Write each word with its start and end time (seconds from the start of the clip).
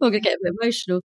I'm 0.00 0.08
gonna 0.10 0.20
get 0.20 0.34
a 0.34 0.38
bit 0.42 0.54
emotional. 0.60 1.00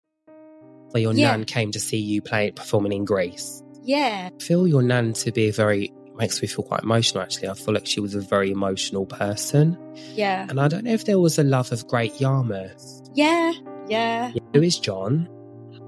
Where 0.92 1.02
your 1.02 1.14
Yeah. 1.14 1.32
nan 1.32 1.46
came 1.46 1.72
to 1.72 1.80
see 1.80 1.98
you 1.98 2.22
play 2.22 2.52
performing 2.52 2.92
in 2.94 3.06
Greece. 3.06 3.62
Yeah, 3.84 4.30
I 4.38 4.44
feel 4.44 4.68
your 4.68 4.82
nan 4.82 5.14
to 5.14 5.32
be 5.32 5.48
a 5.50 5.52
very 5.54 5.92
makes 6.18 6.42
me 6.42 6.48
feel 6.50 6.66
quite 6.66 6.84
emotional 6.84 7.24
actually. 7.24 7.48
I 7.48 7.54
feel 7.54 7.74
like 7.74 7.86
she 7.86 8.02
was 8.02 8.14
a 8.14 8.20
very 8.20 8.52
emotional 8.52 9.06
person. 9.06 9.78
yeah, 10.16 10.46
And 10.50 10.60
I 10.60 10.68
don't 10.68 10.84
know 10.84 10.92
if 10.92 11.06
there 11.06 11.18
was 11.20 11.40
a 11.40 11.44
love 11.44 11.72
of 11.72 11.88
Great 11.88 12.20
Yarmouth. 12.20 13.02
yeah, 13.14 13.54
yeah. 13.88 14.32
Who 14.54 14.62
is 14.62 14.78
John? 14.80 15.30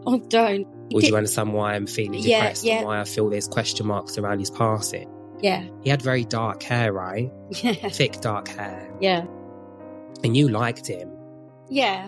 Oh, 0.05 0.19
don't. 0.29 0.65
Would 0.93 1.05
you 1.07 1.15
understand 1.17 1.53
why 1.53 1.73
I'm 1.75 1.85
feeling 1.87 2.13
Yeah, 2.21 2.37
depressed 2.39 2.63
yeah. 2.63 2.77
and 2.77 2.85
why 2.85 3.01
I 3.01 3.03
feel 3.03 3.29
there's 3.29 3.47
question 3.49 3.87
marks 3.87 4.17
around 4.17 4.39
his 4.39 4.49
passing? 4.49 5.09
Yeah, 5.41 5.63
He 5.83 5.89
had 5.89 6.01
very 6.01 6.23
dark 6.23 6.63
hair, 6.63 6.93
right? 6.93 7.29
yeah, 7.61 7.73
Thick 7.89 8.21
dark 8.21 8.47
hair. 8.47 8.89
yeah, 9.01 9.25
And 10.23 10.37
you 10.37 10.47
liked 10.47 10.87
him. 10.87 11.09
yeah. 11.69 12.07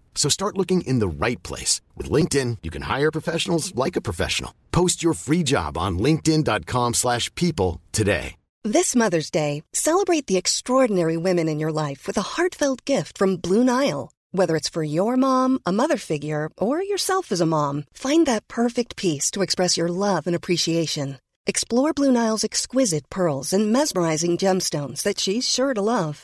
So 0.15 0.29
start 0.29 0.57
looking 0.57 0.81
in 0.81 0.99
the 0.99 1.25
right 1.25 1.41
place. 1.41 1.81
With 1.97 2.11
LinkedIn, 2.11 2.59
you 2.61 2.69
can 2.69 2.83
hire 2.83 3.11
professionals 3.11 3.73
like 3.73 3.95
a 3.95 4.01
professional. 4.01 4.53
Post 4.71 5.01
your 5.01 5.13
free 5.15 5.43
job 5.43 5.77
on 5.77 5.97
linkedin.com/people 5.97 6.93
slash 6.93 7.33
people 7.35 7.81
today. 7.91 8.35
This 8.63 8.95
Mother's 8.95 9.31
Day, 9.31 9.63
celebrate 9.73 10.27
the 10.27 10.37
extraordinary 10.37 11.17
women 11.17 11.49
in 11.49 11.57
your 11.57 11.71
life 11.71 12.05
with 12.05 12.15
a 12.15 12.35
heartfelt 12.35 12.85
gift 12.85 13.17
from 13.17 13.37
Blue 13.37 13.63
Nile. 13.63 14.11
Whether 14.33 14.55
it's 14.55 14.69
for 14.69 14.83
your 14.83 15.17
mom, 15.17 15.59
a 15.65 15.71
mother 15.71 15.97
figure, 15.97 16.49
or 16.59 16.83
yourself 16.83 17.31
as 17.31 17.41
a 17.41 17.45
mom, 17.45 17.85
find 17.91 18.27
that 18.27 18.47
perfect 18.47 18.95
piece 18.97 19.31
to 19.31 19.41
express 19.41 19.77
your 19.77 19.89
love 19.89 20.27
and 20.27 20.35
appreciation. 20.35 21.17
Explore 21.47 21.93
Blue 21.93 22.11
Nile's 22.11 22.43
exquisite 22.43 23.09
pearls 23.09 23.51
and 23.51 23.73
mesmerizing 23.73 24.37
gemstones 24.37 25.01
that 25.01 25.19
she's 25.19 25.49
sure 25.49 25.73
to 25.73 25.81
love. 25.81 26.23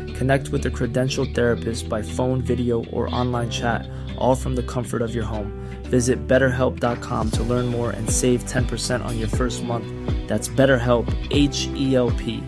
Connect 0.21 0.49
with 0.49 0.63
a 0.67 0.69
credentialed 0.69 1.33
therapist 1.33 1.89
by 1.89 2.03
phone, 2.03 2.43
video, 2.43 2.85
or 2.91 3.09
online 3.09 3.49
chat, 3.49 3.89
all 4.19 4.35
from 4.35 4.55
the 4.55 4.61
comfort 4.61 5.01
of 5.01 5.15
your 5.15 5.23
home. 5.23 5.51
Visit 5.85 6.27
betterhelp.com 6.27 7.31
to 7.31 7.41
learn 7.41 7.65
more 7.65 7.89
and 7.89 8.07
save 8.07 8.43
10% 8.43 9.03
on 9.03 9.17
your 9.17 9.27
first 9.29 9.63
month. 9.63 9.87
That's 10.27 10.47
BetterHelp, 10.47 11.09
H 11.31 11.69
E 11.73 11.95
L 11.95 12.11
P. 12.11 12.43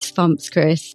Thumps, 0.00 0.48
Chris. 0.48 0.94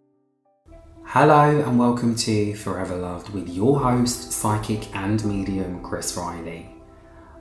Hello 1.06 1.60
and 1.62 1.78
welcome 1.78 2.16
to 2.16 2.56
Forever 2.56 2.96
Loved 2.96 3.30
with 3.30 3.48
your 3.48 3.80
host, 3.80 4.32
psychic 4.32 4.88
and 4.96 5.24
medium 5.24 5.84
Chris 5.84 6.18
Riley. 6.18 6.68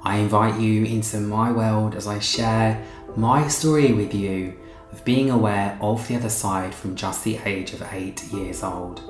I 0.03 0.19
invite 0.19 0.61
you 0.61 0.85
into 0.85 1.19
my 1.19 1.51
world 1.51 1.95
as 1.95 2.07
I 2.07 2.19
share 2.19 2.85
my 3.17 3.49
story 3.49 3.95
with 3.95 4.13
you 4.13 4.55
being 5.05 5.31
aware 5.31 5.79
of 5.81 6.07
the 6.09 6.17
other 6.17 6.29
side 6.29 6.75
from 6.75 6.97
just 6.97 7.25
the 7.25 7.39
age 7.45 7.73
of 7.73 7.83
8 7.83 8.25
years 8.33 8.63
old. 8.63 9.03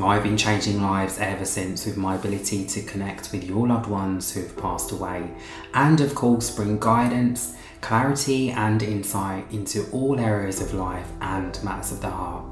I've 0.00 0.22
been 0.22 0.38
changing 0.38 0.80
lives 0.82 1.18
ever 1.18 1.44
since 1.44 1.84
with 1.84 1.98
my 1.98 2.14
ability 2.14 2.64
to 2.64 2.82
connect 2.82 3.30
with 3.30 3.44
your 3.44 3.68
loved 3.68 3.88
ones 3.88 4.32
who 4.32 4.40
have 4.40 4.56
passed 4.56 4.90
away 4.90 5.30
and, 5.74 6.00
of 6.00 6.14
course, 6.14 6.50
bring 6.50 6.80
guidance, 6.80 7.56
clarity, 7.82 8.50
and 8.50 8.82
insight 8.82 9.44
into 9.52 9.86
all 9.90 10.18
areas 10.18 10.62
of 10.62 10.72
life 10.72 11.08
and 11.20 11.62
matters 11.62 11.92
of 11.92 12.00
the 12.00 12.08
heart. 12.08 12.46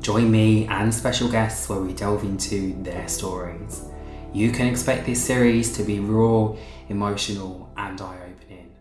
Join 0.00 0.30
me 0.30 0.66
and 0.66 0.92
special 0.92 1.30
guests 1.30 1.68
where 1.68 1.80
we 1.80 1.92
delve 1.92 2.24
into 2.24 2.82
their 2.82 3.06
stories. 3.08 3.84
You 4.32 4.50
can 4.50 4.66
expect 4.66 5.04
this 5.04 5.22
series 5.22 5.76
to 5.76 5.82
be 5.82 6.00
raw, 6.00 6.56
emotional, 6.88 7.70
and 7.76 8.00
eye 8.00 8.16
opening. 8.16 8.71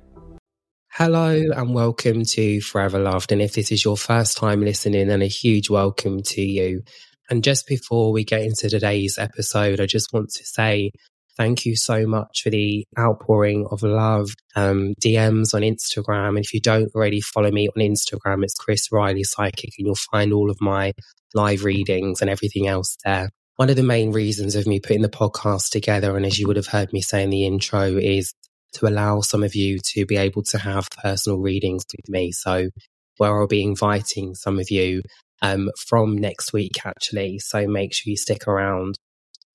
Hello 1.04 1.32
and 1.32 1.74
welcome 1.74 2.24
to 2.24 2.62
Forever 2.62 3.00
Loved. 3.00 3.32
And 3.32 3.42
if 3.42 3.56
this 3.56 3.72
is 3.72 3.84
your 3.84 3.98
first 3.98 4.38
time 4.38 4.62
listening, 4.62 5.08
then 5.08 5.24
a 5.24 5.28
huge 5.28 5.68
welcome 5.68 6.22
to 6.22 6.44
you. 6.44 6.84
And 7.28 7.44
just 7.44 7.66
before 7.66 8.12
we 8.12 8.24
get 8.24 8.44
into 8.44 8.70
today's 8.70 9.18
episode, 9.18 9.80
I 9.80 9.88
just 9.88 10.14
want 10.14 10.30
to 10.30 10.46
say 10.46 10.92
thank 11.38 11.66
you 11.66 11.76
so 11.76 12.06
much 12.06 12.44
for 12.44 12.52
the 12.52 12.86
outpouring 13.00 13.66
of 13.72 13.82
love, 13.82 14.30
um, 14.56 14.94
DMs 15.04 15.56
on 15.56 15.64
Instagram. 15.64 16.36
And 16.36 16.46
if 16.46 16.54
you 16.54 16.62
don't 16.62 16.94
already 16.94 17.20
follow 17.20 17.50
me 17.50 17.68
on 17.68 17.82
Instagram, 17.82 18.44
it's 18.44 18.54
Chris 18.54 18.92
Riley 18.92 19.24
Psychic, 19.24 19.72
and 19.80 19.88
you'll 19.88 19.96
find 19.96 20.32
all 20.32 20.52
of 20.52 20.62
my 20.62 20.94
live 21.34 21.64
readings 21.64 22.22
and 22.22 22.30
everything 22.30 22.68
else 22.68 22.96
there. 23.04 23.32
One 23.56 23.72
of 23.72 23.76
the 23.76 23.82
main 23.82 24.12
reasons 24.12 24.56
of 24.56 24.68
me 24.68 24.80
putting 24.80 25.02
the 25.02 25.10
podcast 25.10 25.72
together, 25.72 26.16
and 26.16 26.28
as 26.28 26.38
you 26.38 26.46
would 26.46 26.58
have 26.58 26.68
heard 26.68 26.94
me 26.94 27.02
say 27.02 27.24
in 27.24 27.32
the 27.32 27.48
intro, 27.48 27.98
is 27.98 28.36
to 28.74 28.88
allow 28.88 29.22
some 29.22 29.44
of 29.44 29.56
you 29.56 29.80
to 29.94 30.06
be 30.06 30.18
able 30.18 30.44
to 30.44 30.58
have 30.58 30.88
personal 31.02 31.40
readings 31.40 31.84
with 31.96 32.10
me. 32.10 32.32
So, 32.32 32.70
where 33.18 33.40
I'll 33.40 33.48
be 33.48 33.64
inviting 33.64 34.36
some 34.36 34.60
of 34.60 34.72
you 34.72 35.02
um, 35.42 35.70
from 35.88 36.18
next 36.18 36.54
week, 36.54 36.86
actually. 36.86 37.40
So, 37.40 37.68
make 37.68 37.94
sure 37.94 38.12
you 38.12 38.18
stick 38.18 38.48
around. 38.48 38.96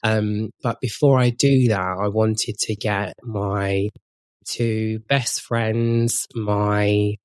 Um, 0.02 0.50
but 0.62 0.80
before 0.80 1.18
I 1.18 1.30
do 1.30 1.68
that, 1.68 1.96
I 2.00 2.08
wanted 2.08 2.58
to 2.58 2.76
get 2.76 3.14
my 3.22 3.88
two 4.46 5.00
best 5.08 5.42
friends, 5.42 6.26
my 6.34 7.16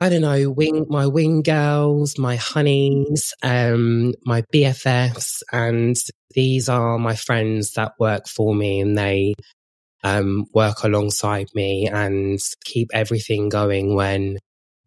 I 0.00 0.08
don't 0.08 0.22
know, 0.22 0.50
wing 0.50 0.86
my 0.88 1.08
wing 1.08 1.42
girls, 1.42 2.18
my 2.18 2.36
honeys, 2.36 3.34
um, 3.42 4.14
my 4.24 4.42
BFFs, 4.54 5.42
and 5.52 5.96
these 6.34 6.68
are 6.68 6.98
my 6.98 7.16
friends 7.16 7.72
that 7.72 7.92
work 7.98 8.28
for 8.28 8.54
me 8.54 8.80
and 8.80 8.96
they 8.96 9.34
um 10.04 10.46
work 10.54 10.84
alongside 10.84 11.48
me 11.54 11.88
and 11.88 12.38
keep 12.64 12.88
everything 12.92 13.48
going 13.48 13.94
when 13.94 14.38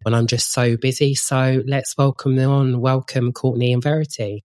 when 0.02 0.14
I'm 0.14 0.26
just 0.26 0.52
so 0.52 0.76
busy. 0.76 1.14
So 1.14 1.62
let's 1.66 1.96
welcome 1.96 2.36
them 2.36 2.50
on. 2.50 2.80
Welcome 2.80 3.32
Courtney 3.32 3.72
and 3.72 3.82
Verity. 3.82 4.44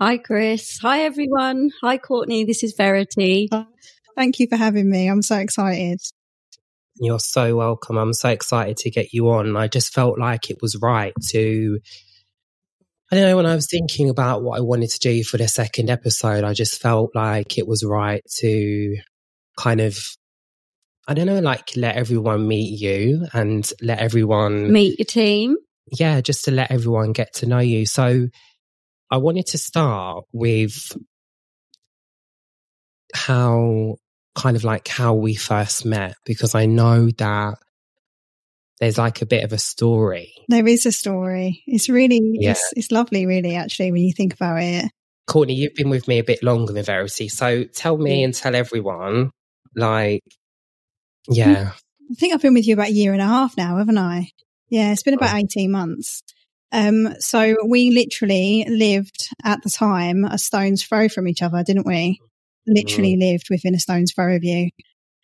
Hi, 0.00 0.18
Chris. 0.18 0.78
Hi, 0.82 1.02
everyone. 1.02 1.70
Hi, 1.80 1.98
Courtney. 1.98 2.44
This 2.44 2.62
is 2.62 2.74
Verity. 2.76 3.48
Thank 4.16 4.40
you 4.40 4.46
for 4.48 4.56
having 4.56 4.90
me. 4.90 5.08
I'm 5.08 5.22
so 5.22 5.36
excited. 5.36 6.00
You're 6.96 7.18
so 7.18 7.56
welcome. 7.56 7.96
I'm 7.96 8.12
so 8.12 8.28
excited 8.28 8.76
to 8.78 8.90
get 8.90 9.12
you 9.12 9.30
on. 9.30 9.56
I 9.56 9.68
just 9.68 9.94
felt 9.94 10.18
like 10.18 10.50
it 10.50 10.58
was 10.60 10.76
right 10.80 11.14
to 11.30 11.78
I 13.10 13.14
don't 13.14 13.24
know, 13.24 13.36
when 13.36 13.46
I 13.46 13.54
was 13.54 13.68
thinking 13.70 14.08
about 14.08 14.42
what 14.42 14.58
I 14.58 14.62
wanted 14.62 14.88
to 14.88 14.98
do 14.98 15.22
for 15.22 15.36
the 15.36 15.46
second 15.46 15.90
episode, 15.90 16.44
I 16.44 16.54
just 16.54 16.80
felt 16.80 17.10
like 17.14 17.58
it 17.58 17.68
was 17.68 17.84
right 17.84 18.22
to 18.38 18.96
kind 19.56 19.80
of, 19.80 19.98
I 21.08 21.14
don't 21.14 21.26
know, 21.26 21.40
like 21.40 21.70
let 21.76 21.96
everyone 21.96 22.46
meet 22.48 22.78
you 22.80 23.26
and 23.32 23.68
let 23.80 23.98
everyone, 23.98 24.72
Meet 24.72 24.98
your 24.98 25.06
team. 25.06 25.56
yeah, 25.98 26.20
just 26.20 26.44
to 26.46 26.50
let 26.50 26.70
everyone 26.70 27.12
get 27.12 27.34
to 27.34 27.46
know 27.46 27.58
you. 27.58 27.86
So 27.86 28.28
I 29.10 29.16
wanted 29.18 29.46
to 29.48 29.58
start 29.58 30.24
with 30.32 30.96
how 33.14 33.96
kind 34.34 34.56
of 34.56 34.64
like 34.64 34.88
how 34.88 35.14
we 35.14 35.34
first 35.34 35.84
met 35.84 36.14
because 36.24 36.54
I 36.54 36.66
know 36.66 37.10
that 37.18 37.54
there's 38.80 38.98
like 38.98 39.22
a 39.22 39.26
bit 39.26 39.44
of 39.44 39.52
a 39.52 39.58
story. 39.58 40.32
There 40.48 40.66
is 40.66 40.86
a 40.86 40.92
story. 40.92 41.62
It's 41.66 41.88
really, 41.88 42.20
Yeah. 42.40 42.52
it's, 42.52 42.72
it's 42.76 42.90
lovely, 42.90 43.26
really, 43.26 43.54
actually, 43.54 43.92
when 43.92 44.02
you 44.02 44.12
think 44.16 44.34
about 44.34 44.62
it. 44.62 44.86
Courtney, 45.28 45.54
you've 45.54 45.74
been 45.74 45.90
with 45.90 46.08
me 46.08 46.18
a 46.18 46.24
bit 46.24 46.42
longer 46.42 46.72
than 46.72 46.84
Verity. 46.84 47.28
So 47.28 47.64
tell 47.64 47.96
me 47.96 48.24
and 48.24 48.34
tell 48.34 48.56
everyone, 48.56 49.30
like, 49.74 50.22
yeah, 51.28 51.72
I 52.10 52.14
think 52.14 52.34
I've 52.34 52.42
been 52.42 52.54
with 52.54 52.66
you 52.66 52.74
about 52.74 52.88
a 52.88 52.92
year 52.92 53.12
and 53.12 53.22
a 53.22 53.26
half 53.26 53.56
now, 53.56 53.78
haven't 53.78 53.98
I? 53.98 54.30
Yeah, 54.68 54.92
it's 54.92 55.02
been 55.02 55.14
about 55.14 55.36
18 55.36 55.70
months. 55.70 56.22
Um, 56.72 57.14
so 57.18 57.56
we 57.66 57.90
literally 57.90 58.64
lived 58.68 59.28
at 59.44 59.62
the 59.62 59.70
time 59.70 60.24
a 60.24 60.38
stone's 60.38 60.82
throw 60.82 61.08
from 61.08 61.28
each 61.28 61.42
other, 61.42 61.62
didn't 61.62 61.86
we? 61.86 62.18
literally 62.66 63.16
mm. 63.16 63.20
lived 63.20 63.48
within 63.50 63.74
a 63.74 63.80
stone's 63.80 64.12
throw 64.12 64.36
of 64.36 64.44
you. 64.44 64.70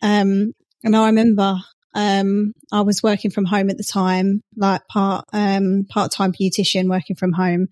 Um, 0.03 0.53
and 0.85 0.97
I 0.97 1.07
remember 1.07 1.57
um, 1.95 2.53
I 2.73 2.83
was 2.83 3.03
working 3.03 3.31
from 3.31 3.45
home 3.45 3.71
at 3.71 3.77
the 3.77 3.85
time, 3.85 4.43
like 4.57 4.83
part 4.89 5.25
um, 5.33 5.87
part 5.89 6.13
time 6.13 6.33
beautician 6.33 6.89
working 6.89 7.17
from 7.17 7.33
home, 7.33 7.69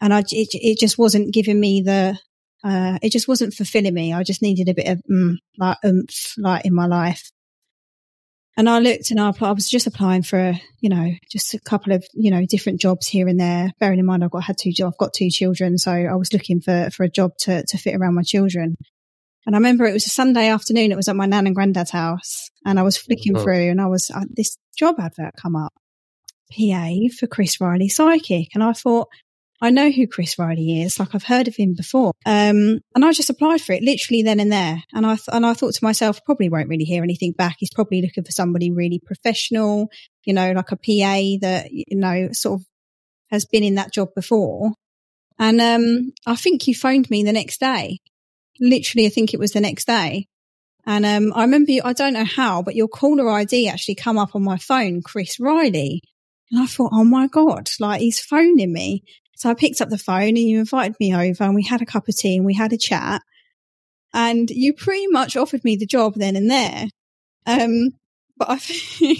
and 0.00 0.14
I 0.14 0.20
it, 0.20 0.48
it 0.52 0.78
just 0.78 0.98
wasn't 0.98 1.34
giving 1.34 1.60
me 1.60 1.82
the 1.82 2.18
uh, 2.64 2.98
it 3.02 3.12
just 3.12 3.28
wasn't 3.28 3.54
fulfilling 3.54 3.94
me. 3.94 4.12
I 4.12 4.22
just 4.22 4.42
needed 4.42 4.68
a 4.68 4.74
bit 4.74 4.88
of 4.88 5.02
mm, 5.10 5.36
like 5.58 5.78
oomph, 5.84 6.34
like 6.38 6.64
in 6.64 6.74
my 6.74 6.86
life. 6.86 7.30
And 8.56 8.68
I 8.68 8.80
looked 8.80 9.12
and 9.12 9.20
I, 9.20 9.32
I 9.40 9.52
was 9.52 9.70
just 9.70 9.86
applying 9.86 10.24
for, 10.24 10.52
you 10.80 10.90
know, 10.90 11.12
just 11.30 11.54
a 11.54 11.60
couple 11.60 11.92
of, 11.92 12.04
you 12.12 12.32
know, 12.32 12.44
different 12.44 12.80
jobs 12.80 13.06
here 13.06 13.28
and 13.28 13.38
there. 13.38 13.70
Bearing 13.78 14.00
in 14.00 14.06
mind 14.06 14.24
I've 14.24 14.32
got 14.32 14.42
had 14.42 14.58
two, 14.58 14.72
I've 14.84 14.98
got 14.98 15.14
two 15.14 15.30
children, 15.30 15.78
so 15.78 15.92
I 15.92 16.16
was 16.16 16.32
looking 16.32 16.60
for 16.60 16.90
for 16.90 17.04
a 17.04 17.08
job 17.08 17.32
to 17.40 17.64
to 17.64 17.78
fit 17.78 17.94
around 17.94 18.14
my 18.14 18.22
children. 18.22 18.76
And 19.46 19.54
I 19.54 19.58
remember 19.58 19.86
it 19.86 19.92
was 19.92 20.06
a 20.06 20.10
Sunday 20.10 20.48
afternoon. 20.48 20.90
It 20.90 20.96
was 20.96 21.08
at 21.08 21.16
my 21.16 21.26
nan 21.26 21.46
and 21.46 21.54
granddad's 21.54 21.92
house, 21.92 22.50
and 22.66 22.80
I 22.80 22.82
was 22.82 22.98
flicking 22.98 23.36
oh. 23.36 23.42
through, 23.42 23.70
and 23.70 23.80
I 23.80 23.86
was 23.86 24.10
uh, 24.10 24.24
this 24.28 24.58
job 24.76 24.96
advert 24.98 25.36
come 25.40 25.54
up, 25.54 25.72
PA 26.52 26.90
for 27.18 27.28
Chris 27.28 27.60
Riley 27.60 27.88
Psychic, 27.88 28.48
and 28.54 28.64
I 28.64 28.72
thought, 28.72 29.08
I 29.60 29.70
know 29.70 29.90
who 29.90 30.06
Chris 30.06 30.38
Riley 30.38 30.82
is. 30.82 31.00
Like 31.00 31.14
I've 31.14 31.24
heard 31.24 31.48
of 31.48 31.56
him 31.56 31.74
before. 31.74 32.12
Um, 32.24 32.80
and 32.94 33.04
I 33.04 33.12
just 33.12 33.30
applied 33.30 33.60
for 33.60 33.72
it 33.72 33.82
literally 33.82 34.22
then 34.22 34.38
and 34.38 34.52
there. 34.52 34.82
And 34.92 35.04
I, 35.04 35.16
th- 35.16 35.28
and 35.32 35.44
I 35.44 35.54
thought 35.54 35.74
to 35.74 35.84
myself, 35.84 36.24
probably 36.24 36.48
won't 36.48 36.68
really 36.68 36.84
hear 36.84 37.02
anything 37.02 37.32
back. 37.32 37.56
He's 37.58 37.72
probably 37.72 38.00
looking 38.00 38.24
for 38.24 38.30
somebody 38.30 38.70
really 38.70 39.00
professional, 39.04 39.90
you 40.24 40.32
know, 40.32 40.52
like 40.52 40.70
a 40.70 40.76
PA 40.76 41.38
that, 41.46 41.68
you 41.70 41.84
know, 41.90 42.28
sort 42.32 42.60
of 42.60 42.66
has 43.30 43.44
been 43.44 43.64
in 43.64 43.74
that 43.74 43.92
job 43.92 44.08
before. 44.14 44.72
And, 45.38 45.60
um, 45.60 46.12
I 46.26 46.36
think 46.36 46.66
you 46.66 46.74
phoned 46.74 47.10
me 47.10 47.24
the 47.24 47.32
next 47.32 47.58
day. 47.58 47.98
Literally, 48.60 49.06
I 49.06 49.10
think 49.10 49.34
it 49.34 49.40
was 49.40 49.52
the 49.52 49.60
next 49.60 49.86
day. 49.86 50.26
And, 50.86 51.04
um, 51.04 51.32
I 51.34 51.42
remember 51.42 51.72
you, 51.72 51.82
I 51.84 51.92
don't 51.92 52.14
know 52.14 52.24
how, 52.24 52.62
but 52.62 52.76
your 52.76 52.88
caller 52.88 53.28
ID 53.28 53.68
actually 53.68 53.96
come 53.96 54.18
up 54.18 54.34
on 54.34 54.42
my 54.42 54.56
phone, 54.56 55.02
Chris 55.02 55.38
Riley. 55.40 56.00
And 56.50 56.62
I 56.62 56.66
thought, 56.66 56.92
oh 56.94 57.04
my 57.04 57.26
God, 57.26 57.68
like 57.78 58.00
he's 58.00 58.20
phoning 58.20 58.72
me. 58.72 59.02
So 59.38 59.48
I 59.48 59.54
picked 59.54 59.80
up 59.80 59.88
the 59.88 59.96
phone 59.96 60.30
and 60.30 60.38
you 60.38 60.58
invited 60.58 60.96
me 60.98 61.14
over 61.14 61.44
and 61.44 61.54
we 61.54 61.62
had 61.62 61.80
a 61.80 61.86
cup 61.86 62.08
of 62.08 62.16
tea 62.16 62.36
and 62.36 62.44
we 62.44 62.54
had 62.54 62.72
a 62.72 62.76
chat. 62.76 63.22
And 64.12 64.50
you 64.50 64.74
pretty 64.74 65.06
much 65.06 65.36
offered 65.36 65.62
me 65.62 65.76
the 65.76 65.86
job 65.86 66.14
then 66.16 66.34
and 66.34 66.50
there. 66.50 66.86
Um, 67.46 67.90
but 68.36 68.50
I 68.50 68.56
think, 68.58 69.18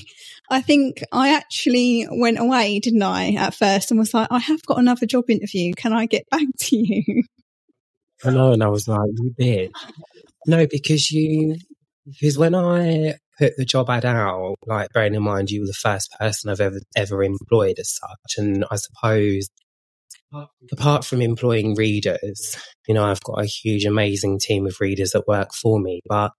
I 0.51 0.61
think 0.61 1.05
I 1.13 1.35
actually 1.35 2.09
went 2.11 2.41
away, 2.41 2.81
didn't 2.81 3.03
I, 3.03 3.35
at 3.35 3.55
first 3.55 3.93
and 3.93 4.01
was 4.01 4.13
like, 4.13 4.27
I 4.33 4.41
have 4.41 4.61
got 4.67 4.81
another 4.81 5.07
job 5.07 5.31
interview. 5.31 5.73
Can 5.75 5.93
I 5.93 6.07
get 6.07 6.29
back 6.31 6.47
to 6.63 6.77
you? 6.77 7.23
I 8.25 8.31
know. 8.31 8.53
And 8.53 8.65
I 8.65 8.69
was 8.69 8.89
like, 8.89 9.11
you 9.15 9.35
did. 9.39 9.73
No, 10.49 10.67
because 10.67 11.13
you, 11.13 11.59
because 12.05 12.37
when 12.37 12.57
I 12.57 13.15
put 13.39 13.57
the 13.57 13.65
job 13.65 13.89
ad 13.89 14.05
out, 14.05 14.57
like 14.67 14.93
bearing 14.93 15.15
in 15.15 15.23
mind 15.23 15.53
you 15.53 15.61
were 15.61 15.67
the 15.67 15.75
first 15.75 16.11
person 16.19 16.51
I've 16.51 16.61
ever, 16.61 16.81
ever 16.97 17.23
employed 17.23 17.79
as 17.79 17.95
such. 17.95 18.39
And 18.39 18.65
I 18.69 18.75
suppose 18.75 19.47
apart 20.73 21.05
from 21.05 21.23
employing 21.23 21.75
readers, 21.75 22.57
you 22.87 22.95
know, 22.95 23.05
I've 23.05 23.23
got 23.23 23.43
a 23.43 23.47
huge, 23.47 23.85
amazing 23.85 24.39
team 24.39 24.67
of 24.67 24.81
readers 24.81 25.13
that 25.13 25.27
work 25.27 25.53
for 25.55 25.79
me. 25.81 26.01
But 26.09 26.33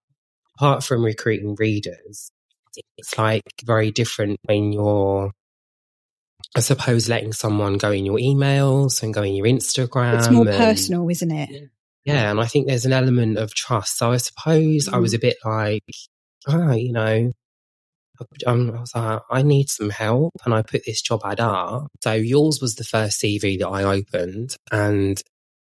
apart 0.57 0.83
from 0.83 1.03
recruiting 1.03 1.55
readers, 1.57 2.31
it's 2.97 3.17
like 3.17 3.43
very 3.65 3.91
different 3.91 4.39
when 4.43 4.71
you're, 4.71 5.31
I 6.55 6.59
suppose, 6.59 7.09
letting 7.09 7.33
someone 7.33 7.77
go 7.77 7.91
in 7.91 8.05
your 8.05 8.17
emails 8.17 9.03
and 9.03 9.13
go 9.13 9.23
in 9.23 9.33
your 9.33 9.47
Instagram. 9.47 10.17
It's 10.17 10.29
more 10.29 10.47
and, 10.47 10.57
personal, 10.57 11.09
isn't 11.09 11.31
it? 11.31 11.69
Yeah. 12.05 12.31
And 12.31 12.39
I 12.39 12.45
think 12.45 12.67
there's 12.67 12.85
an 12.85 12.93
element 12.93 13.37
of 13.37 13.53
trust. 13.53 13.97
So 13.97 14.11
I 14.11 14.17
suppose 14.17 14.87
mm. 14.87 14.93
I 14.93 14.97
was 14.97 15.13
mm. 15.13 15.17
a 15.17 15.19
bit 15.19 15.37
like, 15.43 15.83
ah, 16.47 16.73
you 16.73 16.93
know, 16.93 17.31
Um, 18.45 18.71
I 18.75 18.79
was 18.79 18.95
like, 18.95 19.21
I 19.29 19.41
need 19.41 19.69
some 19.69 19.89
help. 19.89 20.33
And 20.45 20.53
I 20.53 20.61
put 20.61 20.83
this 20.85 21.01
job 21.01 21.21
ad 21.23 21.39
up. 21.39 21.87
So 22.03 22.13
yours 22.13 22.59
was 22.61 22.75
the 22.75 22.83
first 22.83 23.21
CV 23.21 23.59
that 23.59 23.67
I 23.67 23.83
opened 23.83 24.55
and 24.71 25.21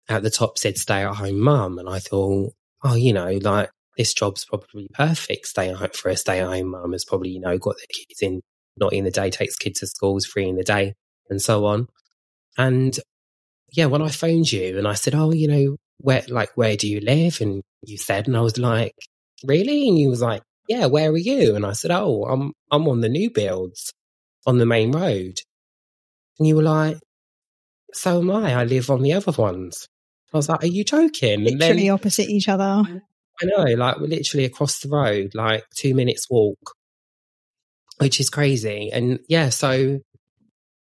at 0.10 0.24
the 0.24 0.30
top 0.30 0.58
said 0.58 0.78
stay 0.78 1.04
at 1.04 1.16
home 1.16 1.40
mum. 1.40 1.80
And 1.80 1.90
I 1.90 2.00
thought, 2.00 2.54
oh, 2.84 2.96
you 2.96 3.14
know, 3.14 3.40
like 3.42 3.70
this 3.98 4.14
job's 4.14 4.46
probably 4.46 4.88
perfect. 4.94 5.48
Stay 5.48 5.70
at 5.70 5.76
home 5.76 5.90
for 5.94 6.10
a 6.10 6.18
stay 6.18 6.40
at 6.40 6.48
home 6.48 6.72
mum 6.72 6.92
has 6.92 7.06
probably, 7.06 7.30
you 7.30 7.40
know, 7.40 7.58
got 7.58 7.76
the 7.76 7.88
kids 7.94 8.22
in, 8.22 8.42
not 8.78 8.94
in 8.94 9.04
the 9.04 9.12
day, 9.12 9.30
takes 9.30 9.56
kids 9.56 9.80
to 9.80 9.88
schools 9.88 10.26
free 10.26 10.48
in 10.48 10.56
the 10.56 10.64
day 10.64 10.94
and 11.30 11.42
so 11.42 11.66
on. 11.66 11.88
And 12.58 12.98
yeah, 13.72 13.86
when 13.86 14.02
I 14.02 14.10
phoned 14.10 14.52
you 14.52 14.78
and 14.78 14.88
I 14.88 14.94
said, 14.94 15.16
oh, 15.16 15.32
you 15.32 15.48
know, 15.48 15.78
where, 16.00 16.24
like, 16.28 16.52
where 16.56 16.76
do 16.76 16.88
you 16.88 17.00
live? 17.00 17.42
And 17.42 17.64
you 17.84 17.98
said, 17.98 18.28
and 18.28 18.38
I 18.38 18.42
was 18.42 18.58
like, 18.58 18.94
really? 19.44 19.88
And 19.88 19.98
you 19.98 20.10
was 20.10 20.22
like, 20.22 20.44
yeah, 20.68 20.86
where 20.86 21.12
are 21.12 21.18
you? 21.18 21.56
And 21.56 21.66
I 21.66 21.74
said, 21.74 21.92
oh, 21.92 22.24
I'm, 22.24 22.54
I'm 22.72 22.88
on 22.88 23.02
the 23.02 23.10
new 23.10 23.30
builds 23.30 23.92
on 24.46 24.58
the 24.58 24.66
main 24.66 24.92
road. 24.92 25.40
And 26.40 26.48
you 26.48 26.56
were 26.56 26.64
like, 26.64 26.98
so 27.94 28.20
am 28.20 28.32
I. 28.32 28.54
I 28.54 28.64
live 28.64 28.90
on 28.90 29.02
the 29.02 29.14
other 29.14 29.32
ones. 29.32 29.88
I 30.34 30.38
was 30.38 30.50
like, 30.50 30.64
are 30.64 30.68
you 30.68 30.84
joking? 30.84 31.48
And 31.48 31.60
literally 31.60 31.84
then, 31.84 31.92
opposite 31.92 32.30
each 32.30 32.50
other. 32.50 32.64
I 32.64 33.46
know, 33.46 33.64
like 33.76 34.00
we're 34.00 34.08
literally 34.08 34.46
across 34.46 34.80
the 34.80 34.90
road, 34.90 35.32
like 35.36 35.64
two 35.76 35.94
minutes 35.94 36.28
walk, 36.30 36.74
which 38.00 38.20
is 38.20 38.30
crazy. 38.30 38.90
And 38.92 39.20
yeah, 39.28 39.50
so 39.50 40.00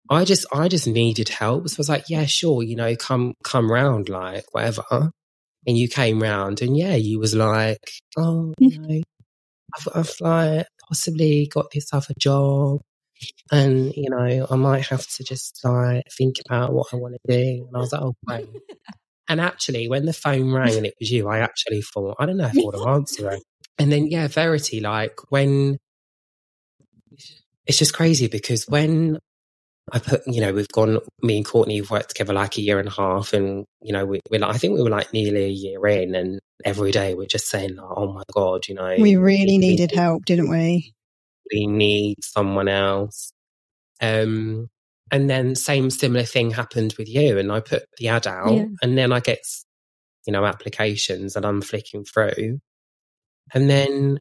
I 0.09 0.25
just, 0.25 0.47
I 0.53 0.69
just 0.69 0.87
needed 0.87 1.29
help. 1.29 1.69
So 1.69 1.77
I 1.79 1.81
was 1.81 1.89
like, 1.89 2.05
yeah, 2.09 2.27
sure, 2.27 2.63
you 2.63 2.77
know, 2.77 2.95
come, 2.97 3.35
come 3.43 3.71
round, 3.71 4.09
like 4.09 4.45
whatever. 4.53 5.11
And 5.67 5.77
you 5.77 5.89
came 5.89 6.23
round 6.23 6.63
and 6.63 6.77
yeah, 6.77 6.95
you 6.95 7.19
was 7.19 7.35
like, 7.35 7.79
oh, 8.17 8.55
you 8.59 8.79
know, 8.79 9.03
I've, 9.77 9.89
I've 9.95 10.15
like 10.21 10.67
possibly 10.89 11.49
got 11.53 11.71
this 11.73 11.93
a 11.93 12.15
job 12.19 12.81
and 13.53 13.93
you 13.95 14.09
know 14.09 14.47
i 14.51 14.57
might 14.57 14.87
have 14.87 15.07
to 15.07 15.25
just 15.25 15.61
like 15.65 16.05
think 16.17 16.37
about 16.47 16.73
what 16.73 16.87
i 16.93 16.97
want 16.97 17.15
to 17.15 17.33
do 17.33 17.67
and 17.67 17.77
i 17.77 17.79
was 17.79 17.93
like 17.93 18.03
oh 18.03 18.15
wait 18.27 18.49
and 19.29 19.41
actually 19.41 19.89
when 19.89 20.07
the 20.07 20.13
phone 20.13 20.53
rang 20.53 20.77
and 20.77 20.87
it 20.87 20.95
was 20.99 21.11
you 21.11 21.29
i 21.29 21.39
actually 21.39 21.83
thought 21.83 22.17
i 22.19 22.27
don't 22.27 22.37
know 22.37 22.47
if 22.47 22.57
i 22.57 22.61
want 22.61 22.77
to 22.77 22.89
answer 22.89 23.31
it 23.31 23.43
and 23.79 23.93
then 23.93 24.07
yeah 24.07 24.27
verity 24.27 24.81
like 24.81 25.19
when 25.29 25.79
it's 27.67 27.79
just 27.79 27.95
crazy 27.95 28.27
because 28.27 28.67
when 28.69 29.19
I 29.93 29.99
put, 29.99 30.23
you 30.27 30.41
know, 30.41 30.53
we've 30.53 30.69
gone, 30.69 30.99
me 31.23 31.39
and 31.39 31.47
Courtney 31.47 31.79
have 31.79 31.91
worked 31.91 32.11
together 32.11 32.33
like 32.33 32.57
a 32.57 32.61
year 32.61 32.79
and 32.79 32.89
a 32.89 32.93
half. 32.93 33.33
And, 33.33 33.65
you 33.83 33.93
know, 33.93 34.07
we, 34.07 34.21
we're 34.31 34.41
like, 34.41 34.55
I 34.55 34.59
think 34.59 34.75
we 34.75 34.83
were 34.83 34.91
like 34.91 35.13
nearly 35.13 35.45
a 35.45 35.49
year 35.49 35.85
in. 35.87 36.15
And 36.15 36.41
every 36.65 36.91
day 36.93 37.15
we're 37.15 37.27
just 37.27 37.49
saying, 37.49 37.77
like, 37.77 37.91
oh 37.97 38.13
my 38.13 38.23
God, 38.33 38.69
you 38.69 38.75
know. 38.75 38.95
We 38.99 39.17
really 39.17 39.59
needed 39.59 39.93
help, 39.93 40.25
didn't 40.25 40.51
we? 40.51 40.95
We 41.53 41.67
need 41.67 42.17
someone 42.23 42.69
else. 42.69 43.33
Um, 44.01 44.69
and 45.11 45.29
then 45.29 45.55
same 45.55 45.91
similar 45.91 46.25
thing 46.25 46.51
happened 46.51 46.95
with 46.99 47.09
you. 47.09 47.39
And 47.39 47.51
I 47.51 47.61
put 47.61 47.85
the 47.99 48.09
ad 48.09 48.27
out 48.27 48.53
yeah. 48.53 48.67
and 48.83 48.97
then 48.97 49.13
I 49.13 49.21
get, 49.21 49.41
you 50.27 50.33
know, 50.33 50.45
applications 50.45 51.37
and 51.37 51.45
I'm 51.45 51.61
flicking 51.61 52.05
through. 52.05 52.61
And 53.53 53.69
then 53.69 54.21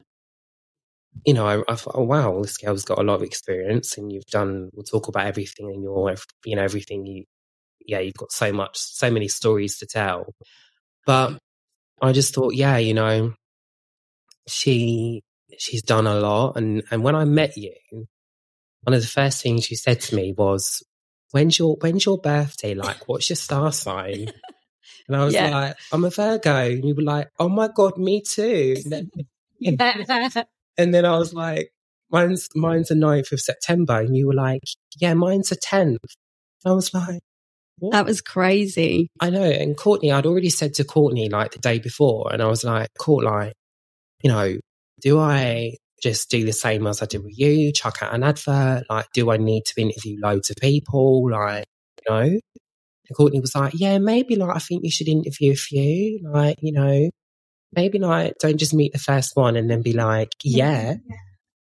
you 1.24 1.34
know, 1.34 1.46
I, 1.46 1.72
I 1.72 1.76
thought, 1.76 1.94
oh 1.96 2.04
wow, 2.04 2.40
this 2.42 2.56
girl's 2.56 2.84
got 2.84 2.98
a 2.98 3.02
lot 3.02 3.16
of 3.16 3.22
experience, 3.22 3.98
and 3.98 4.10
you've 4.12 4.26
done. 4.26 4.70
We'll 4.72 4.84
talk 4.84 5.08
about 5.08 5.26
everything 5.26 5.72
in 5.72 5.82
your, 5.82 6.14
you 6.44 6.56
know, 6.56 6.62
everything 6.62 7.04
you, 7.06 7.24
yeah, 7.84 8.00
you've 8.00 8.14
got 8.14 8.32
so 8.32 8.52
much, 8.52 8.78
so 8.78 9.10
many 9.10 9.28
stories 9.28 9.78
to 9.78 9.86
tell. 9.86 10.34
But 11.06 11.38
I 12.00 12.12
just 12.12 12.34
thought, 12.34 12.54
yeah, 12.54 12.78
you 12.78 12.94
know, 12.94 13.34
she 14.48 15.22
she's 15.58 15.82
done 15.82 16.06
a 16.06 16.18
lot, 16.18 16.56
and 16.56 16.82
and 16.90 17.02
when 17.02 17.14
I 17.14 17.24
met 17.24 17.56
you, 17.56 17.74
one 18.82 18.94
of 18.94 19.02
the 19.02 19.06
first 19.06 19.42
things 19.42 19.70
you 19.70 19.76
said 19.76 20.00
to 20.02 20.16
me 20.16 20.32
was, 20.36 20.82
"When's 21.32 21.58
your 21.58 21.76
when's 21.80 22.06
your 22.06 22.18
birthday? 22.18 22.74
Like, 22.74 23.08
what's 23.08 23.28
your 23.28 23.36
star 23.36 23.72
sign?" 23.72 24.32
And 25.08 25.16
I 25.16 25.24
was 25.24 25.34
yeah. 25.34 25.48
like, 25.48 25.76
"I'm 25.92 26.04
a 26.04 26.10
Virgo," 26.10 26.70
and 26.70 26.84
you 26.84 26.94
were 26.94 27.02
like, 27.02 27.30
"Oh 27.38 27.48
my 27.48 27.68
god, 27.68 27.98
me 27.98 28.22
too." 28.22 28.76
And 30.80 30.94
then 30.94 31.04
I 31.04 31.18
was 31.18 31.32
like, 31.32 31.70
mine's, 32.10 32.48
mine's 32.54 32.88
the 32.88 32.94
9th 32.94 33.32
of 33.32 33.40
September. 33.40 34.00
And 34.00 34.16
you 34.16 34.26
were 34.26 34.34
like, 34.34 34.62
yeah, 34.98 35.14
mine's 35.14 35.50
the 35.50 35.56
10th. 35.56 35.98
I 36.64 36.72
was 36.72 36.92
like, 36.92 37.20
what? 37.78 37.92
That 37.92 38.06
was 38.06 38.20
crazy. 38.20 39.08
I 39.20 39.30
know. 39.30 39.42
And 39.42 39.76
Courtney, 39.76 40.12
I'd 40.12 40.26
already 40.26 40.50
said 40.50 40.74
to 40.74 40.84
Courtney 40.84 41.28
like 41.28 41.52
the 41.52 41.58
day 41.58 41.78
before, 41.78 42.30
and 42.32 42.42
I 42.42 42.46
was 42.46 42.62
like, 42.62 42.88
Court, 42.98 43.24
like, 43.24 43.54
you 44.22 44.30
know, 44.30 44.56
do 45.00 45.18
I 45.18 45.76
just 46.02 46.30
do 46.30 46.44
the 46.44 46.52
same 46.52 46.86
as 46.86 47.00
I 47.02 47.06
did 47.06 47.24
with 47.24 47.38
you, 47.38 47.72
chuck 47.72 48.02
out 48.02 48.14
an 48.14 48.22
advert? 48.22 48.84
Like, 48.90 49.06
do 49.14 49.30
I 49.30 49.38
need 49.38 49.64
to 49.66 49.80
interview 49.80 50.18
loads 50.20 50.50
of 50.50 50.56
people? 50.56 51.30
Like, 51.30 51.64
you 52.06 52.14
know? 52.14 52.20
And 52.20 53.16
Courtney 53.16 53.40
was 53.40 53.54
like, 53.54 53.72
yeah, 53.76 53.98
maybe 53.98 54.36
like, 54.36 54.54
I 54.54 54.58
think 54.58 54.84
you 54.84 54.90
should 54.90 55.08
interview 55.08 55.52
a 55.52 55.56
few. 55.56 56.20
Like, 56.22 56.58
you 56.60 56.72
know, 56.72 57.10
maybe 57.72 57.98
like 57.98 58.34
don't 58.40 58.58
just 58.58 58.74
meet 58.74 58.92
the 58.92 58.98
first 58.98 59.36
one 59.36 59.56
and 59.56 59.70
then 59.70 59.82
be 59.82 59.92
like, 59.92 60.30
yeah. 60.42 60.94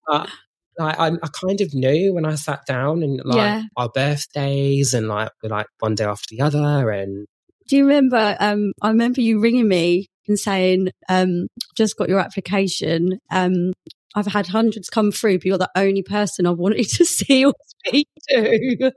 But 0.08 0.30
like 0.78 1.00
I, 1.00 1.08
I 1.08 1.28
kind 1.46 1.62
of 1.62 1.74
knew 1.74 2.14
when 2.14 2.26
I 2.26 2.36
sat 2.36 2.66
down 2.66 3.04
and 3.04 3.22
like 3.24 3.38
yeah. 3.38 3.64
our 3.78 3.90
birthdays 3.90 4.94
and 4.94 5.08
like 5.08 5.32
we're 5.44 5.50
like 5.50 5.68
one 5.80 5.96
day 5.96 6.06
after 6.06 6.36
the 6.36 6.42
other 6.42 6.90
and 6.90 7.28
do 7.68 7.78
you 7.78 7.86
remember 7.86 8.36
um 8.40 8.72
I 8.82 8.90
remember 8.90 9.22
you 9.22 9.40
ringing 9.40 9.68
me 9.68 10.08
and 10.28 10.40
saying, 10.40 10.90
um, 11.10 11.48
just 11.76 11.98
got 11.98 12.10
your 12.10 12.20
application. 12.20 13.20
Um, 13.32 13.74
I've 14.16 14.28
had 14.28 14.48
hundreds 14.48 14.90
come 14.90 15.12
through, 15.12 15.38
but 15.38 15.46
you're 15.46 15.58
the 15.58 15.72
only 15.76 16.04
person 16.04 16.46
I 16.46 16.52
wanted 16.52 16.88
to 16.90 17.06
see 17.06 17.46
or 17.46 17.54
speak 17.68 18.08
to. 18.30 18.92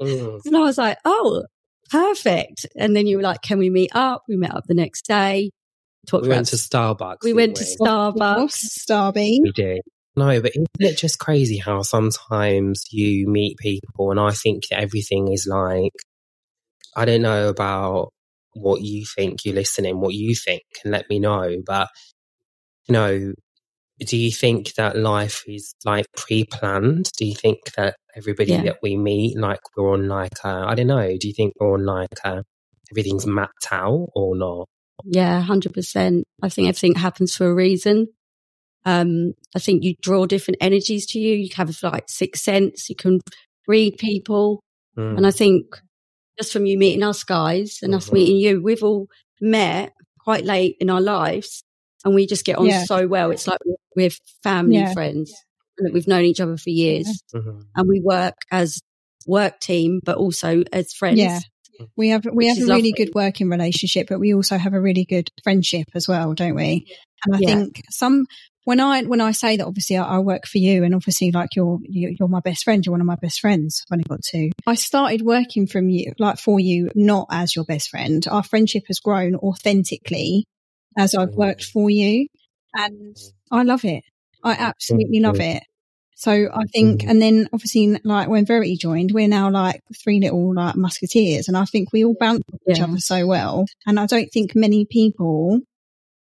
Mm. 0.00 0.40
And 0.44 0.56
I 0.56 0.60
was 0.60 0.78
like, 0.78 0.98
oh, 1.04 1.44
perfect. 1.90 2.66
And 2.76 2.96
then 2.96 3.06
you 3.06 3.16
were 3.16 3.22
like, 3.22 3.42
can 3.42 3.58
we 3.58 3.70
meet 3.70 3.90
up? 3.94 4.22
We 4.28 4.36
met 4.36 4.54
up 4.54 4.64
the 4.66 4.74
next 4.74 5.06
day. 5.06 5.50
Talked 6.06 6.22
We 6.22 6.28
about 6.28 6.36
went 6.36 6.48
to 6.48 6.56
Starbucks. 6.56 7.16
we 7.22 7.32
went 7.32 7.56
to 7.56 7.64
we? 7.64 7.76
Starbucks. 7.86 8.56
Starbeam. 8.88 9.38
We 9.42 9.52
did. 9.54 9.80
No, 10.16 10.40
but 10.40 10.52
isn't 10.54 10.68
it 10.78 10.96
just 10.98 11.18
crazy 11.18 11.58
how 11.58 11.82
sometimes 11.82 12.84
you 12.92 13.26
meet 13.26 13.56
people 13.58 14.10
and 14.12 14.20
I 14.20 14.30
think 14.30 14.62
everything 14.70 15.32
is 15.32 15.46
like, 15.50 15.92
I 16.96 17.04
don't 17.04 17.22
know 17.22 17.48
about 17.48 18.10
what 18.52 18.82
you 18.82 19.04
think, 19.16 19.44
you're 19.44 19.54
listening, 19.56 20.00
what 20.00 20.14
you 20.14 20.34
think, 20.36 20.62
and 20.84 20.92
let 20.92 21.10
me 21.10 21.18
know. 21.18 21.56
But, 21.66 21.88
you 22.88 22.92
know, 22.92 23.32
do 24.06 24.16
you 24.16 24.30
think 24.30 24.74
that 24.74 24.96
life 24.96 25.42
is 25.48 25.74
like 25.84 26.06
pre 26.16 26.44
planned? 26.44 27.10
Do 27.18 27.24
you 27.26 27.34
think 27.34 27.58
that 27.76 27.96
everybody 28.14 28.52
Yeah. 28.52 28.62
that 28.64 28.78
we 28.82 28.96
meet, 28.96 29.36
like 29.36 29.58
we're 29.76 29.92
on 29.92 30.06
like, 30.06 30.38
a, 30.44 30.48
I 30.68 30.76
don't 30.76 30.86
know, 30.86 31.08
do 31.18 31.26
you 31.26 31.34
think 31.34 31.54
we're 31.58 31.74
on 31.74 31.84
like, 31.84 32.10
a, 32.24 32.44
everything's 32.92 33.26
mapped 33.26 33.66
out 33.72 34.10
or 34.14 34.36
not? 34.36 34.68
Yeah, 35.04 35.40
hundred 35.40 35.74
percent. 35.74 36.24
I 36.42 36.48
think 36.48 36.68
everything 36.68 36.94
happens 36.94 37.34
for 37.34 37.46
a 37.48 37.54
reason. 37.54 38.08
Um, 38.84 39.32
I 39.56 39.58
think 39.58 39.82
you 39.82 39.94
draw 40.00 40.26
different 40.26 40.58
energies 40.60 41.06
to 41.08 41.18
you. 41.18 41.34
You 41.36 41.48
have 41.56 41.76
like 41.82 42.04
sixth 42.08 42.42
sense. 42.42 42.88
You 42.88 42.96
can 42.96 43.20
read 43.66 43.96
people, 43.98 44.60
Mm. 44.96 45.16
and 45.16 45.26
I 45.26 45.30
think 45.32 45.80
just 46.38 46.52
from 46.52 46.66
you 46.66 46.78
meeting 46.78 47.02
us 47.02 47.24
guys 47.24 47.78
and 47.82 47.94
us 47.94 48.08
Mhm. 48.10 48.12
meeting 48.12 48.36
you, 48.36 48.62
we've 48.62 48.82
all 48.84 49.08
met 49.40 49.92
quite 50.20 50.44
late 50.44 50.76
in 50.80 50.90
our 50.90 51.00
lives, 51.00 51.62
and 52.04 52.14
we 52.14 52.26
just 52.26 52.44
get 52.44 52.58
on 52.58 52.66
Yeah. 52.66 52.84
so 52.84 53.06
well. 53.08 53.30
It's 53.30 53.46
like 53.48 53.58
we're, 53.64 53.76
we're 53.96 54.10
family 54.42 54.76
Yeah. 54.76 54.92
friends, 54.92 55.32
and 55.78 55.86
that 55.86 55.92
we've 55.92 56.06
known 56.06 56.24
each 56.24 56.40
other 56.40 56.56
for 56.56 56.70
years, 56.70 57.08
Mhm. 57.34 57.62
and 57.74 57.88
we 57.88 58.00
work 58.00 58.34
as 58.52 58.80
work 59.26 59.58
team, 59.60 60.00
but 60.04 60.16
also 60.18 60.62
as 60.72 60.92
friends. 60.92 61.18
We 61.96 62.08
have 62.10 62.24
we 62.24 62.46
Which 62.46 62.48
have 62.48 62.58
a 62.58 62.60
really 62.60 62.90
lovely. 62.90 62.92
good 62.92 63.14
working 63.14 63.48
relationship, 63.48 64.06
but 64.08 64.20
we 64.20 64.34
also 64.34 64.58
have 64.58 64.74
a 64.74 64.80
really 64.80 65.04
good 65.04 65.28
friendship 65.42 65.86
as 65.94 66.08
well, 66.08 66.34
don't 66.34 66.54
we? 66.54 66.86
And 67.24 67.36
I 67.36 67.38
Yeah. 67.40 67.54
think 67.54 67.82
some 67.90 68.26
when 68.64 68.80
I 68.80 69.02
when 69.02 69.20
I 69.20 69.32
say 69.32 69.56
that, 69.56 69.66
obviously 69.66 69.96
I, 69.96 70.16
I 70.16 70.18
work 70.18 70.46
for 70.46 70.58
you, 70.58 70.84
and 70.84 70.94
obviously 70.94 71.30
like 71.30 71.50
you're 71.54 71.78
you, 71.82 72.14
you're 72.18 72.28
my 72.28 72.40
best 72.40 72.64
friend, 72.64 72.84
you're 72.84 72.92
one 72.92 73.00
of 73.00 73.06
my 73.06 73.16
best 73.16 73.40
friends. 73.40 73.82
I've 73.88 73.94
only 73.96 74.04
got 74.04 74.20
two. 74.22 74.50
I 74.66 74.74
started 74.74 75.22
working 75.22 75.66
from 75.66 75.88
you, 75.88 76.12
like 76.18 76.38
for 76.38 76.58
you, 76.60 76.90
not 76.94 77.26
as 77.30 77.54
your 77.54 77.64
best 77.64 77.90
friend. 77.90 78.26
Our 78.30 78.42
friendship 78.42 78.84
has 78.88 79.00
grown 79.00 79.34
authentically 79.36 80.44
as 80.96 81.14
I've 81.14 81.34
worked 81.34 81.66
oh. 81.68 81.70
for 81.72 81.90
you, 81.90 82.26
and 82.74 83.16
I 83.50 83.62
love 83.62 83.84
it. 83.84 84.04
I 84.42 84.52
absolutely 84.52 85.20
love 85.20 85.40
it. 85.40 85.62
So 86.16 86.48
I 86.54 86.64
think, 86.72 87.02
Mhm. 87.02 87.10
and 87.10 87.22
then 87.22 87.48
obviously, 87.52 87.98
like 88.04 88.28
when 88.28 88.46
Verity 88.46 88.76
joined, 88.76 89.10
we're 89.12 89.28
now 89.28 89.50
like 89.50 89.80
three 90.02 90.20
little 90.20 90.54
like 90.54 90.76
musketeers, 90.76 91.48
and 91.48 91.56
I 91.56 91.64
think 91.64 91.92
we 91.92 92.04
all 92.04 92.14
bounce 92.18 92.42
off 92.52 92.60
each 92.70 92.80
other 92.80 92.98
so 92.98 93.26
well. 93.26 93.66
And 93.86 93.98
I 93.98 94.06
don't 94.06 94.28
think 94.32 94.54
many 94.54 94.84
people, 94.84 95.60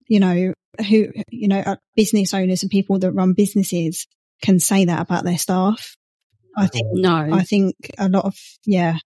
you 0.08 0.20
know, 0.20 0.52
who 0.88 1.08
you 1.30 1.48
know, 1.48 1.60
are 1.60 1.78
business 1.96 2.32
owners 2.34 2.62
and 2.62 2.70
people 2.70 2.98
that 3.00 3.12
run 3.12 3.32
businesses 3.32 4.06
can 4.42 4.60
say 4.60 4.84
that 4.84 5.00
about 5.00 5.24
their 5.24 5.38
staff. 5.38 5.96
I 6.56 6.66
think, 6.66 6.86
No, 6.92 7.14
I 7.16 7.42
think 7.42 7.74
a 7.98 8.08
lot 8.08 8.24
of 8.24 8.36
yeah, 8.66 8.98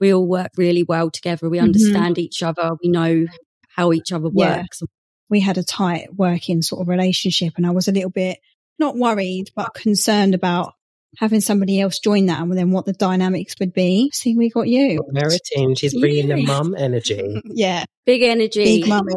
we 0.00 0.12
all 0.14 0.26
work 0.26 0.50
really 0.56 0.82
well 0.84 1.10
together. 1.10 1.48
We 1.48 1.58
Mhm. 1.58 1.62
understand 1.64 2.18
each 2.18 2.42
other. 2.42 2.70
We 2.82 2.88
know 2.88 3.26
how 3.68 3.92
each 3.92 4.12
other 4.12 4.28
Yeah. 4.32 4.58
works. 4.60 4.82
we 5.30 5.40
had 5.40 5.56
a 5.56 5.62
tight 5.62 6.14
working 6.14 6.60
sort 6.60 6.82
of 6.82 6.88
relationship, 6.88 7.54
and 7.56 7.66
I 7.66 7.70
was 7.70 7.88
a 7.88 7.92
little 7.92 8.10
bit 8.10 8.38
not 8.78 8.96
worried, 8.96 9.50
but 9.54 9.74
concerned 9.74 10.34
about 10.34 10.72
having 11.18 11.40
somebody 11.42 11.78
else 11.78 11.98
join 11.98 12.26
that 12.26 12.40
and 12.40 12.56
then 12.56 12.70
what 12.70 12.86
the 12.86 12.92
dynamics 12.94 13.54
would 13.60 13.72
be. 13.74 14.10
See, 14.14 14.34
we 14.34 14.48
got 14.48 14.66
you. 14.66 15.02
Meritin, 15.14 15.76
she's 15.78 15.98
bringing 15.98 16.28
the 16.28 16.40
Yeah. 16.40 16.46
mum 16.46 16.74
energy. 16.76 17.40
Yeah, 17.44 17.84
Big 18.06 18.22
energy. 18.22 18.80
big 18.80 18.88
mum. 18.88 19.04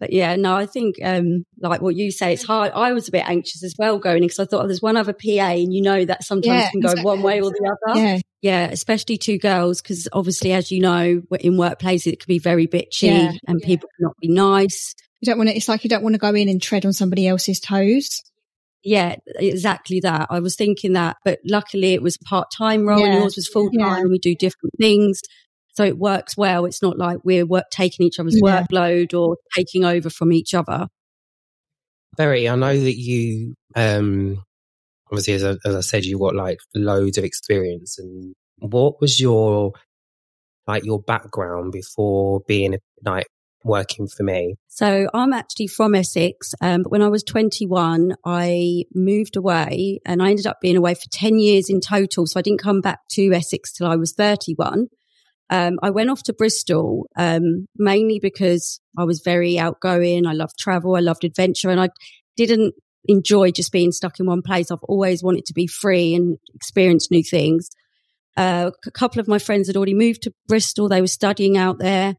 But 0.00 0.12
yeah, 0.12 0.36
no, 0.36 0.54
I 0.54 0.66
think 0.66 0.94
um, 1.02 1.44
like 1.60 1.80
what 1.80 1.96
you 1.96 2.12
say, 2.12 2.32
it's 2.32 2.44
hard. 2.44 2.70
I 2.72 2.92
was 2.92 3.08
a 3.08 3.10
bit 3.10 3.28
anxious 3.28 3.64
as 3.64 3.74
well 3.76 3.98
going 3.98 4.20
because 4.20 4.38
I 4.38 4.44
thought 4.44 4.62
oh, 4.64 4.66
there's 4.68 4.80
one 4.82 4.96
other 4.96 5.12
PA, 5.12 5.26
and 5.50 5.74
you 5.74 5.82
know 5.82 6.04
that 6.04 6.22
sometimes 6.22 6.46
Yeah, 6.62 6.70
can 6.70 6.78
go 6.80 6.90
exactly. 6.90 7.04
one 7.04 7.22
way 7.22 7.40
or 7.40 7.50
the 7.50 7.76
other. 7.86 7.98
Yeah, 8.00 8.18
Yeah, 8.40 8.68
especially 8.70 9.18
two 9.18 9.38
girls 9.38 9.82
because 9.82 10.08
obviously, 10.12 10.52
as 10.52 10.70
you 10.70 10.80
know, 10.80 11.22
in 11.40 11.54
workplaces 11.54 12.12
it 12.12 12.20
can 12.20 12.28
be 12.28 12.38
very 12.38 12.68
bitchy 12.68 13.08
Yeah. 13.08 13.32
and 13.48 13.60
people 13.60 13.88
cannot 13.98 14.14
be 14.20 14.28
nice. 14.28 14.94
you 15.20 15.26
don't 15.26 15.36
want 15.38 15.50
to. 15.50 15.56
It's 15.56 15.68
like 15.68 15.82
you 15.82 15.90
don't 15.90 16.04
want 16.04 16.14
to 16.14 16.20
go 16.20 16.32
in 16.32 16.48
and 16.48 16.62
tread 16.62 16.86
on 16.86 16.92
somebody 16.92 17.26
else's 17.26 17.58
toes. 17.58 18.22
Yeah, 18.88 19.16
exactly 19.36 20.00
that. 20.00 20.28
I 20.30 20.40
was 20.40 20.56
thinking 20.56 20.94
that, 20.94 21.16
but 21.22 21.40
luckily 21.44 21.92
it 21.92 22.00
was 22.02 22.16
part 22.16 22.48
time 22.56 22.88
role 22.88 23.04
and 23.04 23.12
yours 23.20 23.36
was 23.36 23.46
full 23.46 23.68
time, 23.70 23.80
Yeah. 23.80 23.98
and 23.98 24.10
we 24.10 24.18
do 24.18 24.34
different 24.34 24.72
things, 24.80 25.20
so 25.74 25.84
it 25.84 25.98
works 25.98 26.38
well. 26.38 26.64
It's 26.64 26.80
not 26.80 26.96
like 26.96 27.18
we're 27.22 27.44
work 27.44 27.66
taking 27.70 28.06
each 28.06 28.18
other's 28.18 28.40
Yeah. 28.42 28.64
workload 28.64 29.12
or 29.12 29.36
taking 29.54 29.84
over 29.84 30.08
from 30.08 30.32
each 30.32 30.54
other. 30.54 30.86
Berry, 32.16 32.48
I 32.48 32.56
know 32.56 32.78
that 32.78 32.96
you, 32.96 33.54
um, 33.76 34.42
obviously, 35.12 35.34
as 35.34 35.44
I, 35.44 35.56
as 35.66 35.74
I 35.74 35.80
said, 35.80 36.06
you 36.06 36.18
got 36.18 36.34
like 36.34 36.58
loads 36.74 37.18
of 37.18 37.24
experience. 37.24 37.98
And 37.98 38.34
what 38.58 39.00
was 39.02 39.20
your, 39.20 39.72
like, 40.66 40.84
your 40.86 41.00
background 41.02 41.72
before 41.72 42.40
being 42.48 42.74
a 42.74 42.78
like 43.04 43.26
working 43.68 44.08
for 44.08 44.22
me? 44.22 44.56
So 44.66 45.08
I'm 45.14 45.32
actually 45.32 45.68
from 45.68 45.94
Essex, 45.94 46.54
um, 46.60 46.82
but 46.82 46.90
when 46.90 47.02
I 47.02 47.08
was 47.08 47.22
21, 47.22 48.14
I 48.24 48.84
moved 48.94 49.36
away 49.36 50.00
and 50.04 50.22
I 50.22 50.30
ended 50.30 50.46
up 50.46 50.60
being 50.60 50.76
away 50.76 50.94
for 50.94 51.08
10 51.10 51.38
years 51.38 51.68
in 51.68 51.80
total. 51.80 52.26
So 52.26 52.40
I 52.40 52.42
didn't 52.42 52.62
come 52.62 52.80
back 52.80 53.00
to 53.12 53.32
Essex 53.32 53.72
till 53.72 53.86
I 53.86 53.96
was 53.96 54.12
31. 54.12 54.88
Um, 55.50 55.78
I 55.82 55.90
went 55.90 56.10
off 56.10 56.22
to 56.24 56.32
Bristol, 56.32 57.08
um, 57.16 57.66
mainly 57.76 58.18
because 58.18 58.80
I 58.96 59.04
was 59.04 59.20
very 59.20 59.58
outgoing. 59.58 60.26
I 60.26 60.32
loved 60.32 60.58
travel. 60.58 60.96
I 60.96 61.00
loved 61.00 61.24
adventure 61.24 61.70
and 61.70 61.80
I 61.80 61.88
didn't 62.36 62.74
enjoy 63.06 63.50
just 63.50 63.72
being 63.72 63.92
stuck 63.92 64.20
in 64.20 64.26
one 64.26 64.42
place. 64.42 64.70
I've 64.70 64.78
always 64.82 65.22
wanted 65.22 65.46
to 65.46 65.54
be 65.54 65.66
free 65.66 66.14
and 66.14 66.38
experience 66.54 67.10
new 67.10 67.22
things. 67.22 67.70
Uh, 68.36 68.70
a 68.86 68.90
couple 68.90 69.20
of 69.20 69.26
my 69.26 69.38
friends 69.38 69.66
had 69.66 69.76
already 69.76 69.94
moved 69.94 70.22
to 70.22 70.32
Bristol. 70.46 70.88
They 70.88 71.00
were 71.00 71.08
studying 71.08 71.56
out 71.56 71.78
there. 71.78 72.14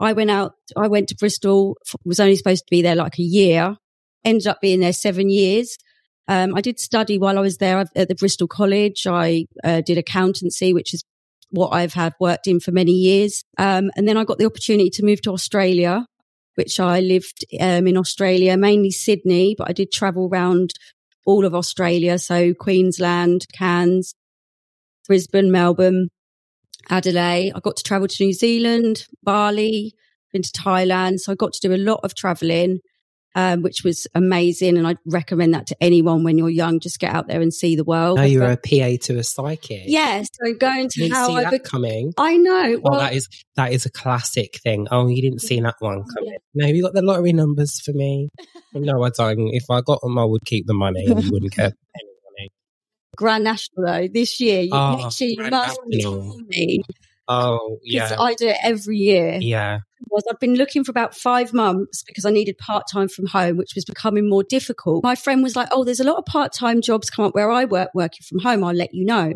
I 0.00 0.12
went 0.12 0.30
out, 0.30 0.52
I 0.76 0.88
went 0.88 1.08
to 1.08 1.16
Bristol, 1.16 1.76
was 2.04 2.20
only 2.20 2.36
supposed 2.36 2.64
to 2.64 2.70
be 2.70 2.82
there 2.82 2.94
like 2.94 3.18
a 3.18 3.22
year, 3.22 3.76
ended 4.24 4.46
up 4.46 4.60
being 4.60 4.80
there 4.80 4.92
seven 4.92 5.28
years. 5.28 5.76
Um, 6.28 6.54
I 6.54 6.60
did 6.60 6.78
study 6.78 7.18
while 7.18 7.38
I 7.38 7.40
was 7.40 7.56
there 7.56 7.78
at 7.78 8.08
the 8.08 8.14
Bristol 8.14 8.46
College. 8.46 9.06
I 9.06 9.46
uh, 9.64 9.80
did 9.80 9.98
accountancy, 9.98 10.74
which 10.74 10.92
is 10.92 11.02
what 11.50 11.70
I've 11.70 11.94
had 11.94 12.12
worked 12.20 12.46
in 12.46 12.60
for 12.60 12.70
many 12.70 12.92
years. 12.92 13.42
Um, 13.56 13.90
and 13.96 14.06
then 14.06 14.16
I 14.16 14.24
got 14.24 14.38
the 14.38 14.46
opportunity 14.46 14.90
to 14.90 15.04
move 15.04 15.22
to 15.22 15.32
Australia, 15.32 16.06
which 16.54 16.78
I 16.78 17.00
lived 17.00 17.44
um, 17.58 17.86
in 17.86 17.96
Australia, 17.96 18.56
mainly 18.56 18.90
Sydney, 18.90 19.54
but 19.56 19.68
I 19.70 19.72
did 19.72 19.90
travel 19.90 20.28
around 20.30 20.74
all 21.24 21.44
of 21.44 21.54
Australia. 21.54 22.18
So 22.18 22.52
Queensland, 22.52 23.46
Cairns, 23.52 24.14
Brisbane, 25.06 25.50
Melbourne, 25.50 26.08
Adelaide. 26.90 27.52
I 27.54 27.60
got 27.60 27.76
to 27.76 27.82
travel 27.82 28.08
to 28.08 28.24
New 28.24 28.32
Zealand, 28.32 29.06
Bali, 29.22 29.94
been 30.32 30.42
to 30.42 30.50
Thailand. 30.50 31.18
So 31.20 31.32
I 31.32 31.34
got 31.34 31.52
to 31.54 31.60
do 31.68 31.74
a 31.74 31.76
lot 31.78 32.00
of 32.02 32.14
traveling, 32.14 32.78
um, 33.34 33.62
which 33.62 33.82
was 33.84 34.06
amazing. 34.14 34.76
And 34.76 34.86
I'd 34.86 34.98
recommend 35.06 35.54
that 35.54 35.66
to 35.68 35.76
anyone 35.80 36.24
when 36.24 36.38
you're 36.38 36.48
young. 36.50 36.80
Just 36.80 36.98
get 36.98 37.14
out 37.14 37.28
there 37.28 37.40
and 37.40 37.52
see 37.52 37.76
the 37.76 37.84
world. 37.84 38.18
Now 38.18 38.24
you're 38.24 38.50
a 38.50 38.56
PA 38.56 38.96
to 39.06 39.18
a 39.18 39.22
psychic. 39.24 39.82
yeah. 39.86 40.22
So 40.22 40.54
going 40.54 40.88
to 40.90 41.08
how 41.08 41.28
see 41.28 41.36
I 41.36 41.50
bec- 41.50 41.64
coming. 41.64 42.12
I 42.18 42.36
know. 42.36 42.78
Well, 42.82 42.92
Well, 42.92 43.00
that 43.00 43.12
is 43.14 43.28
that 43.56 43.72
is 43.72 43.86
a 43.86 43.90
classic 43.90 44.58
thing. 44.62 44.86
Oh, 44.90 45.06
you 45.08 45.22
didn't 45.22 45.40
see 45.40 45.60
that 45.60 45.76
one 45.80 46.02
coming. 46.14 46.36
No, 46.54 46.66
you 46.66 46.82
got 46.82 46.94
the 46.94 47.02
lottery 47.02 47.32
numbers 47.32 47.80
for 47.80 47.92
me. 47.92 48.28
no, 48.74 49.02
I 49.02 49.10
don't. 49.10 49.48
If 49.48 49.64
I 49.70 49.80
got 49.82 50.00
them, 50.02 50.18
I 50.18 50.24
would 50.24 50.44
keep 50.44 50.66
the 50.66 50.74
money 50.74 51.06
and 51.06 51.22
you 51.22 51.30
wouldn't 51.30 51.56
money. 51.58 51.72
Grand 53.18 53.42
National 53.44 53.84
though 53.86 54.08
this 54.08 54.38
year. 54.40 54.60
You, 54.62 54.70
Oh, 54.72 54.96
next 55.02 55.20
year 55.20 55.30
you 55.30 55.50
must 55.50 55.76
tell 55.76 56.44
me 56.46 56.82
Oh, 57.30 57.78
yeah, 57.82 58.16
I 58.18 58.32
do 58.34 58.46
it 58.48 58.56
every 58.62 58.96
year. 58.96 59.38
yeah. 59.42 59.80
was 60.08 60.22
I've 60.30 60.40
been 60.40 60.54
looking 60.54 60.82
for 60.84 60.90
about 60.92 61.14
five 61.14 61.52
months 61.52 62.02
because 62.06 62.24
I 62.24 62.30
needed 62.30 62.56
part 62.56 62.84
time 62.90 63.08
from 63.08 63.26
home, 63.26 63.58
which 63.58 63.74
was 63.74 63.84
becoming 63.84 64.28
more 64.30 64.42
difficult. 64.42 65.04
My 65.04 65.14
friend 65.14 65.42
was 65.42 65.54
like, 65.54 65.68
Oh, 65.70 65.84
there's 65.84 66.00
a 66.00 66.04
lot 66.04 66.16
of 66.16 66.24
part 66.24 66.52
time 66.54 66.80
jobs 66.80 67.10
come 67.10 67.26
up 67.26 67.34
where 67.34 67.50
I 67.50 67.66
work 67.66 67.90
working 67.92 68.24
from 68.26 68.38
home. 68.38 68.64
I'll 68.64 68.72
let 68.72 68.94
you 68.94 69.04
know. 69.04 69.34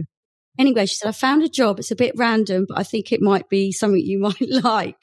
Anyway, 0.59 0.87
she 0.87 0.95
said, 0.95 1.09
I 1.09 1.13
found 1.13 1.43
a 1.43 1.49
job. 1.49 1.79
It's 1.81 1.91
a 1.91 1.97
bit 1.97 2.15
random, 2.17 2.67
but 2.69 2.79
I 2.79 2.83
think 2.83 3.11
it 3.13 3.21
might 3.21 3.49
be 3.51 3.73
something 3.73 4.01
you 4.01 4.19
might 4.29 4.41
like. 4.41 4.97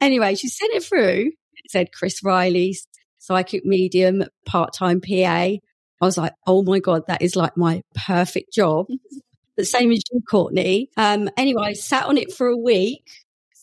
Anyway, 0.00 0.34
she 0.36 0.48
sent 0.48 0.74
it 0.74 0.84
through. 0.84 1.32
It 1.54 1.70
said 1.70 1.92
Chris 1.92 2.22
Riley, 2.22 2.76
psychic 3.18 3.64
medium, 3.64 4.22
part 4.44 4.74
time 4.74 5.00
PA. 5.00 5.54
I 6.00 6.04
was 6.04 6.18
like, 6.18 6.32
Oh 6.46 6.62
my 6.62 6.78
God, 6.80 7.02
that 7.08 7.22
is 7.22 7.36
like 7.36 7.56
my 7.56 7.82
perfect 8.06 8.52
job. 8.52 8.86
the 9.56 9.64
same 9.64 9.90
as 9.92 10.02
you, 10.12 10.20
Courtney. 10.30 10.90
Um, 10.96 11.30
anyway, 11.36 11.62
I 11.68 11.72
sat 11.74 12.06
on 12.06 12.18
it 12.18 12.32
for 12.32 12.46
a 12.46 12.56
week 12.56 13.02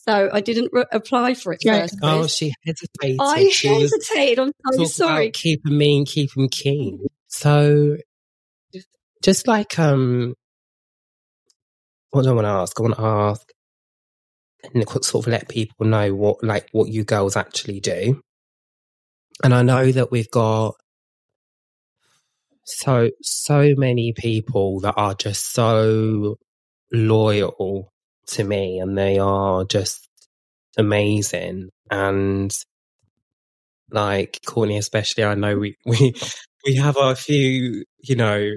So 0.06 0.28
I 0.32 0.40
didn't 0.40 0.70
re- 0.72 0.84
apply 0.92 1.34
for 1.34 1.52
it 1.54 1.60
Yeah. 1.62 1.80
first. 1.82 1.98
Oh, 2.02 2.26
she 2.26 2.52
hesitated. 2.66 3.20
I 3.20 3.48
she 3.48 3.68
hesitated. 3.80 4.38
I'm 4.38 4.52
so 4.72 4.78
talk 4.78 4.88
sorry. 4.88 5.26
about 5.28 5.62
them 5.64 5.78
mean, 5.78 6.04
keep 6.04 6.32
them 6.34 6.48
keen. 6.48 7.06
So, 7.36 7.96
just 9.24 9.48
like 9.48 9.76
um, 9.76 10.34
what 12.10 12.22
do 12.22 12.28
I 12.28 12.32
want 12.32 12.44
to 12.44 12.50
ask? 12.50 12.78
I 12.78 12.82
want 12.84 12.94
to 12.94 13.02
ask 13.02 13.52
and 14.72 14.88
sort 14.88 15.26
of 15.26 15.26
let 15.26 15.48
people 15.48 15.84
know 15.84 16.14
what 16.14 16.44
like 16.44 16.68
what 16.70 16.88
you 16.90 17.02
girls 17.02 17.36
actually 17.36 17.80
do. 17.80 18.20
And 19.42 19.52
I 19.52 19.62
know 19.62 19.90
that 19.90 20.12
we've 20.12 20.30
got 20.30 20.76
so 22.64 23.10
so 23.22 23.74
many 23.76 24.12
people 24.12 24.80
that 24.80 24.94
are 24.96 25.14
just 25.14 25.52
so 25.52 26.36
loyal 26.92 27.92
to 28.26 28.44
me 28.44 28.78
and 28.78 28.96
they 28.96 29.18
are 29.18 29.64
just 29.64 30.08
amazing. 30.76 31.70
And 31.90 32.54
like 33.90 34.40
Courtney 34.46 34.78
especially 34.78 35.24
I 35.24 35.34
know 35.34 35.56
we 35.58 35.76
we 35.86 36.14
we 36.64 36.76
have 36.76 36.96
a 36.98 37.14
few 37.14 37.84
you 38.02 38.16
know 38.16 38.50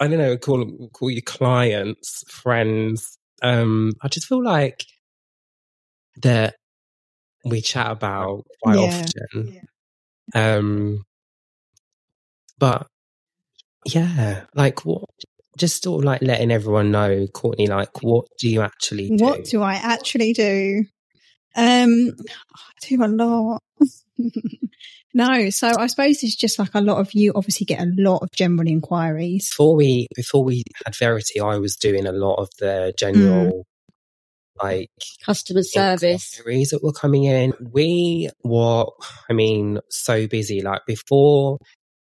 I 0.00 0.06
don't 0.06 0.18
know 0.18 0.36
call 0.38 0.58
them 0.58 0.88
call 0.92 1.10
you 1.10 1.22
clients 1.22 2.22
friends. 2.30 3.18
Um 3.42 3.92
I 4.02 4.08
just 4.08 4.26
feel 4.26 4.42
like 4.42 4.84
that 6.22 6.54
we 7.44 7.60
chat 7.60 7.90
about 7.90 8.44
quite 8.62 8.78
Yeah. 8.78 9.06
often. 9.34 9.52
um 10.34 11.04
but 12.58 12.86
yeah 13.86 14.44
like 14.54 14.84
what 14.84 15.04
just 15.58 15.82
sort 15.82 16.02
of 16.02 16.04
like 16.04 16.22
letting 16.22 16.50
everyone 16.50 16.90
know 16.90 17.26
Courtney 17.26 17.66
like 17.66 18.02
what 18.02 18.26
do 18.38 18.48
you 18.48 18.62
actually 18.62 19.08
do 19.08 19.24
What 19.24 19.44
do 19.44 19.62
I 19.62 19.74
actually 19.74 20.32
do? 20.32 20.84
Um, 21.56 22.12
I 22.54 22.86
do 22.86 23.04
a 23.04 23.08
lot. 23.08 23.62
no, 25.14 25.50
so 25.50 25.72
I 25.76 25.88
suppose 25.88 26.22
it's 26.22 26.36
just 26.36 26.58
like 26.58 26.74
a 26.74 26.80
lot 26.80 26.98
of 26.98 27.12
you 27.12 27.32
obviously 27.34 27.64
get 27.64 27.80
a 27.80 27.90
lot 27.96 28.22
of 28.22 28.30
general 28.30 28.68
inquiries. 28.68 29.50
before 29.50 29.74
we 29.74 30.06
before 30.14 30.44
we 30.44 30.62
had 30.84 30.94
Verity, 30.94 31.40
I 31.40 31.58
was 31.58 31.76
doing 31.76 32.06
a 32.06 32.12
lot 32.12 32.36
of 32.36 32.48
the 32.60 32.94
general 32.96 33.66
like 34.62 34.90
Customer 35.24 35.62
service. 35.62 36.38
inquiries 36.38 36.70
that 36.70 36.82
were 36.82 36.92
coming 36.92 37.24
in. 37.24 37.52
We 37.72 38.30
were, 38.44 38.86
I 39.28 39.32
mean, 39.32 39.80
so 39.88 40.26
busy. 40.26 40.62
Like 40.62 40.82
before, 40.86 41.58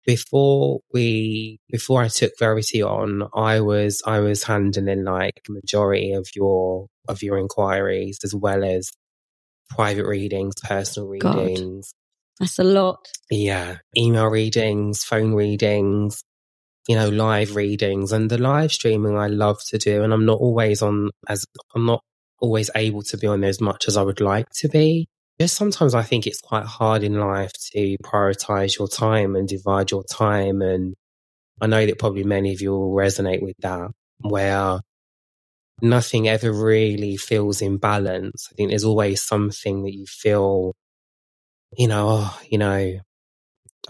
before 0.08 0.80
we 0.94 1.60
before 1.70 2.02
I 2.02 2.08
took 2.08 2.32
Verity 2.40 2.82
on, 2.82 3.28
I 3.36 3.60
was 3.60 4.02
I 4.08 4.22
was 4.22 4.44
handling 4.44 5.04
like 5.04 5.42
majority 5.50 6.14
of 6.14 6.28
your 6.34 6.88
of 7.08 7.22
your 7.22 7.38
inquiries 7.38 8.18
as 8.24 8.34
well 8.34 8.64
as 8.64 8.90
private 9.70 10.06
readings, 10.06 10.56
personal 10.64 11.14
God. 11.20 11.36
readings. 11.36 11.94
That's 12.40 12.58
a 12.58 12.64
lot. 12.64 13.06
Yeah, 13.30 13.78
email 13.98 14.28
readings, 14.28 15.04
phone 15.04 15.34
readings, 15.34 16.24
you 16.88 16.96
know, 16.96 17.10
live 17.10 17.56
readings, 17.56 18.14
and 18.14 18.32
the 18.32 18.38
live 18.38 18.72
streaming 18.72 19.18
I 19.18 19.28
love 19.28 19.60
to 19.70 19.78
do. 19.78 20.04
And 20.04 20.14
I'm 20.14 20.26
not 20.26 20.40
always 20.40 20.82
on 20.82 21.10
as 21.28 21.46
I'm 21.76 21.86
not 21.86 22.02
always 22.40 22.70
able 22.76 23.02
to 23.02 23.18
be 23.18 23.28
on 23.28 23.42
there 23.42 23.50
as 23.50 23.60
much 23.60 23.90
as 23.90 23.98
I 23.98 24.04
would 24.04 24.22
like 24.22 24.48
to 24.60 24.70
be. 24.70 25.10
Just 25.40 25.56
sometimes 25.56 25.94
I 25.94 26.02
think 26.04 26.26
it's 26.26 26.42
quite 26.42 26.66
hard 26.66 27.04
in 27.04 27.20
life 27.20 27.52
to 27.74 27.98
prioritize 28.04 28.78
your 28.78 28.88
time 28.88 29.36
and 29.36 29.48
divide 29.48 29.92
your 29.92 30.04
time. 30.04 30.62
And 30.62 30.96
I 31.62 31.68
know 31.68 31.86
that 31.86 32.00
probably 32.00 32.24
many 32.24 32.54
of 32.54 32.62
you 32.62 32.72
will 32.72 32.96
resonate 32.96 33.44
with 33.44 33.56
that, 33.60 33.92
where 34.20 34.80
nothing 35.82 36.28
ever 36.28 36.52
really 36.52 37.18
feels 37.18 37.62
in 37.62 37.78
balance. 37.78 38.50
I 38.52 38.56
think 38.56 38.70
there's 38.70 38.84
always 38.84 39.22
something 39.22 39.84
that 39.84 39.94
you 39.94 40.06
feel 40.08 40.74
you 41.76 41.88
know, 41.88 42.08
oh, 42.10 42.40
you 42.50 42.58
know, 42.58 43.00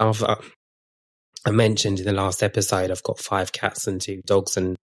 I've, 0.00 0.22
uh, 0.22 0.36
I 1.46 1.50
mentioned 1.50 2.00
in 2.00 2.06
the 2.06 2.12
last 2.12 2.42
episode, 2.42 2.90
I've 2.90 3.02
got 3.02 3.18
five 3.18 3.52
cats 3.52 3.86
and 3.86 4.00
two 4.00 4.22
dogs 4.26 4.56
and 4.56 4.76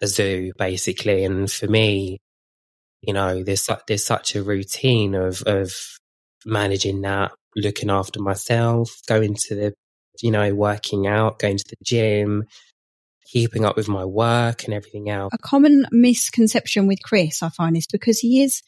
a 0.00 0.06
zoo, 0.06 0.52
basically. 0.58 1.24
And 1.24 1.50
for 1.50 1.66
me, 1.66 2.18
you 3.06 3.12
know, 3.14 3.42
there's 3.42 3.64
su- 3.64 3.76
there's 3.86 4.04
such 4.04 4.34
a 4.34 4.42
routine 4.42 5.14
of 5.14 5.42
of 5.42 5.72
managing 6.44 7.02
that, 7.02 7.32
looking 7.56 7.90
after 7.90 8.20
myself, 8.20 8.90
going 9.06 9.34
to 9.34 9.54
the, 9.54 9.74
you 10.22 10.30
know, 10.30 10.54
working 10.54 11.06
out, 11.06 11.38
going 11.38 11.56
to 11.58 11.64
the 11.68 11.76
gym, 11.84 12.44
keeping 13.32 13.64
up 13.64 13.76
with 13.76 13.88
my 13.88 14.04
work 14.04 14.64
and 14.64 14.74
everything 14.74 15.10
else. 15.10 15.30
A 15.32 15.38
common 15.38 15.86
misconception 15.90 16.86
with 16.86 16.98
Chris, 17.02 17.42
I 17.42 17.48
find, 17.50 17.76
is 17.76 17.86
because 17.90 18.18
he 18.18 18.42
is 18.42 18.62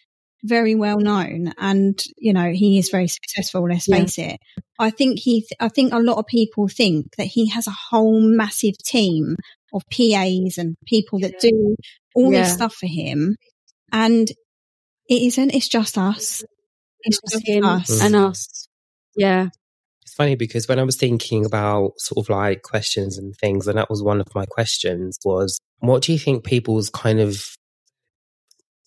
very 0.44 0.74
well 0.76 0.98
known 1.00 1.52
and 1.58 2.00
you 2.16 2.32
know 2.32 2.52
he 2.52 2.78
is 2.78 2.90
very 2.90 3.08
successful 3.08 3.68
let's 3.68 3.88
Yeah. 3.88 3.96
face 3.98 4.18
it 4.18 4.36
i 4.78 4.88
think 4.88 5.18
he 5.18 5.44
i 5.58 5.66
think 5.68 5.92
a 5.92 5.98
lot 5.98 6.16
of 6.16 6.26
people 6.26 6.68
think 6.68 7.06
that 7.16 7.26
he 7.26 7.48
has 7.48 7.66
a 7.66 7.74
whole 7.90 8.20
massive 8.20 8.78
team 8.86 9.34
of 9.72 9.82
pas 9.90 10.56
and 10.58 10.76
people 10.86 11.18
that 11.18 11.40
do 11.40 11.74
all 12.14 12.32
Yeah. 12.32 12.42
this 12.44 12.52
stuff 12.52 12.74
for 12.76 12.86
him 12.86 13.34
and 13.92 14.28
it 15.08 15.22
isn't 15.22 15.54
it's 15.54 15.68
just 15.68 15.96
us 15.96 16.44
it's 17.02 17.20
Just 17.30 17.46
him 17.46 17.64
us 17.64 18.02
and 18.02 18.16
us. 18.16 18.68
Yeah. 19.16 19.48
It's 20.02 20.14
funny 20.14 20.36
because 20.36 20.68
when 20.68 20.78
I 20.78 20.84
was 20.84 20.96
thinking 20.96 21.44
about 21.44 21.92
sort 21.98 22.24
of 22.24 22.30
like 22.30 22.62
questions 22.62 23.18
and 23.18 23.34
things, 23.36 23.66
and 23.66 23.78
that 23.78 23.90
was 23.90 24.02
one 24.02 24.20
of 24.20 24.34
my 24.34 24.46
questions 24.46 25.18
was, 25.24 25.58
what 25.78 26.02
do 26.02 26.12
you 26.12 26.18
think 26.18 26.44
people's 26.44 26.90
kind 26.90 27.20
of, 27.20 27.44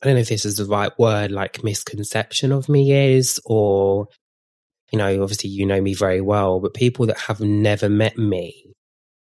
I 0.02 0.08
don't 0.08 0.16
know 0.16 0.22
if 0.22 0.30
this 0.30 0.46
is 0.46 0.58
the 0.58 0.66
right 0.66 0.92
word, 0.98 1.32
like 1.32 1.64
misconception 1.64 2.52
of 2.52 2.68
me 2.68 2.92
is, 3.16 3.40
or, 3.46 4.08
you 4.92 4.98
know, 4.98 5.22
obviously 5.22 5.50
you 5.50 5.66
know 5.66 5.82
me 5.82 5.94
very 5.94 6.22
well, 6.22 6.60
but 6.60 6.74
people 6.74 7.06
that 7.08 7.20
have 7.20 7.40
never 7.40 7.88
met 7.88 8.18
me. 8.18 8.66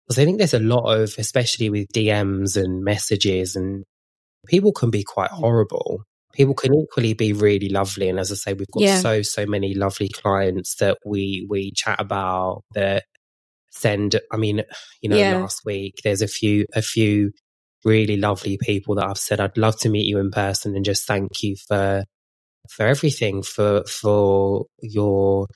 Because 0.08 0.20
I 0.20 0.26
think 0.26 0.38
there's 0.38 0.54
a 0.54 0.60
lot 0.60 0.92
of, 0.92 1.16
especially 1.18 1.70
with 1.70 1.92
DMs 1.94 2.62
and 2.62 2.84
messages, 2.84 3.56
and 3.56 3.84
people 4.48 4.72
can 4.72 4.90
be 4.90 5.04
quite 5.04 5.32
horrible. 5.32 6.04
People 6.34 6.54
can 6.54 6.74
equally 6.74 7.14
be 7.14 7.34
really 7.34 7.70
lovely. 7.70 8.08
And 8.08 8.20
as 8.20 8.32
I 8.32 8.36
say, 8.36 8.54
we've 8.54 8.68
got 8.72 8.84
Yeah. 8.84 9.00
so, 9.00 9.22
so 9.22 9.46
many 9.46 9.74
lovely 9.74 10.10
clients 10.10 10.76
that 10.76 10.98
we, 11.06 11.46
we 11.50 11.72
chat 11.76 12.00
about 12.00 12.64
that 12.74 13.04
send, 13.72 14.20
I 14.32 14.38
mean, 14.38 14.64
you 15.02 15.10
know, 15.10 15.18
Yeah. 15.18 15.40
last 15.40 15.62
week, 15.66 15.96
there's 16.04 16.22
a 16.22 16.28
few, 16.28 16.66
a 16.74 16.82
few 16.82 17.32
really 17.84 18.16
lovely 18.18 18.58
people 18.62 18.96
that 18.96 19.08
I've 19.08 19.18
said, 19.18 19.40
I'd 19.40 19.58
love 19.58 19.78
to 19.80 19.90
meet 19.90 20.06
you 20.06 20.20
in 20.20 20.32
person 20.32 20.76
and 20.76 20.86
just 20.86 21.06
thank 21.06 21.44
you 21.44 21.56
for, 21.68 22.04
for 22.70 22.86
everything, 22.86 23.44
for, 23.44 23.84
for 23.86 24.66
your, 24.82 25.48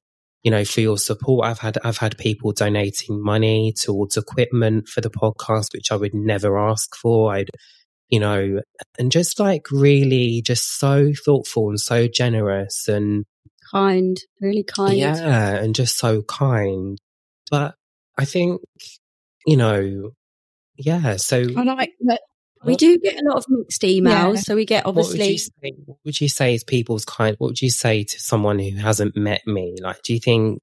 you 0.43 0.52
know, 0.52 0.65
for 0.65 0.82
your 0.82 0.98
support. 0.98 1.45
I've 1.48 1.60
had, 1.60 1.78
I've 1.84 1.98
had 1.98 2.17
people 2.17 2.52
donating 2.52 3.21
money 3.24 3.74
towards 3.74 4.17
equipment 4.17 4.88
for 4.89 5.02
the 5.02 5.10
podcast, 5.10 5.74
which 5.74 5.91
I 5.91 5.95
would 5.95 6.13
never 6.13 6.58
ask 6.58 6.95
for. 6.95 7.34
I'd, 7.34 7.50
you 8.10 8.20
know, 8.20 8.62
and 9.00 9.12
just 9.12 9.39
like 9.39 9.72
really 9.72 10.41
just 10.41 10.80
so 10.80 11.12
thoughtful 11.26 11.70
and 11.70 11.80
so 11.80 12.08
generous 12.08 12.88
and 12.88 13.26
Kind. 13.72 14.18
Really 14.41 14.63
kind. 14.63 14.98
yeah, 14.98 15.56
and 15.56 15.74
just 15.76 15.98
so 15.98 16.22
kind. 16.22 17.00
But 17.50 17.76
I 18.18 18.26
think, 18.26 18.62
you 19.46 19.58
know, 19.58 20.12
yeah, 20.78 21.18
so 21.18 21.46
i 21.58 21.63
like 21.63 21.94
We 22.63 22.76
do 22.76 22.98
get 22.98 23.20
a 23.20 23.28
lot 23.28 23.38
of 23.38 23.46
mixed 23.50 23.82
emails. 23.82 24.36
Yeah. 24.36 24.41
So 24.41 24.56
we 24.56 24.65
get 24.65 24.86
what 24.86 24.96
would 24.96 25.06
obviously 25.06 25.38
say, 25.38 25.74
what 25.86 25.98
would 26.06 26.22
you 26.22 26.30
say 26.30 26.54
is 26.54 26.63
people's 26.63 27.06
kind 27.06 27.36
what 27.38 27.50
would 27.50 27.62
you 27.62 27.70
say 27.70 28.04
to 28.04 28.20
someone 28.20 28.60
who 28.60 28.76
hasn't 28.78 29.15
met 29.15 29.41
me? 29.46 29.76
Like 29.82 30.02
do 30.04 30.13
you 30.13 30.20
think 30.20 30.62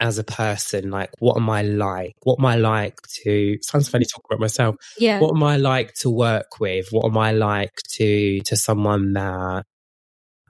as 0.00 0.18
a 0.18 0.24
person, 0.24 0.90
like 0.90 1.10
what 1.20 1.36
am 1.36 1.48
I 1.48 1.62
like? 1.62 2.12
What 2.22 2.38
am 2.38 2.44
I 2.46 2.56
like 2.56 2.96
to 3.24 3.56
sounds 3.62 3.88
funny 3.88 4.04
talking 4.04 4.26
about 4.30 4.40
myself. 4.40 4.76
yeah. 4.98 5.20
what 5.20 5.34
am 5.34 5.42
I 5.42 5.56
like 5.56 5.94
to 6.00 6.10
work 6.10 6.60
with? 6.60 6.86
What 6.90 7.06
am 7.06 7.16
I 7.16 7.32
like 7.32 7.72
to 7.94 8.40
to 8.40 8.56
someone 8.56 9.14
that 9.14 9.64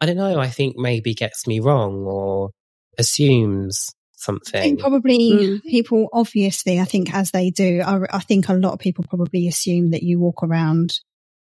I 0.00 0.06
don't 0.06 0.16
know, 0.16 0.38
I 0.38 0.48
think 0.48 0.76
maybe 0.76 1.14
gets 1.14 1.46
me 1.46 1.60
wrong 1.60 2.04
or 2.06 2.50
assumes 2.98 3.90
I 3.92 4.22
think 4.28 4.44
something. 4.46 4.76
probably 4.78 5.18
Mm. 5.18 5.62
people, 5.62 6.08
obviously, 6.12 6.80
I 6.80 6.84
think 6.84 7.14
as 7.14 7.30
they 7.30 7.50
do, 7.50 7.80
I, 7.84 8.00
I 8.10 8.18
think 8.20 8.48
a 8.48 8.54
lot 8.54 8.72
of 8.72 8.78
people 8.80 9.04
probably 9.08 9.46
assume 9.46 9.90
that 9.92 10.02
you 10.02 10.18
walk 10.18 10.42
around 10.42 10.98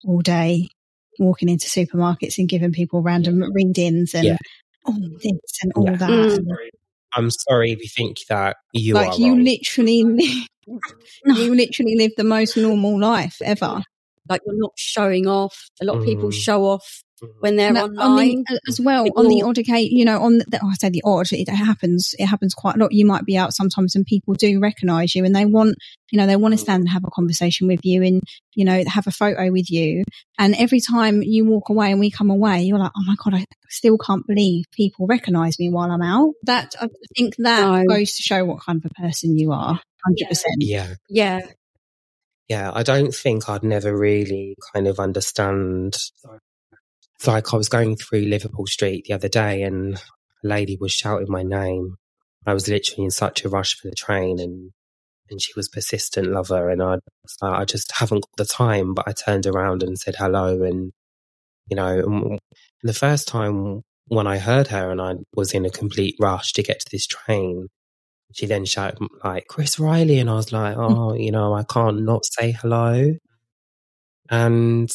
all 0.05 0.21
day, 0.21 0.69
walking 1.19 1.49
into 1.49 1.67
supermarkets 1.67 2.39
and 2.39 2.49
giving 2.49 2.73
people 2.73 3.03
random 3.03 3.43
readings 3.53 4.15
and 4.15 4.25
Yeah. 4.25 4.37
all 4.87 4.95
this 5.23 5.59
and 5.63 5.73
all 5.77 5.85
Yeah. 5.85 5.97
that. 5.97 6.11
Mm. 6.11 6.47
I'm 7.17 7.31
sorry 7.31 7.73
if 7.73 7.81
you 7.81 7.89
think 7.89 8.19
that 8.29 8.57
you 8.73 8.95
like 8.95 9.13
are 9.13 9.17
you 9.21 9.33
wrong. 9.33 9.45
literally, 9.45 10.03
li- 10.05 10.47
you 11.27 11.55
literally 11.55 11.97
live 11.97 12.13
the 12.17 12.25
most 12.25 12.57
normal 12.57 12.99
life 13.01 13.37
ever. 13.43 13.83
like 14.29 14.41
you're 14.47 14.59
not 14.59 14.73
showing 14.77 15.27
off. 15.27 15.69
A 15.81 15.85
lot 15.85 15.97
of 15.99 16.05
people 16.05 16.29
Mm. 16.29 16.35
show 16.35 16.65
off 16.65 17.03
Mm. 17.23 17.29
when 17.41 17.57
they're 17.57 17.73
No, 17.73 17.87
online. 17.87 18.45
the, 18.49 18.61
as 18.69 18.81
well 18.81 19.07
on 19.17 19.29
the 19.29 19.43
odd 19.43 19.59
occasion, 19.59 19.97
you 19.97 20.05
know, 20.05 20.23
on 20.23 20.39
the, 20.39 20.61
oh, 20.63 20.69
I 20.69 20.75
say 20.75 20.89
the 20.89 21.03
odd, 21.05 21.33
it 21.33 21.49
happens. 21.49 22.15
It 22.19 22.27
happens 22.27 22.55
quite 22.55 22.77
a 22.77 22.79
lot. 22.79 22.93
You 22.93 23.05
might 23.07 23.25
be 23.25 23.37
out 23.37 23.53
sometimes, 23.53 23.95
and 23.95 24.07
people 24.07 24.35
do 24.35 24.59
recognise 24.61 25.15
you, 25.15 25.25
and 25.25 25.35
they 25.37 25.45
want, 25.45 25.77
you 26.11 26.19
know, 26.19 26.27
they 26.27 26.37
want 26.37 26.55
to 26.55 26.59
mm. 26.59 26.63
stand 26.63 26.81
and 26.81 26.89
have 26.91 27.05
a 27.05 27.11
conversation 27.11 27.67
with 27.67 27.81
you, 27.85 28.03
and 28.03 28.23
you 28.55 28.65
know, 28.65 28.83
have 28.87 29.07
a 29.07 29.11
photo 29.13 29.51
with 29.51 29.71
you. 29.71 30.05
And 30.39 30.55
every 30.57 30.81
time 30.81 31.23
you 31.23 31.45
walk 31.45 31.69
away 31.69 31.91
and 31.91 32.01
we 32.01 32.11
come 32.11 32.31
away, 32.31 32.63
you're 32.63 32.79
like, 32.79 32.93
oh 32.97 33.05
my 33.07 33.15
god, 33.23 33.35
I 33.35 33.45
still 33.69 33.99
can't 33.99 34.27
believe 34.27 34.65
people 34.73 35.07
recognise 35.07 35.59
me 35.59 35.71
while 35.71 35.91
I'm 35.91 36.03
out. 36.03 36.33
That 36.45 36.75
I 36.81 36.89
think 37.17 37.37
that 37.39 37.61
No. 37.61 37.85
goes 37.87 38.15
to 38.15 38.23
show 38.23 38.45
what 38.45 38.63
kind 38.63 38.83
of 38.83 38.91
a 38.91 39.01
person 39.01 39.37
you 39.37 39.53
are. 39.53 39.81
Hundred 40.05 40.29
percent. 40.29 40.57
Yeah. 40.61 40.95
yeah, 41.11 41.41
Yeah. 42.49 42.71
I 42.75 42.83
don't 42.83 43.15
think 43.15 43.49
I'd 43.51 43.63
never 43.63 43.95
really 43.97 44.57
kind 44.73 44.87
of 44.87 44.99
understand. 44.99 45.99
Like 47.27 47.53
I 47.53 47.57
was 47.57 47.69
going 47.69 47.97
through 47.97 48.23
Liverpool 48.23 48.67
Street 48.67 49.05
the 49.07 49.15
other 49.15 49.29
day 49.29 49.63
and 49.63 49.97
a 49.97 50.01
lady 50.43 50.77
was 50.81 50.93
shouting 50.93 51.31
my 51.31 51.43
name. 51.43 51.97
I 52.47 52.55
was 52.55 52.69
literally 52.69 53.05
in 53.05 53.11
such 53.11 53.45
a 53.45 53.49
rush 53.49 53.77
for 53.77 53.89
the 53.89 53.95
train 53.95 54.41
and 54.41 54.73
and 55.29 55.41
she 55.41 55.53
was 55.55 55.69
persistent 55.69 56.27
lover 56.27 56.71
and 56.71 56.83
I 56.83 56.95
was 56.95 57.37
like, 57.41 57.61
I 57.61 57.65
just 57.65 57.93
haven't 57.93 58.23
got 58.23 58.37
the 58.37 58.45
time. 58.45 58.95
But 58.95 59.07
I 59.07 59.13
turned 59.13 59.47
around 59.47 59.83
and 59.83 59.99
said 59.99 60.17
hello 60.19 60.63
and 60.63 60.93
you 61.69 61.77
know, 61.77 61.99
and 61.99 62.39
the 62.83 62.93
first 62.93 63.29
time 63.29 63.83
when 64.09 64.27
I 64.27 64.39
heard 64.39 64.67
her 64.69 64.91
and 64.91 65.01
I 65.01 65.15
was 65.37 65.55
in 65.55 65.65
a 65.65 65.71
complete 65.71 66.17
rush 66.19 66.53
to 66.55 66.65
get 66.65 66.81
to 66.81 66.87
this 66.91 67.07
train, 67.07 67.69
she 68.33 68.47
then 68.47 68.65
shouted 68.65 69.07
like 69.23 69.47
Chris 69.49 69.79
Riley 69.79 70.19
and 70.19 70.29
I 70.29 70.35
was 70.35 70.53
like, 70.53 70.75
hmm. 70.75 70.81
oh, 70.81 71.15
you 71.15 71.31
know, 71.31 71.55
I 71.55 71.63
can't 71.63 72.03
not 72.03 72.25
say 72.25 72.51
hello. 72.51 73.15
And 74.29 74.91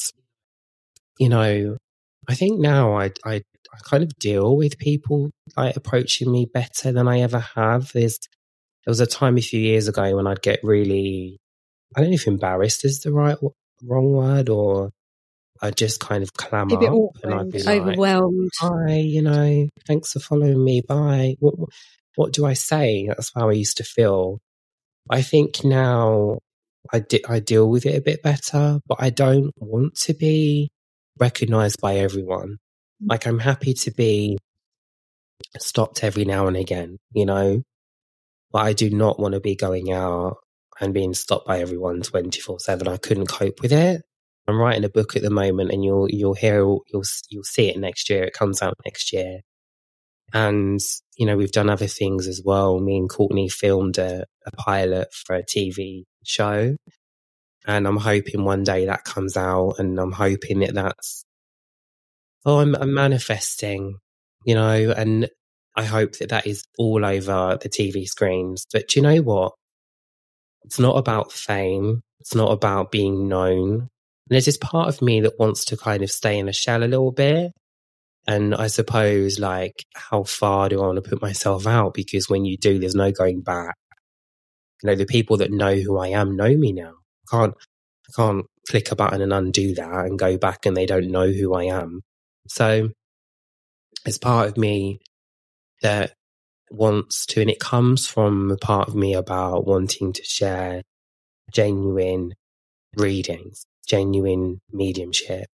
you 1.17 1.29
know, 1.29 1.77
I 2.27 2.35
think 2.35 2.59
now 2.59 2.97
I 2.97 3.11
I 3.25 3.35
I 3.35 3.77
kind 3.83 4.03
of 4.03 4.15
deal 4.17 4.55
with 4.55 4.77
people 4.77 5.31
like 5.57 5.75
approaching 5.75 6.31
me 6.31 6.45
better 6.51 6.91
than 6.91 7.07
I 7.07 7.19
ever 7.21 7.39
have. 7.39 7.91
There's 7.93 8.19
there 8.85 8.91
was 8.91 8.99
a 8.99 9.07
time 9.07 9.37
a 9.37 9.41
few 9.41 9.59
years 9.59 9.87
ago 9.87 10.15
when 10.15 10.27
I'd 10.27 10.41
get 10.41 10.59
really 10.63 11.37
I 11.95 12.01
don't 12.01 12.09
know 12.09 12.15
if 12.15 12.27
embarrassed 12.27 12.85
is 12.85 12.99
the 12.99 13.11
right 13.11 13.37
wrong 13.83 14.11
word 14.11 14.49
or 14.49 14.91
I'd 15.61 15.77
just 15.77 15.99
kind 15.99 16.21
of 16.21 16.33
clam 16.33 16.71
up 16.71 16.81
and 17.23 17.33
I'd 17.33 17.51
be 17.51 17.63
like, 17.63 17.81
overwhelmed. 17.81 18.51
hi, 18.59 18.95
you 18.97 19.21
know, 19.21 19.67
thanks 19.87 20.11
for 20.11 20.19
following 20.19 20.63
me. 20.63 20.81
Bye. 20.81 21.35
What, 21.39 21.57
what, 21.57 21.69
what 22.15 22.33
do 22.33 22.45
I 22.45 22.53
say? 22.53 23.05
That's 23.07 23.31
how 23.33 23.49
I 23.49 23.53
used 23.53 23.77
to 23.77 23.83
feel. 23.83 24.39
I 25.09 25.21
think 25.21 25.63
now 25.63 26.39
I, 26.91 26.99
di- 26.99 27.23
I 27.27 27.39
deal 27.39 27.69
with 27.69 27.85
it 27.85 27.95
a 27.95 28.01
bit 28.01 28.21
better, 28.21 28.79
but 28.85 28.97
I 28.99 29.11
don't 29.11 29.51
want 29.57 29.95
to 30.01 30.13
be 30.13 30.69
recognized 31.19 31.81
by 31.81 31.95
everyone. 31.95 32.57
Mm. 33.03 33.09
Like 33.09 33.25
I'm 33.27 33.39
happy 33.39 33.73
to 33.73 33.91
be 33.91 34.37
stopped 35.59 36.03
every 36.03 36.25
now 36.25 36.47
and 36.47 36.57
again, 36.57 36.97
you 37.13 37.25
know, 37.25 37.63
but 38.51 38.59
I 38.59 38.73
do 38.73 38.89
not 38.89 39.19
want 39.19 39.33
to 39.33 39.39
be 39.39 39.55
going 39.55 39.91
out 39.91 40.37
and 40.79 40.93
being 40.93 41.13
stopped 41.13 41.47
by 41.47 41.59
everyone 41.59 42.01
24 42.01 42.59
seven. 42.59 42.87
I 42.87 42.97
couldn't 42.97 43.27
cope 43.27 43.61
with 43.61 43.71
it. 43.71 44.01
I'm 44.47 44.59
writing 44.59 44.83
a 44.83 44.89
book 44.89 45.15
at 45.15 45.23
the 45.23 45.31
moment 45.31 45.71
and 45.71 45.83
you'll, 45.83 46.07
you'll 46.09 46.35
hear, 46.35 46.59
you'll, 46.59 47.03
you'll 47.29 47.43
see 47.43 47.69
it 47.69 47.77
next 47.77 48.09
year. 48.09 48.23
It 48.23 48.33
comes 48.33 48.61
out 48.61 48.75
next 48.85 49.11
year. 49.11 49.39
And, 50.33 50.79
you 51.17 51.25
know, 51.25 51.37
we've 51.37 51.51
done 51.51 51.69
other 51.69 51.87
things 51.87 52.27
as 52.27 52.41
well. 52.43 52.79
Me 52.79 52.97
and 52.97 53.09
Courtney 53.09 53.49
filmed 53.49 53.97
a, 53.97 54.25
a 54.45 54.51
pilot 54.51 55.07
for 55.13 55.35
a 55.35 55.43
TV 55.43 56.03
show. 56.23 56.75
And 57.67 57.87
I'm 57.87 57.97
hoping 57.97 58.43
one 58.43 58.63
day 58.63 58.85
that 58.85 59.03
comes 59.03 59.35
out 59.35 59.75
and 59.79 59.99
I'm 59.99 60.11
hoping 60.11 60.59
that 60.59 60.75
that's, 60.75 61.25
oh, 62.45 62.59
I'm, 62.59 62.75
I'm 62.75 62.93
manifesting, 62.93 63.97
you 64.45 64.55
know, 64.55 64.93
and 64.95 65.29
I 65.75 65.83
hope 65.83 66.17
that 66.17 66.29
that 66.29 66.47
is 66.47 66.63
all 66.77 67.03
over 67.03 67.57
the 67.61 67.69
TV 67.69 68.05
screens. 68.05 68.65
But 68.71 68.87
do 68.87 68.99
you 68.99 69.03
know 69.03 69.21
what? 69.21 69.53
It's 70.63 70.79
not 70.79 70.97
about 70.97 71.31
fame. 71.31 72.01
It's 72.19 72.35
not 72.35 72.51
about 72.51 72.91
being 72.91 73.27
known. 73.27 73.71
And 73.71 73.89
there's 74.29 74.45
this 74.45 74.57
part 74.57 74.87
of 74.87 75.01
me 75.01 75.21
that 75.21 75.39
wants 75.39 75.65
to 75.65 75.77
kind 75.77 76.01
of 76.01 76.09
stay 76.09 76.39
in 76.39 76.47
a 76.49 76.53
shell 76.53 76.83
a 76.83 76.85
little 76.85 77.11
bit. 77.11 77.51
And 78.27 78.55
I 78.55 78.67
suppose, 78.67 79.39
like, 79.39 79.85
how 79.93 80.23
far 80.23 80.69
do 80.69 80.81
I 80.81 80.87
want 80.87 81.03
to 81.03 81.07
put 81.07 81.21
myself 81.21 81.67
out? 81.67 81.93
Because 81.93 82.27
when 82.27 82.43
you 82.43 82.57
do, 82.57 82.79
there's 82.79 82.95
no 82.95 83.11
going 83.11 83.41
back. 83.41 83.75
You 84.81 84.87
know, 84.89 84.95
the 84.95 85.05
people 85.05 85.37
that 85.37 85.51
know 85.51 85.75
who 85.75 85.97
I 85.97 86.07
am 86.07 86.35
know 86.35 86.55
me 86.55 86.73
now. 86.73 86.93
I 87.31 87.37
can't, 87.37 87.53
I 88.09 88.11
can't 88.15 88.45
click 88.69 88.91
a 88.91 88.95
button 88.95 89.21
and 89.21 89.33
undo 89.33 89.75
that 89.75 90.05
and 90.05 90.19
go 90.19 90.37
back 90.37 90.65
and 90.65 90.75
they 90.75 90.85
don't 90.85 91.11
know 91.11 91.27
who 91.27 91.53
I 91.53 91.65
am. 91.65 92.01
So 92.47 92.89
it's 94.05 94.17
part 94.17 94.49
of 94.49 94.57
me 94.57 94.99
that 95.81 96.13
wants 96.71 97.25
to, 97.27 97.41
and 97.41 97.49
it 97.49 97.59
comes 97.59 98.07
from 98.07 98.51
a 98.51 98.57
part 98.57 98.87
of 98.87 98.95
me 98.95 99.13
about 99.13 99.65
wanting 99.65 100.13
to 100.13 100.23
share 100.23 100.81
genuine 101.51 102.33
readings, 102.95 103.65
genuine 103.87 104.59
mediumship, 104.71 105.47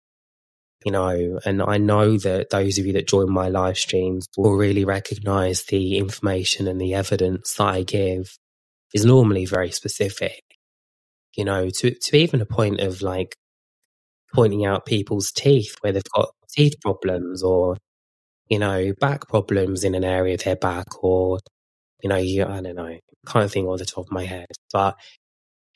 you 0.86 0.91
know, 0.91 1.39
and 1.45 1.62
I 1.62 1.77
know 1.77 2.17
that 2.17 2.49
those 2.49 2.77
of 2.77 2.86
you 2.86 2.93
that 2.93 3.07
join 3.07 3.31
my 3.31 3.49
live 3.49 3.77
streams 3.77 4.27
will 4.38 4.55
really 4.55 4.86
recognize 4.86 5.63
the 5.63 5.97
information 5.97 6.67
and 6.67 6.79
the 6.79 6.93
evidence 6.93 7.53
that 7.55 7.67
I 7.67 7.84
give 7.84 8.38
is 8.93 9.05
normally 9.05 9.45
very 9.45 9.71
specific, 9.71 10.41
you 11.35 11.45
know, 11.45 11.69
to, 11.69 11.91
to 11.93 12.17
even 12.17 12.41
a 12.41 12.45
point 12.45 12.81
of 12.81 13.01
like 13.01 13.35
pointing 14.33 14.65
out 14.65 14.85
people's 14.85 15.31
teeth 15.31 15.75
where 15.81 15.93
they've 15.93 16.03
got 16.15 16.29
teeth 16.49 16.75
problems 16.81 17.43
or, 17.43 17.77
you 18.47 18.59
know, 18.59 18.93
back 18.99 19.27
problems 19.27 19.83
in 19.83 19.95
an 19.95 20.03
area 20.03 20.35
of 20.35 20.43
their 20.43 20.55
back 20.55 21.03
or, 21.03 21.39
you 22.01 22.09
know, 22.09 22.17
you, 22.17 22.45
I 22.45 22.61
don't 22.61 22.75
know, 22.75 22.97
can't 23.27 23.51
think 23.51 23.67
off 23.67 23.79
the 23.79 23.85
top 23.85 24.05
of 24.05 24.11
my 24.11 24.25
head, 24.25 24.47
but 24.73 24.95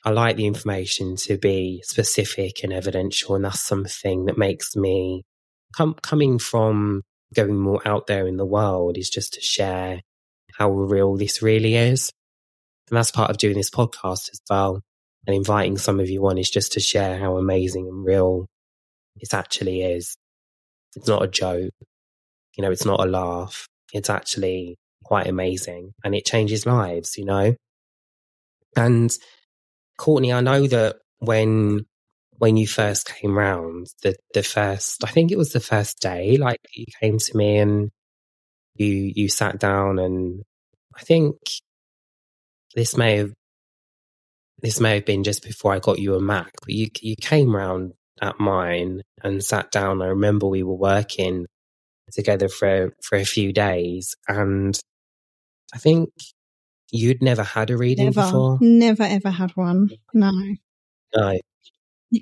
I 0.03 0.11
like 0.11 0.35
the 0.35 0.45
information 0.45 1.15
to 1.17 1.37
be 1.37 1.81
specific 1.83 2.63
and 2.63 2.71
evidential, 2.71 3.35
and 3.35 3.43
that's 3.43 3.63
something 3.63 4.25
that 4.25 4.37
makes 4.37 4.75
me 4.75 5.23
com- 5.75 5.95
coming 5.95 6.37
from 6.37 7.01
going 7.33 7.57
more 7.57 7.81
out 7.87 8.05
there 8.05 8.27
in 8.27 8.37
the 8.37 8.45
world 8.45 8.97
is 8.97 9.09
just 9.09 9.33
to 9.33 9.41
share 9.41 10.01
how 10.57 10.69
real 10.69 11.17
this 11.17 11.41
really 11.41 11.73
is, 11.75 12.11
and 12.89 12.97
that's 12.97 13.09
part 13.09 13.31
of 13.31 13.37
doing 13.37 13.55
this 13.55 13.71
podcast 13.71 14.29
as 14.31 14.39
well. 14.47 14.81
And 15.27 15.35
inviting 15.35 15.77
some 15.77 15.99
of 15.99 16.09
you 16.09 16.25
on 16.27 16.38
is 16.38 16.49
just 16.49 16.73
to 16.73 16.79
share 16.79 17.17
how 17.17 17.38
amazing 17.38 17.88
and 17.88 18.05
real 18.05 18.47
this 19.19 19.33
actually 19.33 19.81
is. 19.81 20.15
It's 20.95 21.07
not 21.07 21.23
a 21.23 21.27
joke, 21.27 21.71
you 22.57 22.61
know. 22.61 22.71
It's 22.71 22.85
not 22.85 22.99
a 22.99 23.09
laugh. 23.09 23.67
It's 23.93 24.09
actually 24.09 24.77
quite 25.03 25.27
amazing, 25.27 25.93
and 26.03 26.15
it 26.15 26.25
changes 26.25 26.65
lives, 26.65 27.17
you 27.17 27.25
know. 27.25 27.55
And 28.75 29.15
Courtney, 29.97 30.33
I 30.33 30.41
know 30.41 30.67
that 30.67 30.97
when 31.19 31.85
when 32.38 32.57
you 32.57 32.67
first 32.67 33.07
came 33.07 33.38
round, 33.38 33.88
the 34.03 34.15
the 34.33 34.43
first 34.43 35.03
I 35.03 35.07
think 35.07 35.31
it 35.31 35.38
was 35.38 35.53
the 35.53 35.59
first 35.59 35.99
day, 35.99 36.38
like 36.38 36.59
you 36.73 36.85
came 37.01 37.17
to 37.17 37.38
me 37.38 37.57
and 37.57 37.91
you 38.75 39.11
you 39.15 39.29
sat 39.29 39.59
down 39.59 39.99
and 39.99 40.43
I 40.95 41.01
think 41.01 41.35
this 42.75 42.97
may 42.97 43.17
have 43.17 43.33
this 44.65 44.80
may 44.80 44.95
have 44.95 45.06
been 45.06 45.23
just 45.23 45.43
before 45.43 45.73
I 45.73 45.80
got 45.80 45.99
you 45.99 46.15
a 46.15 46.19
Mac, 46.19 46.51
but 46.62 46.73
you 46.73 46.88
you 47.01 47.15
came 47.15 47.56
round 47.56 47.93
at 48.21 48.39
mine 48.39 49.01
and 49.23 49.43
sat 49.43 49.71
down. 49.71 50.01
I 50.01 50.08
remember 50.08 50.47
we 50.47 50.63
were 50.63 50.75
working 50.75 51.45
together 52.12 52.49
for 52.49 52.93
for 53.01 53.17
a 53.17 53.25
few 53.25 53.54
days 53.54 54.15
and 54.28 54.80
I 55.73 55.78
think 55.78 56.10
you'd 56.91 57.21
never 57.21 57.43
had 57.43 57.69
a 57.69 57.78
reading 57.78 58.06
Never, 58.06 58.21
before. 58.21 58.58
never 58.62 59.04
ever 59.04 59.30
had 59.30 59.51
one. 59.51 59.89
No. 60.13 60.32
No. 61.15 61.39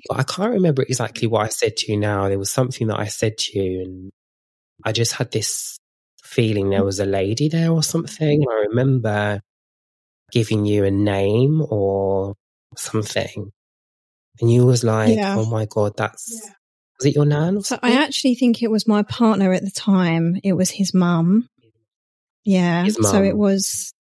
But 0.08 0.18
I 0.18 0.22
can't 0.24 0.52
remember 0.54 0.82
exactly 0.82 1.28
what 1.28 1.44
I 1.44 1.48
said 1.48 1.76
to 1.78 1.92
you 1.92 1.98
now. 1.98 2.28
There 2.28 2.38
was 2.38 2.50
something 2.50 2.88
that 2.88 2.98
I 2.98 3.06
said 3.06 3.38
to 3.38 3.58
you, 3.58 3.82
and 3.82 4.12
I 4.84 4.92
just 4.92 5.12
had 5.12 5.30
this 5.30 5.78
feeling 6.22 6.70
there 6.70 6.80
mm. 6.80 6.86
was 6.86 7.00
a 7.00 7.06
lady 7.06 7.48
there 7.48 7.70
or 7.70 7.82
something. 7.82 8.42
And 8.42 8.50
I 8.50 8.66
remember 8.68 9.40
giving 10.34 10.66
you 10.66 10.84
a 10.84 10.90
name 10.90 11.62
or 11.70 12.34
something. 12.76 13.52
And 14.40 14.52
you 14.52 14.66
was 14.66 14.82
like, 14.82 15.16
Yeah. 15.16 15.36
oh 15.38 15.46
my 15.48 15.64
God, 15.66 15.92
that's, 15.96 16.50
was 16.98 17.06
it 17.06 17.14
your 17.14 17.24
nan 17.24 17.62
So? 17.62 17.78
I 17.82 18.02
actually 18.02 18.34
think 18.34 18.60
it 18.62 18.70
was 18.70 18.88
my 18.88 19.04
partner 19.04 19.52
at 19.52 19.62
the 19.62 19.70
time. 19.70 20.36
It 20.42 20.54
was 20.54 20.70
his 20.70 20.92
mum. 20.92 21.48
Yeah. 22.44 22.82
His 22.84 22.98
So 23.00 23.22
it 23.22 23.36
was, 23.36 23.94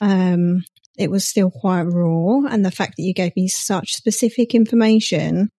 um, 0.00 0.62
it 0.96 1.10
was 1.10 1.26
still 1.26 1.50
quite 1.50 1.82
raw. 1.82 2.46
And 2.48 2.64
the 2.64 2.70
fact 2.70 2.94
that 2.96 3.02
you 3.02 3.12
gave 3.12 3.34
me 3.34 3.48
such 3.48 3.94
specific 3.94 4.54
information, 4.54 5.50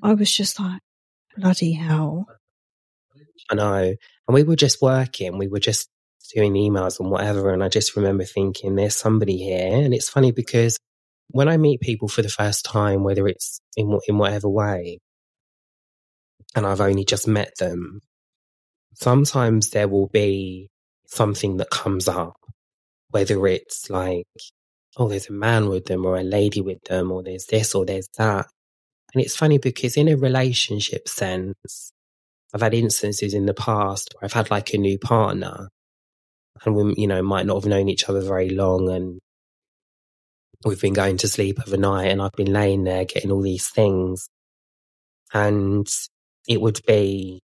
I 0.00 0.14
was 0.14 0.32
just 0.32 0.60
like, 0.60 0.80
bloody 1.36 1.72
hell. 1.72 2.26
I 3.50 3.56
know. 3.56 3.94
And 4.28 4.34
we 4.34 4.44
were 4.44 4.56
just 4.56 4.80
working, 4.80 5.36
we 5.36 5.48
were 5.48 5.58
just 5.58 5.88
doing 6.34 6.54
emails 6.54 7.00
and 7.00 7.10
whatever. 7.10 7.52
And 7.52 7.62
I 7.62 7.68
just 7.68 7.96
remember 7.96 8.24
thinking, 8.24 8.74
there's 8.74 8.96
somebody 8.96 9.38
here. 9.38 9.84
And 9.84 9.94
it's 9.94 10.08
funny 10.08 10.32
because 10.32 10.78
when 11.28 11.48
I 11.48 11.56
meet 11.56 11.80
people 11.80 12.08
for 12.08 12.22
the 12.22 12.28
first 12.28 12.64
time, 12.64 13.04
whether 13.04 13.26
it's 13.26 13.60
in, 13.76 13.98
in 14.08 14.18
whatever 14.18 14.48
way, 14.48 14.98
and 16.54 16.66
I've 16.66 16.80
only 16.80 17.04
just 17.04 17.28
met 17.28 17.52
them, 17.58 18.00
sometimes 18.94 19.70
there 19.70 19.88
will 19.88 20.08
be 20.08 20.68
something 21.06 21.58
that 21.58 21.70
comes 21.70 22.08
up, 22.08 22.36
whether 23.10 23.46
it's 23.46 23.90
like, 23.90 24.26
oh, 24.96 25.08
there's 25.08 25.28
a 25.28 25.32
man 25.32 25.68
with 25.68 25.86
them 25.86 26.04
or 26.04 26.16
a 26.16 26.22
lady 26.22 26.60
with 26.60 26.82
them, 26.84 27.12
or 27.12 27.22
there's 27.22 27.46
this 27.46 27.74
or 27.74 27.84
there's 27.84 28.08
that. 28.18 28.46
And 29.14 29.24
it's 29.24 29.36
funny 29.36 29.58
because 29.58 29.96
in 29.96 30.08
a 30.08 30.16
relationship 30.16 31.08
sense, 31.08 31.92
I've 32.54 32.62
had 32.62 32.74
instances 32.74 33.34
in 33.34 33.46
the 33.46 33.54
past 33.54 34.14
where 34.14 34.24
I've 34.24 34.32
had 34.32 34.50
like 34.50 34.72
a 34.72 34.78
new 34.78 34.98
partner 34.98 35.68
and 36.64 36.74
we, 36.74 36.94
you 36.96 37.06
know, 37.06 37.22
might 37.22 37.46
not 37.46 37.56
have 37.56 37.66
known 37.66 37.88
each 37.88 38.08
other 38.08 38.20
very 38.20 38.50
long 38.50 38.90
and 38.90 39.20
we've 40.64 40.80
been 40.80 40.94
going 40.94 41.16
to 41.18 41.28
sleep 41.28 41.58
overnight 41.66 42.10
and 42.10 42.20
I've 42.20 42.32
been 42.32 42.52
laying 42.52 42.84
there 42.84 43.04
getting 43.04 43.30
all 43.30 43.42
these 43.42 43.68
things. 43.68 44.28
And 45.32 45.86
it 46.48 46.60
would 46.60 46.80
be 46.86 47.40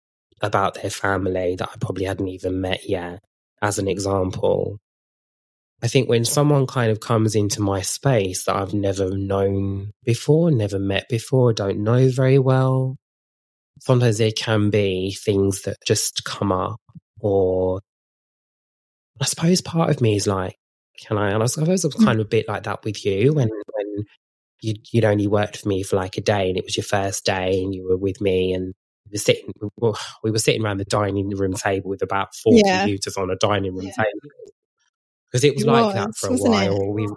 about 0.42 0.74
their 0.74 0.90
family 0.90 1.56
that 1.56 1.70
I 1.72 1.76
probably 1.80 2.04
hadn't 2.04 2.28
even 2.28 2.60
met 2.60 2.88
yet, 2.88 3.20
as 3.62 3.78
an 3.78 3.88
example. 3.88 4.78
I 5.82 5.88
think 5.88 6.08
when 6.08 6.24
someone 6.24 6.66
kind 6.66 6.90
of 6.90 7.00
comes 7.00 7.36
into 7.36 7.62
my 7.62 7.82
space 7.82 8.44
that 8.44 8.56
I've 8.56 8.74
never 8.74 9.16
known 9.16 9.92
before, 10.04 10.50
never 10.50 10.78
met 10.78 11.08
before, 11.08 11.52
don't 11.52 11.84
know 11.84 12.08
very 12.08 12.38
well, 12.38 12.96
sometimes 13.80 14.18
there 14.18 14.32
can 14.32 14.70
be 14.70 15.12
things 15.12 15.62
that 15.62 15.76
just 15.86 16.24
come 16.24 16.50
up 16.50 16.80
or 17.20 17.80
I 19.20 19.24
suppose 19.24 19.61
part 19.61 19.90
of 19.90 20.00
me 20.00 20.16
is 20.16 20.26
like, 20.26 20.57
can 21.00 21.18
I? 21.18 21.31
And 21.31 21.42
I 21.42 21.46
suppose 21.46 21.85
I 21.85 21.88
was 21.88 21.94
kind 21.94 22.20
of 22.20 22.26
a 22.26 22.28
bit 22.28 22.48
like 22.48 22.64
that 22.64 22.85
with 22.85 23.04
you 23.04 23.33
when, 23.33 23.48
when 23.48 24.04
you'd, 24.61 24.87
you'd 24.92 25.04
only 25.04 25.26
worked 25.26 25.59
for 25.59 25.68
me 25.68 25.83
for 25.83 25.96
like 25.96 26.16
a 26.16 26.20
day 26.20 26.48
and 26.48 26.57
it 26.57 26.64
was 26.64 26.76
your 26.76 26.85
first 26.85 27.24
day 27.24 27.62
and 27.62 27.74
you 27.74 27.87
were 27.88 27.96
with 27.96 28.20
me 28.20 28.52
and 28.52 28.74
we 29.07 29.12
were 29.12 29.18
sitting, 29.18 29.52
we 30.22 30.31
were 30.31 30.38
sitting 30.38 30.64
around 30.64 30.78
the 30.78 30.85
dining 30.85 31.31
room 31.31 31.54
table 31.54 31.90
with 31.90 32.02
about 32.02 32.35
40 32.35 32.62
yeah. 32.64 32.81
computers 32.81 33.16
on 33.16 33.31
a 33.31 33.37
dining 33.37 33.74
room 33.74 33.87
yeah. 33.87 34.04
table 34.04 34.20
because 35.31 35.44
it 35.44 35.54
was 35.54 35.64
it 35.64 35.66
like 35.66 35.85
was, 35.85 35.94
that 35.94 36.14
for 36.16 36.28
a 36.28 36.37
while. 36.37 36.83
It? 36.83 36.94
We 36.94 37.09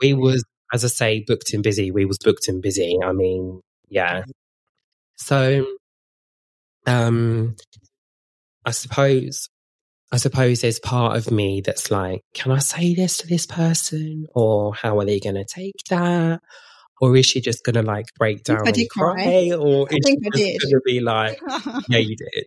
we 0.00 0.14
was, 0.14 0.44
as 0.72 0.84
I 0.84 0.88
say, 0.88 1.24
booked 1.26 1.52
and 1.52 1.62
busy. 1.62 1.90
We 1.90 2.04
was 2.04 2.18
booked 2.18 2.48
and 2.48 2.62
busy. 2.62 2.98
I 3.04 3.12
mean, 3.12 3.60
yeah. 3.88 4.22
So, 5.16 5.66
um, 6.86 7.56
I 8.64 8.70
suppose, 8.70 9.48
I 10.12 10.16
suppose 10.16 10.60
there's 10.60 10.80
part 10.80 11.16
of 11.16 11.30
me 11.30 11.60
that's 11.60 11.90
like, 11.90 12.22
can 12.34 12.50
I 12.50 12.58
say 12.58 12.94
this 12.94 13.18
to 13.18 13.28
this 13.28 13.46
person, 13.46 14.26
or 14.34 14.74
how 14.74 14.98
are 14.98 15.04
they 15.04 15.20
going 15.20 15.36
to 15.36 15.44
take 15.44 15.76
that? 15.88 16.40
Or 17.00 17.16
is 17.16 17.26
she 17.26 17.40
just 17.40 17.64
going 17.64 17.76
to 17.76 17.82
like 17.82 18.06
break 18.18 18.42
down 18.42 18.66
and 18.66 18.76
cry? 18.90 19.14
cry? 19.14 19.52
Or 19.52 19.88
is 19.90 20.04
she 20.04 20.16
just 20.16 20.62
going 20.62 20.72
to 20.72 20.80
be 20.84 21.00
like, 21.00 21.40
yeah, 21.88 21.98
you 21.98 22.16
did? 22.34 22.44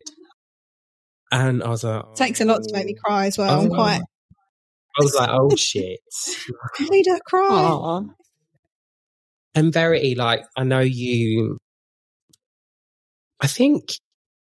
And 1.31 1.63
I 1.63 1.69
was 1.69 1.83
like, 1.83 2.03
oh, 2.05 2.13
takes 2.13 2.41
a 2.41 2.45
lot 2.45 2.61
to 2.61 2.73
make 2.73 2.85
me 2.85 2.95
oh. 2.97 3.01
cry 3.03 3.25
as 3.27 3.37
well. 3.37 3.59
Oh, 3.59 3.63
I'm 3.63 3.69
quite 3.69 4.01
I 4.99 5.03
was 5.03 5.15
like, 5.15 5.29
oh 5.31 5.49
shit. 5.55 5.99
Made 6.79 7.05
her 7.07 7.19
cry. 7.25 7.47
Aww. 7.49 8.09
And 9.55 9.73
Verity, 9.73 10.15
like, 10.15 10.41
I 10.57 10.63
know 10.63 10.79
you, 10.79 11.57
I 13.39 13.47
think 13.47 13.93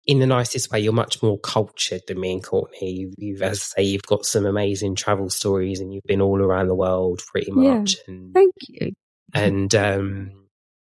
in 0.07 0.21
the 0.21 0.27
nicest 0.27 0.71
way, 0.71 0.81
you're 0.81 0.93
much 0.93 1.23
more 1.23 1.39
cultured 1.39 2.03
than 2.07 2.21
me 2.21 2.33
and 2.33 2.45
Courtney. 2.45 2.93
You've, 2.93 3.15
you've, 3.19 3.43
as 3.43 3.59
I 3.59 3.83
say, 3.83 3.83
you've 3.83 4.03
got 4.03 4.25
some 4.25 4.47
amazing 4.47 4.95
travel 4.95 5.31
stories 5.31 5.81
and 5.81 5.93
you've 5.93 6.05
been 6.05 6.21
all 6.21 6.41
around 6.41 6.69
the 6.69 6.75
world 6.75 7.21
pretty 7.33 7.51
much. 7.51 7.97
Yeah, 7.97 8.15
and, 8.15 8.35
thank 8.35 8.55
you. 8.69 8.93
And, 9.35 9.75
um, 9.75 10.33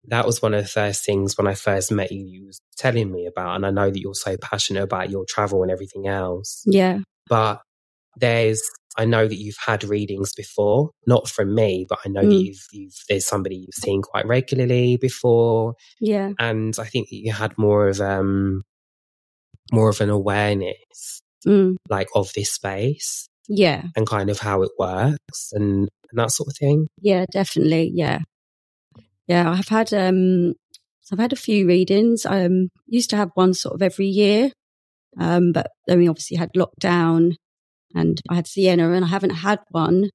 that 0.09 0.25
was 0.25 0.41
one 0.41 0.53
of 0.53 0.63
the 0.63 0.69
first 0.69 1.05
things 1.05 1.37
when 1.37 1.47
I 1.47 1.53
first 1.53 1.91
met 1.91 2.13
you, 2.13 2.23
you 2.25 2.45
was 2.45 2.61
telling 2.77 3.11
me 3.11 3.25
about. 3.25 3.55
And 3.55 3.65
I 3.65 3.71
know 3.71 3.89
that 3.89 3.99
you're 3.99 4.13
so 4.13 4.37
passionate 4.37 4.83
about 4.83 5.09
your 5.09 5.25
travel 5.27 5.63
and 5.63 5.71
everything 5.71 6.07
else. 6.07 6.63
Yeah. 6.65 6.99
But 7.27 7.59
there's 8.15 8.61
I 8.97 9.05
know 9.05 9.27
that 9.27 9.35
you've 9.35 9.57
had 9.63 9.83
readings 9.83 10.33
before, 10.33 10.89
not 11.05 11.27
from 11.27 11.53
me, 11.53 11.85
but 11.87 11.99
I 12.03 12.09
know 12.09 12.21
mm. 12.21 12.29
that 12.29 12.43
you've, 12.43 12.65
you've, 12.71 12.95
there's 13.07 13.27
somebody 13.27 13.57
you've 13.57 13.75
seen 13.75 14.01
quite 14.01 14.25
regularly 14.25 14.97
before. 14.97 15.75
Yeah. 15.99 16.31
And 16.39 16.75
I 16.79 16.85
think 16.85 17.09
that 17.09 17.15
you 17.17 17.31
had 17.31 17.55
more 17.57 17.89
of, 17.89 18.01
um, 18.01 18.63
more 19.71 19.89
of 19.89 20.01
an 20.01 20.09
awareness, 20.09 21.21
mm. 21.45 21.75
like 21.89 22.07
of 22.15 22.31
this 22.33 22.51
space. 22.51 23.27
Yeah. 23.47 23.83
And 23.95 24.05
kind 24.05 24.29
of 24.29 24.39
how 24.39 24.61
it 24.63 24.71
works 24.77 25.51
and, 25.53 25.87
and 26.09 26.19
that 26.19 26.31
sort 26.31 26.49
of 26.49 26.57
thing. 26.57 26.89
Yeah, 27.01 27.25
definitely. 27.31 27.91
Yeah. 27.93 28.19
Yeah. 29.27 29.49
I've 29.49 29.69
had, 29.69 29.93
um, 29.93 30.53
I've 31.11 31.19
had 31.19 31.33
a 31.33 31.37
few 31.37 31.65
readings. 31.65 32.25
I 32.25 32.43
um, 32.43 32.69
used 32.87 33.09
to 33.11 33.15
have 33.15 33.31
one 33.35 33.53
sort 33.53 33.75
of 33.75 33.81
every 33.81 34.07
year. 34.07 34.51
Um, 35.17 35.53
but 35.53 35.71
then 35.87 35.99
we 35.99 36.09
obviously 36.09 36.37
had 36.37 36.51
lockdown 36.53 37.35
and 37.95 38.21
I 38.29 38.35
had 38.35 38.47
Sienna 38.47 38.91
and 38.91 39.05
I 39.05 39.07
haven't 39.07 39.31
had 39.31 39.59
one 39.69 40.09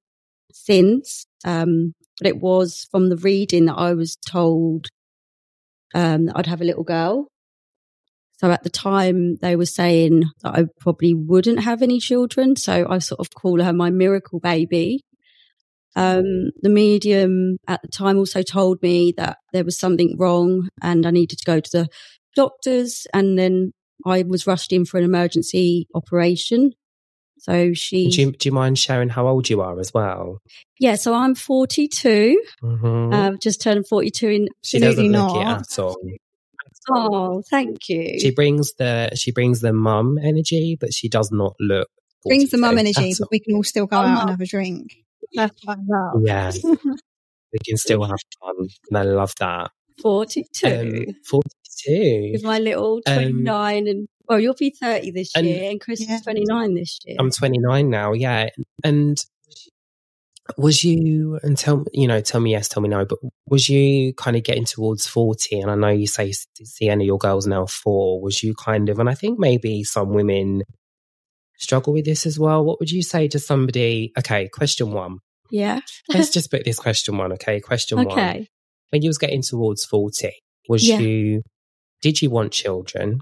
since. 0.53 1.25
Um, 1.45 1.95
but 2.19 2.29
it 2.29 2.37
was 2.37 2.87
from 2.91 3.09
the 3.09 3.17
reading 3.17 3.65
that 3.65 3.79
I 3.79 3.95
was 3.95 4.17
told 4.17 4.89
um, 5.95 6.31
I'd 6.35 6.47
have 6.47 6.61
a 6.61 6.65
little 6.65 6.85
girl. 6.85 7.29
So 8.43 8.51
at 8.51 8.65
the 8.65 8.71
time 8.71 9.37
they 9.37 9.55
were 9.55 9.67
saying 9.67 10.25
that 10.43 10.55
I 10.55 10.65
probably 10.81 11.15
wouldn't 11.15 11.61
have 11.61 11.81
any 11.81 12.01
children. 12.01 12.57
So 12.57 12.87
I 12.91 12.99
sort 12.99 13.21
of 13.21 13.31
call 13.31 13.63
her 13.63 13.73
my 13.73 13.91
miracle 13.91 14.41
baby. 14.41 15.05
Um, 15.95 16.51
the 16.61 16.69
medium 16.69 17.59
at 17.69 17.83
the 17.83 17.89
time 17.89 18.19
also 18.19 18.43
told 18.43 18.83
me 18.83 19.13
that 19.17 19.39
there 19.53 19.65
was 19.65 19.79
something 19.79 20.17
wrong 20.19 20.69
and 20.83 21.07
I 21.07 21.11
needed 21.11 21.39
to 21.39 21.45
go 21.45 21.61
to 21.61 21.71
the 21.71 21.89
doctors. 22.35 23.07
And 23.15 23.39
then 23.39 23.73
I 24.05 24.23
was 24.23 24.45
rushed 24.45 24.73
in 24.73 24.87
for 24.87 24.99
an 24.99 25.05
emergency 25.05 25.87
operation. 25.95 26.73
So 27.39 27.75
she. 27.75 28.09
Do 28.09 28.23
you, 28.23 28.33
do 28.33 28.49
you 28.49 28.53
mind 28.53 28.77
sharing 28.77 29.09
how 29.09 29.29
old 29.29 29.51
you 29.51 29.61
are 29.61 29.79
as 29.79 29.95
well? 29.95 30.39
Yeah, 30.81 30.97
so 30.97 31.15
I'm 31.15 31.37
42. 31.37 32.43
Mm-hmm. 32.63 33.13
Uh, 33.13 33.33
just 33.41 33.61
turned 33.61 33.87
42 33.87 34.29
in. 34.29 34.49
She 34.63 34.81
doesn't 34.81 35.13
look 35.13 35.37
it 35.37 35.47
at 35.47 35.79
all. 35.79 35.97
Oh, 36.91 37.43
thank 37.49 37.89
you. 37.89 38.19
She 38.21 38.31
brings 38.31 38.75
the 38.75 39.11
she 39.15 39.31
brings 39.31 39.61
the 39.61 39.73
mum 39.73 40.19
energy, 40.19 40.77
but 40.81 40.93
she 40.93 41.09
does 41.09 41.31
not 41.31 41.55
look. 41.61 41.89
Brings 42.25 42.51
the 42.51 42.59
mum 42.59 42.79
energy, 42.79 43.15
but 43.19 43.29
we 43.31 43.41
can 43.41 43.55
all 43.55 43.65
still 43.65 43.87
go 43.87 43.97
oh, 43.97 44.01
out 44.01 44.21
and 44.23 44.31
have 44.31 44.41
a 44.41 44.47
drink. 44.47 44.95
That's 45.35 45.65
what 45.65 45.79
I 45.79 45.83
love. 45.87 46.23
Yeah, 46.25 46.53
we 46.65 47.59
can 47.67 47.77
still 47.77 48.05
have 48.05 48.19
fun, 48.41 48.69
and 48.91 48.99
I 48.99 49.03
love 49.03 49.33
that. 49.41 49.71
42. 50.01 50.67
Um, 50.67 51.15
42. 51.25 52.31
With 52.33 52.45
my 52.45 52.59
little 52.59 53.03
29 53.03 53.83
um, 53.83 53.87
and 53.87 54.09
well, 54.29 54.41
you'll 54.41 54.55
be 54.55 54.71
30 54.71 55.11
this 55.11 55.33
and, 55.37 55.47
year 55.47 55.71
and 55.71 55.81
Chris 55.81 56.07
yeah. 56.07 56.17
is 56.17 56.23
29 56.23 56.75
this 56.75 56.99
year. 57.05 57.17
I'm 57.19 57.31
29 57.31 57.91
now, 57.91 58.13
yeah. 58.13 58.49
And 58.85 59.23
was 60.57 60.83
you, 60.83 61.39
and 61.43 61.57
tell, 61.57 61.85
you 61.93 62.09
know, 62.09 62.21
tell 62.21 62.41
me 62.41 62.51
yes, 62.51 62.69
tell 62.69 62.83
me 62.83 62.89
no, 62.89 63.05
but 63.05 63.19
was 63.47 63.69
you 63.69 64.13
kind 64.15 64.37
of 64.37 64.43
getting 64.43 64.65
towards 64.65 65.07
40? 65.07 65.61
And 65.61 65.71
I 65.71 65.75
know 65.75 65.89
you 65.89 66.07
say 66.07 66.33
Sienna, 66.63 67.05
your 67.05 67.19
girl's 67.19 67.47
now 67.47 67.67
four. 67.67 68.21
Was 68.21 68.43
you 68.43 68.55
kind 68.55 68.89
of, 68.89 68.99
and 68.99 69.09
I 69.09 69.15
think 69.15 69.39
maybe 69.39 69.85
some 69.85 70.11
women 70.11 70.63
struggle 71.59 71.93
with 71.93 72.05
this 72.05 72.27
as 72.27 72.39
well. 72.39 72.65
What 72.65 72.81
would 72.81 72.91
you 72.91 73.03
say 73.03 73.29
to 73.29 73.39
somebody? 73.39 74.13
Okay, 74.19 74.49
question 74.49 74.93
one. 74.93 75.19
Yeah. 75.51 75.81
Let's 76.09 76.31
just 76.33 76.51
put 76.51 76.65
this 76.65 76.79
question 76.79 77.17
one, 77.17 77.33
okay? 77.35 77.61
Question 77.61 78.01
okay. 78.01 78.09
one. 78.09 78.47
When 78.91 79.03
you 79.03 79.09
was 79.09 79.19
getting 79.19 79.43
towards 79.43 79.85
40, 79.85 80.33
was 80.69 80.87
yeah. 80.87 80.99
you, 80.99 81.43
did 82.03 82.21
you 82.21 82.31
want 82.31 82.53
children? 82.53 83.21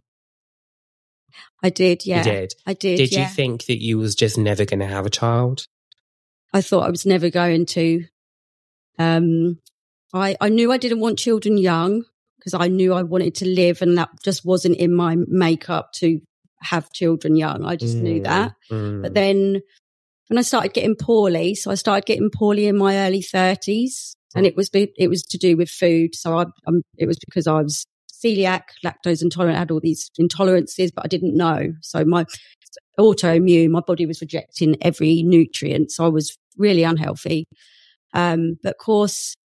I 1.63 1.71
did, 1.71 2.07
yeah. 2.07 2.19
You 2.19 2.25
did? 2.25 2.55
I 2.67 2.73
did. 2.73 2.97
Did 2.97 3.13
yeah. 3.13 3.29
you 3.29 3.35
think 3.35 3.67
that 3.67 3.83
you 3.83 3.99
was 3.99 4.15
just 4.15 4.39
never 4.39 4.65
going 4.65 4.81
to 4.81 4.87
have 4.87 5.07
a 5.07 5.11
child? 5.11 5.67
I 6.53 6.61
thought 6.61 6.87
I 6.87 6.91
was 6.91 7.07
never 7.07 7.31
going 7.31 7.67
to. 7.67 8.05
Um, 8.99 9.59
I, 10.13 10.37
I 10.41 10.49
knew 10.49 10.73
I 10.73 10.79
didn't 10.79 11.01
want 11.01 11.19
children 11.19 11.57
young 11.57 12.05
because 12.39 12.55
I 12.55 12.69
knew 12.69 12.93
I 12.93 13.03
wanted 13.03 13.35
to 13.37 13.47
live 13.47 13.83
and 13.83 13.97
that 13.99 14.11
just 14.25 14.45
wasn't 14.45 14.77
in 14.77 14.95
my 14.95 15.17
makeup 15.29 15.93
to 15.95 16.21
have 16.63 16.93
children 16.93 17.37
young. 17.37 17.65
I 17.65 17.77
just 17.77 17.97
mm, 17.97 18.03
knew 18.03 18.23
that. 18.23 18.53
Mm. 18.71 19.03
But 19.03 19.15
then 19.15 19.61
when 20.29 20.39
I 20.39 20.43
started 20.43 20.75
getting 20.75 20.97
poorly, 20.97 21.55
so 21.55 21.71
I 21.71 21.75
started 21.75 22.07
getting 22.07 22.31
poorly 22.31 22.67
in 22.67 22.77
my 22.77 23.07
early 23.07 23.23
thirties 23.23 24.17
and 24.35 24.47
it 24.47 24.57
was, 24.57 24.71
it 24.73 25.09
was 25.09 25.23
to 25.25 25.39
do 25.39 25.57
with 25.57 25.71
food. 25.71 26.15
So 26.15 26.39
I, 26.39 26.45
um, 26.67 26.83
it 26.99 27.07
was 27.07 27.19
because 27.19 27.47
I 27.47 27.61
was 27.63 27.87
celiac, 28.13 28.63
lactose 28.85 29.23
intolerant, 29.23 29.57
I 29.57 29.61
had 29.61 29.71
all 29.71 29.81
these 29.81 30.11
intolerances, 30.21 30.91
but 30.95 31.05
I 31.05 31.09
didn't 31.09 31.37
know. 31.37 31.73
So 31.81 32.05
my 32.05 32.27
autoimmune, 32.99 33.71
my 33.71 33.81
body 33.81 34.07
was 34.07 34.21
rejecting 34.21 34.77
every 34.83 35.23
nutrient. 35.23 35.91
So 35.91 36.05
I 36.05 36.09
was 36.09 36.37
really 36.57 36.83
unhealthy. 36.83 37.47
Um, 38.13 38.57
but 38.63 38.71
of 38.71 38.79
course, 38.79 39.37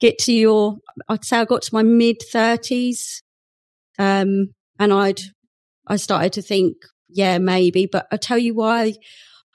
get 0.00 0.18
to 0.18 0.32
your, 0.32 0.76
I'd 1.08 1.24
say 1.24 1.38
I 1.38 1.44
got 1.44 1.62
to 1.62 1.74
my 1.74 1.82
mid 1.82 2.16
thirties. 2.32 3.22
Um, 3.98 4.48
and 4.78 4.92
I'd, 4.92 5.20
I 5.86 5.96
started 5.96 6.32
to 6.34 6.42
think, 6.42 6.76
yeah, 7.08 7.38
maybe, 7.38 7.86
but 7.90 8.06
I 8.10 8.16
tell 8.16 8.38
you 8.38 8.54
why 8.54 8.94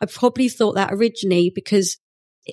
I 0.02 0.06
probably 0.06 0.48
thought 0.50 0.76
that 0.76 0.94
originally 0.94 1.52
because 1.54 1.98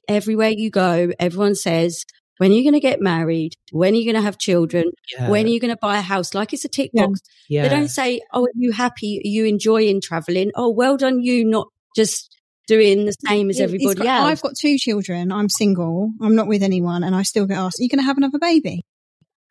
everywhere 0.08 0.50
you 0.50 0.70
go, 0.70 1.10
everyone 1.20 1.54
says, 1.54 2.04
when 2.38 2.50
are 2.50 2.54
you 2.54 2.62
going 2.64 2.74
to 2.74 2.80
get 2.80 3.00
married? 3.00 3.54
When 3.72 3.94
are 3.94 3.96
you 3.96 4.04
going 4.04 4.20
to 4.20 4.26
have 4.26 4.38
children? 4.38 4.90
Yeah. 5.12 5.30
When 5.30 5.46
are 5.46 5.48
you 5.48 5.60
going 5.60 5.72
to 5.72 5.78
buy 5.80 5.98
a 5.98 6.02
house? 6.02 6.34
Like 6.34 6.52
it's 6.52 6.64
a 6.64 6.68
tick 6.68 6.90
box. 6.92 7.20
yeah. 7.48 7.62
They 7.62 7.68
don't 7.68 7.88
say, 7.88 8.20
"Oh, 8.32 8.44
are 8.44 8.50
you 8.54 8.72
happy? 8.72 9.20
Are 9.24 9.28
you 9.28 9.46
enjoying 9.46 10.00
traveling?" 10.02 10.50
Oh, 10.54 10.70
well 10.70 10.98
done, 10.98 11.22
you 11.22 11.44
not 11.46 11.68
just 11.94 12.35
doing 12.66 13.06
the 13.06 13.14
same 13.26 13.50
as 13.50 13.60
everybody 13.60 13.94
got- 14.00 14.06
else. 14.06 14.28
I've 14.30 14.42
got 14.42 14.52
two 14.60 14.76
children. 14.78 15.32
I'm 15.32 15.48
single. 15.48 16.12
I'm 16.20 16.34
not 16.34 16.46
with 16.48 16.62
anyone, 16.62 17.04
and 17.04 17.14
I 17.14 17.22
still 17.22 17.46
get 17.46 17.58
asked, 17.58 17.78
"Are 17.80 17.82
you 17.82 17.88
going 17.88 17.98
to 18.00 18.04
have 18.04 18.16
another 18.18 18.38
baby?" 18.38 18.82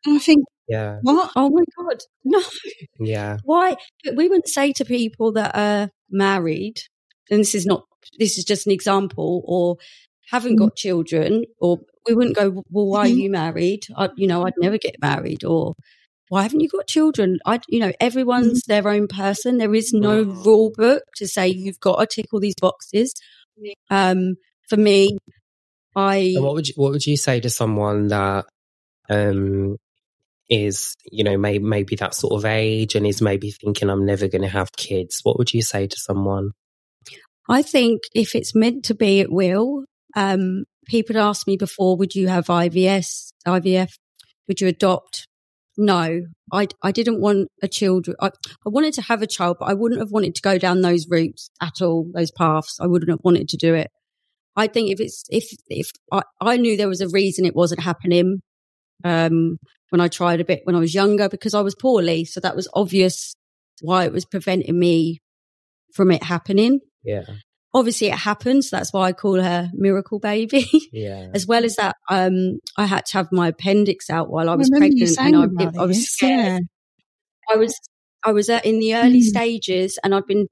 And 0.04 0.16
I 0.16 0.18
think, 0.18 0.44
yeah. 0.68 0.98
what? 1.02 1.30
oh 1.36 1.50
my 1.50 1.64
god, 1.78 1.98
no! 2.24 2.42
Yeah. 3.00 3.38
Why? 3.44 3.76
But 4.04 4.16
we 4.16 4.28
wouldn't 4.28 4.48
say 4.48 4.72
to 4.74 4.84
people 4.84 5.32
that 5.32 5.56
are 5.56 5.90
married, 6.10 6.76
and 7.30 7.40
this 7.40 7.54
is 7.54 7.66
not. 7.66 7.84
This 8.18 8.38
is 8.38 8.44
just 8.44 8.66
an 8.66 8.72
example, 8.72 9.42
or 9.46 9.76
haven't 10.30 10.54
Mhm. 10.56 10.58
got 10.58 10.76
children, 10.76 11.44
or 11.60 11.78
we 12.06 12.14
wouldn't 12.14 12.36
go, 12.36 12.62
"Well, 12.70 12.86
why 12.86 13.06
are 13.06 13.10
Mhm. 13.12 13.16
you 13.22 13.30
married?" 13.30 13.86
I, 13.96 14.10
you 14.16 14.26
know, 14.28 14.44
I'd 14.46 14.52
never 14.60 14.78
get 14.78 14.96
married, 15.00 15.44
or 15.44 15.74
why 16.28 16.42
haven't 16.42 16.60
you 16.60 16.68
got 16.68 16.86
children? 16.86 17.38
I, 17.46 17.60
you 17.68 17.78
know, 17.78 17.92
everyone's 18.00 18.62
their 18.62 18.88
own 18.88 19.06
person. 19.06 19.58
There 19.58 19.74
is 19.74 19.92
no 19.92 20.22
rule 20.22 20.72
book 20.74 21.02
to 21.16 21.28
say 21.28 21.48
you've 21.48 21.80
got 21.80 21.98
to 21.98 22.06
tick 22.06 22.26
all 22.32 22.40
these 22.40 22.54
boxes. 22.60 23.14
Um, 23.90 24.36
for 24.68 24.76
me, 24.76 25.16
I 25.94 26.32
And 26.34 26.44
what 26.44 26.54
would 26.54 26.68
you 26.68 26.74
what 26.76 26.92
would 26.92 27.06
you 27.06 27.16
say 27.16 27.40
to 27.40 27.50
someone 27.50 28.08
that 28.08 28.44
um 29.08 29.76
is 30.50 30.94
you 31.10 31.24
know 31.24 31.36
may, 31.38 31.58
maybe 31.58 31.96
that 31.96 32.14
sort 32.14 32.34
of 32.34 32.44
age 32.44 32.94
and 32.94 33.06
is 33.06 33.22
maybe 33.22 33.50
thinking 33.50 33.88
I'm 33.88 34.04
never 34.04 34.28
going 34.28 34.42
to 34.42 34.48
have 34.48 34.72
kids? 34.72 35.20
What 35.22 35.38
would 35.38 35.54
you 35.54 35.62
say 35.62 35.86
to 35.86 35.96
someone? 35.96 36.52
I 37.48 37.62
think 37.62 38.02
if 38.14 38.34
it's 38.34 38.54
meant 38.54 38.84
to 38.86 38.94
be, 38.94 39.20
it 39.20 39.30
will. 39.30 39.84
Um, 40.16 40.64
people 40.86 41.18
asked 41.18 41.46
me 41.46 41.56
before, 41.56 41.96
would 41.96 42.14
you 42.14 42.26
have 42.28 42.46
IVS, 42.46 43.32
IVF? 43.46 43.92
Would 44.48 44.60
you 44.60 44.68
adopt? 44.68 45.28
No, 45.76 46.22
I, 46.52 46.68
I 46.82 46.90
didn't 46.90 47.20
want 47.20 47.48
a 47.62 47.68
child. 47.68 48.06
I, 48.20 48.28
I 48.28 48.68
wanted 48.68 48.94
to 48.94 49.02
have 49.02 49.22
a 49.22 49.26
child, 49.26 49.58
but 49.60 49.66
I 49.66 49.74
wouldn't 49.74 50.00
have 50.00 50.10
wanted 50.10 50.34
to 50.36 50.42
go 50.42 50.58
down 50.58 50.80
those 50.80 51.06
routes 51.08 51.50
at 51.60 51.82
all, 51.82 52.10
those 52.14 52.30
paths. 52.30 52.78
I 52.80 52.86
wouldn't 52.86 53.10
have 53.10 53.20
wanted 53.22 53.48
to 53.50 53.56
do 53.56 53.74
it. 53.74 53.90
I 54.56 54.68
think 54.68 54.90
if 54.90 55.00
it's, 55.00 55.24
if, 55.28 55.50
if 55.68 55.90
I, 56.10 56.22
I 56.40 56.56
knew 56.56 56.76
there 56.76 56.88
was 56.88 57.02
a 57.02 57.08
reason 57.08 57.44
it 57.44 57.54
wasn't 57.54 57.82
happening, 57.82 58.40
um, 59.04 59.58
when 59.90 60.00
I 60.00 60.08
tried 60.08 60.40
a 60.40 60.44
bit 60.44 60.62
when 60.64 60.74
I 60.74 60.80
was 60.80 60.94
younger 60.94 61.28
because 61.28 61.54
I 61.54 61.60
was 61.60 61.74
poorly. 61.74 62.24
So 62.24 62.40
that 62.40 62.56
was 62.56 62.68
obvious 62.74 63.34
why 63.82 64.04
it 64.04 64.12
was 64.12 64.24
preventing 64.24 64.78
me 64.78 65.20
from 65.94 66.10
it 66.10 66.22
happening 66.22 66.80
Yeah. 67.04 67.22
Obviously 67.76 68.08
it 68.08 68.18
happens. 68.18 68.70
That's 68.70 68.92
why 68.92 69.06
I 69.08 69.12
call 69.12 69.40
her 69.40 69.70
miracle 69.74 70.18
baby. 70.18 70.66
Yeah. 70.92 71.28
as 71.34 71.46
well 71.46 71.64
as 71.64 71.76
that, 71.76 71.94
um, 72.10 72.58
I 72.76 72.86
had 72.86 73.04
to 73.06 73.12
have 73.18 73.28
my 73.30 73.48
appendix 73.48 74.08
out 74.10 74.30
while 74.30 74.48
I 74.48 74.54
was 74.56 74.68
remember 74.70 74.96
you 74.96 75.06
pregnant 75.06 75.34
and 75.36 75.60
I, 75.60 75.64
about 75.64 75.78
I 75.78 75.86
was 75.86 76.08
scared. 76.08 76.62
yeah. 76.62 77.54
I 77.54 77.56
was, 77.56 77.78
I 78.24 78.32
was 78.32 78.48
uh, 78.48 78.60
in 78.64 78.78
the 78.80 78.94
early 78.96 79.20
Mm. 79.20 79.24
stages 79.24 79.98
and 80.02 80.14
I'd 80.14 80.26
been, 80.26 80.46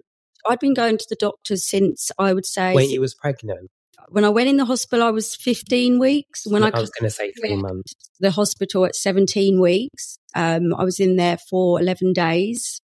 I'd 0.49 0.61
been 0.61 0.75
going 0.75 0.99
to 0.99 1.07
the 1.09 1.17
doctors 1.19 1.67
since 1.69 2.11
I 2.19 2.33
would 2.35 2.47
say 2.47 2.75
when 2.75 2.91
you 2.91 3.01
was 3.01 3.15
pregnant. 3.15 3.71
when 4.11 4.25
I 4.25 4.29
went 4.29 4.49
in 4.51 4.59
the 4.59 4.67
hospital, 4.67 5.07
I 5.07 5.11
was 5.11 5.35
15 5.35 5.99
weeks. 5.99 6.43
When 6.47 6.63
I, 6.63 6.69
I 6.69 6.79
was 6.81 6.91
going 6.91 7.09
to 7.09 7.15
say 7.15 7.33
three 7.33 7.57
months. 7.57 7.95
the 8.21 8.31
hospital 8.31 8.85
at 8.85 8.95
17 8.95 9.59
weeks. 9.61 10.19
Um, 10.35 10.75
I 10.75 10.85
was 10.85 11.01
in 11.01 11.17
there 11.17 11.39
for 11.49 11.81
11 11.81 12.13
days 12.13 12.83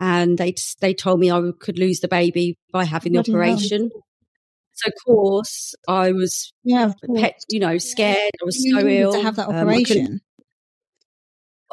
and 0.00 0.38
they, 0.38 0.54
they 0.80 0.94
told 0.94 1.20
me 1.20 1.30
I 1.30 1.40
could 1.60 1.78
lose 1.78 2.00
the 2.00 2.08
baby 2.08 2.56
by 2.72 2.84
having 2.84 3.12
the 3.12 3.22
Bloody 3.22 3.32
hell. 3.32 3.40
operation. 3.40 3.90
So 4.74 4.88
of 4.88 4.94
course 5.04 5.74
I 5.88 6.12
was, 6.12 6.52
Yeah, 6.64 6.92
pet, 7.16 7.40
you 7.48 7.58
know, 7.60 7.78
scared. 7.78 8.16
I 8.40 8.44
was 8.44 8.62
You 8.64 8.78
so 8.78 8.86
ill. 8.86 9.12
to 9.12 9.18
have 9.22 9.36
that 9.36 9.48
Um, 9.48 9.54
I 9.54 9.62
operation. 9.72 10.20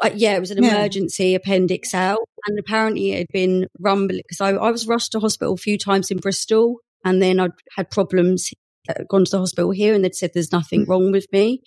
uh, 0.02 0.10
yeah, 0.14 0.36
it 0.36 0.40
was 0.40 0.50
an 0.50 0.62
Yeah. 0.62 0.70
emergency 0.76 1.34
appendix 1.34 1.94
out, 1.94 2.18
and 2.46 2.58
apparently 2.58 3.12
it 3.12 3.18
had 3.18 3.26
been 3.32 3.66
rumbling 3.78 4.22
because 4.26 4.40
I, 4.40 4.50
I 4.50 4.70
was 4.70 4.86
rushed 4.86 5.12
to 5.12 5.20
hospital 5.20 5.54
a 5.54 5.56
few 5.58 5.78
times 5.78 6.10
in 6.10 6.18
Bristol, 6.18 6.80
and 7.04 7.22
then 7.22 7.40
I'd 7.40 7.52
had 7.76 7.90
problems, 7.90 8.50
uh, 8.88 9.04
gone 9.08 9.24
to 9.24 9.30
the 9.30 9.38
hospital 9.38 9.70
here, 9.70 9.94
and 9.94 10.04
they'd 10.04 10.14
said 10.14 10.32
there's 10.34 10.52
nothing 10.52 10.84
Mm. 10.84 10.88
wrong 10.88 11.12
with 11.12 11.26
me, 11.32 11.62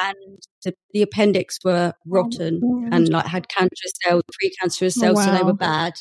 and 0.00 0.38
the, 0.64 0.74
the 0.92 1.02
appendix 1.02 1.58
were 1.64 1.92
rotten 2.06 2.60
God. 2.60 2.94
and 2.94 3.08
like 3.08 3.26
had 3.26 3.48
cancerous 3.48 3.92
cells, 4.04 4.22
precancerous 4.42 4.96
Oh, 4.98 5.00
cells, 5.00 5.24
so 5.24 5.32
they 5.32 5.42
were 5.42 5.52
bad. 5.54 5.94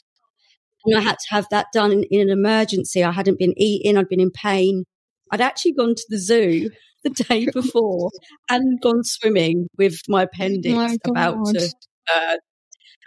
And 0.86 0.98
I 0.98 1.02
had 1.02 1.18
to 1.20 1.26
have 1.36 1.48
that 1.52 1.68
done 1.74 1.92
in, 1.92 2.04
in 2.10 2.22
an 2.22 2.30
emergency. 2.30 3.04
I 3.04 3.12
hadn't 3.12 3.38
been 3.40 3.54
eating, 3.58 3.98
I'd 3.98 4.10
been 4.10 4.20
in 4.20 4.32
pain. 4.32 4.86
I'd 5.32 5.42
actually 5.42 5.74
gone 5.74 5.96
to 5.96 6.04
the 6.10 6.18
zoo 6.18 6.70
the 7.04 7.10
day 7.30 7.48
before 7.54 8.10
and 8.50 8.82
gone 8.82 9.04
swimming 9.04 9.68
with 9.78 10.00
my 10.08 10.24
appendix 10.24 10.76
My 10.76 10.98
about 11.08 11.46
to 11.54 11.72
uh, 12.16 12.36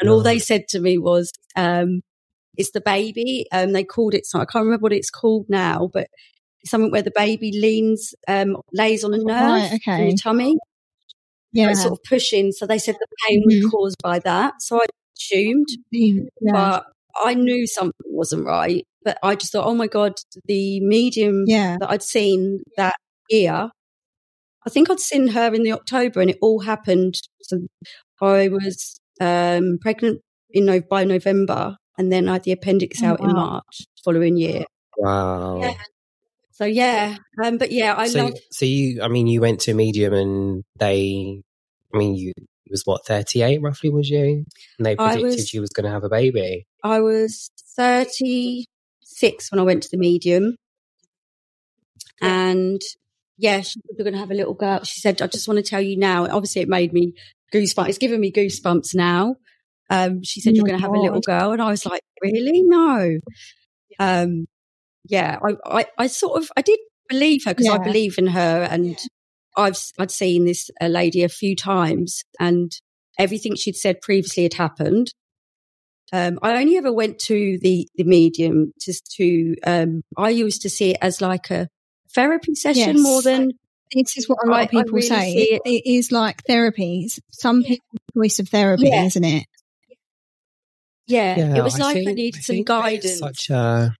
and 0.00 0.08
all 0.10 0.22
they 0.22 0.38
said 0.38 0.66
to 0.70 0.80
me 0.80 0.98
was, 0.98 1.30
um, 1.56 2.00
"It's 2.56 2.70
the 2.72 2.80
baby." 2.80 3.46
Um, 3.52 3.72
they 3.72 3.84
called 3.84 4.14
it. 4.14 4.26
So 4.26 4.38
I 4.40 4.44
can't 4.44 4.64
remember 4.64 4.82
what 4.82 4.92
it's 4.92 5.10
called 5.10 5.46
now, 5.48 5.88
but 5.92 6.08
something 6.66 6.90
where 6.90 7.02
the 7.02 7.12
baby 7.14 7.52
leans, 7.52 8.14
um, 8.26 8.56
lays 8.72 9.04
on 9.04 9.14
a 9.14 9.18
nerve 9.18 9.26
Right, 9.28 9.70
in 9.70 9.76
okay. 9.76 10.08
your 10.08 10.16
tummy. 10.16 10.56
Yeah. 11.54 11.70
It's 11.70 11.80
sort 11.82 11.92
of 11.92 12.00
pushing. 12.08 12.52
So 12.52 12.66
they 12.66 12.78
said 12.78 12.96
the 12.96 13.06
pain 13.26 13.42
Mhm. 13.42 13.62
was 13.62 13.70
caused 13.70 13.96
by 14.02 14.18
that. 14.20 14.54
So 14.60 14.80
I 14.80 14.84
assumed, 15.18 15.68
yeah. 15.90 16.52
but 16.52 16.84
I 17.24 17.34
knew 17.34 17.66
something 17.66 17.94
wasn't 18.06 18.44
right. 18.44 18.84
But 19.04 19.18
I 19.22 19.34
just 19.36 19.52
thought, 19.52 19.66
oh 19.66 19.74
my 19.74 19.86
god, 19.86 20.14
the 20.46 20.80
medium 20.80 21.44
Yeah. 21.46 21.76
that 21.80 21.90
I'd 21.90 22.02
seen 22.02 22.60
that 22.76 22.96
year. 23.30 23.70
I 24.66 24.70
think 24.70 24.90
I'd 24.90 24.98
seen 25.00 25.28
her 25.28 25.54
in 25.54 25.62
the 25.62 25.72
October, 25.72 26.20
and 26.20 26.30
it 26.30 26.38
all 26.40 26.60
happened. 26.60 27.14
So 27.42 27.58
I 28.20 28.48
was 28.48 28.98
um, 29.20 29.78
pregnant 29.80 30.20
in 30.50 30.64
no- 30.64 30.80
by 30.80 31.04
November, 31.04 31.76
and 31.98 32.10
then 32.10 32.28
I 32.28 32.34
had 32.34 32.44
the 32.44 32.52
appendix 32.52 33.00
Oh, 33.02 33.06
out 33.08 33.20
in 33.20 33.26
wow. 33.28 33.32
March 33.34 33.82
following 34.04 34.36
year. 34.36 34.64
Wow. 34.96 35.60
Yeah. 35.60 35.74
So 36.54 36.64
yeah, 36.64 37.16
um, 37.42 37.58
but 37.58 37.72
yeah, 37.72 37.94
I 37.96 38.06
so, 38.06 38.26
love. 38.26 38.34
so 38.52 38.64
you, 38.64 39.02
I 39.02 39.08
mean, 39.08 39.26
you 39.26 39.40
went 39.40 39.60
to 39.62 39.72
a 39.72 39.74
medium 39.74 40.14
and 40.14 40.62
they, 40.78 41.42
I 41.92 41.98
mean, 41.98 42.14
you 42.14 42.32
it 42.36 42.70
was 42.70 42.82
what, 42.84 43.04
38 43.04 43.60
roughly, 43.60 43.90
was 43.90 44.08
you? 44.08 44.46
And 44.78 44.86
they 44.86 44.94
predicted 44.94 45.22
was- 45.24 45.52
you 45.52 45.60
was 45.60 45.70
going 45.70 45.84
to 45.84 45.90
have 45.90 46.04
a 46.04 46.08
baby. 46.08 46.66
I 46.82 47.00
was 47.00 47.50
thirty 47.76 48.66
six 49.02 49.50
when 49.50 49.58
I 49.58 49.64
went 49.64 49.82
to 49.82 49.88
the 49.90 49.98
medium, 49.98 50.54
and 52.22 52.80
yeah, 53.36 53.60
she 53.62 53.80
said 53.80 53.96
we're 53.98 54.04
going 54.04 54.14
to 54.14 54.20
have 54.20 54.30
a 54.30 54.34
little 54.34 54.54
girl. 54.54 54.84
She 54.84 55.00
said, 55.00 55.20
"I 55.22 55.26
just 55.26 55.48
want 55.48 55.58
to 55.58 55.68
tell 55.68 55.80
you 55.80 55.96
now." 55.96 56.26
Obviously, 56.28 56.62
it 56.62 56.68
made 56.68 56.92
me 56.92 57.14
goosebumps. 57.52 57.88
It's 57.88 57.98
giving 57.98 58.20
me 58.20 58.30
goosebumps 58.30 58.94
now. 58.94 59.36
Um, 59.90 60.22
she 60.22 60.40
said, 60.40 60.50
Oh 60.50 60.54
"You're 60.56 60.66
going 60.66 60.78
to 60.78 60.82
have 60.82 60.94
a 60.94 61.00
little 61.00 61.20
girl," 61.20 61.52
and 61.52 61.60
I 61.60 61.70
was 61.70 61.84
like, 61.84 62.02
"Really? 62.22 62.62
No." 62.62 63.18
Um, 63.98 64.46
yeah, 65.04 65.38
I, 65.42 65.56
I, 65.80 65.86
I 65.98 66.06
sort 66.06 66.42
of, 66.42 66.50
I 66.56 66.62
did 66.62 66.78
believe 67.08 67.44
her 67.44 67.54
because 67.54 67.68
I 67.68 67.78
believe 67.78 68.16
in 68.18 68.28
her, 68.28 68.66
and 68.70 68.96
I've, 69.56 69.78
I'd 69.98 70.10
seen 70.10 70.44
this 70.46 70.70
uh, 70.80 70.86
lady 70.86 71.22
a 71.22 71.28
few 71.28 71.54
times, 71.54 72.22
and 72.40 72.72
everything 73.18 73.54
she'd 73.54 73.76
said 73.76 74.00
previously 74.00 74.42
had 74.44 74.54
happened. 74.54 75.12
Um, 76.12 76.38
I 76.42 76.60
only 76.60 76.76
ever 76.76 76.92
went 76.92 77.18
to 77.20 77.58
the 77.60 77.88
the 77.96 78.04
medium 78.04 78.72
just 78.80 79.10
to. 79.16 79.56
Um, 79.66 80.02
I 80.16 80.30
used 80.30 80.62
to 80.62 80.70
see 80.70 80.90
it 80.92 80.98
as 81.02 81.20
like 81.20 81.50
a 81.50 81.68
therapy 82.14 82.54
session 82.54 82.96
Yes. 82.96 83.02
more 83.02 83.22
than 83.22 83.50
This 83.92 84.16
is 84.16 84.28
what 84.28 84.38
a 84.44 84.48
lot 84.48 84.60
I- 84.60 84.62
of 84.64 84.70
people 84.70 84.92
really 84.92 85.06
say. 85.06 85.32
It, 85.32 85.62
it 85.64 85.90
is 85.90 86.12
like 86.12 86.42
therapy. 86.46 87.02
It's 87.06 87.18
Some 87.32 87.62
people's 87.62 88.00
choice 88.16 88.38
of 88.38 88.48
therapy, 88.48 88.88
Yeah. 88.88 89.04
isn't 89.06 89.24
it? 89.24 89.44
yeah. 91.06 91.56
it 91.56 91.62
was 91.62 91.78
I 91.80 91.84
like 91.84 91.96
I 91.96 92.04
think- 92.04 92.16
needed 92.16 92.38
I 92.38 92.42
some 92.42 92.62
guidance. 92.62 93.18
Such 93.18 93.50
a, 93.50 93.94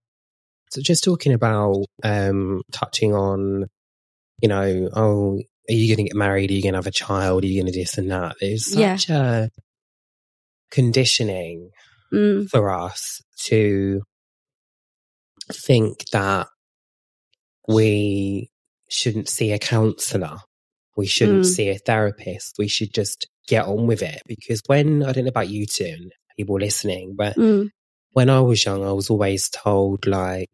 so 0.75 0.81
just 0.81 1.03
talking 1.05 1.31
about, 1.33 1.85
um, 2.03 2.61
touching 2.71 3.13
on, 3.15 3.65
you 4.41 4.49
know, 4.49 4.89
oh, 4.93 5.39
are 5.69 5.73
you 5.73 5.87
going 5.95 6.05
to 6.05 6.11
get 6.11 6.17
married? 6.17 6.51
Are 6.51 6.53
you 6.53 6.61
going 6.61 6.73
to 6.73 6.77
have 6.79 6.85
a 6.87 6.91
child? 6.91 7.43
Are 7.43 7.47
you 7.47 7.61
going 7.61 7.71
to 7.71 7.79
this 7.79 7.97
and 7.97 8.11
that? 8.11 8.35
There's 8.41 8.75
Yeah. 8.75 8.97
such 8.97 9.09
a 9.09 9.49
conditioning 10.71 11.69
Mm, 12.13 12.47
for 12.49 12.69
us 12.69 13.21
to 13.45 14.01
think 15.51 16.05
that 16.11 16.47
we 17.67 18.49
shouldn't 18.89 19.27
see 19.29 19.51
a 19.51 19.59
counselor. 19.59 20.37
We 20.95 21.07
shouldn't 21.07 21.43
Mm. 21.43 21.55
see 21.55 21.69
a 21.69 21.77
therapist. 21.79 22.55
We 22.57 22.67
should 22.67 22.93
just 22.93 23.27
get 23.47 23.65
on 23.65 23.87
with 23.87 24.01
it. 24.01 24.21
Because 24.27 24.61
when, 24.67 25.03
I 25.03 25.11
don't 25.11 25.23
know 25.25 25.29
about 25.29 25.49
you 25.49 25.65
two 25.65 25.85
and 25.85 26.11
people 26.37 26.59
listening, 26.59 27.15
but 27.15 27.35
mm, 27.35 27.69
when 28.11 28.29
I 28.29 28.39
was 28.39 28.63
young, 28.63 28.85
I 28.85 28.91
was 28.91 29.09
always 29.09 29.49
told, 29.49 30.05
like, 30.07 30.49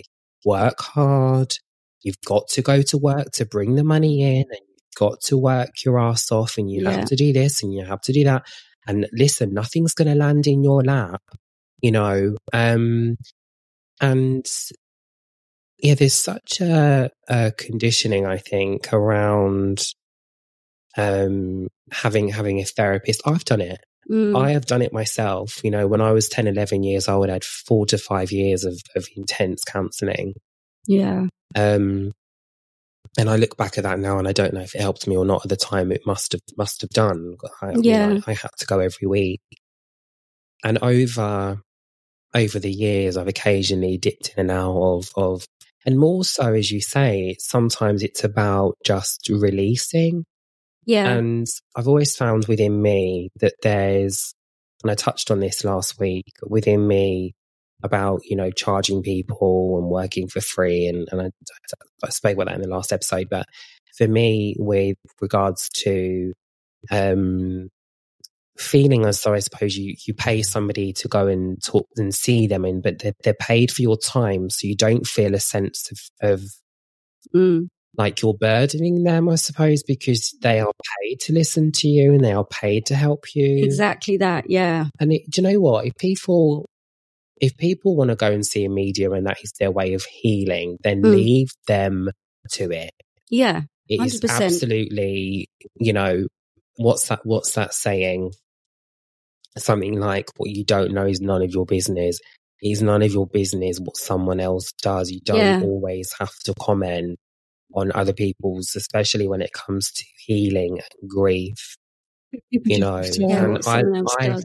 work 0.45 0.79
hard. 0.79 1.53
You've 2.01 2.21
got 2.25 2.47
to 2.49 2.61
go 2.61 2.81
to 2.81 2.97
work 2.97 3.31
to 3.33 3.45
bring 3.45 3.75
the 3.75 3.83
money 3.83 4.21
in 4.21 4.41
and 4.49 4.59
you've 4.67 4.95
got 4.97 5.21
to 5.21 5.37
work 5.37 5.69
your 5.85 5.99
ass 5.99 6.31
off 6.31 6.57
and 6.57 6.69
you 6.69 6.81
Yeah. 6.83 6.91
have 6.91 7.05
to 7.05 7.15
do 7.15 7.31
this 7.33 7.61
and 7.63 7.73
you 7.73 7.85
have 7.85 8.01
to 8.01 8.13
do 8.13 8.23
that. 8.25 8.43
And 8.87 9.07
listen, 9.13 9.53
nothing's 9.53 9.93
going 9.93 10.07
to 10.07 10.15
land 10.15 10.47
in 10.47 10.63
your 10.63 10.83
lap, 10.83 11.21
you 11.81 11.91
know. 11.91 12.35
Um, 12.51 13.17
and 13.99 14.45
yeah, 15.77 15.93
there's 15.95 16.15
such 16.15 16.61
a, 16.61 17.09
a 17.27 17.51
conditioning, 17.57 18.25
I 18.25 18.37
think, 18.37 18.91
around 18.93 19.83
um, 20.97 21.67
having 21.91 22.29
having 22.29 22.59
a 22.59 22.65
therapist. 22.65 23.21
I've 23.25 23.45
done 23.45 23.61
it. 23.61 23.79
Mm. 24.09 24.37
I 24.39 24.51
have 24.51 24.65
done 24.65 24.81
it 24.81 24.93
myself. 24.93 25.63
You 25.63 25.71
know, 25.71 25.87
when 25.87 26.01
I 26.01 26.11
was 26.11 26.27
10, 26.29 26.47
11 26.47 26.83
years 26.83 27.07
old, 27.07 27.29
I 27.29 27.33
had 27.33 27.43
four 27.43 27.85
to 27.87 27.97
five 27.97 28.31
years 28.31 28.63
of, 28.65 28.79
of 28.95 29.07
intense 29.15 29.63
counseling. 29.63 30.33
yeah. 30.87 31.27
Um, 31.55 32.13
and 33.17 33.29
I 33.29 33.35
look 33.35 33.57
back 33.57 33.77
at 33.77 33.83
that 33.83 33.99
now 33.99 34.17
and 34.19 34.27
I 34.27 34.31
don't 34.31 34.53
know 34.53 34.61
if 34.61 34.73
it 34.73 34.79
helped 34.81 35.05
me 35.05 35.17
or 35.17 35.25
not 35.25 35.43
at 35.43 35.49
the 35.49 35.57
time. 35.57 35.91
It 35.91 36.01
must 36.05 36.31
have, 36.31 36.41
must 36.57 36.79
have 36.81 36.91
done. 36.91 37.35
I, 37.61 37.67
I 37.67 37.71
mean, 37.73 37.83
Yeah. 37.83 38.19
I, 38.25 38.31
I 38.31 38.33
had 38.35 38.51
to 38.59 38.65
go 38.65 38.79
every 38.79 39.05
week. 39.07 39.41
And 40.63 40.77
over, 40.81 41.59
over 42.33 42.59
the 42.59 42.71
years, 42.71 43.17
I've 43.17 43.27
occasionally 43.27 43.97
dipped 43.97 44.29
in 44.29 44.41
and 44.41 44.51
out 44.51 44.77
of, 44.77 45.09
of, 45.17 45.45
and 45.85 45.99
more 45.99 46.23
so, 46.23 46.53
as 46.53 46.71
you 46.71 46.79
say, 46.79 47.35
sometimes 47.39 48.01
it's 48.01 48.23
about 48.23 48.75
just 48.85 49.27
releasing. 49.29 50.23
Yeah. 50.85 51.09
And 51.09 51.47
I've 51.75 51.87
always 51.87 52.15
found 52.15 52.45
within 52.47 52.81
me 52.81 53.29
that 53.39 53.53
there's, 53.61 54.33
and 54.83 54.91
I 54.91 54.95
touched 54.95 55.31
on 55.31 55.39
this 55.39 55.63
last 55.63 55.99
week, 55.99 56.25
within 56.47 56.87
me 56.87 57.33
about, 57.83 58.21
you 58.23 58.35
know, 58.35 58.51
charging 58.51 59.01
people 59.01 59.77
and 59.79 59.89
working 59.89 60.27
for 60.27 60.41
free. 60.41 60.87
And, 60.87 61.07
and 61.11 61.21
I, 61.21 61.29
I 62.03 62.09
spoke 62.09 62.33
about 62.33 62.47
that 62.47 62.55
in 62.55 62.61
the 62.61 62.67
last 62.67 62.91
episode. 62.91 63.27
But 63.29 63.45
for 63.97 64.07
me, 64.07 64.55
with 64.57 64.97
regards 65.19 65.69
to, 65.83 66.33
um, 66.89 67.69
feeling 68.57 69.05
as 69.05 69.21
though 69.21 69.33
I 69.33 69.39
suppose 69.39 69.75
you, 69.75 69.95
you 70.05 70.13
pay 70.13 70.41
somebody 70.43 70.93
to 70.93 71.07
go 71.07 71.27
and 71.27 71.63
talk 71.63 71.87
and 71.97 72.13
see 72.13 72.47
them 72.47 72.65
and, 72.65 72.83
but 72.83 72.99
they're, 72.99 73.13
they're 73.23 73.33
paid 73.33 73.71
for 73.71 73.81
your 73.81 73.97
time. 73.97 74.49
So 74.49 74.67
you 74.67 74.75
don't 74.75 75.07
feel 75.07 75.33
a 75.33 75.39
sense 75.39 75.91
of, 75.91 76.31
of 76.31 76.43
Mm. 77.35 77.67
Like 77.97 78.21
you're 78.21 78.33
burdening 78.33 79.03
them, 79.03 79.27
I 79.27 79.35
suppose, 79.35 79.83
because 79.83 80.33
they 80.41 80.59
are 80.59 80.71
paid 81.01 81.19
to 81.21 81.33
listen 81.33 81.71
to 81.73 81.87
you 81.87 82.13
and 82.13 82.23
they 82.23 82.31
are 82.31 82.45
paid 82.45 82.85
to 82.87 82.95
help 82.95 83.35
you. 83.35 83.63
Exactly 83.63 84.17
that. 84.17 84.49
Yeah. 84.49 84.85
And 84.99 85.11
it, 85.11 85.23
do 85.29 85.41
you 85.41 85.47
know 85.49 85.59
what? 85.59 85.85
If 85.85 85.95
people, 85.97 86.69
if 87.41 87.57
people 87.57 87.95
want 87.97 88.09
to 88.09 88.15
go 88.15 88.31
and 88.31 88.45
see 88.45 88.63
a 88.63 88.69
medium 88.69 89.11
and 89.13 89.27
that 89.27 89.43
is 89.43 89.51
their 89.59 89.71
way 89.71 89.93
of 89.93 90.03
healing, 90.05 90.77
then 90.83 91.01
Mm. 91.01 91.15
leave 91.15 91.49
them 91.67 92.09
to 92.53 92.71
it. 92.71 92.91
Yeah. 93.29 93.63
It 93.89 93.99
is 94.01 94.21
100%. 94.21 94.45
absolutely, 94.45 95.49
you 95.77 95.91
know, 95.91 96.27
what's 96.77 97.09
that? 97.09 97.19
What's 97.25 97.53
that 97.55 97.73
saying? 97.73 98.31
Something 99.57 99.99
like, 99.99 100.29
"What 100.37 100.49
you 100.49 100.63
don't 100.63 100.93
know 100.93 101.05
is 101.05 101.19
none 101.19 101.41
of 101.41 101.51
your 101.53 101.65
business." 101.65 102.19
It's 102.61 102.79
none 102.81 103.01
of 103.01 103.11
your 103.11 103.27
business 103.27 103.79
what 103.79 103.97
someone 103.97 104.39
else 104.39 104.71
does. 104.81 105.11
You 105.11 105.19
don't 105.25 105.37
Yeah. 105.39 105.61
always 105.63 106.13
have 106.19 106.31
to 106.45 106.53
comment 106.59 107.17
on 107.73 107.91
other 107.95 108.13
people's, 108.13 108.75
especially 108.75 109.27
when 109.27 109.41
it 109.41 109.53
comes 109.53 109.91
to 109.91 110.05
healing 110.25 110.79
and 110.79 111.09
grief. 111.09 111.77
People 112.51 112.71
You 112.71 112.79
know, 112.79 113.01
Yeah. 113.13 113.43
and 113.45 113.59
I, 113.67 113.81
I. 114.19 114.37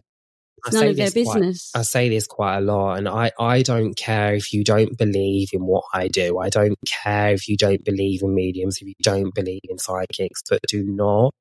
I 0.65 0.71
None 0.73 0.87
of 0.89 0.97
their 0.97 1.11
this 1.11 1.25
quite- 1.27 1.35
business. 1.41 1.71
I 1.77 1.83
say 1.83 2.09
this 2.09 2.27
quite 2.27 2.57
a 2.59 2.61
lot, 2.61 2.95
and 2.99 3.09
I, 3.09 3.31
I 3.39 3.63
don't 3.63 3.95
care 3.97 4.35
if 4.35 4.53
you 4.53 4.65
don't 4.65 4.99
believe 4.99 5.51
in 5.53 5.65
what 5.65 5.85
I 5.95 6.09
do. 6.09 6.39
I 6.39 6.49
don't 6.49 6.77
care 7.05 7.33
if 7.35 7.47
you 7.47 7.57
don't 7.57 7.85
believe 7.85 8.23
in 8.23 8.35
mediums, 8.35 8.79
if 8.81 8.89
you 8.89 8.95
don't 9.01 9.33
believe 9.33 9.61
in 9.69 9.79
psychics, 9.79 10.43
but 10.51 10.59
do 10.67 10.83
not 10.85 11.33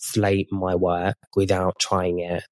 slate 0.00 0.50
my 0.50 0.74
work 0.74 1.16
without 1.36 1.74
trying 1.78 2.20
it. 2.20 2.44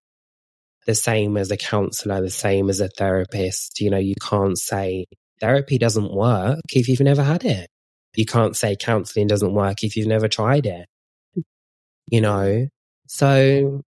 The 0.86 0.94
same 0.94 1.38
as 1.38 1.50
a 1.50 1.56
counselor, 1.56 2.20
the 2.20 2.28
same 2.28 2.68
as 2.68 2.80
a 2.80 2.88
therapist. 2.88 3.80
You 3.80 3.88
know, 3.88 3.98
you 3.98 4.14
can't 4.20 4.58
say 4.58 5.06
therapy 5.40 5.78
doesn't 5.78 6.12
work 6.12 6.58
if 6.74 6.86
you've 6.88 7.00
never 7.00 7.22
had 7.22 7.44
it. 7.46 7.68
You 8.14 8.26
can't 8.26 8.56
say 8.56 8.76
counseling 8.76 9.26
doesn't 9.26 9.54
work 9.54 9.82
if 9.82 9.96
you've 9.96 10.08
never 10.08 10.28
tried 10.28 10.66
it. 10.66 10.86
You 12.08 12.20
know, 12.20 12.68
so 13.06 13.82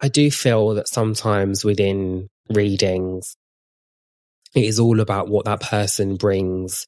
I 0.00 0.08
do 0.08 0.30
feel 0.30 0.74
that 0.74 0.88
sometimes 0.88 1.64
within 1.64 2.28
readings, 2.50 3.36
it 4.54 4.64
is 4.64 4.78
all 4.78 5.00
about 5.00 5.28
what 5.28 5.46
that 5.46 5.60
person 5.60 6.16
brings 6.16 6.86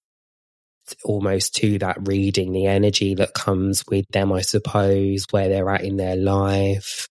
almost 1.04 1.54
to 1.56 1.78
that 1.78 1.96
reading, 2.06 2.52
the 2.52 2.66
energy 2.66 3.14
that 3.14 3.34
comes 3.34 3.84
with 3.88 4.06
them, 4.12 4.32
I 4.32 4.42
suppose, 4.42 5.26
where 5.30 5.48
they're 5.48 5.70
at 5.70 5.84
in 5.84 5.96
their 5.96 6.16
life, 6.16 7.08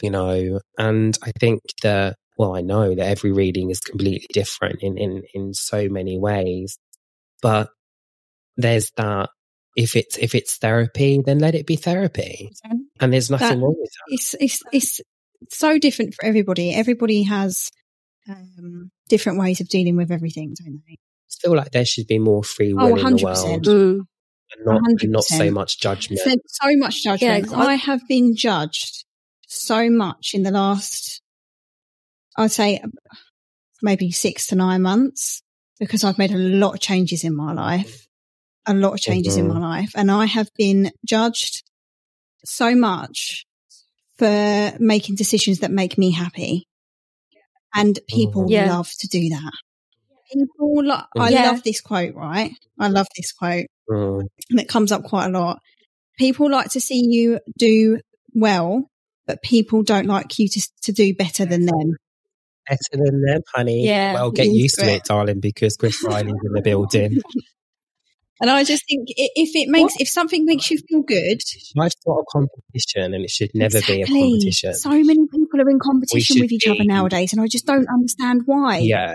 you 0.00 0.10
know. 0.10 0.60
And 0.78 1.18
I 1.22 1.32
think 1.38 1.62
that, 1.82 2.16
well, 2.38 2.54
I 2.54 2.60
know 2.60 2.94
that 2.94 3.06
every 3.06 3.32
reading 3.32 3.70
is 3.70 3.80
completely 3.80 4.28
different 4.32 4.82
in, 4.82 4.96
in, 4.96 5.22
in 5.34 5.54
so 5.54 5.88
many 5.88 6.18
ways, 6.18 6.78
but 7.40 7.70
there's 8.56 8.90
that. 8.96 9.30
If 9.74 9.96
it's 9.96 10.18
if 10.18 10.34
it's 10.34 10.58
therapy, 10.58 11.20
then 11.24 11.38
let 11.38 11.54
it 11.54 11.66
be 11.66 11.76
therapy, 11.76 12.50
and 13.00 13.12
there's 13.12 13.30
nothing 13.30 13.48
That- 13.48 13.58
wrong 13.58 13.74
with 13.78 13.90
that. 13.90 14.14
it's 14.14 14.34
it's 14.38 14.62
it's 14.72 15.00
so 15.50 15.78
different 15.78 16.14
for 16.14 16.24
everybody. 16.26 16.74
Everybody 16.74 17.22
has 17.22 17.70
um, 18.28 18.90
different 19.08 19.38
ways 19.38 19.60
of 19.60 19.68
dealing 19.68 19.96
with 19.96 20.10
everything, 20.12 20.54
don't 20.62 20.82
they? 20.86 20.92
I 20.94 21.34
feel 21.40 21.56
like 21.56 21.70
there 21.72 21.86
should 21.86 22.06
be 22.06 22.18
more 22.18 22.44
free 22.44 22.72
Oh, 22.72 22.92
will 22.92 23.06
in 23.06 23.16
the 23.16 23.22
100%. 23.22 23.24
world 23.24 23.64
Mm. 23.66 24.00
and 24.54 24.64
not, 24.66 24.80
and 25.00 25.10
not 25.12 25.24
so 25.24 25.50
much 25.50 25.80
judgment. 25.80 26.20
There's 26.24 26.36
so 26.46 26.76
much 26.76 27.02
judgment. 27.02 27.22
Yeah, 27.22 27.40
'cause 27.40 27.54
I- 27.54 27.72
I 27.72 27.74
have 27.76 28.06
been 28.06 28.36
judged 28.36 29.04
so 29.48 29.88
much 29.90 30.32
in 30.34 30.42
the 30.42 30.50
last, 30.50 31.22
I'd 32.36 32.52
say, 32.52 32.82
maybe 33.80 34.10
six 34.12 34.46
to 34.48 34.54
nine 34.54 34.82
months 34.82 35.42
because 35.80 36.04
I've 36.04 36.18
made 36.18 36.30
a 36.32 36.36
lot 36.38 36.74
of 36.74 36.80
changes 36.80 37.24
in 37.24 37.34
my 37.34 37.52
life, 37.54 38.06
a 38.66 38.74
lot 38.74 38.94
of 38.94 39.00
changes 39.00 39.36
in 39.36 39.46
Mhm. 39.46 39.54
my 39.54 39.58
life, 39.60 39.90
and 39.94 40.10
I 40.10 40.26
have 40.26 40.48
been 40.56 40.90
judged 41.04 41.62
so 42.44 42.74
much 42.74 43.44
for 44.18 44.76
making 44.78 45.16
decisions 45.16 45.60
that 45.60 45.70
make 45.70 45.98
me 45.98 46.10
happy. 46.12 46.66
And 47.74 47.98
people 48.08 48.44
Mhm. 48.44 48.50
Yeah. 48.50 48.76
love 48.76 48.90
to 49.00 49.08
do 49.08 49.28
that. 49.30 49.52
People, 50.32 50.84
lo- 50.84 51.02
I 51.18 51.30
Yeah. 51.30 51.50
love 51.50 51.62
this 51.62 51.80
quote, 51.80 52.14
right? 52.14 52.52
I 52.78 52.88
love 52.88 53.06
this 53.16 53.32
quote 53.32 53.66
Mm, 53.90 54.26
and 54.50 54.60
it 54.60 54.68
comes 54.68 54.92
up 54.92 55.02
quite 55.04 55.26
a 55.26 55.28
lot. 55.30 55.58
People 56.18 56.50
like 56.50 56.70
to 56.70 56.80
see 56.80 57.04
you 57.04 57.40
do 57.58 57.98
well, 58.32 58.88
but 59.26 59.42
people 59.42 59.82
don't 59.82 60.06
like 60.06 60.38
you 60.38 60.48
to, 60.48 60.62
to 60.82 60.92
do 60.92 61.14
better 61.14 61.44
than 61.44 61.66
them. 61.66 61.96
better 62.68 62.78
than 63.04 63.22
them, 63.22 63.40
honey. 63.52 63.84
Yeah, 63.84 64.14
Well, 64.14 64.30
get 64.30 64.46
used 64.46 64.56
used 64.62 64.74
to 64.76 64.82
to 64.82 64.90
it. 64.92 64.96
it, 64.98 65.04
darling, 65.04 65.40
because 65.40 65.76
Chris 65.76 66.00
Riley's 66.04 66.32
in 66.44 66.52
the 66.52 66.62
building. 66.62 67.20
And 68.42 68.50
I 68.50 68.64
just 68.64 68.82
think 68.88 69.06
if 69.16 69.54
it 69.54 69.68
makes, 69.68 69.94
if 70.00 70.08
something 70.08 70.44
makes 70.44 70.68
you 70.68 70.78
feel 70.88 71.02
good, 71.02 71.40
Life's 71.76 71.94
not 72.04 72.18
a 72.18 72.24
competition, 72.28 73.14
and 73.14 73.24
it 73.24 73.30
should 73.30 73.52
never 73.54 73.80
be 73.80 74.02
a 74.02 74.06
competition. 74.06 74.74
So 74.74 74.90
many 74.90 75.28
people 75.28 75.60
are 75.60 75.70
in 75.70 75.78
competition 75.78 76.40
with 76.40 76.50
each 76.50 76.64
be- 76.64 76.70
other 76.72 76.82
nowadays, 76.84 77.32
and 77.32 77.40
I 77.40 77.46
just 77.46 77.66
don't 77.66 77.86
understand 77.88 78.42
why. 78.46 78.78
Yeah, 78.78 79.14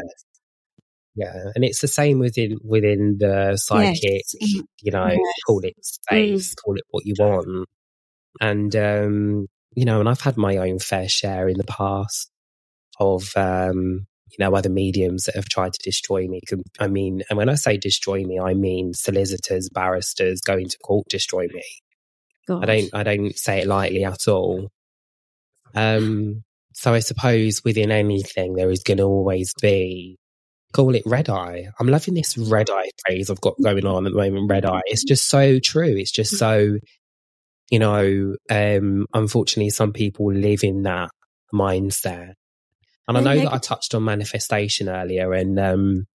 yeah, 1.14 1.52
and 1.56 1.66
it's 1.66 1.82
the 1.82 1.90
same 1.90 2.20
within 2.20 2.58
within 2.64 3.18
the 3.20 3.58
psychic. 3.58 4.24
Mm. 4.42 4.62
You 4.82 4.92
know, 4.94 5.08
Yes. 5.08 5.20
call 5.46 5.60
it 5.66 5.74
space, 5.82 6.56
call 6.56 6.76
it 6.76 6.84
what 6.92 7.06
you 7.06 7.16
want, 7.20 7.68
and 8.40 8.74
um, 8.78 9.48
you 9.76 9.84
know, 9.84 10.00
and 10.00 10.08
I've 10.08 10.22
had 10.22 10.38
my 10.38 10.56
own 10.56 10.80
fair 10.80 11.10
share 11.10 11.50
in 11.50 11.58
the 11.58 11.66
past 11.66 12.32
of 12.98 13.30
um, 13.36 14.08
you 14.30 14.38
know 14.40 14.56
other 14.56 14.70
mediums 14.70 15.24
that 15.26 15.36
have 15.36 15.50
tried 15.50 15.74
to 15.74 15.80
destroy 15.84 16.28
me. 16.28 16.42
I 16.80 16.88
mean, 16.88 17.24
and 17.30 17.38
when 17.38 17.50
I 17.50 17.56
say 17.56 17.78
destroy 17.78 18.24
me, 18.24 18.40
I 18.40 18.54
mean 18.54 18.94
solicitors, 18.94 19.70
barristers 19.70 20.42
going 20.42 20.70
to 20.70 20.78
court 20.80 21.08
destroy 21.10 21.48
me. 21.48 21.64
God. 22.48 22.64
I 22.64 22.66
don't 22.66 22.90
I 22.94 23.04
don't 23.04 23.38
say 23.38 23.60
it 23.60 23.68
lightly 23.68 24.06
at 24.06 24.28
all. 24.28 24.70
Um, 25.76 26.44
so 26.74 26.94
I 26.94 27.00
suppose 27.00 27.62
within 27.64 27.92
anything 27.92 28.54
there 28.54 28.72
is 28.72 28.84
going 28.84 28.98
to 28.98 29.04
always 29.04 29.54
be 29.62 30.18
call 30.74 30.96
it 30.96 31.04
red 31.06 31.30
eye. 31.30 31.68
I'm 31.80 31.88
loving 31.88 32.14
this 32.14 32.38
red 32.38 32.70
eye 32.70 32.90
phrase 33.06 33.30
I've 33.30 33.42
got 33.42 33.56
going 33.62 33.86
on 33.86 34.06
at 34.06 34.12
the 34.12 34.18
moment. 34.18 34.50
Red 34.50 34.66
eye. 34.66 34.82
It's 34.86 35.04
just 35.04 35.30
so 35.30 35.60
true. 35.60 35.96
It's 35.98 36.12
just 36.12 36.38
so 36.38 36.78
you 37.70 37.80
know. 37.80 38.36
Um, 38.50 39.08
unfortunately, 39.14 39.72
some 39.72 39.94
people 39.94 40.32
live 40.32 40.64
in 40.64 40.84
that 40.84 41.10
mindset, 41.54 42.34
and 43.08 43.18
I 43.18 43.22
know 43.22 43.42
that 43.42 43.54
I 43.54 43.58
touched 43.58 43.96
on 43.96 44.04
manifestation 44.04 44.90
earlier, 44.90 45.34
and 45.34 45.60
um, 45.60 46.06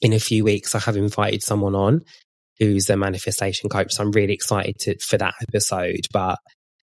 in 0.00 0.12
a 0.12 0.20
few 0.20 0.44
weeks 0.44 0.74
I 0.74 0.78
have 0.80 0.96
invited 0.96 1.42
someone 1.42 1.74
on 1.74 2.02
who's 2.58 2.88
a 2.88 2.96
manifestation 2.96 3.68
coach. 3.68 3.92
So 3.92 4.02
I'm 4.02 4.12
really 4.12 4.32
excited 4.32 4.78
to, 4.80 4.98
for 4.98 5.18
that 5.18 5.34
episode. 5.42 6.06
But 6.12 6.38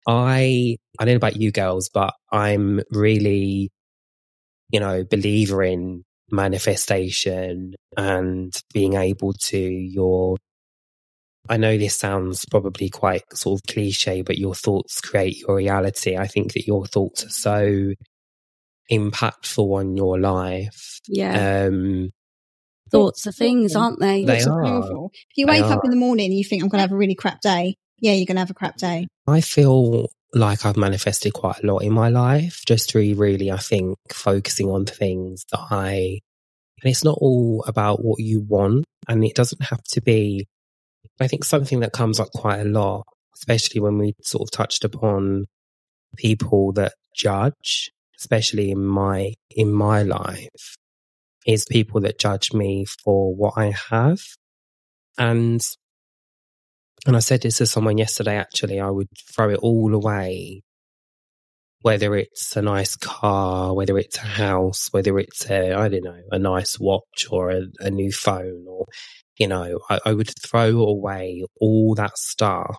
I, 0.07 0.77
I 0.97 1.05
don't 1.05 1.13
know 1.13 1.17
about 1.17 1.41
you 1.41 1.51
girls, 1.51 1.89
but 1.93 2.13
I'm 2.31 2.81
really, 2.91 3.69
you 4.69 4.79
know, 4.79 5.03
believer 5.03 5.63
in 5.63 6.03
manifestation 6.31 7.73
and 7.97 8.53
being 8.73 8.93
able 8.93 9.33
to 9.33 9.57
your, 9.57 10.37
I 11.49 11.57
know 11.57 11.77
this 11.77 11.95
sounds 11.95 12.45
probably 12.49 12.89
quite 12.89 13.23
sort 13.33 13.59
of 13.59 13.73
cliche, 13.73 14.21
but 14.21 14.37
your 14.37 14.55
thoughts 14.55 15.01
create 15.01 15.39
your 15.39 15.57
reality. 15.57 16.17
I 16.17 16.27
think 16.27 16.53
that 16.53 16.67
your 16.67 16.85
thoughts 16.85 17.25
are 17.25 17.29
so 17.29 17.93
impactful 18.91 19.79
on 19.79 19.97
your 19.97 20.19
life. 20.19 20.99
yeah. 21.07 21.65
Um, 21.67 22.11
Thoughts 22.89 23.27
are 23.27 23.33
things, 23.33 23.75
aren't 23.75 23.99
they? 23.99 24.23
They 24.23 24.41
are. 24.41 24.63
powerful. 24.63 25.11
If 25.13 25.37
you 25.37 25.45
wake 25.45 25.63
up 25.63 25.83
in 25.83 25.91
the 25.91 25.97
morning 25.97 26.27
and 26.27 26.37
you 26.37 26.45
think 26.45 26.63
I'm 26.63 26.69
going 26.69 26.77
to 26.77 26.83
have 26.83 26.93
a 26.93 26.97
really 26.97 27.15
crap 27.15 27.41
day, 27.41 27.75
yeah, 27.99 28.13
you're 28.13 28.25
going 28.25 28.35
to 28.37 28.41
have 28.41 28.49
a 28.49 28.53
crap 28.53 28.77
day. 28.77 29.07
I 29.27 29.41
feel 29.41 30.07
like 30.33 30.65
I've 30.65 30.77
manifested 30.77 31.33
quite 31.33 31.61
a 31.63 31.67
lot 31.67 31.79
in 31.79 31.91
my 31.91 32.09
life, 32.09 32.61
just 32.65 32.89
through 32.89 33.15
really, 33.15 33.51
I 33.51 33.57
think, 33.57 33.97
focusing 34.09 34.69
on 34.69 34.85
things 34.85 35.43
that 35.51 35.59
I, 35.69 36.19
and 36.81 36.91
it's 36.91 37.03
not 37.03 37.17
all 37.19 37.63
about 37.67 38.05
what 38.05 38.19
you 38.19 38.39
want. 38.39 38.85
And 39.09 39.23
it 39.25 39.35
doesn't 39.35 39.63
have 39.63 39.83
to 39.91 40.01
be, 40.01 40.47
I 41.19 41.27
think 41.27 41.43
something 41.43 41.81
that 41.81 41.91
comes 41.91 42.19
up 42.19 42.29
quite 42.31 42.59
a 42.59 42.65
lot, 42.65 43.05
especially 43.35 43.81
when 43.81 43.97
we 43.97 44.13
sort 44.21 44.47
of 44.47 44.51
touched 44.51 44.83
upon 44.85 45.45
people 46.15 46.71
that 46.73 46.93
judge, 47.15 47.91
especially 48.19 48.71
in 48.71 48.85
my, 48.85 49.33
in 49.51 49.71
my 49.71 50.03
life, 50.03 50.75
is 51.45 51.65
people 51.65 52.01
that 52.01 52.19
judge 52.19 52.53
me 52.53 52.85
for 53.03 53.33
what 53.33 53.53
I 53.57 53.73
have. 53.89 54.19
And 55.17 55.61
and 57.05 57.15
I 57.15 57.19
said 57.19 57.41
this 57.41 57.59
to 57.59 57.65
someone 57.65 57.97
yesterday, 57.97 58.35
actually, 58.35 58.81
I 58.81 58.89
would 58.89 59.07
throw 59.33 59.49
it 59.49 59.59
all 59.59 59.93
away, 59.93 60.61
whether 61.81 62.15
it's 62.15 62.57
a 62.57 62.61
nice 62.61 62.97
car, 62.97 63.73
whether 63.73 63.97
it's 63.97 64.17
a 64.17 64.21
house, 64.21 64.89
whether 64.91 65.17
it's 65.17 65.49
a, 65.49 65.73
I 65.73 65.87
don't 65.87 66.03
know, 66.03 66.19
a 66.31 66.39
nice 66.39 66.77
watch 66.77 67.27
or 67.31 67.51
a, 67.51 67.61
a 67.79 67.89
new 67.89 68.11
phone 68.11 68.65
or, 68.67 68.87
you 69.37 69.47
know, 69.47 69.79
I, 69.89 69.99
I 70.07 70.13
would 70.13 70.31
throw 70.41 70.83
away 70.83 71.45
all 71.61 71.95
that 71.95 72.17
stuff. 72.17 72.75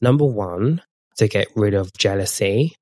Number 0.00 0.24
one, 0.24 0.80
to 1.18 1.28
get 1.28 1.48
rid 1.54 1.74
of 1.74 1.92
jealousy 1.98 2.74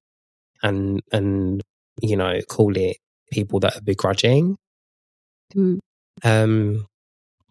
and, 0.62 1.00
and, 1.12 1.62
you 2.00 2.16
know, 2.16 2.40
call 2.48 2.76
it 2.76 2.96
people 3.32 3.61
that 3.61 3.76
are 3.76 3.82
begrudging. 3.82 4.56
Mm. 5.54 5.78
Um, 6.22 6.86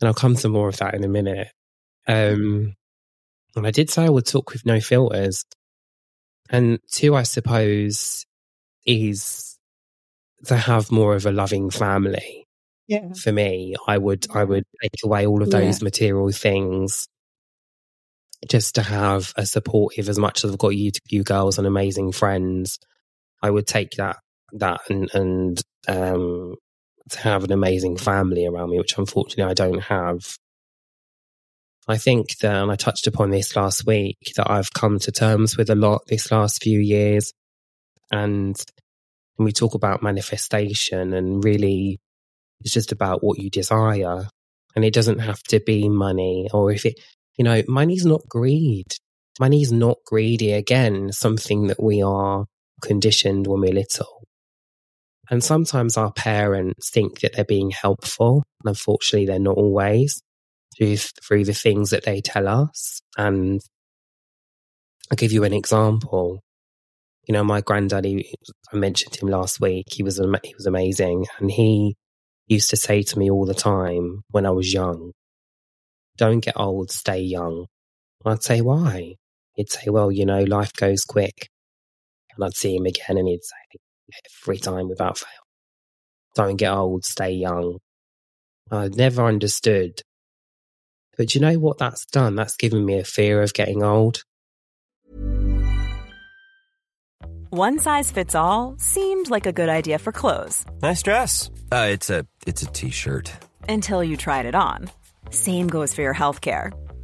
and 0.01 0.07
I'll 0.07 0.13
come 0.13 0.35
to 0.35 0.49
more 0.49 0.69
of 0.69 0.77
that 0.77 0.93
in 0.93 1.03
a 1.03 1.09
minute. 1.09 1.49
Um, 2.07 2.75
and 3.55 3.67
I 3.67 3.71
did 3.71 3.89
say 3.89 4.03
I 4.05 4.09
would 4.09 4.25
talk 4.25 4.51
with 4.51 4.65
no 4.65 4.79
filters. 4.79 5.43
And 6.49 6.79
two, 6.91 7.15
I 7.15 7.23
suppose, 7.23 8.25
is 8.85 9.57
to 10.45 10.55
have 10.55 10.91
more 10.91 11.15
of 11.15 11.25
a 11.25 11.31
loving 11.31 11.69
family. 11.69 12.45
Yeah. 12.87 13.13
For 13.13 13.31
me, 13.31 13.75
I 13.87 13.97
would, 13.97 14.25
I 14.33 14.43
would 14.43 14.63
take 14.81 15.03
away 15.03 15.27
all 15.27 15.43
of 15.43 15.51
those 15.51 15.79
Yeah. 15.79 15.83
material 15.83 16.31
things 16.31 17.07
just 18.47 18.75
to 18.75 18.81
have 18.81 19.33
a 19.35 19.45
supportive, 19.45 20.09
as 20.09 20.17
much 20.17 20.43
as 20.43 20.51
I've 20.51 20.57
got 20.57 20.69
you, 20.69 20.91
you 21.09 21.23
girls 21.23 21.57
and 21.57 21.67
amazing 21.67 22.13
friends. 22.13 22.79
I 23.41 23.49
would 23.49 23.67
take 23.67 23.91
that, 23.97 24.17
that 24.53 24.81
and, 24.89 25.09
and, 25.13 25.61
um, 25.87 26.55
to 27.11 27.19
have 27.19 27.43
an 27.43 27.51
amazing 27.51 27.97
family 27.97 28.45
around 28.45 28.69
me, 28.69 28.77
which 28.77 28.97
unfortunately 28.97 29.49
I 29.49 29.53
don't 29.53 29.81
have. 29.81 30.19
I 31.87 31.97
think 31.97 32.37
that, 32.41 32.61
and 32.61 32.71
I 32.71 32.75
touched 32.75 33.07
upon 33.07 33.31
this 33.31 33.55
last 33.55 33.85
week, 33.87 34.17
that 34.35 34.49
I've 34.49 34.71
come 34.73 34.99
to 34.99 35.11
terms 35.11 35.57
with 35.57 35.69
a 35.71 35.75
lot 35.75 36.01
this 36.07 36.31
last 36.31 36.61
few 36.61 36.79
years. 36.79 37.33
And 38.11 38.55
when 39.37 39.45
we 39.45 39.51
talk 39.51 39.73
about 39.73 40.03
manifestation 40.03 41.13
and 41.13 41.43
really 41.43 41.99
it's 42.61 42.73
just 42.73 42.91
about 42.91 43.23
what 43.23 43.39
you 43.39 43.49
desire. 43.49 44.27
And 44.75 44.85
it 44.85 44.93
doesn't 44.93 45.19
have 45.19 45.41
to 45.43 45.59
be 45.59 45.89
money 45.89 46.47
or 46.53 46.71
if 46.71 46.85
it, 46.85 46.99
you 47.37 47.43
know, 47.43 47.63
money's 47.67 48.05
not 48.05 48.21
greed. 48.27 48.95
Money's 49.39 49.71
not 49.71 49.97
greedy. 50.05 50.51
Again, 50.51 51.11
something 51.11 51.67
that 51.67 51.81
we 51.81 52.01
are 52.01 52.45
conditioned 52.81 53.47
when 53.47 53.61
we're 53.61 53.73
little. 53.73 54.23
And 55.29 55.43
sometimes 55.43 55.95
our 55.95 56.11
parents 56.11 56.89
think 56.89 57.19
that 57.19 57.35
they're 57.35 57.45
being 57.45 57.71
helpful. 57.71 58.43
Unfortunately, 58.65 59.27
they're 59.27 59.39
not 59.39 59.57
always 59.57 60.21
through, 60.77 60.97
through 60.97 61.45
the 61.45 61.53
things 61.53 61.91
that 61.91 62.03
they 62.03 62.21
tell 62.21 62.47
us. 62.47 63.01
And 63.17 63.61
I'll 65.11 65.17
give 65.17 65.31
you 65.31 65.43
an 65.43 65.53
example. 65.53 66.41
You 67.27 67.33
know, 67.33 67.43
my 67.43 67.61
granddaddy, 67.61 68.33
I 68.73 68.75
mentioned 68.75 69.15
him 69.15 69.29
last 69.29 69.59
week. 69.61 69.85
He 69.91 70.01
was, 70.01 70.17
he 70.17 70.55
was 70.55 70.65
amazing. 70.65 71.27
And 71.39 71.51
he 71.51 71.95
used 72.47 72.71
to 72.71 72.77
say 72.77 73.03
to 73.03 73.19
me 73.19 73.29
all 73.29 73.45
the 73.45 73.53
time 73.53 74.23
when 74.31 74.47
I 74.47 74.51
was 74.51 74.73
young, 74.73 75.11
don't 76.17 76.39
get 76.39 76.57
old, 76.57 76.91
stay 76.91 77.19
young. 77.19 77.67
I'd 78.25 78.43
say, 78.43 78.61
why? 78.61 79.13
He'd 79.53 79.71
say, 79.71 79.89
well, 79.89 80.11
you 80.11 80.25
know, 80.25 80.43
life 80.43 80.73
goes 80.73 81.05
quick. 81.05 81.49
And 82.39 82.45
I'd 82.45 82.55
see 82.55 82.77
him 82.77 82.85
again 82.85 83.17
and 83.17 83.27
he'd 83.27 83.43
say, 83.43 83.79
every 84.41 84.57
time 84.57 84.87
without 84.87 85.17
fail, 85.17 85.27
don't 86.35 86.55
get 86.55 86.71
old, 86.71 87.03
stay 87.03 87.31
young. 87.33 87.79
I'd 88.71 88.95
never 88.95 89.25
understood. 89.25 90.01
But 91.17 91.35
you 91.35 91.41
know 91.41 91.55
what 91.55 91.79
that's 91.79 92.05
done? 92.05 92.35
That's 92.35 92.55
given 92.55 92.85
me 92.85 92.97
a 92.97 93.03
fear 93.03 93.41
of 93.41 93.53
getting 93.53 93.83
old. 93.83 94.23
One 97.49 97.79
size 97.79 98.09
fits 98.11 98.35
all 98.35 98.75
seemed 98.77 99.29
like 99.29 99.45
a 99.45 99.51
good 99.51 99.69
idea 99.69 99.97
for 99.97 100.11
clothes 100.11 100.63
Nice 100.81 101.01
dress. 101.03 101.49
Uh, 101.71 101.87
it's 101.89 102.09
a 102.09 102.25
it's 102.47 102.61
a 102.61 102.67
t-shirt. 102.67 103.31
until 103.67 104.03
you 104.03 104.15
tried 104.15 104.45
it 104.45 104.55
on. 104.55 104.89
Same 105.31 105.67
goes 105.67 105.93
for 105.93 106.01
your 106.03 106.13
healthcare. 106.13 106.71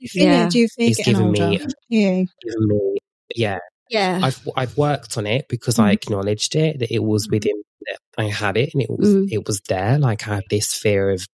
You 0.00 0.08
feel 0.08 0.24
Yeah. 0.24 0.46
it? 0.46 0.50
Do 0.52 0.58
you 0.58 0.68
feel 0.68 0.86
He's 0.88 0.96
getting 0.96 1.14
given 1.14 1.26
older? 1.28 1.48
me- 1.50 1.66
yeah. 1.88 2.22
Me, 2.44 2.96
yeah, 3.36 3.58
Yeah. 3.90 4.20
I've 4.22 4.48
I've 4.56 4.76
worked 4.76 5.16
on 5.18 5.26
it 5.26 5.46
because 5.48 5.78
I 5.78 5.90
Mm. 5.90 5.94
acknowledged 5.94 6.56
it 6.56 6.80
that 6.80 6.92
it 6.92 7.04
was 7.04 7.28
within 7.30 7.62
that 7.86 7.98
I 8.18 8.24
had 8.28 8.56
it 8.56 8.70
and 8.74 8.82
it 8.82 8.90
was 8.90 9.08
Mm. 9.14 9.28
it 9.30 9.46
was 9.46 9.60
there. 9.68 9.98
Like 9.98 10.26
I 10.26 10.34
had 10.36 10.44
this 10.50 10.72
fear 10.74 11.10
of 11.10 11.24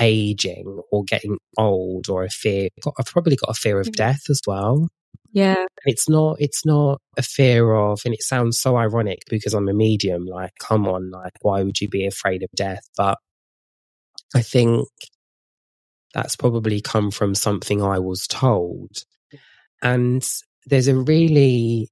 aging 0.00 0.80
or 0.92 1.04
getting 1.04 1.38
old 1.56 2.08
or 2.10 2.24
a 2.24 2.28
fear. 2.28 2.68
I've 2.98 3.06
probably 3.06 3.36
got 3.36 3.48
a 3.50 3.54
fear 3.54 3.80
of 3.80 3.86
Mm. 3.88 3.92
death 3.96 4.22
as 4.28 4.40
well. 4.46 4.88
yeah. 5.32 5.64
It's 5.84 6.08
not 6.08 6.36
it's 6.40 6.64
not 6.66 7.00
a 7.18 7.22
fear 7.22 7.74
of, 7.74 8.00
and 8.04 8.14
it 8.14 8.22
sounds 8.22 8.58
so 8.58 8.76
ironic 8.76 9.18
because 9.30 9.52
I'm 9.54 9.68
a 9.68 9.74
medium. 9.74 10.24
Like, 10.26 10.52
come 10.58 10.88
on, 10.88 11.10
like 11.10 11.32
why 11.42 11.62
would 11.62 11.80
you 11.80 11.88
be 11.88 12.06
afraid 12.06 12.42
of 12.42 12.48
death? 12.56 12.80
But 12.96 13.18
I 14.34 14.42
think 14.42 14.88
that's 16.14 16.36
probably 16.36 16.80
come 16.80 17.10
from 17.10 17.34
something 17.34 17.82
I 17.82 17.98
was 17.98 18.26
told. 18.26 18.90
And 19.82 20.26
there's 20.66 20.88
a 20.88 20.96
really 20.96 21.88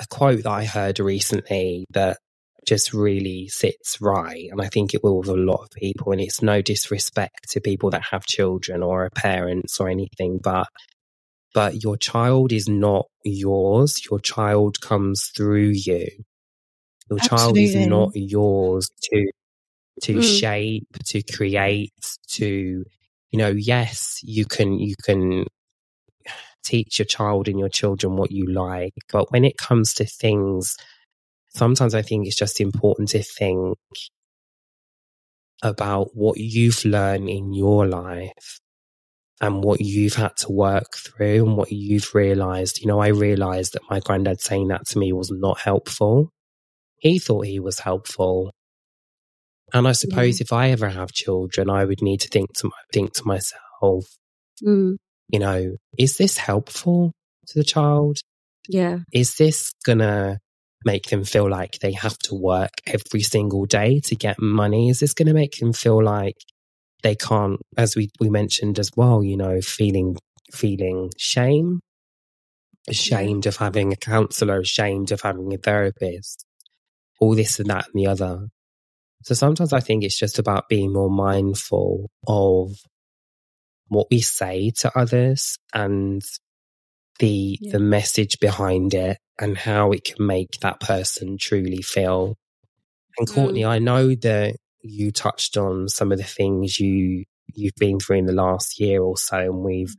a 0.00 0.06
quote 0.08 0.44
that 0.44 0.50
I 0.50 0.64
heard 0.64 1.00
recently 1.00 1.84
that 1.90 2.18
just 2.66 2.92
really 2.92 3.48
sits 3.48 4.00
right. 4.00 4.48
And 4.50 4.60
I 4.60 4.68
think 4.68 4.94
it 4.94 5.02
will 5.02 5.18
with 5.18 5.28
a 5.28 5.34
lot 5.34 5.62
of 5.62 5.70
people. 5.70 6.12
And 6.12 6.20
it's 6.20 6.42
no 6.42 6.62
disrespect 6.62 7.50
to 7.50 7.60
people 7.60 7.90
that 7.90 8.02
have 8.10 8.24
children 8.26 8.82
or 8.82 9.04
are 9.06 9.10
parents 9.10 9.80
or 9.80 9.88
anything, 9.88 10.38
but 10.42 10.66
but 11.54 11.82
your 11.82 11.96
child 11.96 12.52
is 12.52 12.68
not 12.68 13.06
yours. 13.24 14.02
Your 14.10 14.20
child 14.20 14.80
comes 14.80 15.30
through 15.36 15.72
you. 15.74 16.06
Your 17.10 17.18
child 17.20 17.56
is 17.56 17.74
not 17.74 18.10
yours 18.14 18.88
to 19.04 19.26
to 20.02 20.14
Mm. 20.16 20.22
shape, 20.22 20.86
to 21.06 21.22
create, 21.22 21.92
to 22.34 22.84
you 23.30 23.38
know, 23.38 23.48
yes, 23.50 24.20
you 24.22 24.44
can 24.44 24.78
you 24.78 24.94
can 25.04 25.46
teach 26.64 26.98
your 26.98 27.06
child 27.06 27.48
and 27.48 27.58
your 27.58 27.68
children 27.68 28.16
what 28.16 28.30
you 28.30 28.46
like, 28.46 28.94
but 29.10 29.30
when 29.32 29.44
it 29.44 29.56
comes 29.56 29.94
to 29.94 30.04
things, 30.04 30.76
sometimes 31.48 31.94
I 31.94 32.02
think 32.02 32.26
it's 32.26 32.36
just 32.36 32.60
important 32.60 33.10
to 33.10 33.22
think 33.22 33.78
about 35.62 36.10
what 36.14 36.38
you've 36.38 36.84
learned 36.84 37.28
in 37.28 37.52
your 37.52 37.86
life 37.86 38.60
and 39.40 39.62
what 39.62 39.80
you've 39.80 40.14
had 40.14 40.36
to 40.36 40.52
work 40.52 40.96
through 40.96 41.46
and 41.46 41.56
what 41.56 41.70
you've 41.70 42.14
realized. 42.14 42.80
You 42.80 42.88
know, 42.88 43.00
I 43.00 43.08
realized 43.08 43.74
that 43.74 43.82
my 43.90 44.00
granddad 44.00 44.40
saying 44.40 44.68
that 44.68 44.86
to 44.88 44.98
me 44.98 45.12
was 45.12 45.30
not 45.30 45.60
helpful. 45.60 46.30
He 46.98 47.18
thought 47.18 47.46
he 47.46 47.60
was 47.60 47.78
helpful, 47.78 48.52
And 49.74 49.86
I 49.86 49.92
suppose 49.92 50.40
if 50.40 50.52
I 50.52 50.70
ever 50.70 50.88
have 50.88 51.12
children, 51.12 51.68
I 51.70 51.84
would 51.84 52.02
need 52.02 52.20
to 52.22 52.28
think 52.28 52.52
to 52.58 52.70
think 52.92 53.12
to 53.14 53.24
myself, 53.24 54.06
Mm. 54.64 54.96
you 55.28 55.38
know, 55.38 55.76
is 55.98 56.16
this 56.16 56.36
helpful 56.38 57.12
to 57.48 57.58
the 57.58 57.64
child? 57.64 58.18
Yeah. 58.68 58.98
Is 59.12 59.36
this 59.36 59.72
gonna 59.84 60.38
make 60.84 61.06
them 61.10 61.24
feel 61.24 61.48
like 61.48 61.78
they 61.80 61.92
have 61.92 62.18
to 62.18 62.34
work 62.34 62.70
every 62.86 63.20
single 63.22 63.66
day 63.66 64.00
to 64.00 64.16
get 64.16 64.40
money? 64.40 64.88
Is 64.90 65.00
this 65.00 65.14
gonna 65.14 65.34
make 65.34 65.56
them 65.58 65.72
feel 65.72 66.02
like 66.02 66.36
they 67.02 67.14
can't, 67.14 67.60
as 67.76 67.94
we, 67.94 68.08
we 68.20 68.28
mentioned 68.28 68.78
as 68.78 68.90
well, 68.96 69.22
you 69.22 69.36
know, 69.36 69.60
feeling 69.60 70.16
feeling 70.52 71.10
shame, 71.18 71.78
ashamed 72.88 73.46
of 73.46 73.56
having 73.56 73.92
a 73.92 73.96
counselor, 73.96 74.60
ashamed 74.60 75.12
of 75.12 75.20
having 75.20 75.52
a 75.52 75.58
therapist, 75.58 76.44
all 77.20 77.34
this 77.34 77.60
and 77.60 77.68
that 77.70 77.86
and 77.92 77.94
the 78.02 78.06
other. 78.06 78.48
So 79.24 79.34
sometimes 79.34 79.72
I 79.72 79.80
think 79.80 80.04
it's 80.04 80.18
just 80.18 80.38
about 80.38 80.68
being 80.68 80.92
more 80.92 81.10
mindful 81.10 82.10
of 82.26 82.72
what 83.88 84.08
we 84.10 84.20
say 84.20 84.70
to 84.78 84.98
others 84.98 85.58
and 85.74 86.22
the 87.18 87.58
Yeah. 87.60 87.72
the 87.72 87.78
message 87.80 88.38
behind 88.40 88.94
it 88.94 89.18
and 89.40 89.56
how 89.58 89.92
it 89.92 90.04
can 90.04 90.26
make 90.26 90.60
that 90.60 90.80
person 90.80 91.38
truly 91.38 91.82
feel. 91.82 92.36
And 93.18 93.28
Courtney, 93.28 93.62
mm. 93.62 93.68
I 93.68 93.78
know 93.78 94.14
that 94.14 94.56
you 94.82 95.10
touched 95.12 95.56
on 95.56 95.88
some 95.88 96.12
of 96.12 96.18
the 96.18 96.24
things 96.24 96.78
you 96.78 97.24
you've 97.54 97.74
been 97.76 97.98
through 97.98 98.18
in 98.18 98.26
the 98.26 98.32
last 98.32 98.78
year 98.80 99.02
or 99.02 99.16
so, 99.16 99.38
and 99.38 99.64
we've. 99.64 99.88
Mm. 99.88 99.96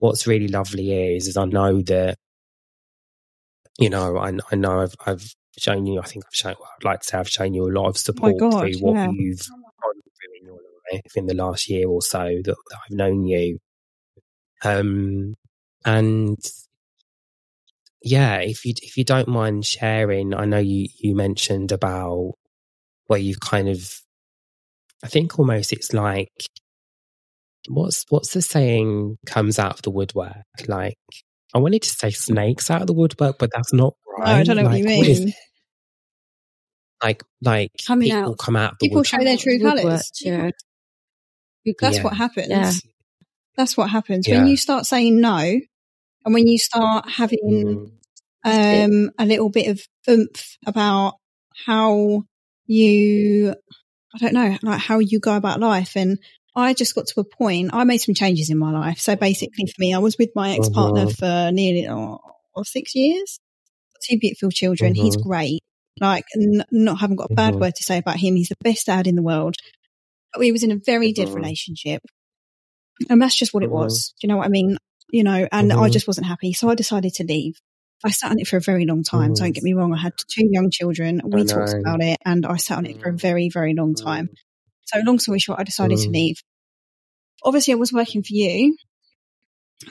What's 0.00 0.28
really 0.28 0.46
lovely 0.46 1.16
is, 1.16 1.26
is 1.26 1.36
I 1.36 1.44
know 1.46 1.82
that, 1.82 2.18
you 3.80 3.90
know, 3.90 4.16
I, 4.16 4.32
I 4.52 4.54
know 4.56 4.80
I've 4.82 4.94
I've 5.04 5.34
shown 5.58 5.86
you. 5.86 6.00
I 6.00 6.04
think 6.04 6.24
I've 6.26 6.34
shown. 6.34 6.54
I'd 6.54 6.84
like 6.84 7.00
to 7.00 7.06
say 7.06 7.18
I've 7.18 7.28
shown 7.28 7.54
you 7.54 7.64
a 7.64 7.72
lot 7.72 7.86
of 7.88 7.98
support 7.98 8.38
God, 8.38 8.60
through 8.60 8.78
what 8.80 8.94
yeah. 8.94 9.08
you've 9.10 9.46
gone 9.48 9.94
through 9.94 10.38
in 10.40 10.46
your 10.46 10.58
life 10.92 11.16
in 11.16 11.26
the 11.26 11.34
last 11.34 11.68
year 11.68 11.88
or 11.88 12.02
so 12.02 12.18
that, 12.18 12.44
that 12.44 12.78
I've 12.84 12.96
known 12.96 13.26
you. 13.26 13.58
Um, 14.64 15.34
and 15.84 16.38
yeah, 18.02 18.36
if 18.38 18.64
you 18.64 18.74
if 18.82 18.96
you 18.96 19.04
don't 19.04 19.28
mind 19.28 19.66
sharing, 19.66 20.34
I 20.34 20.44
know 20.44 20.58
you 20.58 20.88
you 20.98 21.14
mentioned 21.14 21.72
about 21.72 22.32
where 23.06 23.18
you've 23.18 23.40
kind 23.40 23.68
of, 23.68 24.00
I 25.02 25.08
think 25.08 25.38
almost 25.38 25.72
it's 25.72 25.92
like, 25.92 26.32
what's 27.68 28.04
what's 28.08 28.32
the 28.34 28.42
saying 28.42 29.16
comes 29.26 29.58
out 29.58 29.74
of 29.74 29.82
the 29.82 29.90
woodwork? 29.90 30.44
Like, 30.66 30.98
I 31.54 31.58
wanted 31.58 31.82
to 31.82 31.88
say 31.88 32.10
snakes 32.10 32.70
out 32.70 32.82
of 32.82 32.86
the 32.86 32.92
woodwork, 32.92 33.38
but 33.38 33.50
that's 33.54 33.72
not 33.72 33.94
No, 34.18 34.24
right. 34.24 34.40
I 34.40 34.42
don't 34.42 34.56
know 34.56 34.64
what 34.64 34.78
you 34.78 34.84
mean. 34.84 35.32
Like, 37.02 37.22
like 37.42 37.70
Coming 37.86 38.10
people 38.10 38.32
out. 38.32 38.38
come 38.38 38.56
out 38.56 38.72
the 38.78 38.86
People 38.88 38.96
woodwork. 38.98 39.06
show 39.06 39.24
their 39.24 39.36
true 39.36 39.58
colours. 39.60 40.10
Yeah. 40.20 40.50
That's 41.80 41.96
Yeah. 41.98 42.02
what 42.02 42.16
happens. 42.16 42.48
Yeah. 42.48 42.72
That's 43.56 43.76
what 43.76 43.90
happens 43.90 44.26
Yeah. 44.26 44.38
when 44.38 44.46
you 44.48 44.56
start 44.56 44.86
saying 44.86 45.20
no, 45.20 45.36
and 45.38 46.34
when 46.34 46.46
you 46.46 46.58
start 46.58 47.08
having 47.08 47.38
Mm, 47.44 47.92
um, 48.44 49.10
a 49.18 49.26
little 49.26 49.50
bit 49.50 49.68
of 49.68 49.80
oomph 50.08 50.56
about 50.66 51.14
how 51.66 52.22
you, 52.66 53.54
I 54.14 54.18
don't 54.18 54.32
know, 54.32 54.56
like 54.62 54.80
how 54.80 54.98
you 55.00 55.20
go 55.20 55.36
about 55.36 55.60
life. 55.60 55.96
And 55.96 56.18
I 56.56 56.72
just 56.74 56.94
got 56.94 57.06
to 57.08 57.20
a 57.20 57.24
point, 57.24 57.70
I 57.72 57.84
made 57.84 57.98
some 57.98 58.14
changes 58.14 58.50
in 58.50 58.58
my 58.58 58.70
life. 58.72 58.98
So 59.00 59.16
basically 59.16 59.66
for 59.66 59.80
me, 59.80 59.94
I 59.94 59.98
was 59.98 60.16
with 60.18 60.30
my 60.34 60.54
ex 60.56 60.68
partner 60.68 61.06
Mhm. 61.06 61.16
for 61.18 61.52
nearly 61.52 61.86
oh, 61.88 62.18
six 62.64 62.94
years, 62.94 63.38
two 64.08 64.18
beautiful 64.18 64.50
children. 64.50 64.94
He's 64.94 65.16
Mhm. 65.16 65.22
great. 65.22 65.60
Like, 66.00 66.24
n- 66.36 66.64
not 66.70 66.98
haven't 67.00 67.16
got 67.16 67.30
a 67.30 67.34
bad 67.34 67.54
Mhm. 67.54 67.60
word 67.60 67.74
to 67.76 67.82
say 67.82 67.98
about 67.98 68.16
him. 68.16 68.36
He's 68.36 68.48
the 68.48 68.56
best 68.62 68.86
dad 68.86 69.06
in 69.06 69.16
the 69.16 69.22
world. 69.22 69.56
But 70.32 70.40
we 70.40 70.52
was 70.52 70.62
in 70.62 70.70
a 70.70 70.76
very 70.76 71.12
dead 71.12 71.28
Mhm. 71.28 71.34
relationship. 71.34 72.02
And 73.08 73.20
that's 73.22 73.36
just 73.36 73.54
what 73.54 73.62
it 73.62 73.68
Mhm. 73.70 73.72
was. 73.74 74.14
Do 74.20 74.26
you 74.26 74.28
know 74.28 74.36
what 74.36 74.46
I 74.46 74.50
mean? 74.50 74.76
You 75.10 75.24
know, 75.24 75.48
and 75.52 75.72
I 75.72 75.88
Mhm. 75.88 75.92
just 75.92 76.06
wasn't 76.06 76.26
happy. 76.26 76.52
So 76.52 76.68
I 76.68 76.74
decided 76.74 77.14
to 77.14 77.24
leave. 77.24 77.54
I 78.04 78.10
sat 78.10 78.30
on 78.30 78.38
it 78.38 78.46
for 78.46 78.56
a 78.56 78.60
very 78.60 78.84
long 78.86 79.02
time. 79.02 79.32
Don't 79.34 79.52
get 79.52 79.64
me 79.64 79.72
wrong. 79.72 79.92
I 79.92 79.98
had 79.98 80.12
two 80.28 80.46
young 80.50 80.70
children. 80.70 81.20
We 81.24 81.44
talked 81.44 81.74
about 81.74 82.02
it 82.02 82.18
and 82.24 82.46
I 82.46 82.56
sat 82.56 82.78
on 82.78 82.86
it 82.86 83.00
for 83.00 83.08
a 83.08 83.16
very, 83.16 83.48
very 83.48 83.74
long 83.74 83.94
time. 83.94 84.28
So 84.86 85.00
long 85.04 85.18
story 85.18 85.38
short, 85.40 85.58
I 85.58 85.64
decided 85.64 85.98
to 85.98 86.08
leave. 86.10 86.42
Obviously 87.42 87.72
I 87.72 87.76
was 87.76 87.92
working 87.92 88.22
for 88.22 88.32
you. 88.34 88.76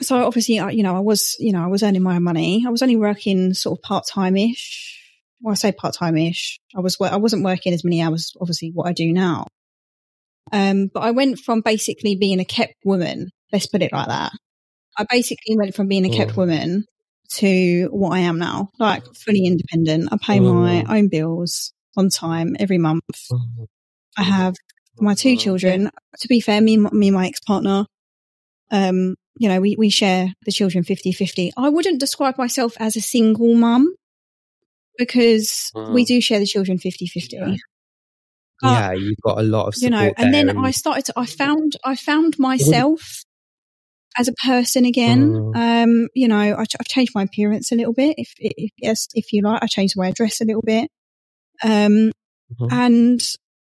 So 0.00 0.24
obviously, 0.24 0.58
I, 0.58 0.70
you 0.70 0.82
know, 0.82 0.96
I 0.96 1.00
was, 1.00 1.34
you 1.38 1.52
know, 1.52 1.62
I 1.64 1.66
was 1.66 1.82
earning 1.82 2.02
my 2.02 2.16
own 2.16 2.22
money. 2.22 2.64
I 2.66 2.70
was 2.70 2.82
only 2.82 2.96
working 2.96 3.54
sort 3.54 3.78
of 3.78 3.82
part-time-ish. 3.82 4.97
Well, 5.40 5.52
I 5.52 5.54
say 5.54 5.72
part-time-ish. 5.72 6.58
I 6.76 6.80
was 6.80 6.96
I 7.00 7.16
wasn't 7.16 7.44
working 7.44 7.72
as 7.72 7.84
many 7.84 8.02
hours, 8.02 8.32
obviously, 8.40 8.70
what 8.74 8.88
I 8.88 8.92
do 8.92 9.12
now. 9.12 9.46
Um, 10.52 10.88
but 10.92 11.00
I 11.00 11.10
went 11.12 11.38
from 11.38 11.60
basically 11.60 12.16
being 12.16 12.40
a 12.40 12.44
kept 12.44 12.74
woman. 12.84 13.30
Let's 13.52 13.66
put 13.66 13.82
it 13.82 13.92
like 13.92 14.08
that. 14.08 14.32
I 14.96 15.04
basically 15.08 15.56
went 15.56 15.74
from 15.74 15.86
being 15.88 16.04
a 16.06 16.10
kept 16.10 16.32
Mm. 16.32 16.36
woman 16.36 16.84
to 17.34 17.88
what 17.92 18.10
I 18.12 18.20
am 18.20 18.38
now, 18.38 18.70
like 18.78 19.04
fully 19.14 19.44
independent. 19.46 20.08
I 20.12 20.16
pay 20.20 20.40
my 20.40 20.82
Mm. 20.82 20.90
own 20.90 21.08
bills 21.08 21.72
on 21.96 22.08
time 22.08 22.56
every 22.58 22.78
month. 22.78 23.02
Mhm. 23.30 23.66
I 24.16 24.22
have 24.24 24.54
my 24.98 25.14
two 25.14 25.34
Mhm. 25.34 25.40
children. 25.40 25.90
To 26.20 26.28
be 26.28 26.40
fair, 26.40 26.60
me, 26.60 26.74
and- 26.74 26.92
me 26.92 27.08
and 27.08 27.14
my 27.16 27.26
ex-partner, 27.28 27.86
um, 28.70 29.14
you 29.38 29.48
know, 29.48 29.60
we, 29.60 29.76
we 29.78 29.90
share 29.90 30.32
the 30.46 30.52
children 30.52 30.82
50-50. 30.82 31.52
I 31.56 31.68
wouldn't 31.68 32.00
describe 32.00 32.36
myself 32.38 32.74
as 32.80 32.96
a 32.96 33.00
single 33.00 33.54
mum 33.54 33.94
because 34.98 35.70
we 35.74 36.04
Mm. 36.04 36.06
do 36.06 36.20
share 36.20 36.38
the 36.40 36.46
children 36.46 36.78
50-50. 36.78 37.58
But, 38.60 38.68
yeah, 38.70 38.92
you've 38.92 39.20
got 39.24 39.38
a 39.38 39.42
lot 39.42 39.68
of 39.68 39.74
you 39.80 39.88
know, 39.88 39.98
support 39.98 40.18
and 40.18 40.34
then 40.34 40.46
there 40.48 40.58
I 40.58 40.72
started 40.72 41.04
to, 41.06 41.12
I 41.16 41.26
found, 41.26 41.76
I 41.84 41.94
found 41.94 42.38
myself 42.40 43.22
as 44.18 44.26
a 44.26 44.32
person 44.44 44.84
again. 44.84 45.32
Mm. 45.32 45.56
Um, 45.84 46.08
you 46.14 46.26
know, 46.26 46.36
I, 46.36 46.60
I've 46.60 46.88
changed 46.88 47.12
my 47.14 47.22
appearance 47.22 47.70
a 47.70 47.76
little 47.76 47.92
bit, 47.92 48.16
if, 48.18 48.34
if, 48.38 48.70
yes, 48.76 49.06
if 49.14 49.32
you 49.32 49.42
like. 49.42 49.62
I 49.62 49.66
changed 49.68 49.94
the 49.94 50.00
way 50.00 50.08
I 50.08 50.10
dress 50.10 50.40
a 50.40 50.44
little 50.44 50.62
bit. 50.62 50.90
Um, 51.62 52.10
Mhm. 52.60 52.72
and 52.72 53.20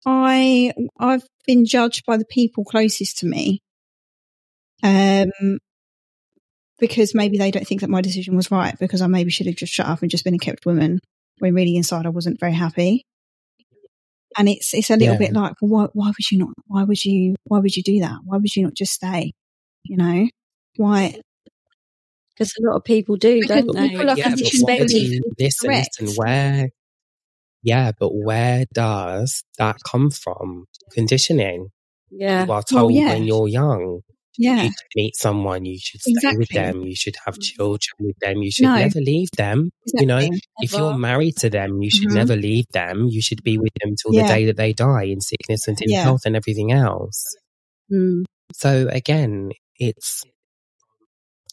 I, 0.05 0.73
I've 0.99 1.23
been 1.47 1.65
judged 1.65 2.05
by 2.05 2.17
the 2.17 2.25
people 2.27 2.65
closest 2.65 3.19
to 3.19 3.27
me. 3.27 3.63
Um, 4.83 5.59
because 6.81 7.15
maybe 7.15 7.39
they 7.39 7.53
don't 7.53 7.67
think 7.67 7.81
that 7.81 7.91
my 7.91 8.01
decision 8.01 8.35
was 8.37 8.51
right 8.51 8.77
because 8.79 9.01
I 9.01 9.07
maybe 9.07 9.31
should 9.31 9.47
have 9.47 9.55
just 9.55 9.73
shut 9.73 9.87
up 9.87 10.03
and 10.03 10.11
just 10.11 10.25
been 10.25 10.35
a 10.35 10.39
kept 10.39 10.67
woman 10.67 10.99
when 11.43 11.55
really 11.55 11.77
inside 11.77 12.07
I 12.07 12.11
wasn't 12.11 12.39
very 12.41 12.53
happy. 12.55 13.05
And 14.39 14.49
it's, 14.49 14.73
it's 14.73 14.89
a 14.89 14.97
little 14.97 15.15
Yeah. 15.15 15.19
bit 15.19 15.33
like, 15.35 15.55
well, 15.61 15.71
why, 15.71 15.89
why 15.93 16.07
would 16.07 16.31
you 16.31 16.39
not, 16.39 16.51
why 16.67 16.85
would 16.85 17.05
you, 17.05 17.35
why 17.45 17.59
would 17.59 17.77
you 17.77 17.83
do 17.83 18.01
that? 18.01 18.19
Why 18.25 18.39
would 18.39 18.57
you 18.57 18.63
not 18.63 18.75
just 18.75 18.93
stay? 18.95 19.33
You 19.85 19.97
know, 19.99 20.29
why? 20.77 21.21
Because 22.35 22.55
a 22.59 22.67
lot 22.67 22.77
of 22.77 22.85
people 22.85 23.17
do, 23.17 23.41
Because 23.41 23.65
don't 23.65 23.75
they? 23.77 23.89
people 23.91 24.09
are 24.09 24.17
yeah, 24.17 24.29
but 24.31 24.37
conditioned 24.39 24.67
where 24.67 24.79
to 24.79 24.87
do 24.87 24.95
believe 24.95 25.13
you, 25.13 25.23
it's 25.37 25.41
listen, 25.63 25.69
correct. 25.69 25.89
listen, 26.01 26.17
where, 26.17 26.69
yeah, 27.63 27.93
but 27.99 28.11
where 28.15 28.65
does 28.73 29.45
that 29.59 29.77
come 29.85 30.11
from? 30.11 30.65
Conditioning. 30.93 31.69
Yeah. 32.11 32.47
You 32.47 32.53
are 32.53 32.63
told 32.63 32.95
yeah. 32.95 33.09
when 33.11 33.25
you're 33.25 33.49
young, 33.49 34.01
Yeah. 34.39 34.63
you 34.63 34.69
should 34.71 34.93
meet 34.97 35.17
someone, 35.17 35.65
you 35.65 35.79
should 35.79 36.01
stay 36.01 36.37
with 36.37 36.49
them, 36.49 36.83
you 36.83 36.95
should 36.97 37.17
have 37.27 37.39
children 37.39 37.95
with 38.01 38.17
them, 38.21 38.43
you 38.43 38.51
should 38.51 38.65
No. 38.65 38.77
never 38.77 39.01
leave 39.01 39.29
them. 39.37 39.71
You 39.95 40.07
know, 40.07 40.17
Exactly. 40.19 40.41
if 40.63 40.73
you're 40.73 40.97
married 40.97 41.37
to 41.39 41.51
them, 41.51 41.83
you 41.83 41.91
should 41.91 42.09
Mhm. 42.09 42.15
never 42.15 42.37
leave 42.37 42.67
them. 42.73 43.09
You 43.11 43.21
should 43.21 43.43
be 43.43 43.59
with 43.59 43.73
them 43.83 43.95
till 44.01 44.15
Yeah. 44.15 44.23
the 44.23 44.35
day 44.35 44.45
that 44.47 44.57
they 44.57 44.73
die 44.73 45.05
in 45.05 45.21
sickness 45.21 45.69
and 45.69 45.81
in 45.83 45.91
Yeah. 45.91 46.05
health 46.05 46.23
and 46.25 46.35
everything 46.37 46.73
else. 46.73 47.23
Mm. 47.93 48.25
So 48.55 48.89
again, 48.91 49.53
it's 49.79 50.23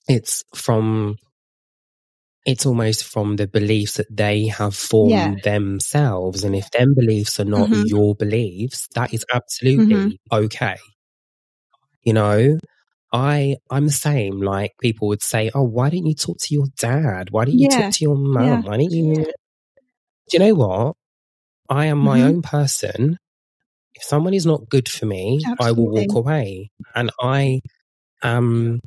it's 0.08 0.44
from 0.56 1.18
it's 2.46 2.66
almost 2.66 3.04
from 3.04 3.36
the 3.36 3.48
beliefs 3.48 3.94
that 3.98 4.08
they 4.10 4.48
have 4.48 4.74
formed 4.76 5.12
Yeah. 5.12 5.36
themselves. 5.44 6.44
And 6.44 6.56
if 6.56 6.72
them 6.72 6.96
beliefs 6.96 7.40
are 7.40 7.46
not 7.46 7.70
Mhm. 7.70 7.84
your 7.90 8.16
beliefs, 8.16 8.88
that 8.96 9.14
is 9.14 9.26
absolutely 9.34 10.20
okay. 10.32 10.78
You 12.10 12.14
know, 12.14 12.58
I 13.14 13.58
I'm 13.70 13.86
the 13.86 13.92
same. 13.92 14.42
Like 14.42 14.72
people 14.82 15.10
would 15.10 15.22
say, 15.22 15.52
Oh, 15.54 15.62
why 15.62 15.92
didn't 15.92 16.08
you 16.08 16.16
talk 16.16 16.38
to 16.40 16.54
your 16.56 16.66
dad? 16.80 17.30
Why 17.30 17.46
didn't 17.46 17.60
you 17.60 17.68
Yeah. 17.70 17.84
talk 17.84 17.94
to 17.94 18.04
your 18.04 18.16
mum? 18.18 18.44
Yeah. 18.44 18.62
Why 18.68 18.78
didn't 18.78 18.94
you 18.94 19.16
Do 19.16 20.32
you 20.34 20.40
know 20.40 20.56
what? 20.56 20.96
I 21.70 21.86
am 21.86 22.00
my 22.00 22.22
Mhm. 22.22 22.26
own 22.30 22.42
person. 22.42 23.18
If 23.94 24.02
someone 24.02 24.34
is 24.34 24.48
not 24.48 24.70
good 24.70 24.90
for 24.90 25.06
me, 25.06 25.40
I 25.60 25.72
will 25.72 25.88
walk 25.92 26.16
away. 26.16 26.72
And 26.96 27.12
I 27.22 27.62
am 28.24 28.80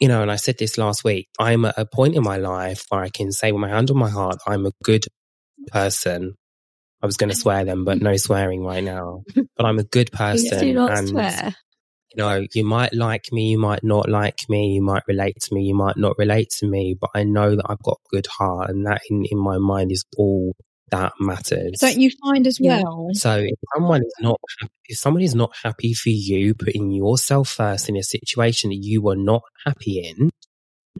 you 0.00 0.08
know, 0.08 0.22
and 0.22 0.30
I 0.30 0.36
said 0.36 0.56
this 0.58 0.78
last 0.78 1.04
week, 1.04 1.28
I'm 1.38 1.66
at 1.66 1.74
a 1.78 1.84
point 1.84 2.16
in 2.16 2.22
my 2.22 2.38
life 2.38 2.84
where 2.88 3.02
I 3.02 3.10
can 3.10 3.30
say 3.30 3.52
with 3.52 3.60
my 3.60 3.68
hand 3.68 3.90
on 3.90 3.98
my 3.98 4.08
heart, 4.10 4.38
I'm 4.46 4.64
a 4.64 4.72
good 4.82 5.04
person. 5.68 6.34
I 7.02 7.06
was 7.06 7.18
going 7.18 7.30
to 7.30 7.36
swear 7.36 7.64
then, 7.66 7.84
but 7.84 8.00
no 8.00 8.16
swearing 8.16 8.62
right 8.64 8.82
now. 8.84 9.22
But 9.56 9.66
I'm 9.66 9.78
a 9.78 9.84
good 9.84 10.12
person. 10.12 10.60
do 10.60 10.72
not 10.74 10.92
and, 10.96 11.08
swear. 11.08 11.54
You 12.16 12.22
know, 12.22 12.46
you 12.54 12.64
might 12.64 12.94
like 12.94 13.26
me, 13.30 13.50
you 13.50 13.58
might 13.58 13.84
not 13.84 14.08
like 14.08 14.38
me, 14.48 14.74
you 14.74 14.82
might 14.82 15.02
relate 15.06 15.36
to 15.42 15.54
me, 15.54 15.64
you 15.64 15.74
might 15.74 15.98
not 15.98 16.16
relate 16.16 16.48
to 16.58 16.66
me, 16.66 16.96
but 16.98 17.10
I 17.14 17.24
know 17.24 17.54
that 17.54 17.66
I've 17.68 17.82
got 17.82 17.98
a 18.06 18.16
good 18.16 18.26
heart 18.26 18.70
and 18.70 18.86
that 18.86 19.02
in, 19.10 19.24
in 19.30 19.38
my 19.38 19.58
mind 19.58 19.92
is 19.92 20.02
all 20.16 20.54
that 20.90 21.12
matters. 21.20 21.78
Don't 21.78 21.98
you 21.98 22.10
find 22.24 22.46
as 22.46 22.58
well? 22.58 23.08
So 23.12 23.36
if 23.36 23.58
someone 23.74 24.02
is 24.02 24.14
not 24.20 24.40
happy, 24.60 24.72
if 24.86 24.98
someone 24.98 25.22
is 25.22 25.34
not 25.34 25.54
happy 25.62 25.92
for 25.92 26.08
you 26.08 26.54
putting 26.54 26.90
yourself 26.90 27.50
first 27.50 27.88
in 27.88 27.96
a 27.96 28.02
situation 28.02 28.70
that 28.70 28.80
you 28.80 29.02
were 29.02 29.16
not 29.16 29.42
happy 29.66 29.98
in, 30.00 30.30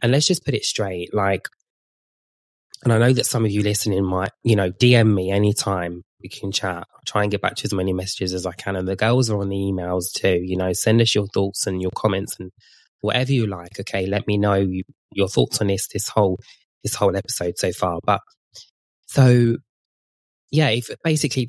and 0.03 0.11
let's 0.11 0.27
just 0.27 0.45
put 0.45 0.53
it 0.53 0.65
straight, 0.65 1.15
like, 1.15 1.47
and 2.83 2.93
I 2.93 2.97
know 2.97 3.13
that 3.13 3.25
some 3.25 3.45
of 3.45 3.51
you 3.51 3.63
listening 3.63 4.03
might, 4.03 4.31
you 4.43 4.55
know, 4.55 4.71
DM 4.71 5.13
me 5.13 5.31
anytime 5.31 6.03
we 6.21 6.29
can 6.29 6.51
chat. 6.51 6.77
I'll 6.77 7.01
try 7.05 7.23
and 7.23 7.31
get 7.31 7.41
back 7.41 7.55
to 7.55 7.65
as 7.65 7.73
many 7.73 7.93
messages 7.93 8.33
as 8.33 8.45
I 8.45 8.53
can. 8.53 8.75
And 8.75 8.87
the 8.87 8.95
girls 8.95 9.29
are 9.29 9.39
on 9.39 9.49
the 9.49 9.55
emails 9.55 10.11
too, 10.11 10.39
you 10.43 10.55
know, 10.55 10.73
send 10.73 11.01
us 11.01 11.13
your 11.13 11.27
thoughts 11.27 11.67
and 11.67 11.81
your 11.81 11.91
comments 11.91 12.39
and 12.39 12.51
whatever 13.01 13.31
you 13.31 13.47
like. 13.47 13.79
Okay. 13.79 14.05
Let 14.05 14.27
me 14.27 14.37
know 14.37 14.55
you, 14.55 14.83
your 15.11 15.27
thoughts 15.27 15.61
on 15.61 15.67
this, 15.67 15.87
this 15.87 16.07
whole, 16.07 16.39
this 16.83 16.95
whole 16.95 17.15
episode 17.15 17.57
so 17.57 17.71
far. 17.71 17.99
But 18.03 18.21
so 19.07 19.57
yeah, 20.51 20.69
if 20.69 20.89
basically, 21.03 21.47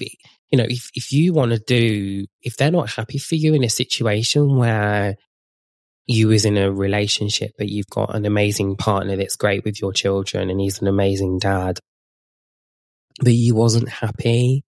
you 0.50 0.58
know, 0.58 0.66
if, 0.68 0.90
if 0.94 1.12
you 1.12 1.32
want 1.32 1.52
to 1.52 1.58
do, 1.58 2.26
if 2.42 2.56
they're 2.56 2.70
not 2.70 2.90
happy 2.90 3.18
for 3.18 3.34
you 3.34 3.54
in 3.54 3.64
a 3.64 3.68
situation 3.68 4.56
where 4.56 5.16
you 6.08 6.30
is 6.30 6.46
in 6.46 6.56
a 6.56 6.72
relationship, 6.72 7.52
but 7.58 7.68
you've 7.68 7.90
got 7.90 8.14
an 8.16 8.24
amazing 8.24 8.76
partner 8.76 9.16
that's 9.16 9.36
great 9.36 9.64
with 9.64 9.80
your 9.80 9.92
children 9.92 10.48
and 10.48 10.58
he's 10.58 10.80
an 10.80 10.88
amazing 10.88 11.38
dad, 11.38 11.78
but 13.20 13.34
you 13.34 13.54
wasn't 13.54 13.88
happy. 13.88 14.64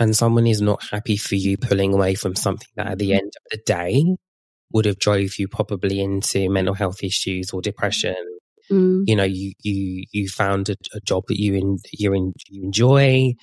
And 0.00 0.16
someone 0.16 0.46
is 0.46 0.60
not 0.60 0.82
happy 0.90 1.18
for 1.18 1.36
you 1.36 1.56
pulling 1.56 1.92
away 1.92 2.14
from 2.14 2.34
something 2.34 2.66
that 2.76 2.88
at 2.88 2.98
the 2.98 3.12
end 3.12 3.32
of 3.36 3.42
the 3.50 3.58
day 3.64 4.16
would 4.72 4.86
have 4.86 4.98
drove 4.98 5.38
you 5.38 5.46
probably 5.46 6.00
into 6.00 6.48
mental 6.48 6.74
health 6.74 7.04
issues 7.04 7.50
or 7.52 7.60
depression. 7.60 8.16
Mm. 8.70 9.04
you 9.06 9.14
know 9.14 9.24
you 9.24 9.52
you 9.60 10.04
you 10.10 10.26
found 10.26 10.70
a, 10.70 10.76
a 10.94 11.00
job 11.00 11.24
that 11.28 11.38
you 11.38 11.52
in 11.52 11.76
you 11.92 12.14
in, 12.14 12.32
you 12.48 12.64
enjoy. 12.64 13.34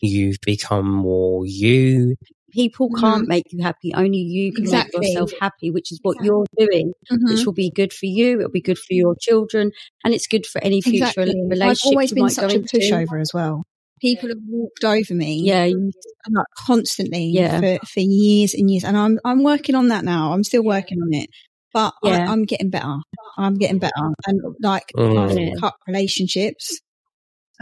You've 0.00 0.38
become 0.46 0.88
more 0.88 1.44
you 1.44 2.14
People 2.52 2.88
Mhm. 2.90 3.00
can't 3.00 3.28
make 3.28 3.44
you 3.52 3.62
happy. 3.62 3.92
Only 3.94 4.18
you 4.18 4.52
can 4.52 4.64
Exactly. 4.64 5.00
make 5.00 5.08
yourself 5.10 5.32
happy, 5.40 5.70
which 5.70 5.92
is 5.92 5.98
what 6.02 6.16
you're 6.24 6.46
doing, 6.58 6.92
which 7.10 7.40
Mhm. 7.40 7.46
will 7.46 7.52
be 7.52 7.70
good 7.70 7.92
for 7.92 8.06
you. 8.06 8.38
It'll 8.38 8.50
be 8.50 8.60
good 8.62 8.78
for 8.78 8.94
your 8.94 9.14
children, 9.20 9.70
and 10.04 10.14
it's 10.14 10.26
good 10.26 10.46
for 10.46 10.62
any 10.64 10.80
future 10.80 11.04
Exactly. 11.04 11.34
relationship 11.46 11.86
I've 11.86 11.92
always 11.92 12.10
you 12.10 12.14
been 12.14 12.24
might 12.24 12.32
such 12.32 12.48
go 12.50 12.54
a 12.54 12.58
into. 12.60 12.78
pushover 12.78 13.20
as 13.20 13.32
well. 13.34 13.64
People 14.00 14.28
have 14.30 14.38
walked 14.48 14.84
over 14.84 15.12
me, 15.14 15.42
Yeah, 15.44 15.64
like 15.66 16.46
constantly 16.56 17.24
Yeah. 17.34 17.60
for, 17.60 17.86
for 17.86 18.00
years 18.00 18.54
and 18.54 18.70
years, 18.70 18.84
and 18.84 18.96
I'm 18.96 19.18
I'm 19.24 19.42
working 19.42 19.74
on 19.74 19.88
that 19.88 20.04
now. 20.04 20.32
I'm 20.32 20.44
still 20.44 20.62
working 20.64 20.98
on 21.02 21.12
it, 21.12 21.28
but 21.74 21.92
Yeah. 22.02 22.28
I, 22.28 22.32
I'm 22.32 22.44
getting 22.44 22.70
better. 22.70 22.94
I'm 23.36 23.54
getting 23.56 23.78
better, 23.78 23.92
and 24.26 24.40
like 24.62 24.84
Mm. 24.96 25.52
I've 25.52 25.60
cut 25.60 25.74
relationships, 25.86 26.80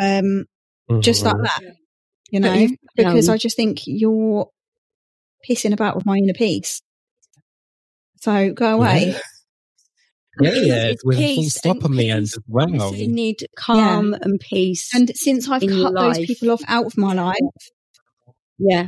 um, 0.00 0.44
just 1.00 1.24
like 1.24 1.34
Mhm. 1.36 1.42
that, 1.44 1.62
you 2.30 2.40
But 2.40 2.46
know, 2.48 2.54
you've- 2.54 2.76
because 2.96 3.28
um, 3.28 3.34
I 3.34 3.38
just 3.38 3.56
think 3.56 3.80
you're 3.86 4.48
pissing 5.48 5.72
about 5.72 5.94
with 5.96 6.06
my 6.06 6.16
inner 6.16 6.32
peace. 6.34 6.82
So 8.20 8.52
go 8.52 8.74
away. 8.74 9.14
yeah, 10.40 10.48
It's- 10.50 10.66
yeah 10.66 10.92
with 11.04 11.18
a 11.18 11.34
full 11.36 11.44
stop 11.50 11.84
on 11.84 11.92
the 11.96 12.10
end 12.10 12.22
as 12.24 12.38
well 12.48 12.64
Honestly, 12.68 13.04
you 13.04 13.08
need 13.12 13.46
calm 13.56 14.14
and 14.14 14.38
peace. 14.40 14.90
And 14.94 15.10
since 15.16 15.48
I've 15.48 15.62
in 15.62 15.72
your 15.72 15.92
cut 15.92 15.94
those 16.14 16.26
people 16.26 16.50
off 16.50 16.62
out 16.68 16.86
of 16.86 16.96
my 16.98 17.14
life, 17.14 17.36
yeah, 18.58 18.86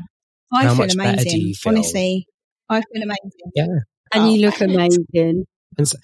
I 0.53 0.65
How 0.65 0.71
feel 0.71 0.77
much 0.79 0.97
better 0.97 1.17
do 1.17 1.23
amazing. 1.23 1.41
you 1.41 1.55
feel? 1.55 1.73
Honestly, 1.73 2.27
I 2.69 2.81
feel 2.93 3.03
amazing. 3.03 3.53
yeah 3.55 3.67
and 4.15 4.25
Oh. 4.25 4.29
you 4.31 4.41
look 4.47 4.61
amazing. 4.63 5.45
and 5.77 5.87
so, 5.89 5.97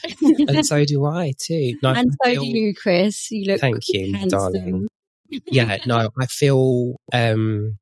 and 0.49 0.65
so 0.67 0.85
do 0.85 1.05
I 1.07 1.33
too 1.39 1.77
No, 1.83 1.91
I 1.91 2.01
and 2.01 2.11
so 2.25 2.31
feel- 2.31 2.43
do 2.43 2.47
you, 2.59 2.75
Chris. 2.75 3.31
You 3.31 3.51
look 3.53 3.61
thank 3.61 3.79
you 3.89 4.15
handsome. 4.15 4.29
darling 4.39 4.89
yeah 5.47 5.79
no 5.87 6.11
I 6.21 6.27
feel 6.27 6.97
um 7.13 7.79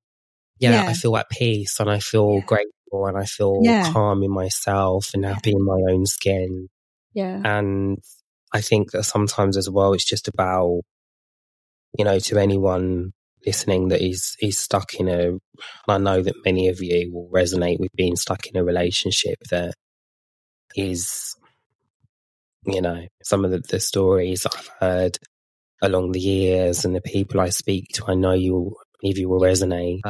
yeah, 0.62 0.82
Yeah. 0.82 0.84
I 0.86 0.94
feel 0.94 1.16
at 1.16 1.28
peace 1.30 1.80
and 1.80 1.90
I 1.90 1.98
feel 1.98 2.40
grateful 2.42 3.06
and 3.06 3.18
I 3.18 3.24
feel 3.24 3.58
Yeah. 3.62 3.92
calm 3.92 4.22
in 4.22 4.30
myself 4.30 5.10
and 5.14 5.24
happy 5.24 5.52
in 5.52 5.64
my 5.64 5.80
own 5.92 6.06
skin 6.06 6.68
Yeah, 7.14 7.40
And 7.44 7.98
I 8.52 8.60
think 8.62 8.92
that 8.92 9.04
sometimes 9.04 9.56
as 9.56 9.68
well, 9.68 9.92
it's 9.94 10.04
just 10.04 10.28
about, 10.28 10.82
you 11.98 12.04
know, 12.04 12.18
to 12.20 12.38
anyone 12.38 13.12
listening 13.46 13.88
that 13.88 14.00
is, 14.00 14.36
is 14.40 14.58
stuck 14.58 14.94
in 14.94 15.08
a, 15.08 15.32
I 15.88 15.98
know 15.98 16.22
that 16.22 16.44
many 16.44 16.68
of 16.68 16.80
you 16.82 17.10
will 17.12 17.28
resonate 17.32 17.80
with 17.80 17.90
being 17.96 18.16
stuck 18.16 18.46
in 18.46 18.56
a 18.56 18.64
relationship 18.64 19.38
that 19.50 19.74
is, 20.76 21.34
you 22.64 22.80
know, 22.80 23.06
some 23.24 23.44
of 23.44 23.50
the, 23.50 23.58
the 23.58 23.80
stories 23.80 24.46
I've 24.46 24.70
heard 24.80 25.18
along 25.82 26.12
the 26.12 26.20
years 26.20 26.84
and 26.84 26.94
the 26.94 27.00
people 27.00 27.40
I 27.40 27.50
speak 27.50 27.88
to, 27.94 28.04
I 28.06 28.14
know 28.14 28.32
you, 28.32 28.76
many 29.02 29.12
of 29.12 29.18
you 29.18 29.28
will 29.28 29.40
resonate. 29.40 30.00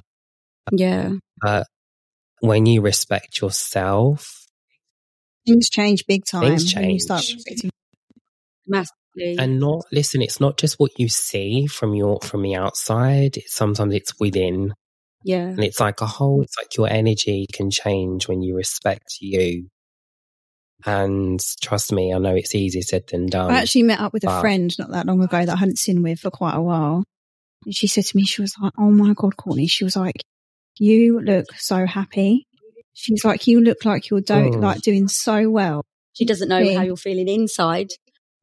Yeah, 0.71 1.13
But 1.41 1.67
when 2.41 2.67
you 2.67 2.81
respect 2.81 3.41
yourself, 3.41 4.47
Things 5.47 5.69
change 5.69 6.07
big 6.07 6.25
time 6.25 6.43
Things 6.43 6.73
when 6.75 6.91
you 6.91 7.01
start 7.01 7.23
change. 7.23 7.45
respecting. 7.47 7.71
massively. 8.67 9.37
and 9.39 9.59
not 9.59 9.83
listen 9.91 10.23
it's 10.23 10.39
not 10.41 10.57
just 10.57 10.77
what 10.79 10.93
you 10.99 11.09
see 11.09 11.67
from 11.67 11.95
your 11.95 12.21
from 12.21 12.43
the 12.43 12.55
outside 12.55 13.37
it's 13.37 13.53
sometimes 13.55 13.93
it's 13.93 14.19
within 14.21 14.73
yeah, 15.25 15.47
and 15.47 15.63
it's 15.65 15.81
like 15.81 16.01
a 16.01 16.07
whole 16.07 16.43
it's 16.43 16.57
like 16.57 16.77
your 16.77 16.89
energy 16.89 17.47
can 17.53 17.71
change 17.71 18.29
when 18.29 18.41
you 18.41 18.57
respect 18.57 19.17
you 19.21 19.69
and 20.85 21.41
trust 21.61 21.93
me 21.93 22.13
i 22.15 22.19
know 22.19 22.35
it's 22.35 22.55
easier 22.55 22.83
said 22.83 23.03
than 23.11 23.27
done 23.27 23.51
I 23.51 23.61
actually 23.61 23.83
met 23.85 24.01
up 24.01 24.13
with 24.13 24.25
a 24.25 24.41
friend 24.41 24.73
not 24.79 24.91
that 24.93 25.07
long 25.07 25.23
ago 25.23 25.45
that 25.45 25.53
I 25.53 25.57
hadn't 25.57 25.79
seen 25.79 26.03
with 26.03 26.21
for 26.21 26.31
quite 26.31 26.55
a 26.57 26.63
while. 26.63 27.05
And 27.65 27.75
she 27.75 27.87
said 27.87 28.05
to 28.07 28.17
me, 28.17 28.25
she 28.25 28.41
was 28.43 28.55
like, 28.61 28.73
Oh 28.79 28.91
my 28.91 29.13
God, 29.15 29.37
Courtney. 29.37 29.69
She 29.69 29.85
was 29.85 29.95
like, 29.95 30.17
You 30.79 31.21
look 31.21 31.47
so 31.57 31.87
happy. 31.87 32.47
She's 32.95 33.25
like, 33.25 33.47
You 33.47 33.61
look 33.61 33.85
like 33.85 34.11
you're 34.11 34.21
do- 34.21 34.35
Mm. 34.35 34.63
like 34.63 34.81
doing 34.83 35.09
so 35.09 35.49
well. 35.51 35.85
she 36.15 36.27
doesn't 36.27 36.49
know 36.51 36.59
Yeah. 36.59 36.77
how 36.79 36.83
you're 36.85 36.97
feeling 36.97 37.27
inside. 37.29 37.89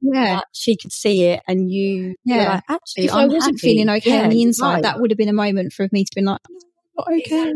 Yeah. 0.01 0.35
but 0.37 0.45
she 0.53 0.77
could 0.77 0.93
see 0.93 1.25
it, 1.25 1.41
and 1.45 1.69
you, 1.69 2.15
you're 2.23 2.37
Yeah. 2.37 2.53
like, 2.53 2.63
actually, 2.69 3.05
If 3.05 3.13
I'm 3.13 3.17
I 3.29 3.33
wasn't 3.33 3.59
happy. 3.59 3.73
feeling 3.75 3.89
okay 3.97 4.11
Yeah, 4.13 4.23
on 4.23 4.29
the 4.29 4.41
inside, 4.41 4.73
right. 4.75 4.83
that 4.83 4.99
would 5.01 5.11
have 5.11 5.17
been 5.17 5.27
a 5.29 5.33
moment 5.33 5.73
for 5.73 5.87
me 5.91 6.05
to 6.05 6.11
be 6.15 6.21
like, 6.21 6.39
"Not 6.97 7.07
okay. 7.11 7.53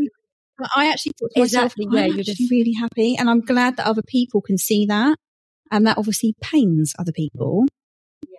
But 0.59 0.69
I 0.75 0.89
actually 0.91 1.13
thought 1.17 1.31
to 1.35 1.39
myself, 1.39 1.63
Exactly, 1.77 1.87
yeah, 1.89 1.99
yeah, 2.01 2.05
you're 2.07 2.15
you're 2.17 2.23
just 2.25 2.37
just- 2.39 2.51
really 2.51 2.73
happy. 2.73 3.15
And 3.15 3.29
I'm 3.29 3.39
glad 3.39 3.77
that 3.77 3.87
other 3.87 4.01
people 4.05 4.41
can 4.41 4.57
see 4.57 4.85
that. 4.87 5.17
And 5.71 5.87
that 5.87 5.97
obviously 5.97 6.35
pains 6.41 6.93
other 6.99 7.13
people. 7.13 7.65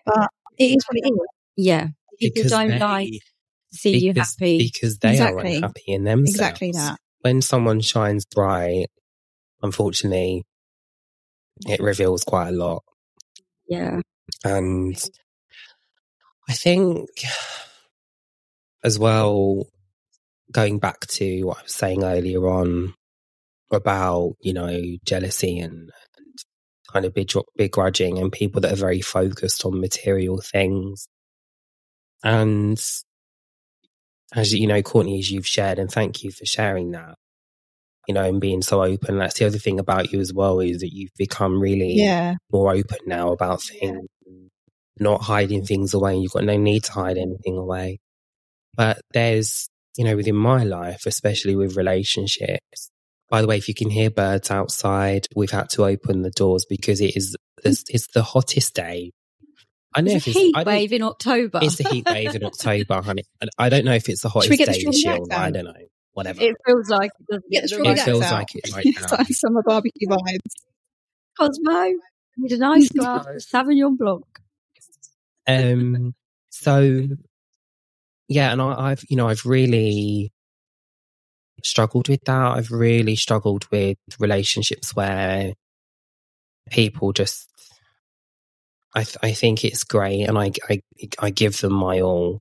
But 0.05 0.29
it 0.59 0.77
is 0.77 0.85
what 0.87 0.97
it 0.99 1.09
is. 1.11 1.19
yeah, 1.57 1.89
people 2.21 2.35
Because 2.43 2.51
don't 2.53 2.69
they- 2.69 2.79
like 2.79 3.11
see 3.75 3.99
you 3.99 4.13
happy. 4.15 4.59
because 4.59 4.99
they 4.99 5.13
Exactly. 5.13 5.41
are 5.41 5.57
unhappy 5.57 5.83
in 5.89 6.05
themselves 6.05 6.37
Exactly 6.37 6.73
that. 6.73 6.99
when 7.21 7.43
someone 7.43 7.81
shines 7.81 8.25
bright 8.25 8.87
unfortunately 9.63 10.45
it 11.67 11.81
reveals 11.81 12.25
quite 12.25 12.49
a 12.49 12.53
lot 12.53 12.83
yeah, 13.69 14.01
And 14.45 15.03
I 16.49 16.53
think 16.53 17.09
as 18.83 18.99
well, 18.99 19.67
going 20.53 20.79
back 20.79 21.01
to 21.07 21.43
what 21.45 21.59
I 21.59 21.63
was 21.63 21.73
saying 21.73 22.05
earlier 22.05 22.47
on 22.47 22.95
about, 23.73 24.35
you 24.43 24.53
know, 24.53 24.81
jealousy 25.05 25.59
and, 25.59 25.91
and 26.19 26.39
kind 26.93 27.07
of 27.07 27.15
begrudging 27.57 28.19
and 28.19 28.31
people 28.31 28.61
that 28.61 28.73
are 28.73 28.77
very 28.77 29.01
focused 29.01 29.65
on 29.65 29.81
material 29.81 30.41
things. 30.43 31.09
And 32.23 32.79
as 34.35 34.53
you 34.53 34.67
know, 34.67 34.83
Courtney, 34.83 35.19
as 35.19 35.31
you've 35.31 35.47
shared, 35.47 35.79
and 35.79 35.91
thank 35.91 36.23
you 36.23 36.31
for 36.31 36.45
sharing 36.45 36.91
that, 36.93 37.15
you 38.09 38.15
know, 38.15 38.25
and 38.25 38.41
being 38.41 38.63
so 38.63 38.83
open. 38.83 39.19
That's 39.19 39.39
the 39.39 39.47
other 39.47 39.59
thing 39.59 39.79
about 39.79 40.13
you 40.13 40.21
as 40.21 40.33
well 40.33 40.61
is 40.61 40.81
that 40.81 40.93
you've 40.93 41.15
become 41.17 41.61
really 41.61 41.95
Yeah. 41.95 42.35
more 42.53 42.73
open 42.73 42.99
now 43.07 43.33
about 43.33 43.63
things, 43.63 44.07
not 44.99 45.23
hiding 45.23 45.65
things 45.65 45.95
away. 45.95 46.17
You've 46.17 46.33
got 46.33 46.45
no 46.45 46.57
need 46.57 46.85
to 46.85 46.93
hide 46.93 47.19
anything 47.19 47.57
away. 47.57 47.99
But 48.77 49.01
there's, 49.13 49.69
you 49.97 50.05
know, 50.05 50.17
within 50.17 50.37
my 50.37 50.65
life, 50.65 51.07
especially 51.07 51.57
with 51.57 51.77
relationships. 51.77 52.91
By 53.31 53.41
the 53.41 53.47
way, 53.49 53.57
if 53.57 53.69
you 53.69 53.75
can 53.75 53.91
hear 53.91 54.11
birds 54.11 54.51
outside, 54.51 55.27
we've 55.35 55.51
had 55.51 55.71
to 55.71 55.85
open 55.85 56.23
the 56.23 56.31
doors 56.31 56.67
because 56.69 57.01
it 57.01 57.17
is 57.17 57.37
it's, 57.65 57.85
it's 57.89 58.07
the 58.13 58.23
hottest 58.23 58.75
day. 58.75 59.13
I 59.95 60.01
know 60.01 60.13
it's 60.13 60.27
a 60.27 60.31
heat 60.31 60.55
I 60.57 60.65
wave 60.65 60.93
in 60.93 61.03
October. 61.03 61.61
It's 61.63 61.77
the 61.77 61.89
heat 61.89 62.07
wave 62.09 62.35
in 62.35 62.45
October, 62.45 63.01
honey. 63.03 63.25
I 63.59 63.69
don't 63.69 63.85
know 63.85 63.95
if 63.95 64.09
it's 64.09 64.23
the 64.23 64.29
hottest 64.29 64.51
we 64.51 64.57
get 64.57 64.67
day 64.67 64.73
this 64.73 64.83
year. 64.83 64.93
strawberry 64.93 65.21
or 65.21 65.27
jacks 65.27 65.29
not. 65.29 65.41
I 65.41 65.51
don't 65.51 65.65
know. 65.65 65.87
Whatever. 66.15 66.43
It 66.43 66.57
feels 66.67 66.89
like 66.89 67.11
it 67.29 67.43
Get 67.51 67.71
the 67.71 67.91
It 67.91 67.99
feels 68.01 68.23
out. 68.25 68.33
like 68.33 68.49
it 68.55 68.75
right 68.75 68.85
it's 68.87 69.11
now. 69.11 69.19
like 69.19 69.27
summer 69.31 69.63
barbecue 69.65 70.09
vibes. 70.09 70.39
Cosmo. 71.39 71.93
Need 72.37 72.53
a 72.53 72.59
nice 72.59 72.89
glass 72.93 73.27
of 73.27 73.37
Sauvignon 73.37 73.97
Blanc. 73.99 74.25
Um, 75.47 76.15
so 76.51 77.03
yeah, 78.29 78.53
and 78.53 78.63
I, 78.63 78.91
I've, 78.91 79.05
you 79.09 79.17
know, 79.17 79.29
I've 79.29 79.45
really 79.45 80.33
struggled 81.63 82.09
with 82.09 82.23
that. 82.25 82.53
I've 82.57 82.71
really 82.71 83.17
struggled 83.17 83.67
with 83.71 83.99
relationships 84.19 84.95
where 84.95 85.53
people 86.71 87.13
just, 87.13 87.49
I, 88.95 89.05
th- 89.05 89.19
I 89.23 89.33
think 89.33 89.65
it's 89.65 89.85
great 89.85 90.25
and 90.25 90.39
I, 90.39 90.53
I, 90.71 90.81
I 91.21 91.31
give 91.31 91.59
them 91.61 91.75
my 91.75 92.01
all. 92.01 92.41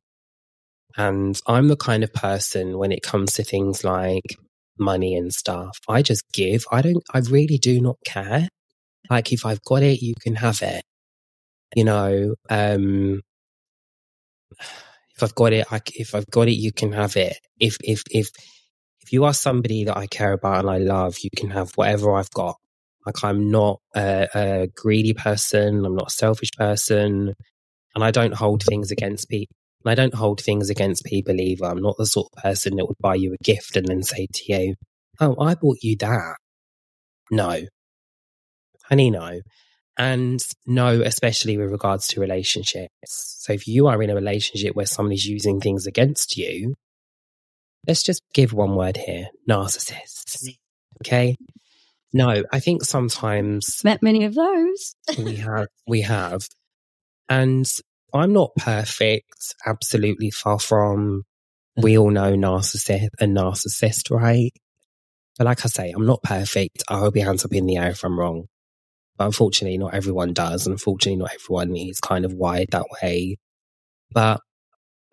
And 0.97 1.39
I'm 1.47 1.70
the 1.70 1.78
kind 1.78 2.04
of 2.04 2.14
person 2.14 2.78
when 2.78 2.91
it 2.91 3.04
comes 3.04 3.34
to 3.36 3.43
things 3.43 3.84
like 3.84 4.38
money 4.80 5.16
and 5.16 5.34
stuff, 5.34 5.78
I 5.89 6.01
just 6.04 6.24
give. 6.34 6.66
I 6.72 6.82
don't, 6.84 7.04
I 7.14 7.20
really 7.20 7.58
do 7.60 7.82
not 7.82 7.97
care. 8.06 8.49
Like 9.10 9.34
if 9.34 9.45
I've 9.45 9.64
got 9.64 9.84
it, 9.84 10.01
you 10.01 10.16
can 10.22 10.36
have 10.36 10.62
it. 10.64 10.84
You 11.76 11.86
know, 11.86 12.36
um, 12.49 13.22
if 15.16 15.24
I've 15.24 15.36
got 15.36 15.54
it, 15.54 15.68
I, 15.72 15.82
if 15.95 16.16
I've 16.16 16.30
got 16.32 16.47
it, 16.49 16.54
you 16.54 16.72
can 16.74 16.93
have 16.93 17.18
it. 17.18 17.38
If, 17.60 17.78
if, 17.84 18.04
if, 18.12 18.30
if 19.01 19.14
you 19.14 19.26
are 19.26 19.34
somebody 19.34 19.86
that 19.86 19.97
I 19.97 20.08
care 20.08 20.34
about 20.34 20.62
and 20.62 20.70
I 20.70 20.80
love, 20.80 21.18
you 21.24 21.30
can 21.36 21.51
have 21.51 21.72
whatever 21.76 22.16
I've 22.16 22.32
got. 22.32 22.58
Like 23.06 23.24
I'm 23.24 23.51
not 23.51 23.80
a, 23.95 24.28
a 24.34 24.68
greedy 24.76 25.14
person. 25.14 25.86
I'm 25.86 25.95
not 25.95 26.08
a 26.08 26.14
selfish 26.14 26.51
person 26.58 27.34
and 27.95 28.04
I 28.04 28.12
don't 28.12 28.34
hold 28.34 28.64
things 28.64 28.91
against 28.91 29.30
people. 29.30 29.56
And 29.84 29.91
I 29.91 29.95
don't 29.95 30.16
hold 30.16 30.39
things 30.39 30.70
against 30.70 31.04
people 31.04 31.39
either. 31.39 31.66
I'm 31.66 31.82
not 31.82 31.97
the 31.97 32.06
sort 32.06 32.30
of 32.34 32.41
person 32.41 32.78
that 32.78 32.88
would 32.88 32.97
buy 32.99 33.16
you 33.16 33.34
a 33.34 33.43
gift 33.43 33.76
and 33.76 33.88
then 33.88 34.01
say 34.01 34.28
to 34.32 34.54
you, 34.54 34.76
Oh, 35.20 35.36
I 35.39 35.56
bought 35.56 35.78
you 35.82 35.95
that. 35.97 36.38
No. 37.30 37.62
Honey, 38.86 39.12
no. 39.12 39.41
And 39.97 40.39
no, 40.66 41.01
especially 41.01 41.58
with 41.58 41.70
regards 41.70 42.08
to 42.08 42.22
relationships. 42.22 43.38
So 43.39 43.54
if 43.54 43.68
you 43.68 43.88
are 43.88 44.01
in 44.01 44.10
a 44.10 44.16
relationship 44.16 44.76
where 44.76 44.86
somebody's 44.86 45.26
using 45.26 45.60
things 45.60 45.86
against 45.86 46.38
you, 46.38 46.74
let's 47.88 48.01
just 48.01 48.22
give 48.34 48.54
one 48.54 48.76
word 48.76 48.97
here 48.97 49.28
narcissist. 49.47 50.45
Mm. 50.45 50.58
Okay. 51.06 51.36
No, 52.14 52.43
I 52.51 52.59
think 52.59 52.84
sometimes 52.84 53.82
met 53.84 54.03
many 54.03 54.26
of 54.26 54.36
those. 54.36 54.95
we 55.18 55.36
have, 55.38 55.68
we 55.88 56.01
have. 56.01 56.47
And 57.28 57.66
I'm 58.14 58.34
not 58.34 58.51
perfect, 58.55 59.55
absolutely 59.66 60.30
far 60.30 60.59
from. 60.59 61.24
We 61.76 61.93
mm. 61.93 62.01
all 62.01 62.11
know 62.11 62.34
narcissist 62.34 63.07
a 63.20 63.26
narcissist, 63.26 64.11
right? 64.11 64.51
But 65.38 65.45
like 65.45 65.66
I 65.66 65.70
say, 65.70 65.89
I'm 65.89 66.05
not 66.05 66.22
perfect. 66.22 66.84
I 66.88 66.99
hope 66.99 67.16
your 67.16 67.26
hands 67.26 67.43
up 67.43 67.53
in 67.53 67.66
the 67.66 67.78
air 67.78 67.89
if 67.89 68.03
I'm 68.03 68.20
wrong. 68.20 68.45
But 69.18 69.26
unfortunately, 69.26 69.80
not 69.80 69.95
everyone 69.95 70.34
does. 70.34 70.68
Unfortunately, 70.68 71.18
not 71.18 71.34
everyone 71.34 71.76
is 71.76 71.99
kind 71.99 72.26
of 72.26 72.34
wired 72.34 72.70
that 72.72 72.86
way. 73.01 73.38
But 74.11 74.41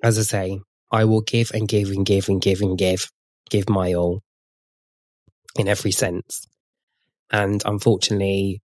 as 0.03 0.19
I 0.19 0.23
say, 0.23 0.61
I 0.91 1.05
will 1.05 1.23
give 1.23 1.53
and 1.55 1.67
give 1.67 1.89
and 1.89 2.05
give 2.05 2.29
and 2.29 2.43
give 2.43 2.61
and 2.61 2.77
give, 2.77 3.11
give 3.49 3.71
my 3.71 3.95
all 3.95 4.21
in 5.57 5.69
every 5.69 5.93
sense. 5.93 6.47
And 7.31 7.63
unfortunately, 7.65 8.61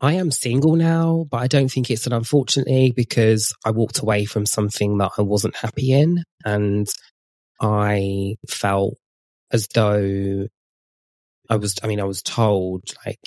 I 0.00 0.14
am 0.14 0.30
single 0.30 0.74
now, 0.74 1.26
but 1.30 1.38
I 1.38 1.46
don't 1.46 1.70
think 1.70 1.90
it's 1.90 2.06
an 2.06 2.12
unfortunately 2.12 2.92
because 2.94 3.54
I 3.64 3.70
walked 3.70 4.00
away 4.00 4.24
from 4.24 4.46
something 4.46 4.98
that 4.98 5.12
I 5.16 5.22
wasn't 5.22 5.56
happy 5.56 5.92
in. 5.92 6.24
And 6.44 6.88
I 7.60 8.36
felt 8.48 8.94
as 9.52 9.68
though 9.74 10.48
I 11.48 11.56
was, 11.56 11.76
I 11.82 11.86
mean, 11.86 12.00
I 12.00 12.04
was 12.04 12.22
told 12.22 12.82
like 13.06 13.20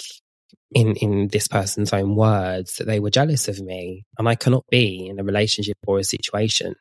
in, 0.72 0.96
in 0.98 1.30
this 1.30 1.48
person's 1.48 1.94
own 1.94 2.16
words 2.16 2.76
that 2.76 2.88
they 2.88 3.00
were 3.00 3.10
jealous 3.10 3.48
of 3.48 3.62
me. 3.62 4.04
And 4.18 4.28
I 4.28 4.36
cannot 4.36 4.66
be 4.70 5.08
in 5.08 5.20
a 5.20 5.24
relationship 5.24 5.78
or 5.88 6.00
a 6.00 6.04
situation 6.04 6.76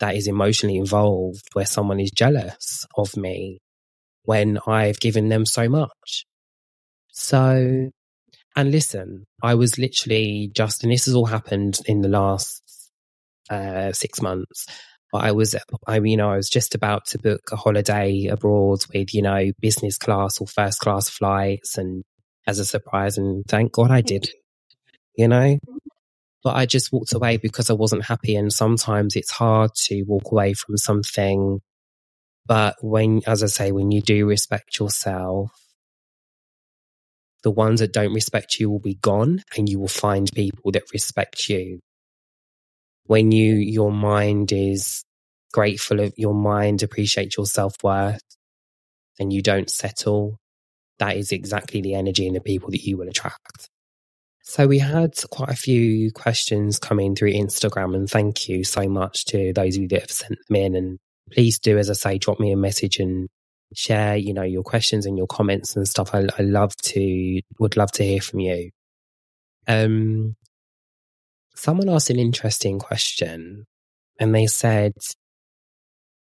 that 0.00 0.16
is 0.16 0.26
emotionally 0.26 0.76
involved 0.76 1.44
where 1.52 1.66
someone 1.66 2.00
is 2.00 2.10
jealous 2.10 2.84
of 2.96 3.16
me 3.16 3.60
when 4.24 4.58
I've 4.66 4.98
given 4.98 5.28
them 5.28 5.46
so 5.46 5.68
much. 5.68 6.24
So, 7.14 7.90
and 8.56 8.70
listen, 8.72 9.24
I 9.40 9.54
was 9.54 9.78
literally 9.78 10.50
just, 10.52 10.82
and 10.82 10.92
this 10.92 11.06
has 11.06 11.14
all 11.14 11.26
happened 11.26 11.78
in 11.86 12.00
the 12.00 12.08
last 12.08 12.60
uh, 13.48 13.92
six 13.92 14.20
months. 14.20 14.66
But 15.12 15.22
I 15.24 15.30
was, 15.30 15.54
I 15.86 15.98
you 15.98 16.16
know, 16.16 16.30
I 16.30 16.36
was 16.36 16.50
just 16.50 16.74
about 16.74 17.06
to 17.06 17.18
book 17.18 17.40
a 17.52 17.56
holiday 17.56 18.26
abroad 18.26 18.80
with, 18.92 19.14
you 19.14 19.22
know, 19.22 19.52
business 19.60 19.96
class 19.96 20.40
or 20.40 20.48
first 20.48 20.80
class 20.80 21.08
flights, 21.08 21.78
and 21.78 22.02
as 22.48 22.58
a 22.58 22.64
surprise, 22.64 23.16
and 23.16 23.44
thank 23.46 23.70
God 23.70 23.92
I 23.92 24.00
did, 24.00 24.28
you 25.16 25.28
know. 25.28 25.56
But 26.42 26.56
I 26.56 26.66
just 26.66 26.92
walked 26.92 27.12
away 27.12 27.36
because 27.36 27.70
I 27.70 27.74
wasn't 27.74 28.06
happy, 28.06 28.34
and 28.34 28.52
sometimes 28.52 29.14
it's 29.14 29.30
hard 29.30 29.70
to 29.84 30.02
walk 30.02 30.32
away 30.32 30.52
from 30.54 30.76
something. 30.76 31.60
But 32.44 32.74
when, 32.82 33.22
as 33.28 33.44
I 33.44 33.46
say, 33.46 33.70
when 33.70 33.92
you 33.92 34.02
do 34.02 34.26
respect 34.26 34.80
yourself, 34.80 35.52
the 37.44 37.50
ones 37.50 37.80
that 37.80 37.92
don't 37.92 38.14
respect 38.14 38.58
you 38.58 38.70
will 38.70 38.80
be 38.80 38.94
gone 38.94 39.42
and 39.56 39.68
you 39.68 39.78
will 39.78 39.86
find 39.86 40.32
people 40.34 40.72
that 40.72 40.90
respect 40.92 41.48
you. 41.48 41.78
When 43.04 43.32
you, 43.32 43.54
your 43.56 43.92
mind 43.92 44.50
is 44.50 45.04
grateful 45.52 46.00
of 46.00 46.14
your 46.16 46.34
mind, 46.34 46.82
appreciates 46.82 47.36
your 47.36 47.46
self 47.46 47.76
worth 47.84 48.22
and 49.20 49.30
you 49.30 49.42
don't 49.42 49.68
settle, 49.68 50.38
that 50.98 51.18
is 51.18 51.32
exactly 51.32 51.82
the 51.82 51.94
energy 51.94 52.26
and 52.26 52.34
the 52.34 52.40
people 52.40 52.70
that 52.70 52.82
you 52.82 52.96
will 52.96 53.08
attract. 53.08 53.68
So 54.42 54.66
we 54.66 54.78
had 54.78 55.12
quite 55.30 55.50
a 55.50 55.56
few 55.56 56.12
questions 56.12 56.78
coming 56.78 57.14
through 57.14 57.32
Instagram 57.32 57.94
and 57.94 58.08
thank 58.08 58.48
you 58.48 58.64
so 58.64 58.88
much 58.88 59.26
to 59.26 59.52
those 59.52 59.76
of 59.76 59.82
you 59.82 59.88
that 59.88 60.00
have 60.00 60.10
sent 60.10 60.38
them 60.48 60.56
in 60.56 60.74
and 60.74 60.98
please 61.30 61.58
do, 61.58 61.76
as 61.76 61.90
I 61.90 61.94
say, 61.94 62.18
drop 62.18 62.40
me 62.40 62.52
a 62.52 62.56
message 62.56 62.98
and 62.98 63.28
share, 63.74 64.16
you 64.16 64.32
know, 64.34 64.42
your 64.42 64.62
questions 64.62 65.06
and 65.06 65.16
your 65.16 65.26
comments 65.26 65.76
and 65.76 65.86
stuff. 65.86 66.14
I, 66.14 66.26
I 66.38 66.42
love 66.42 66.76
to, 66.76 67.40
would 67.58 67.76
love 67.76 67.92
to 67.92 68.04
hear 68.04 68.20
from 68.20 68.40
you. 68.40 68.70
Um, 69.66 70.36
someone 71.54 71.88
asked 71.88 72.10
an 72.10 72.18
interesting 72.18 72.78
question 72.78 73.66
and 74.18 74.34
they 74.34 74.46
said, 74.46 74.92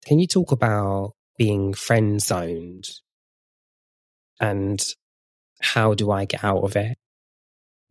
can 0.06 0.20
you 0.20 0.28
talk 0.28 0.52
about 0.52 1.14
being 1.38 1.74
friend 1.74 2.22
zoned 2.22 2.90
and 4.40 4.84
how 5.62 5.94
do 5.94 6.12
I 6.12 6.26
get 6.26 6.44
out 6.44 6.64
of 6.64 6.76
it? 6.76 6.98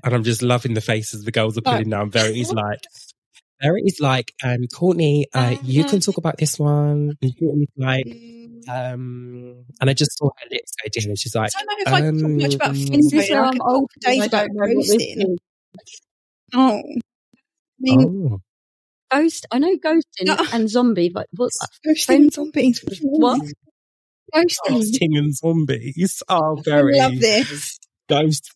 And 0.03 0.15
I'm 0.15 0.25
just 0.25 0.43
loving 0.43 0.75
the 0.75 0.81
faces 0.81 1.25
the 1.25 1.33
girls 1.33 1.59
are 1.59 1.63
putting 1.63 1.91
down. 1.91 2.11
Verity's 2.11 2.53
like, 2.53 2.81
Verity's 3.63 4.01
like, 4.01 4.33
um, 4.43 4.67
Courtney, 4.75 5.27
uh, 5.35 5.57
you 5.63 5.85
can 5.85 6.01
talk 6.01 6.17
about 6.17 6.39
this 6.39 6.59
one. 6.59 7.17
And 7.21 7.39
Courtney's 7.39 7.69
like, 7.77 8.07
um, 8.69 9.65
and 9.81 9.91
I 9.91 9.95
just 9.95 10.17
saw 10.19 10.27
her 10.29 10.47
lips 10.51 10.73
go 10.83 10.89
dim, 10.93 11.11
and 11.11 11.19
she's 11.19 11.35
like, 11.35 11.51
I 11.57 11.63
don't 11.65 11.67
know 11.67 11.75
if 11.87 11.93
I 11.93 12.01
can 12.01 12.19
talk 12.21 12.31
much 12.43 12.55
about 12.55 12.69
um, 12.71 12.87
friends. 12.87 13.11
This 13.11 13.31
I 13.31 13.35
how 13.35 13.51
could 13.51 13.61
I'm 13.63 13.69
old. 13.69 13.91
days 14.01 14.27
about 14.27 14.49
don't 14.49 14.55
know 14.55 14.75
what 14.75 14.87
this 14.87 14.97
ghosting. 14.97 15.37
Oh, 16.55 16.79
I 16.79 17.01
mean, 17.79 18.31
oh, 18.33 18.41
Ghost. 19.11 19.47
I 19.51 19.59
know 19.59 19.77
ghosting 19.77 20.27
No. 20.27 20.37
and 20.53 20.69
zombie, 20.71 21.09
but 21.13 21.27
what? 21.37 21.51
ghosting 21.87 22.05
friend- 22.07 22.33
zombies. 22.33 22.85
What? 23.03 23.41
Ghosting. 24.35 24.45
casting 24.69 25.17
and 25.17 25.35
zombies. 25.35 26.23
Oh, 26.29 26.59
I 26.59 26.63
very 26.65 26.99
love 26.99 27.19
this. 27.19 27.79
ghost. 28.09 28.55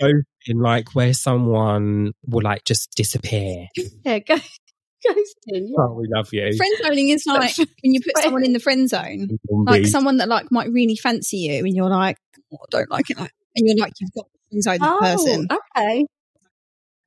Ghosting, 0.00 0.22
like 0.56 0.94
where 0.94 1.14
someone 1.14 2.12
will 2.26 2.42
like 2.42 2.64
just 2.64 2.90
disappear. 2.96 3.66
Yeah, 4.04 4.18
go, 4.20 4.36
ghosting. 5.06 5.68
Yeah. 5.68 5.76
Oh, 5.78 5.94
we 5.94 6.08
love 6.14 6.28
you. 6.32 6.52
Friend 6.56 6.76
zoning 6.82 7.08
is 7.08 7.24
like 7.26 7.56
when 7.58 7.94
you 7.94 8.00
put 8.00 8.22
someone 8.22 8.44
in 8.44 8.52
the 8.52 8.60
friend 8.60 8.88
zone, 8.88 9.38
like 9.48 9.86
someone 9.86 10.18
that 10.18 10.28
like 10.28 10.46
might 10.50 10.70
really 10.70 10.96
fancy 10.96 11.38
you, 11.38 11.64
and 11.64 11.74
you're 11.74 11.90
like, 11.90 12.16
oh, 12.52 12.58
I 12.62 12.66
don't 12.70 12.90
like 12.90 13.10
it, 13.10 13.18
like, 13.18 13.32
and 13.54 13.66
you're 13.68 13.76
like, 13.78 13.92
you've 14.00 14.12
got 14.12 14.26
to 14.26 14.38
friend 14.50 14.62
zone 14.62 14.78
the 14.80 14.98
person. 15.00 15.46
Oh, 15.50 15.58
okay. 15.76 16.06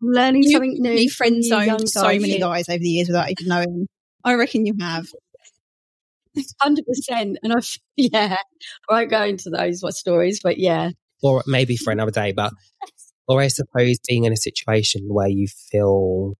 Learning 0.02 0.44
You 0.44 0.52
something 0.52 0.78
new. 0.80 1.10
friend 1.10 1.44
you 1.44 1.50
young 1.50 1.80
zoned 1.80 1.90
so 1.90 2.02
guys. 2.04 2.22
many 2.22 2.40
guys 2.40 2.70
over 2.70 2.80
the 2.80 2.90
years 2.90 3.08
without 3.08 3.30
even 3.30 3.48
knowing. 3.48 3.88
I 4.24 4.34
reckon 4.36 4.66
you 4.66 4.74
have. 4.80 5.08
Hundred 6.62 6.86
percent, 6.86 7.38
and 7.44 7.52
I 7.52 7.60
yeah, 7.98 8.38
I 8.90 8.94
won't 8.94 9.10
go 9.10 9.24
into 9.24 9.50
those 9.50 9.82
what 9.82 9.94
stories, 9.94 10.40
but 10.42 10.58
yeah, 10.58 10.92
or 11.22 11.44
maybe 11.48 11.76
for 11.76 11.92
another 11.92 12.12
day, 12.12 12.32
but 12.32 12.54
or 13.28 13.42
I 13.42 13.48
suppose 13.48 13.98
being 14.08 14.24
in 14.24 14.32
a 14.32 14.38
situation 14.38 15.08
where 15.10 15.28
you 15.28 15.48
feel 15.48 16.36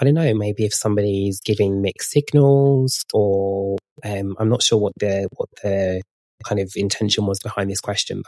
I 0.00 0.04
don't 0.04 0.14
know, 0.14 0.32
maybe 0.34 0.64
if 0.64 0.74
somebody's 0.74 1.40
giving 1.40 1.82
mixed 1.82 2.10
signals 2.10 3.04
or 3.12 3.78
um 4.04 4.36
I'm 4.38 4.48
not 4.48 4.62
sure 4.62 4.78
what 4.78 4.92
the 4.98 5.28
what 5.36 5.48
the 5.62 6.02
kind 6.44 6.60
of 6.60 6.70
intention 6.76 7.26
was 7.26 7.40
behind 7.40 7.70
this 7.70 7.80
question, 7.80 8.22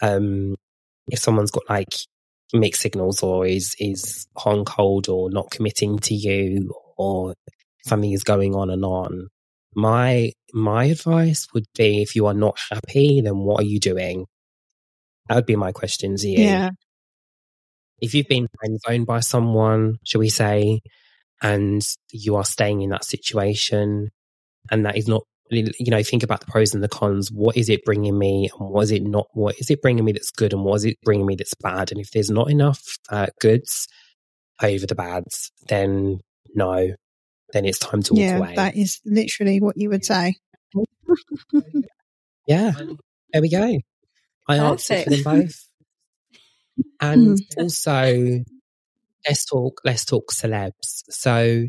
but 0.00 0.08
um 0.08 0.56
if 1.10 1.18
someone's 1.18 1.50
got 1.50 1.68
like 1.68 1.94
mixed 2.52 2.82
signals 2.82 3.22
or 3.22 3.46
is 3.46 3.74
is 3.78 4.26
on 4.44 4.64
cold 4.64 5.08
or 5.08 5.30
not 5.30 5.50
committing 5.50 5.98
to 5.98 6.14
you 6.14 6.72
or 6.96 7.34
something 7.84 8.12
is 8.12 8.24
going 8.24 8.54
on 8.54 8.70
and 8.70 8.84
on. 8.84 9.28
My 9.74 10.32
my 10.52 10.86
advice 10.86 11.46
would 11.54 11.66
be 11.76 12.02
if 12.02 12.16
you 12.16 12.26
are 12.26 12.34
not 12.34 12.58
happy, 12.70 13.20
then 13.20 13.38
what 13.38 13.60
are 13.60 13.66
you 13.66 13.78
doing? 13.78 14.26
That 15.28 15.36
would 15.36 15.46
be 15.46 15.56
my 15.56 15.72
question 15.72 16.16
to 16.16 16.28
you. 16.28 16.42
Yeah. 16.44 16.70
If 18.00 18.14
you've 18.14 18.28
been 18.28 18.48
friend 18.58 18.78
zoned 18.86 19.06
by 19.06 19.20
someone, 19.20 19.96
shall 20.04 20.20
we 20.20 20.28
say, 20.28 20.80
and 21.42 21.82
you 22.12 22.36
are 22.36 22.44
staying 22.44 22.82
in 22.82 22.90
that 22.90 23.04
situation, 23.04 24.10
and 24.70 24.86
that 24.86 24.96
is 24.96 25.08
not, 25.08 25.22
you 25.50 25.90
know, 25.90 26.02
think 26.02 26.22
about 26.22 26.40
the 26.40 26.46
pros 26.46 26.74
and 26.74 26.82
the 26.82 26.88
cons. 26.88 27.30
What 27.32 27.56
is 27.56 27.68
it 27.68 27.84
bringing 27.84 28.18
me, 28.18 28.50
and 28.58 28.70
what 28.70 28.82
is 28.82 28.90
it 28.90 29.02
not? 29.02 29.26
What 29.32 29.56
is 29.58 29.70
it 29.70 29.82
bringing 29.82 30.04
me 30.04 30.12
that's 30.12 30.30
good, 30.30 30.52
and 30.52 30.64
what 30.64 30.76
is 30.76 30.84
it 30.84 30.96
bringing 31.02 31.26
me 31.26 31.36
that's 31.36 31.54
bad? 31.54 31.90
And 31.90 32.00
if 32.00 32.10
there's 32.10 32.30
not 32.30 32.50
enough 32.50 32.82
uh, 33.10 33.26
goods 33.40 33.88
over 34.62 34.86
the 34.86 34.94
bads, 34.94 35.50
then 35.68 36.20
no, 36.54 36.92
then 37.52 37.64
it's 37.64 37.78
time 37.78 38.02
to 38.02 38.14
walk 38.14 38.20
yeah, 38.20 38.36
away. 38.36 38.54
that 38.56 38.76
is 38.76 39.00
literally 39.04 39.60
what 39.60 39.76
you 39.76 39.90
would 39.90 40.04
say. 40.04 40.34
Yeah, 42.46 42.72
there 43.34 43.42
we 43.42 43.50
go. 43.50 43.78
I 44.48 44.56
answered 44.56 45.04
for 45.04 45.10
them 45.10 45.22
both. 45.22 45.67
And 47.00 47.36
Mm. 47.38 47.62
also, 47.62 48.44
let's 49.26 49.44
talk. 49.44 49.80
Let's 49.84 50.04
talk 50.04 50.32
celebs. 50.32 51.02
So, 51.10 51.66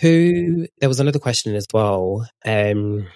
who? 0.00 0.66
There 0.78 0.88
was 0.88 1.00
another 1.00 1.18
question 1.18 1.54
as 1.54 1.66
well. 1.72 2.26
Um, 2.44 3.06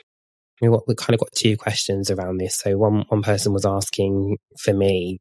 we, 0.61 0.69
got, 0.69 0.87
we 0.89 0.95
kind 0.95 1.15
of 1.15 1.21
got 1.21 1.33
two 1.35 1.57
questions 1.57 2.11
around 2.11 2.39
this. 2.39 2.59
So 2.59 2.77
one 2.77 3.05
one 3.09 3.23
person 3.23 3.53
was 3.53 3.65
asking 3.67 4.39
for 4.59 4.75
me, 4.75 5.21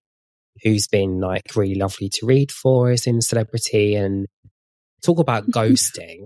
who's 0.64 0.88
been 0.88 1.20
like 1.20 1.56
really 1.56 1.76
lovely 1.76 2.10
to 2.10 2.26
read 2.26 2.52
for 2.52 2.92
us 2.92 3.08
in 3.08 3.22
celebrity, 3.22 3.96
and 3.96 4.28
talk 5.04 5.20
about 5.20 5.46
ghosting. 5.52 6.26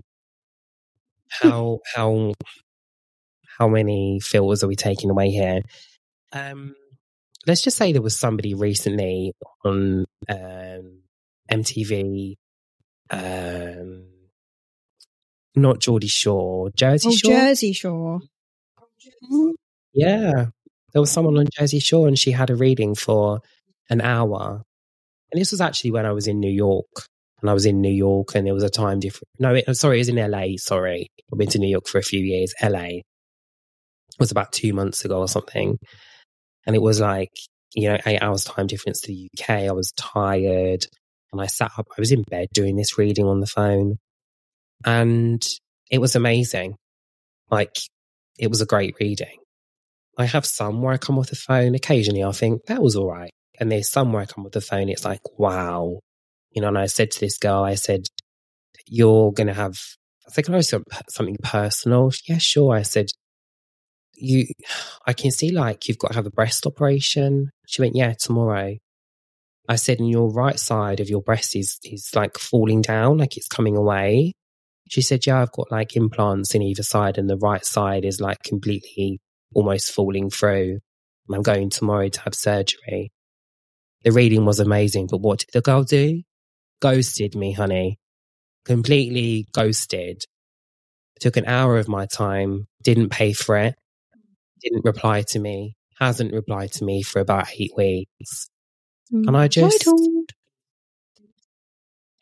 How 1.29 1.79
how 1.95 2.33
how 3.57 3.67
many 3.67 4.19
filters 4.21 4.63
are 4.63 4.67
we 4.67 4.75
taking 4.75 5.09
away 5.09 5.29
here? 5.29 5.61
Um, 6.31 6.75
let's 7.47 7.61
just 7.61 7.77
say 7.77 7.91
there 7.91 8.01
was 8.01 8.17
somebody 8.17 8.53
recently 8.53 9.33
on 9.65 10.05
um, 10.29 11.01
MTV, 11.51 12.35
um, 13.09 14.05
not 15.55 15.79
Geordie 15.79 16.07
Shore, 16.07 16.69
Jersey 16.75 17.09
Oh, 17.09 17.15
Shore. 17.15 17.31
Jersey 17.31 17.73
Shore. 17.73 18.19
Yeah, 19.93 20.45
there 20.93 21.01
was 21.01 21.11
someone 21.11 21.37
on 21.37 21.45
Jersey 21.51 21.79
Shore, 21.79 22.07
and 22.07 22.17
she 22.17 22.31
had 22.31 22.49
a 22.49 22.55
reading 22.55 22.95
for 22.95 23.41
an 23.89 24.01
hour. 24.01 24.63
And 25.31 25.41
this 25.41 25.51
was 25.51 25.61
actually 25.61 25.91
when 25.91 26.05
I 26.05 26.11
was 26.11 26.27
in 26.27 26.39
New 26.39 26.51
York. 26.51 26.85
And 27.41 27.49
I 27.49 27.53
was 27.53 27.65
in 27.65 27.81
New 27.81 27.91
York, 27.91 28.35
and 28.35 28.47
there 28.47 28.53
was 28.53 28.63
a 28.63 28.69
time 28.69 28.99
difference. 29.01 29.29
No, 29.37 29.53
it, 29.55 29.65
sorry, 29.75 29.97
it 29.97 29.99
was 30.01 30.09
in 30.09 30.15
LA. 30.15 30.55
Sorry, 30.57 31.09
I've 31.31 31.37
been 31.37 31.49
to 31.49 31.59
New 31.59 31.67
York 31.67 31.87
for 31.87 31.97
a 31.97 32.03
few 32.03 32.21
years. 32.21 32.53
LA 32.63 33.01
was 34.17 34.31
about 34.31 34.53
two 34.53 34.71
months 34.73 35.03
ago 35.03 35.19
or 35.19 35.27
something, 35.27 35.77
and 36.66 36.76
it 36.76 36.82
was 36.82 36.99
like 36.99 37.32
you 37.74 37.89
know 37.89 37.97
eight 38.05 38.22
hours 38.22 38.45
time 38.45 38.68
difference 38.68 39.01
to 39.01 39.07
the 39.07 39.30
UK. 39.38 39.49
I 39.49 39.72
was 39.72 39.91
tired, 39.93 40.86
and 41.32 41.41
I 41.41 41.47
sat 41.47 41.72
up. 41.78 41.88
I 41.97 42.01
was 42.01 42.11
in 42.11 42.24
bed 42.24 42.49
doing 42.53 42.76
this 42.76 42.97
reading 42.97 43.26
on 43.26 43.39
the 43.39 43.47
phone, 43.47 43.97
and 44.86 45.43
it 45.89 45.99
was 45.99 46.16
amazing. 46.16 46.76
Like 47.49 47.76
it 48.38 48.49
was 48.49 48.61
a 48.61 48.66
great 48.66 48.95
reading. 48.99 49.38
I 50.18 50.26
have 50.26 50.45
some 50.45 50.82
where 50.82 50.93
I 50.93 50.97
come 50.97 51.18
off 51.18 51.30
the 51.30 51.36
phone 51.36 51.76
occasionally. 51.76 52.24
I 52.24 52.32
think 52.32 52.66
that 52.68 52.82
was 52.82 52.95
all 52.95 53.09
right, 53.09 53.32
and 53.59 53.72
there's 53.72 53.91
some 53.91 54.14
where 54.14 54.22
I 54.22 54.26
come 54.26 54.45
off 54.45 54.51
the 54.51 54.61
phone. 54.61 54.89
It's 54.89 55.05
like 55.05 55.22
wow, 55.38 55.99
you 56.51 56.61
know. 56.61 56.70
And 56.70 56.78
I 56.78 56.86
said 56.88 57.11
to 57.11 57.20
this 57.20 57.38
girl, 57.38 57.64
I 57.64 57.76
said, 57.76 58.01
"You're 58.88 59.32
gonna 59.34 59.53
have." 59.53 59.76
I 60.26 60.32
think 60.32 60.49
I 60.49 60.55
was 60.55 60.74
something 61.09 61.38
personal. 61.43 62.11
Yeah, 62.30 62.38
sure. 62.38 62.74
I 62.74 62.84
said, 62.84 63.07
"You, 64.24 64.45
I 65.05 65.13
can 65.13 65.32
see 65.32 65.51
like 65.51 65.88
you've 65.88 65.99
got 65.99 66.09
to 66.09 66.15
have 66.15 66.26
a 66.26 66.32
breast 66.32 66.65
operation." 66.65 67.51
She 67.67 67.82
went, 67.82 67.95
"Yeah, 67.95 68.13
tomorrow." 68.13 68.78
I 69.69 69.76
said, 69.76 69.99
"And 69.99 70.09
your 70.09 70.32
right 70.32 70.59
side 70.59 70.99
of 70.99 71.09
your 71.09 71.21
breast 71.21 71.55
is 71.55 71.80
is 71.84 72.11
like 72.15 72.38
falling 72.38 72.82
down, 72.82 73.17
like 73.17 73.38
it's 73.38 73.47
coming 73.47 73.78
away." 73.78 74.34
She 74.89 75.01
said, 75.01 75.26
Yeah, 75.26 75.41
I've 75.41 75.51
got 75.51 75.71
like 75.71 75.95
implants 75.95 76.53
in 76.55 76.61
either 76.61 76.84
side, 76.84 77.17
and 77.17 77.30
the 77.30 77.38
right 77.38 77.65
side 77.65 78.05
is 78.05 78.21
like 78.21 78.43
completely 78.43 79.19
almost 79.53 79.91
falling 79.91 80.30
through. 80.30 80.80
I'm 81.32 81.41
going 81.41 81.69
tomorrow 81.69 82.09
to 82.09 82.21
have 82.21 82.36
surgery. 82.36 83.11
The 84.03 84.11
reading 84.11 84.45
was 84.45 84.59
amazing, 84.59 85.07
but 85.09 85.21
what 85.21 85.39
did 85.39 85.49
the 85.53 85.61
girl 85.61 85.84
do? 85.84 86.24
Ghosted 86.82 87.34
me, 87.36 87.53
honey. 87.53 87.97
Completely 88.65 89.47
ghosted. 89.53 90.24
Took 91.21 91.38
an 91.38 91.45
hour 91.45 91.78
of 91.78 91.88
my 91.88 92.05
time, 92.05 92.67
didn't 92.84 93.09
pay 93.09 93.32
for 93.32 93.57
it, 93.57 93.76
didn't 94.64 94.86
reply 94.86 95.24
to 95.30 95.39
me, 95.39 95.76
hasn't 95.99 96.34
replied 96.34 96.72
to 96.74 96.86
me 96.86 97.03
for 97.03 97.20
about 97.20 97.47
eight 97.59 97.72
weeks. 97.78 98.49
And 99.11 99.38
I 99.38 99.47
just 99.47 99.86
Entitled. 99.86 100.30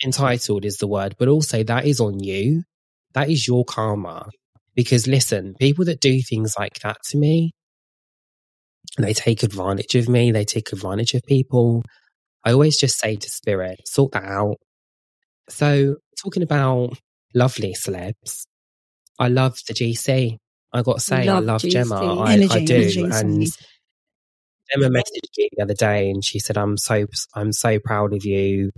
entitled 0.04 0.66
is 0.66 0.78
the 0.78 0.88
word, 0.88 1.16
but 1.18 1.28
also 1.28 1.64
that 1.64 1.86
is 1.86 2.00
on 2.00 2.20
you. 2.20 2.64
That 3.14 3.30
is 3.30 3.48
your 3.48 3.64
karma. 3.66 4.30
Because 4.76 5.08
listen, 5.08 5.56
people 5.60 5.86
that 5.86 6.02
do 6.02 6.22
things 6.22 6.56
like 6.58 6.80
that 6.80 6.98
to 7.10 7.18
me, 7.18 7.52
they 8.98 9.14
take 9.14 9.44
advantage 9.44 9.96
of 9.96 10.10
me, 10.10 10.32
they 10.32 10.46
take 10.46 10.72
advantage 10.74 11.14
of 11.14 11.24
people. 11.24 11.84
I 12.44 12.52
always 12.54 12.78
just 12.78 13.00
say 13.00 13.16
to 13.16 13.30
spirit, 13.30 13.82
sort 13.88 14.14
that 14.14 14.24
out. 14.26 14.58
So, 15.50 15.98
talking 16.22 16.44
about 16.44 16.98
lovely 17.34 17.74
celebs, 17.74 18.46
I 19.20 19.28
love 19.28 19.58
the 19.68 19.74
GC. 19.74 20.38
I 20.74 20.82
got 20.82 20.96
to 20.96 21.00
say, 21.02 21.28
I 21.28 21.34
Love 21.34 21.44
love 21.44 21.62
GC. 21.62 21.72
Gemma. 21.72 22.22
I, 22.22 22.34
Energy 22.34 22.54
I 22.54 22.66
do. 22.66 23.10
And 23.12 23.48
Emma 24.74 24.90
messaged 24.90 25.38
me 25.38 25.50
the 25.56 25.64
other 25.64 25.74
day 25.74 26.10
and 26.10 26.24
she 26.24 26.40
said, 26.40 26.58
I'm 26.58 26.78
so, 26.78 27.06
I'm 27.34 27.52
so 27.52 27.80
proud 27.80 28.14
of 28.14 28.24
you. 28.26 28.72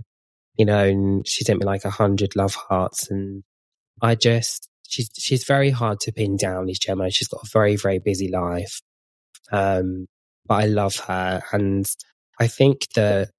You 0.56 0.64
know, 0.64 0.84
and 0.84 1.26
she 1.26 1.44
sent 1.44 1.58
me 1.58 1.66
like 1.66 1.84
a 1.84 1.90
hundred 1.90 2.36
love 2.36 2.54
hearts. 2.54 3.10
And 3.10 3.42
I 4.02 4.14
just, 4.14 4.68
she's, 4.88 5.10
she's 5.16 5.44
very 5.44 5.70
hard 5.70 6.00
to 6.00 6.12
pin 6.12 6.36
down, 6.36 6.68
is 6.68 6.78
Gemma. 6.78 7.10
She's 7.10 7.28
got 7.28 7.42
a 7.44 7.48
very, 7.52 7.76
very 7.76 7.98
busy 7.98 8.28
life. 8.28 8.80
Um, 9.52 10.06
but 10.46 10.62
I 10.62 10.66
love 10.66 10.96
her. 10.96 11.42
And 11.52 11.86
I 12.40 12.46
think 12.48 12.88
that 12.94 13.30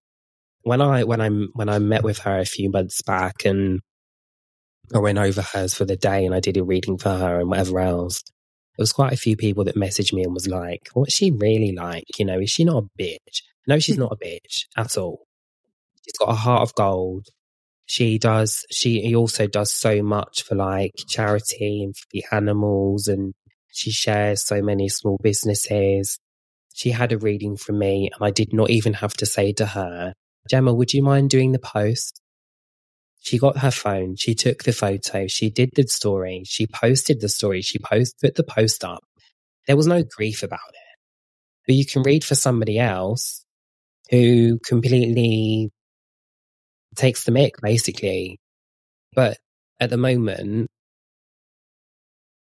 when 0.64 0.82
I, 0.82 1.04
when 1.04 1.22
I'm, 1.22 1.50
when 1.54 1.70
I 1.70 1.80
met 1.80 2.04
with 2.04 2.20
her 2.20 2.40
a 2.40 2.46
few 2.46 2.70
months 2.70 3.02
back 3.02 3.46
and 3.46 3.82
I 4.94 5.00
went 5.00 5.18
over 5.18 5.42
hers 5.42 5.74
for 5.74 5.86
the 5.86 5.96
day 5.96 6.26
and 6.26 6.34
I 6.36 6.40
did 6.40 6.58
a 6.58 6.64
reading 6.64 6.98
for 6.98 7.10
her 7.10 7.40
and 7.40 7.50
whatever 7.50 7.80
else, 7.80 8.24
there 8.78 8.84
was 8.84 8.94
quite 8.94 9.14
a 9.14 9.18
few 9.18 9.38
people 9.38 9.64
that 9.64 9.76
messaged 9.76 10.14
me 10.14 10.24
and 10.24 10.34
was 10.34 10.48
like, 10.48 10.90
what's 10.94 11.14
she 11.14 11.32
really 11.32 11.72
like? 11.72 12.04
You 12.18 12.26
know, 12.26 12.40
is 12.40 12.50
she 12.50 12.66
not 12.66 12.84
a 12.84 13.02
bitch? 13.02 13.42
No, 13.68 13.80
she's 13.80 13.96
hmm. 13.96 14.02
not 14.02 14.14
a 14.14 14.18
bitch 14.18 14.66
at 14.76 14.98
all. 14.98 15.26
She's 16.04 16.18
got 16.18 16.30
a 16.30 16.36
heart 16.36 16.62
of 16.62 16.76
gold. 16.76 17.28
She 17.86 18.18
does, 18.18 18.66
she 18.72 19.16
also 19.16 19.48
does 19.48 19.72
so 19.72 20.02
much 20.02 20.44
for 20.44 20.56
like 20.56 20.94
charity 21.08 21.84
and 21.84 21.96
for 21.96 22.06
the 22.12 22.26
animals 22.32 23.08
and 23.08 23.34
she 23.72 23.92
shares 23.92 24.46
so 24.46 24.62
many 24.62 24.90
small 24.90 25.20
businesses. 25.22 26.20
She 26.74 26.92
had 26.92 27.12
a 27.12 27.18
reading 27.18 27.58
from 27.58 27.80
me 27.80 28.10
and 28.14 28.26
I 28.26 28.32
did 28.32 28.54
not 28.54 28.70
even 28.72 28.94
have 28.94 29.14
to 29.16 29.26
say 29.26 29.54
to 29.54 29.68
her, 29.68 30.14
Gemma, 30.50 30.74
would 30.74 30.94
you 30.94 31.04
mind 31.04 31.30
doing 31.30 31.52
the 31.52 31.60
post? 31.60 32.22
She 33.26 33.40
got 33.40 33.58
her 33.58 33.72
phone. 33.72 34.16
She 34.18 34.36
took 34.36 34.64
the 34.64 34.72
photo. 34.72 35.26
She 35.26 35.50
did 35.50 35.72
the 35.76 35.88
story. 35.88 36.44
She 36.46 36.68
posted 36.68 37.22
the 37.22 37.28
story. 37.28 37.64
She 37.64 37.80
post, 37.80 38.20
put 38.22 38.36
the 38.36 38.44
post 38.44 38.84
up. 38.84 39.04
There 39.66 39.76
was 39.76 39.88
no 39.88 40.04
grief 40.04 40.44
about 40.44 40.60
it. 40.70 41.00
But 41.66 41.74
you 41.74 41.88
can 41.88 42.04
read 42.04 42.24
for 42.24 42.36
somebody 42.36 42.78
else 42.78 43.44
who 44.12 44.60
completely 44.60 45.72
takes 46.96 47.24
the 47.24 47.32
mic, 47.32 47.56
basically. 47.64 48.38
But 49.16 49.40
at 49.80 49.90
the 49.90 49.98
moment, 49.98 50.68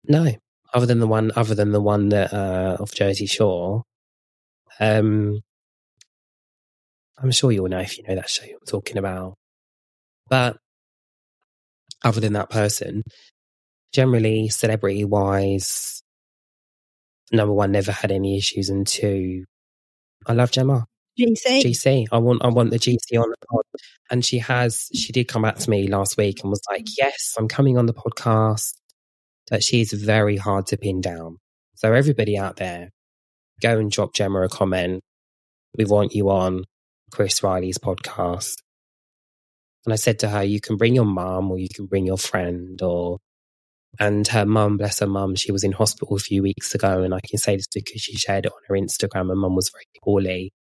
no. 0.07 0.33
Other 0.75 0.85
than 0.85 0.99
the 1.01 1.07
one, 1.07 1.33
other 1.35 1.55
than 1.55 1.73
the 1.73 1.81
one 1.81 2.11
that 2.11 2.35
uh, 2.35 2.77
off 2.79 2.93
Jersey 2.93 3.25
Shore, 3.25 3.85
um, 4.81 5.41
I'm 7.17 7.31
sure 7.31 7.53
you'll 7.53 7.69
know 7.69 7.79
if 7.79 7.97
you 7.97 8.05
know 8.07 8.17
that 8.17 8.29
show 8.29 8.45
I'm 8.45 8.67
talking 8.67 8.99
about. 8.99 9.37
But 10.29 10.59
other 12.05 12.21
than 12.21 12.35
that 12.35 12.51
person, 12.51 13.03
generally 13.93 14.49
celebrity 14.49 15.05
wise, 15.05 16.03
number 17.33 17.53
one, 17.53 17.73
never 17.73 17.93
had 17.93 18.13
any 18.13 18.37
issues, 18.37 18.69
and 18.69 18.87
two, 18.87 19.45
I 20.27 20.33
love 20.33 20.51
Gemma. 20.51 20.87
GC. 21.19 21.63
GC. 21.63 22.07
I 22.11 22.19
want 22.19 22.45
I 22.45 22.49
want 22.49 22.71
the 22.71 22.79
GC 22.79 23.17
on 23.17 23.31
the 23.31 23.47
pod. 23.49 23.63
And 24.11 24.25
she 24.25 24.39
has 24.39 24.89
she 24.95 25.13
did 25.13 25.29
come 25.29 25.43
back 25.43 25.57
to 25.59 25.71
me 25.71 25.87
last 25.87 26.17
week 26.17 26.41
and 26.43 26.51
was 26.51 26.61
like, 26.69 26.87
Yes, 26.99 27.35
I'm 27.39 27.47
coming 27.49 27.79
on 27.79 27.87
the 27.87 27.95
podcast. 27.95 28.75
But 29.49 29.63
she's 29.63 29.93
very 29.93 30.37
hard 30.37 30.67
to 30.69 30.77
pin 30.77 31.01
down. 31.01 31.39
So 31.77 31.93
everybody 31.93 32.37
out 32.37 32.57
there, 32.57 32.91
go 33.61 33.79
and 33.79 33.91
drop 33.91 34.15
Gemma 34.15 34.43
a 34.43 34.49
comment. 34.49 35.03
We 35.77 35.85
want 35.85 36.15
you 36.15 36.31
on 36.31 36.65
Chris 37.13 37.43
Riley's 37.43 37.79
podcast. 37.79 38.55
And 39.85 39.93
I 39.93 39.97
said 39.97 40.19
to 40.21 40.29
her, 40.29 40.43
you 40.43 40.61
can 40.61 40.77
bring 40.77 40.95
your 40.95 41.05
mum 41.05 41.51
or 41.51 41.59
you 41.59 41.69
can 41.69 41.87
bring 41.87 42.07
your 42.07 42.19
friend 42.19 42.81
or 42.81 43.19
and 44.01 44.27
her 44.29 44.45
mum, 44.45 44.77
bless 44.77 44.99
her 45.01 45.07
mum, 45.07 45.37
she 45.37 45.53
was 45.53 45.63
in 45.63 45.73
hospital 45.73 46.17
a 46.17 46.21
few 46.21 46.43
weeks 46.43 46.75
ago. 46.75 47.03
And 47.03 47.15
I 47.15 47.21
can 47.21 47.39
say 47.39 47.57
this 47.57 47.69
because 47.73 48.01
she 48.01 48.17
shared 48.17 48.47
it 48.47 48.53
on 48.53 48.59
her 48.69 48.75
Instagram. 48.75 49.29
Her 49.29 49.37
mum 49.37 49.55
was 49.55 49.71
very 49.73 49.85
poorly. 50.03 50.53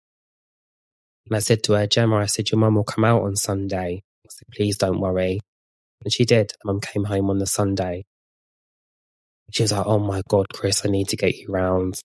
And 1.27 1.37
I 1.37 1.41
said 1.41 1.62
to 1.64 1.72
her, 1.72 1.87
Gemma, 1.87 2.16
I 2.16 2.27
said, 2.27 2.51
your 2.51 2.61
mum 2.61 2.77
will 2.77 2.85
come 2.85 3.05
out 3.05 3.22
on 3.22 3.35
Sunday. 3.35 4.03
I 4.25 4.29
said, 4.29 4.47
please 4.55 4.79
don't 4.79 5.01
worry. 5.01 5.41
And 6.05 6.12
she 6.12 6.25
did. 6.25 6.53
Mum 6.64 6.81
came 6.81 7.05
home 7.05 7.31
on 7.31 7.39
the 7.39 7.47
Sunday. 7.47 8.05
She 9.51 9.62
was 9.62 9.72
like, 9.72 9.87
oh 9.87 9.99
my 9.99 10.22
God, 10.29 10.47
Chris, 10.53 10.85
I 10.85 10.91
need 10.91 11.09
to 11.09 11.16
get 11.16 11.37
you 11.37 11.49
round. 11.49 12.01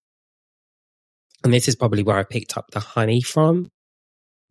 And 1.44 1.54
this 1.54 1.68
is 1.68 1.76
probably 1.76 2.04
where 2.04 2.18
I 2.18 2.24
picked 2.24 2.58
up 2.58 2.66
the 2.72 2.80
honey 2.80 3.22
from. 3.22 3.70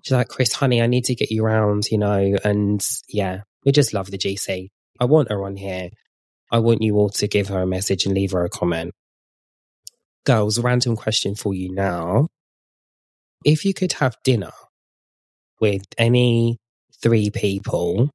She's 0.02 0.12
like, 0.12 0.28
Chris, 0.28 0.52
honey, 0.52 0.80
I 0.80 0.86
need 0.86 1.04
to 1.06 1.14
get 1.14 1.30
you 1.30 1.42
round, 1.44 1.90
you 1.90 1.98
know, 1.98 2.36
and 2.44 2.84
yeah, 3.08 3.42
we 3.64 3.72
just 3.72 3.92
love 3.92 4.10
the 4.10 4.18
GC. 4.18 4.68
I 5.00 5.04
want 5.04 5.30
her 5.30 5.44
on 5.44 5.56
here. 5.56 5.90
I 6.50 6.58
want 6.60 6.82
you 6.82 6.96
all 6.96 7.10
to 7.10 7.28
give 7.28 7.48
her 7.48 7.60
a 7.60 7.66
message 7.66 8.06
and 8.06 8.14
leave 8.14 8.32
her 8.32 8.44
a 8.44 8.48
comment. 8.48 8.92
Girls, 10.24 10.58
random 10.58 10.96
question 10.96 11.34
for 11.34 11.52
you 11.54 11.74
now. 11.74 12.28
If 13.44 13.64
you 13.64 13.74
could 13.74 13.94
have 13.94 14.16
dinner 14.24 14.52
with 15.60 15.82
any 15.96 16.58
three 17.02 17.30
people, 17.30 18.10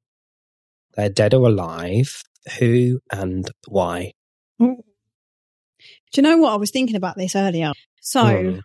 they're 0.94 1.08
dead 1.10 1.34
or 1.34 1.48
alive, 1.48 2.22
who 2.58 3.00
and 3.12 3.50
why? 3.68 4.12
Do 4.58 6.20
you 6.20 6.22
know 6.22 6.38
what? 6.38 6.52
I 6.52 6.56
was 6.56 6.70
thinking 6.70 6.96
about 6.96 7.16
this 7.16 7.34
earlier. 7.34 7.72
So 8.00 8.22
Mm. 8.22 8.60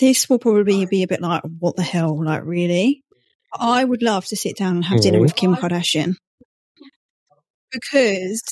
This 0.00 0.28
will 0.28 0.38
probably 0.38 0.86
be 0.86 1.02
a 1.02 1.06
bit 1.06 1.20
like, 1.20 1.42
what 1.58 1.76
the 1.76 1.82
hell? 1.82 2.24
Like, 2.24 2.42
really? 2.44 3.02
I 3.58 3.84
would 3.84 4.02
love 4.02 4.24
to 4.26 4.36
sit 4.36 4.56
down 4.56 4.76
and 4.76 4.84
have 4.86 5.00
dinner 5.02 5.18
Mm. 5.18 5.22
with 5.22 5.36
Kim 5.36 5.54
Kardashian. 5.54 6.14
Because 7.70 8.42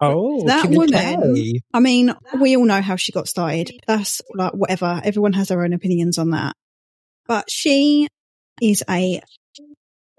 Oh, 0.00 0.46
that 0.46 0.62
Kim 0.62 0.74
woman, 0.74 1.60
I 1.74 1.80
mean, 1.80 2.14
we 2.40 2.56
all 2.56 2.64
know 2.64 2.80
how 2.80 2.96
she 2.96 3.10
got 3.12 3.26
started. 3.28 3.70
That's 3.86 4.22
like 4.34 4.52
whatever. 4.52 5.00
Everyone 5.04 5.32
has 5.32 5.48
their 5.48 5.62
own 5.64 5.72
opinions 5.72 6.18
on 6.18 6.30
that. 6.30 6.54
But 7.26 7.50
she 7.50 8.06
is 8.62 8.84
a 8.88 9.20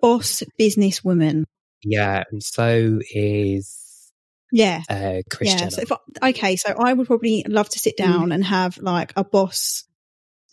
boss 0.02 0.44
businesswoman. 0.60 1.46
Yeah, 1.84 2.24
and 2.32 2.44
so 2.44 3.00
is 3.14 4.12
Yeah. 4.52 4.82
uh, 4.90 5.22
Kris 5.30 5.50
Yeah. 5.50 5.70
So 5.70 5.84
I, 6.22 6.30
okay, 6.30 6.56
so 6.58 6.76
I 6.78 6.92
would 6.94 7.08
probably 7.08 7.46
love 7.48 7.70
to 7.70 7.80
sit 7.80 7.96
down 7.98 8.32
and 8.32 8.44
have 8.44 8.78
like 8.80 9.14
a 9.16 9.24
boss 9.24 9.86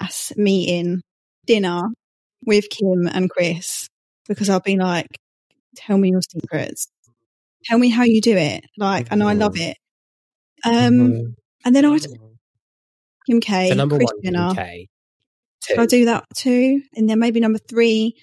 ass 0.00 0.32
meeting 0.36 1.00
dinner 1.46 1.82
with 2.44 2.68
Kim 2.70 3.06
and 3.12 3.28
Kris 3.30 3.88
because 4.28 4.48
I'll 4.48 4.60
be 4.60 4.76
like, 4.76 5.06
tell 5.76 5.98
me 5.98 6.10
your 6.10 6.22
secrets. 6.22 6.88
Tell 7.64 7.78
me 7.78 7.88
how 7.88 8.04
you 8.04 8.20
do 8.20 8.36
it. 8.36 8.64
Like, 8.76 9.08
and 9.10 9.22
I 9.22 9.32
love 9.34 9.58
it. 9.58 9.76
Um, 10.64 10.72
Mhm. 10.74 11.34
and 11.64 11.76
then 11.76 11.84
I'd 11.84 12.06
Kim 13.28 13.40
K, 13.40 13.68
So 13.68 13.74
number 13.74 13.96
Chris 13.96 14.06
one, 14.12 14.22
Kim 14.22 14.32
Jenner. 14.34 14.54
K. 14.54 14.88
I'll 15.76 15.86
do 15.86 16.04
that 16.06 16.24
too. 16.34 16.80
And 16.94 17.10
then 17.10 17.18
maybe 17.18 17.40
number 17.40 17.58
three, 17.58 18.14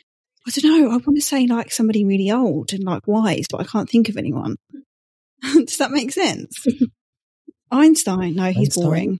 I 0.47 0.51
don't 0.51 0.81
know. 0.81 0.87
I 0.89 0.97
want 0.97 1.15
to 1.15 1.21
say 1.21 1.45
like 1.47 1.71
somebody 1.71 2.03
really 2.05 2.31
old 2.31 2.73
and 2.73 2.83
like 2.83 3.07
wise, 3.07 3.45
but 3.49 3.61
I 3.61 3.65
can't 3.65 3.89
think 3.89 4.09
of 4.09 4.17
anyone. 4.17 4.55
Does 5.41 5.77
that 5.77 5.91
make 5.91 6.11
sense? 6.11 6.65
Einstein. 7.71 8.35
No, 8.35 8.45
he's 8.51 8.69
Einstein? 8.69 8.83
boring. 8.83 9.17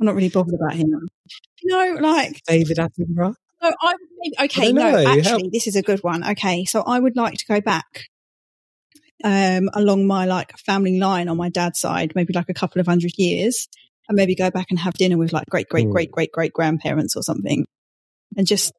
I'm 0.00 0.06
not 0.06 0.14
really 0.14 0.28
bothered 0.28 0.54
about 0.54 0.74
him. 0.74 1.08
You 1.60 1.70
know, 1.70 2.00
like, 2.00 2.42
David 2.46 2.76
Attenborough. 2.78 3.34
no, 3.62 3.72
I 3.82 3.92
would 3.92 4.08
maybe, 4.18 4.36
okay, 4.44 4.72
don't 4.72 4.74
no, 4.76 4.96
actually, 5.06 5.22
Help. 5.22 5.52
this 5.52 5.66
is 5.66 5.76
a 5.76 5.82
good 5.82 6.00
one. 6.00 6.28
Okay, 6.30 6.64
so 6.64 6.82
I 6.82 6.98
would 6.98 7.16
like 7.16 7.34
to 7.38 7.46
go 7.46 7.60
back 7.60 8.04
um, 9.24 9.68
along 9.74 10.06
my 10.06 10.24
like 10.26 10.56
family 10.58 10.98
line 10.98 11.28
on 11.28 11.36
my 11.36 11.48
dad's 11.48 11.80
side, 11.80 12.12
maybe 12.14 12.32
like 12.32 12.48
a 12.48 12.54
couple 12.54 12.80
of 12.80 12.86
hundred 12.86 13.12
years, 13.16 13.68
and 14.08 14.16
maybe 14.16 14.34
go 14.34 14.50
back 14.50 14.66
and 14.70 14.78
have 14.78 14.94
dinner 14.94 15.18
with 15.18 15.32
like 15.32 15.46
great, 15.50 15.68
great, 15.68 15.86
Hmm. 15.86 15.92
great, 15.92 16.10
great, 16.12 16.32
great 16.32 16.52
grandparents 16.52 17.16
or 17.16 17.22
something, 17.22 17.66
and 18.36 18.46
just 18.46 18.72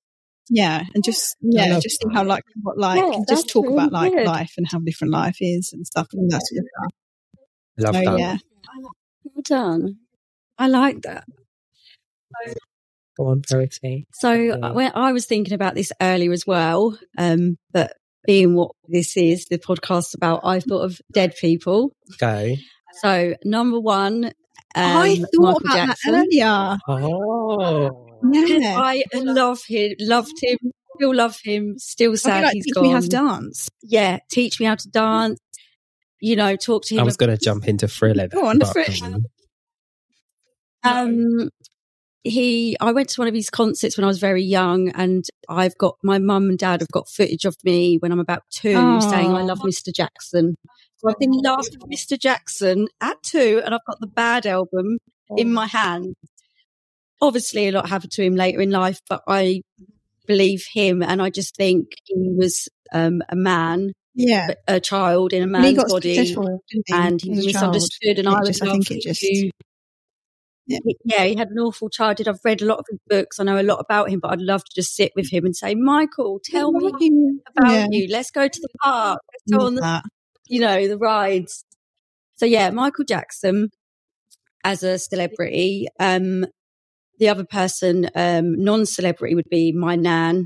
yeah, 0.49 0.83
and 0.95 1.03
just 1.03 1.35
yeah, 1.41 1.73
love 1.73 1.83
just 1.83 2.01
see 2.01 2.07
how 2.13 2.23
like 2.23 2.43
what 2.63 2.77
like 2.77 3.03
Yeah, 3.03 3.11
and 3.13 3.27
just 3.27 3.49
talk 3.49 3.65
really 3.65 3.75
about 3.75 3.91
like 3.91 4.13
good. 4.13 4.25
life 4.25 4.53
and 4.57 4.65
how 4.67 4.79
different 4.79 5.11
life 5.11 5.37
is 5.41 5.71
and 5.73 5.85
stuff 5.85 6.07
and 6.13 6.31
that 6.31 6.41
sort 6.47 6.59
of 6.59 6.65
stuff. 6.77 6.93
Love 7.77 7.95
So 7.95 8.11
that. 8.11 8.19
yeah, 8.19 8.37
Well 9.23 9.43
done. 9.43 9.97
I 10.59 10.67
like 10.67 11.01
that. 11.03 11.23
Go 13.17 13.27
on, 13.27 13.41
Verity. 13.49 14.05
So 14.13 14.31
Yeah. 14.31 14.71
when 14.71 14.91
I 14.95 15.11
was 15.11 15.25
thinking 15.25 15.53
about 15.53 15.75
this 15.75 15.91
earlier 16.01 16.31
as 16.31 16.45
well, 16.47 16.97
um, 17.17 17.57
but 17.73 17.93
being 18.25 18.55
what 18.55 18.71
this 18.87 19.17
is, 19.17 19.45
the 19.49 19.57
podcast 19.57 20.13
about, 20.15 20.41
I 20.43 20.59
thought 20.59 20.81
of 20.83 20.99
dead 21.13 21.35
people. 21.39 21.93
Go. 22.19 22.55
So 23.01 23.35
number 23.43 23.79
one, 23.79 24.25
um, 24.25 24.31
I 24.75 25.15
thought 25.15 25.27
Michael 25.33 25.57
about 25.65 25.87
Jackson. 25.87 26.11
that 26.13 26.27
earlier. 26.31 26.77
Oh. 26.87 28.05
Yeah, 28.31 28.77
I 28.79 29.03
love 29.15 29.61
him, 29.67 29.93
loved 29.99 30.33
him, 30.41 30.57
still 30.95 31.15
love 31.15 31.37
him, 31.43 31.75
still 31.77 32.17
sad 32.17 32.33
feel 32.35 32.43
like 32.43 32.53
he's 32.53 32.65
teach 32.65 32.73
gone. 32.73 32.83
me 32.83 32.91
how 32.91 32.99
to 32.99 33.07
dance. 33.07 33.69
Yeah, 33.81 34.19
teach 34.29 34.59
me 34.59 34.65
how 34.65 34.75
to 34.75 34.89
dance. 34.89 35.39
You 36.21 36.35
know, 36.35 36.55
talk 36.57 36.83
to 36.85 36.95
him. 36.95 36.99
I 37.01 37.03
was 37.03 37.15
going 37.17 37.29
to 37.29 37.37
jump 37.37 37.67
into 37.67 37.87
Thriller. 37.87 38.27
Go 38.27 38.45
on, 38.45 38.59
but, 38.59 38.73
Thriller. 38.73 39.19
Um, 40.83 41.49
he, 42.23 42.75
I 42.81 42.91
went 42.91 43.09
to 43.09 43.21
one 43.21 43.27
of 43.27 43.33
his 43.33 43.49
concerts 43.49 43.97
when 43.97 44.03
I 44.03 44.07
was 44.07 44.19
very 44.19 44.43
young, 44.43 44.89
and 44.89 45.25
I've 45.47 45.77
got 45.77 45.95
my 46.03 46.19
mum 46.19 46.49
and 46.49 46.59
dad 46.59 46.81
have 46.81 46.89
got 46.91 47.09
footage 47.09 47.45
of 47.45 47.55
me 47.63 47.97
when 47.97 48.11
I'm 48.11 48.19
about 48.19 48.43
two 48.51 48.73
saying 49.01 49.33
I 49.33 49.43
love 49.43 49.59
Mr. 49.59 49.93
Jackson. 49.93 50.55
So 50.97 51.09
I've 51.09 51.17
been 51.19 51.31
love 51.31 51.65
Mr. 51.91 52.19
Jackson 52.19 52.87
at 52.99 53.21
two, 53.23 53.61
and 53.63 53.73
I've 53.73 53.85
got 53.87 53.99
the 54.01 54.07
Bad 54.07 54.45
album 54.45 54.97
in 55.37 55.53
my 55.53 55.65
hand. 55.67 56.15
Obviously, 57.21 57.67
a 57.67 57.71
lot 57.71 57.87
happened 57.89 58.11
to 58.13 58.23
him 58.23 58.35
later 58.35 58.61
in 58.61 58.69
life, 58.71 58.99
but 59.09 59.21
I 59.27 59.61
believe 60.27 60.65
him, 60.71 61.01
and 61.01 61.21
I 61.21 61.29
just 61.29 61.55
think 61.55 61.87
he 62.05 62.15
was 62.35 62.67
um, 62.93 63.21
a 63.29 63.35
man, 63.35 63.93
Yeah, 64.13 64.53
a 64.67 64.79
child 64.79 65.31
in 65.33 65.43
a 65.43 65.47
man's 65.47 65.81
body 65.85 66.17
and 66.91 67.21
he 67.21 67.31
as 67.31 67.37
was 67.37 67.45
a 67.47 67.51
child? 67.53 67.75
And 67.75 68.19
It 68.19 68.27
I 68.27 68.43
just- 68.45 68.61
I 68.63 68.71
think 68.71 68.91
it 68.91 69.01
just- 69.03 69.21
to. 69.21 69.51
Yeah. 70.69 70.79
Yeah, 71.03 71.23
he 71.25 71.35
had 71.35 71.49
an 71.49 71.57
awful 71.59 71.89
childhood. 71.89 72.27
I've 72.27 72.39
read 72.45 72.61
a 72.61 72.65
lot 72.65 72.77
of 72.79 72.85
his 72.89 72.99
books. 73.07 73.39
I 73.39 73.43
know 73.43 73.59
a 73.59 73.63
lot 73.63 73.79
about 73.79 74.09
him, 74.09 74.19
but 74.19 74.31
I'd 74.31 74.39
love 74.41 74.63
to 74.63 74.71
just 74.75 74.95
sit 74.95 75.11
with 75.15 75.31
him 75.31 75.43
and 75.45 75.55
say, 75.55 75.73
Michael, 75.75 76.39
tell 76.43 76.71
me 76.71 76.91
about 77.57 77.71
Yeah. 77.71 77.87
you. 77.89 78.07
Let's 78.09 78.29
go 78.31 78.47
to 78.47 78.61
the 78.61 78.69
park. 78.83 79.19
Let's 79.33 79.59
go 79.59 79.65
on 79.65 79.75
the, 79.75 80.03
you 80.47 80.59
know, 80.61 80.87
the 80.87 80.97
rides. 80.97 81.65
So 82.37 82.45
yeah, 82.45 82.69
Michael 82.69 83.03
Jackson 83.05 83.69
as 84.63 84.83
a 84.83 84.99
celebrity. 84.99 85.87
Um, 85.99 86.45
the 87.17 87.29
other 87.29 87.45
person, 87.45 88.09
um, 88.15 88.63
non-celebrity 88.63 89.35
would 89.35 89.49
be 89.49 89.71
my 89.73 89.95
nan, 89.95 90.45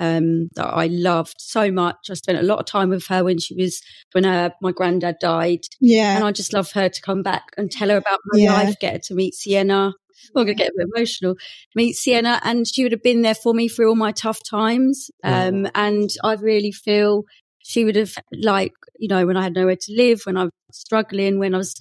um, 0.00 0.48
that 0.54 0.66
I 0.66 0.86
loved 0.86 1.34
so 1.38 1.70
much. 1.70 1.96
I 2.10 2.14
spent 2.14 2.38
a 2.38 2.42
lot 2.42 2.58
of 2.58 2.66
time 2.66 2.90
with 2.90 3.06
her 3.08 3.24
when 3.24 3.38
she 3.38 3.54
was, 3.54 3.80
when 4.12 4.24
her, 4.24 4.52
my 4.60 4.72
granddad 4.72 5.16
died. 5.20 5.60
Yeah, 5.80 6.16
And 6.16 6.24
I 6.24 6.32
just 6.32 6.52
love 6.52 6.72
her 6.72 6.88
to 6.88 7.02
come 7.02 7.22
back 7.22 7.44
and 7.56 7.70
tell 7.70 7.88
her 7.88 7.96
about 7.96 8.20
my 8.26 8.38
Yeah. 8.40 8.52
life, 8.52 8.78
get 8.80 8.92
her 8.94 8.98
to 9.00 9.14
meet 9.14 9.34
Sienna. 9.34 9.92
I'm 10.34 10.44
going 10.44 10.46
to 10.48 10.54
get 10.54 10.70
a 10.70 10.74
bit 10.76 10.88
emotional. 10.94 11.36
Meet 11.74 11.94
Sienna, 11.94 12.40
and 12.42 12.66
she 12.66 12.82
would 12.82 12.92
have 12.92 13.02
been 13.02 13.22
there 13.22 13.34
for 13.34 13.54
me 13.54 13.68
through 13.68 13.90
all 13.90 13.96
my 13.96 14.12
tough 14.12 14.40
times. 14.48 15.10
Um, 15.22 15.68
and 15.74 16.10
I 16.24 16.34
really 16.34 16.72
feel 16.72 17.24
she 17.58 17.84
would 17.84 17.96
have, 17.96 18.14
like, 18.32 18.72
you 18.98 19.08
know, 19.08 19.26
when 19.26 19.36
I 19.36 19.42
had 19.42 19.54
nowhere 19.54 19.76
to 19.76 19.92
live, 19.92 20.22
when 20.24 20.36
I 20.36 20.44
was 20.44 20.52
struggling, 20.72 21.38
when 21.38 21.54
I 21.54 21.58
was, 21.58 21.74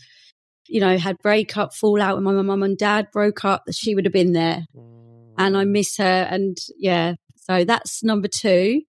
you 0.67 0.79
know, 0.79 0.97
had 0.97 1.17
breakup, 1.23 1.73
fallout, 1.73 2.15
when 2.15 2.23
my 2.23 2.41
mum 2.41 2.63
and 2.63 2.77
dad 2.77 3.07
broke 3.11 3.45
up, 3.45 3.63
that 3.65 3.75
she 3.75 3.95
would 3.95 4.05
have 4.05 4.13
been 4.13 4.33
there. 4.33 4.65
And 5.37 5.57
I 5.57 5.63
miss 5.63 5.97
her. 5.97 6.27
And 6.29 6.57
yeah, 6.77 7.15
so 7.49 7.63
that's 7.63 8.03
number 8.03 8.27
two. 8.27 8.81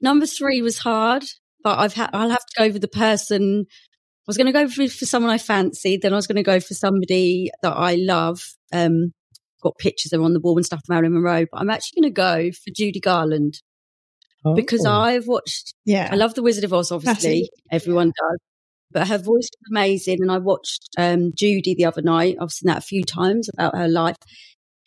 Number 0.00 0.26
three 0.26 0.62
was 0.62 0.78
hard, 0.78 1.24
but 1.62 1.78
I've 1.78 1.94
had, 1.94 2.10
I'll 2.12 2.30
have 2.30 2.44
to 2.44 2.58
go 2.58 2.68
with 2.72 2.82
the 2.82 2.88
person 2.88 3.66
I 4.26 4.30
was 4.30 4.38
going 4.38 4.46
to 4.46 4.52
go 4.52 4.68
for, 4.68 4.88
for 4.88 5.04
someone 5.04 5.30
I 5.30 5.36
fancied. 5.36 6.00
Then 6.00 6.14
I 6.14 6.16
was 6.16 6.26
going 6.26 6.36
to 6.36 6.42
go 6.42 6.58
for 6.58 6.72
somebody 6.72 7.50
that 7.60 7.74
I 7.76 7.96
love. 7.96 8.40
Um, 8.72 9.12
got 9.62 9.76
pictures 9.78 10.12
of 10.12 10.20
her 10.20 10.24
on 10.24 10.32
the 10.32 10.40
wall 10.40 10.56
and 10.56 10.64
stuff, 10.64 10.80
Marilyn 10.88 11.12
Monroe. 11.12 11.46
But 11.50 11.60
I'm 11.60 11.68
actually 11.68 12.02
going 12.02 12.14
to 12.14 12.16
go 12.16 12.52
for 12.52 12.70
Judy 12.74 13.00
Garland 13.00 13.60
because 14.54 14.86
oh. 14.86 14.90
I've 14.90 15.26
watched. 15.26 15.74
yeah. 15.84 16.08
I 16.10 16.16
love 16.16 16.34
The 16.34 16.42
Wizard 16.42 16.64
of 16.64 16.72
Oz. 16.72 16.90
Obviously, 16.90 17.50
everyone 17.70 18.08
does. 18.08 18.38
But 18.90 19.08
her 19.08 19.18
voice 19.18 19.26
was 19.26 19.70
amazing, 19.70 20.18
and 20.22 20.30
I 20.30 20.38
watched 20.38 20.88
um, 20.96 21.32
Judy 21.36 21.74
the 21.74 21.84
other 21.84 22.02
night. 22.02 22.36
I've 22.40 22.50
seen 22.50 22.68
that 22.68 22.78
a 22.78 22.86
few 22.86 23.04
times 23.04 23.50
about 23.52 23.76
her 23.76 23.88
life. 23.88 24.16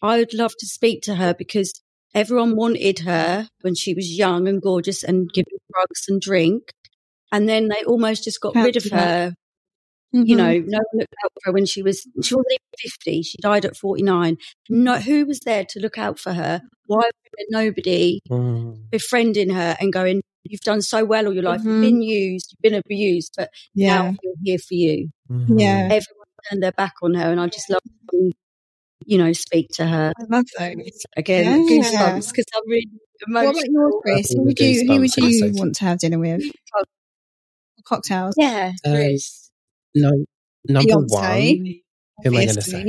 I 0.02 0.20
would 0.20 0.34
love 0.34 0.54
to 0.58 0.66
speak 0.66 1.02
to 1.04 1.16
her 1.16 1.34
because 1.34 1.74
everyone 2.18 2.56
wanted 2.56 3.00
her 3.00 3.48
when 3.62 3.76
she 3.76 3.94
was 3.94 4.12
young 4.18 4.48
and 4.48 4.62
gorgeous 4.62 5.04
and 5.04 5.30
given 5.34 5.58
drugs 5.74 6.06
and 6.08 6.20
drink. 6.22 6.72
And 7.32 7.48
then 7.48 7.68
they 7.68 7.84
almost 7.86 8.24
just 8.24 8.42
got 8.42 8.56
rid 8.56 8.76
of 8.78 8.84
Cancelled 8.84 9.00
her. 9.02 9.08
her 9.30 9.34
you 10.14 10.36
know, 10.36 10.54
no 10.66 10.78
one 10.78 11.00
looked 11.00 11.14
out 11.24 11.32
for 11.34 11.40
her 11.50 11.52
when 11.52 11.66
she 11.66 11.84
was, 11.84 12.02
she 12.24 12.34
wasn't 12.34 12.54
even 12.54 12.92
50. 12.92 13.22
She 13.24 13.38
died 13.42 13.66
at 13.66 13.76
49. 13.76 14.38
No, 14.70 14.96
who 14.96 15.26
was 15.26 15.40
there 15.42 15.66
to 15.70 15.80
look 15.80 15.98
out 15.98 16.18
for 16.18 16.34
her? 16.34 16.62
Why 16.86 16.98
was 16.98 17.12
there 17.38 17.62
nobody 17.62 18.22
Mm. 18.32 18.90
befriending 18.90 19.50
her 19.50 19.76
and 19.80 19.92
going, 19.92 20.22
you've 20.46 20.62
done 20.62 20.82
so 20.82 21.04
well 21.04 21.28
all 21.28 21.34
your 21.34 21.44
life. 21.44 21.62
Mhm. 21.62 21.66
You've 21.66 21.82
been 21.82 22.02
used, 22.02 22.54
you've 22.54 22.62
been 22.72 22.82
abused, 22.86 23.34
but 23.38 23.50
yeah, 23.76 23.98
now 24.04 24.16
we're 24.24 24.34
here 24.44 24.58
for 24.58 24.74
you. 24.76 25.10
Mhm. 25.30 25.60
yeah. 25.60 25.82
Everyone 25.84 26.28
turned 26.50 26.64
their 26.64 26.72
back 26.72 26.94
on 27.04 27.14
her 27.14 27.30
and 27.30 27.40
I 27.42 27.48
just 27.48 27.70
love 27.70 27.82
to, 28.12 28.32
you 29.06 29.18
know, 29.18 29.32
speak 29.34 29.70
to 29.76 29.86
her. 29.86 30.14
I 30.18 30.24
love 30.30 30.46
those. 30.58 31.06
Again, 31.16 31.68
Yeah. 31.68 31.82
goosebumps 31.82 32.30
because 32.32 32.46
I'm 32.56 32.70
really 32.70 32.90
What 33.28 33.44
emotional. 33.44 33.54
about 33.54 33.72
yours, 33.72 33.94
Chris? 34.04 34.34
Who 34.34 34.44
would 34.44 34.60
you 34.60 34.88
who 34.88 35.00
would 35.00 35.18
you 35.18 35.26
episode. 35.46 35.60
want 35.60 35.76
to 35.76 35.86
have 35.86 36.00
dinner 36.00 36.20
with? 36.20 36.42
Cocktails. 37.86 38.34
Yeah, 38.38 38.74
Um, 38.86 38.94
Chris. 38.94 39.50
No, 39.96 40.12
number 40.68 40.90
Beyonce. 40.92 41.08
one. 41.10 41.66
Who 42.24 42.30
am 42.30 42.36
I 42.36 42.46
going 42.46 42.56
to 42.56 42.62
say? 42.62 42.86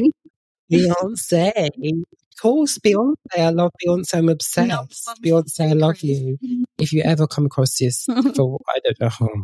Beyonce. 0.72 1.52
Of 1.58 2.42
course, 2.42 2.78
Beyonce. 2.78 3.14
I 3.36 3.50
love 3.50 3.70
Beyonce. 3.84 4.14
I'm 4.18 4.28
obsessed. 4.28 5.08
Beyonce, 5.24 5.60
I 5.70 5.72
love 5.72 6.00
you. 6.00 6.38
If 6.78 6.92
you 6.92 7.02
ever 7.02 7.26
come 7.26 7.46
across 7.46 7.76
this, 7.78 8.04
for 8.34 8.58
I 8.68 8.78
don't 8.84 9.00
know, 9.00 9.10
oh, 9.20 9.42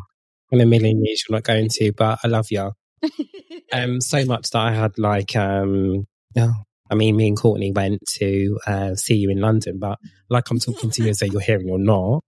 in 0.50 0.60
a 0.60 0.66
million 0.66 1.04
years 1.04 1.24
you're 1.28 1.36
not 1.36 1.44
going 1.44 1.68
to, 1.68 1.92
but 1.92 2.18
I 2.24 2.28
love 2.28 2.46
you. 2.50 2.72
um, 3.72 4.00
so 4.00 4.24
much 4.24 4.50
that 4.50 4.58
I 4.60 4.72
had 4.74 4.98
like, 4.98 5.34
um, 5.36 6.06
oh, 6.36 6.52
I 6.90 6.94
mean, 6.94 7.16
me 7.16 7.28
and 7.28 7.36
Courtney 7.38 7.72
went 7.72 8.00
to 8.18 8.58
uh, 8.66 8.94
see 8.94 9.16
you 9.16 9.30
in 9.30 9.40
London, 9.40 9.78
but 9.78 9.98
like 10.28 10.50
I'm 10.50 10.58
talking 10.58 10.90
to 10.90 11.02
you 11.02 11.08
and 11.08 11.16
say 11.16 11.28
you're 11.30 11.40
here 11.40 11.58
and 11.58 11.66
you're 11.68 11.78
not. 11.78 12.22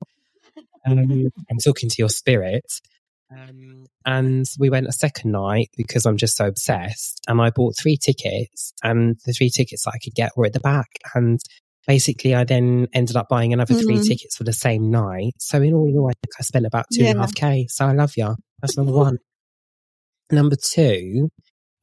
Um, 0.87 1.31
I'm 1.51 1.59
talking 1.65 1.89
to 1.89 1.97
your 1.99 2.09
spirit. 2.09 2.65
Um, 3.37 3.87
and 4.05 4.47
we 4.59 4.71
went 4.71 4.87
a 4.87 4.93
second 4.93 5.33
night 5.33 5.69
because 5.77 6.07
I'm 6.07 6.17
just 6.17 6.37
so 6.37 6.47
obsessed. 6.47 7.21
And 7.27 7.41
I 7.41 7.51
bought 7.51 7.75
three 7.77 7.97
tickets, 7.97 8.73
and 8.83 9.17
the 9.27 9.33
three 9.33 9.51
tickets 9.51 9.85
that 9.85 9.93
I 9.95 9.99
could 10.03 10.15
get 10.15 10.33
were 10.37 10.47
at 10.47 10.53
the 10.53 10.61
back. 10.61 10.87
And 11.15 11.41
basically, 11.89 12.35
I 12.37 12.45
then 12.45 12.87
ended 12.93 13.17
up 13.17 13.29
buying 13.29 13.53
another 13.53 13.75
three 13.75 13.97
Mhm. 13.99 14.07
tickets 14.09 14.37
for 14.37 14.45
the 14.45 14.53
same 14.53 14.91
night. 14.91 15.35
So 15.39 15.61
in 15.61 15.75
all, 15.75 15.89
in 15.89 15.99
all, 15.99 16.09
I 16.09 16.13
think 16.13 16.33
I 16.39 16.43
spent 16.45 16.67
about 16.67 16.87
two 16.95 17.03
and 17.05 17.19
a 17.19 17.21
half 17.23 17.35
k. 17.35 17.67
So 17.69 17.87
I 17.87 17.93
love 17.93 18.13
you. 18.17 18.37
That's 18.63 18.77
number 18.77 18.93
one. 18.93 19.19
Number 20.31 20.57
two, 20.57 21.29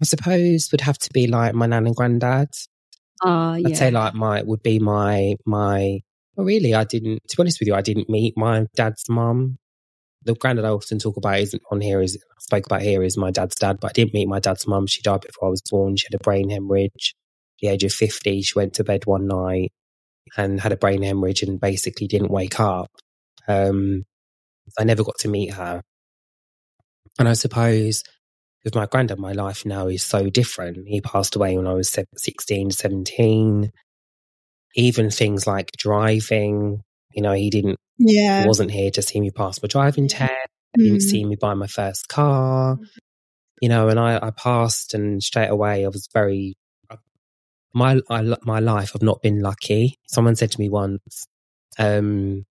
I 0.04 0.06
suppose 0.06 0.68
would 0.74 0.82
have 0.82 0.98
to 0.98 1.10
be 1.14 1.28
like 1.28 1.56
my 1.56 1.66
nan 1.66 1.88
and 1.88 1.96
granddad. 1.96 2.50
Ah, 3.24 3.54
I'd 3.54 3.78
say 3.78 3.90
like 3.90 4.14
my 4.14 4.44
would 4.44 4.62
be 4.62 4.78
my 4.78 5.36
my. 5.46 6.02
Well, 6.36 6.46
really, 6.46 6.76
I 6.76 6.84
didn't. 6.84 7.22
To 7.30 7.38
be 7.38 7.42
honest 7.42 7.62
with 7.62 7.68
you, 7.68 7.74
I 7.74 7.82
didn't 7.82 8.10
meet 8.10 8.34
my 8.36 8.66
dad's 8.76 9.08
mum. 9.08 9.60
The 10.24 10.36
granddad 10.36 10.66
I 10.66 10.72
often 10.72 11.00
talk 11.00 11.16
about 11.16 11.40
isn't 11.40 11.64
on 11.72 11.80
here. 11.80 12.02
Is 12.02 12.18
I 12.18 12.42
spoke 12.42 12.66
about 12.66 12.82
here 12.82 13.02
is 13.02 13.16
my 13.16 13.32
dad's 13.32 13.56
dad, 13.56 13.78
but 13.80 13.92
I 13.92 13.94
didn't 13.94 14.14
meet 14.14 14.28
my 14.28 14.40
dad's 14.40 14.68
mum. 14.68 14.88
She 14.88 15.02
died 15.02 15.22
before 15.22 15.48
I 15.48 15.52
was 15.52 15.62
born. 15.72 15.96
She 15.96 16.08
had 16.12 16.20
a 16.20 16.24
brain 16.24 16.50
hemorrhage. 16.50 17.16
At 17.16 17.62
the 17.62 17.68
age 17.70 17.86
of 17.86 17.94
fifty, 17.94 18.42
she 18.42 18.60
went 18.60 18.74
to 18.74 18.84
bed 18.84 19.06
one 19.06 19.26
night 19.26 19.72
and 20.36 20.60
had 20.60 20.74
a 20.74 20.78
brain 20.78 21.02
hemorrhage 21.02 21.44
and 21.44 21.62
basically 21.62 22.08
didn't 22.08 22.30
wake 22.30 22.60
up. 22.60 22.92
Um, 23.48 24.04
I 24.78 24.84
never 24.84 25.06
got 25.06 25.18
to 25.20 25.30
meet 25.30 25.54
her. 25.54 25.82
And 27.18 27.30
I 27.30 27.34
suppose 27.34 28.04
with 28.64 28.76
my 28.76 28.86
granddad, 28.86 29.20
my 29.20 29.32
life 29.34 29.66
now 29.66 29.88
is 29.88 30.04
so 30.04 30.30
different. 30.30 30.88
He 30.88 31.02
passed 31.02 31.36
away 31.36 31.58
when 31.58 31.68
I 31.68 31.74
was 31.74 31.90
se- 31.90 32.06
16, 32.18 32.72
17. 32.72 33.72
Even 34.76 35.10
things 35.12 35.46
like 35.46 35.72
driving, 35.78 36.82
you 37.14 37.22
know, 37.22 37.34
he 37.34 37.50
didn't, 37.50 37.78
Yeah. 38.00 38.42
he 38.42 38.48
wasn't 38.48 38.72
here 38.72 38.90
to 38.92 39.02
see 39.02 39.20
me 39.22 39.30
pass 39.30 39.62
my 39.62 39.68
driving 39.68 40.08
test. 40.08 40.32
He 40.76 40.84
didn't 40.86 41.00
Mm. 41.02 41.10
see 41.10 41.26
me 41.26 41.36
buy 41.36 41.54
my 41.54 41.68
first 41.68 42.08
car, 42.08 42.78
you 43.62 43.70
know, 43.70 43.90
and 43.90 44.00
I, 44.00 44.18
I 44.22 44.32
passed 44.32 44.94
and 44.96 45.22
straight 45.22 45.50
away 45.50 45.86
I 45.86 45.90
was 45.90 46.08
very, 46.12 46.56
my, 47.76 48.00
I, 48.10 48.22
my 48.44 48.60
life, 48.60 48.92
I've 48.96 49.04
not 49.04 49.22
been 49.22 49.42
lucky. 49.42 49.98
Someone 50.08 50.36
said 50.36 50.52
to 50.52 50.60
me 50.60 50.70
once, 50.70 51.26
um, 51.78 52.46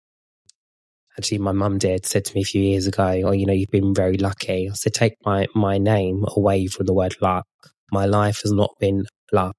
actually 1.17 1.37
my 1.37 1.51
mum 1.51 1.77
did 1.77 2.05
said 2.05 2.25
to 2.25 2.33
me 2.35 2.41
a 2.41 2.45
few 2.45 2.61
years 2.61 2.87
ago 2.87 3.21
oh 3.25 3.31
you 3.31 3.45
know 3.45 3.53
you've 3.53 3.69
been 3.69 3.93
very 3.93 4.17
lucky 4.17 4.69
i 4.69 4.73
said 4.73 4.93
take 4.93 5.15
my 5.25 5.47
my 5.55 5.77
name 5.77 6.23
away 6.35 6.67
from 6.67 6.85
the 6.85 6.93
word 6.93 7.15
luck 7.21 7.45
my 7.91 8.05
life 8.05 8.41
has 8.41 8.51
not 8.51 8.71
been 8.79 9.05
luck 9.31 9.55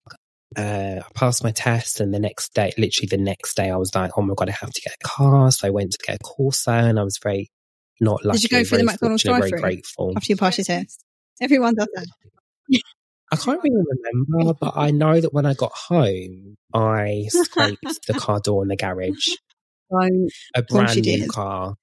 uh, 0.57 1.01
I 1.01 1.09
passed 1.15 1.43
my 1.43 1.51
test, 1.51 2.01
and 2.01 2.13
the 2.13 2.19
next 2.19 2.55
day, 2.55 2.73
literally 2.77 3.09
the 3.11 3.17
next 3.17 3.57
day, 3.57 3.71
I 3.71 3.77
was 3.77 3.95
like, 3.95 4.11
"Oh 4.17 4.23
my 4.23 4.35
god, 4.37 4.51
I 4.51 4.53
have 4.53 4.71
to 4.71 4.81
get 4.83 4.93
a 4.93 5.09
car." 5.09 5.51
So 5.51 5.67
I 5.67 5.71
went 5.71 5.93
to 5.93 5.99
get 6.07 6.17
a 6.17 6.19
Corsa, 6.19 6.91
and 6.91 6.99
I 7.01 7.05
was 7.05 7.19
very 7.23 7.51
not 8.01 8.25
lucky. 8.25 8.41
Did 8.41 8.53
you 8.53 8.59
go 8.59 8.65
through 8.65 8.79
the 8.79 8.85
McDonald's 8.85 9.23
fortunate, 9.23 9.49
very 9.49 9.63
grateful. 9.63 10.13
after 10.15 10.33
you 10.33 10.37
pass 10.37 10.59
your 10.59 10.65
test? 10.67 11.05
Everyone 11.41 11.75
does 11.75 11.89
that. 11.95 12.07
I 13.33 13.37
can't 13.37 13.63
really 13.65 13.77
remember, 13.77 14.53
but 14.61 14.75
I 14.77 14.91
know 14.91 15.19
that 15.19 15.33
when 15.33 15.47
I 15.47 15.55
got 15.55 15.73
home, 15.73 16.57
I 16.75 17.29
scraped 17.31 18.07
the 18.07 18.13
car 18.13 18.41
door 18.41 18.63
in 18.63 18.69
the 18.69 18.77
garage. 18.77 19.29
Don't. 19.93 20.31
A 20.55 20.63
brand 20.63 20.97
new 20.97 21.03
did. 21.03 21.29
car. 21.29 21.75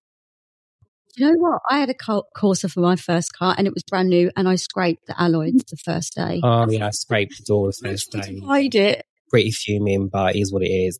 You 1.17 1.25
know 1.31 1.37
what? 1.37 1.59
I 1.69 1.79
had 1.79 1.89
a 1.89 1.93
Cor- 1.93 2.25
Corsa 2.37 2.71
for 2.71 2.79
my 2.79 2.95
first 2.95 3.33
car, 3.33 3.53
and 3.57 3.67
it 3.67 3.73
was 3.73 3.83
brand 3.83 4.09
new, 4.09 4.31
and 4.37 4.47
I 4.47 4.55
scraped 4.55 5.05
the 5.07 5.21
alloys 5.21 5.53
the 5.69 5.75
first 5.77 6.15
day. 6.15 6.39
Oh 6.43 6.69
yeah, 6.69 6.87
I 6.87 6.91
scraped 6.91 7.37
the 7.37 7.43
door 7.45 7.67
the 7.67 7.89
first 7.89 8.11
day. 8.11 8.39
Hide 8.45 8.75
it. 8.75 9.05
pretty 9.29 9.51
fuming, 9.51 10.07
but 10.07 10.35
it 10.35 10.39
is 10.39 10.51
what 10.51 10.63
it 10.63 10.69
is. 10.71 10.97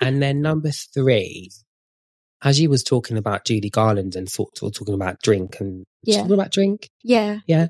And 0.00 0.22
then 0.22 0.40
number 0.42 0.70
three, 0.70 1.50
as 2.42 2.58
you 2.60 2.70
was 2.70 2.82
talking 2.82 3.18
about 3.18 3.44
Judy 3.44 3.68
Garland 3.68 4.16
and 4.16 4.26
sort 4.28 4.62
of 4.62 4.72
talking 4.72 4.94
about 4.94 5.20
drink 5.22 5.56
and 5.60 5.84
Yeah. 6.02 6.18
talking 6.18 6.32
about 6.32 6.50
drink, 6.52 6.88
Yeah, 7.02 7.40
yeah. 7.46 7.66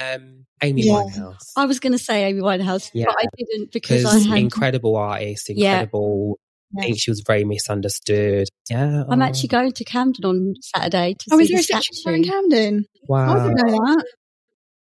Um, 0.00 0.46
Amy 0.62 0.82
Yeah. 0.86 0.92
Winehouse, 0.94 1.50
I 1.56 1.66
was 1.66 1.78
going 1.78 1.92
to 1.92 1.98
say 1.98 2.24
Amy 2.24 2.40
Winehouse, 2.40 2.90
Yeah. 2.94 3.04
but 3.06 3.16
I 3.18 3.26
didn't 3.36 3.72
because 3.72 4.04
I 4.06 4.18
had. 4.20 4.38
incredible 4.38 4.96
artist, 4.96 5.50
incredible. 5.50 6.38
I 6.78 6.82
think 6.82 6.98
she 7.00 7.10
was 7.10 7.22
very 7.26 7.44
misunderstood. 7.44 8.48
Yeah, 8.70 9.04
I'm 9.08 9.20
oh, 9.20 9.24
actually 9.24 9.48
going 9.48 9.72
to 9.72 9.84
Camden 9.84 10.24
on 10.24 10.54
Saturday 10.60 11.14
to 11.18 11.26
Oh, 11.32 11.38
see 11.38 11.42
is 11.44 11.48
there 11.50 11.56
the 11.56 11.60
a 11.60 11.62
statue 11.64 11.92
statue. 11.94 12.16
in 12.16 12.24
Camden? 12.24 12.84
I 12.94 12.98
wow. 13.08 13.34
didn't 13.48 13.56
know 13.66 13.72
that. 13.72 14.04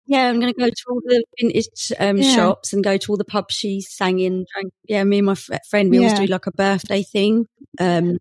Yeah, 0.09 0.29
I'm 0.29 0.39
going 0.41 0.53
to 0.53 0.59
go 0.59 0.67
to 0.69 0.83
all 0.89 1.01
the 1.05 1.25
vintage 1.41 1.67
um, 1.99 2.19
Yeah. 2.19 2.35
shops 2.35 2.73
and 2.73 2.83
go 2.85 2.97
to 2.97 3.13
all 3.13 3.17
the 3.17 3.25
pubs 3.25 3.55
she 3.55 3.81
sang 3.81 4.21
in. 4.21 4.45
Drank. 4.55 4.73
Yeah, 4.89 5.03
me 5.05 5.19
and 5.19 5.27
my 5.27 5.35
fr- 5.35 5.55
friend, 5.69 5.91
we 5.91 5.99
always 5.99 6.15
do 6.19 6.27
like 6.27 6.47
a 6.47 6.53
birthday 6.53 7.03
thing. 7.03 7.47
Um, 7.81 8.13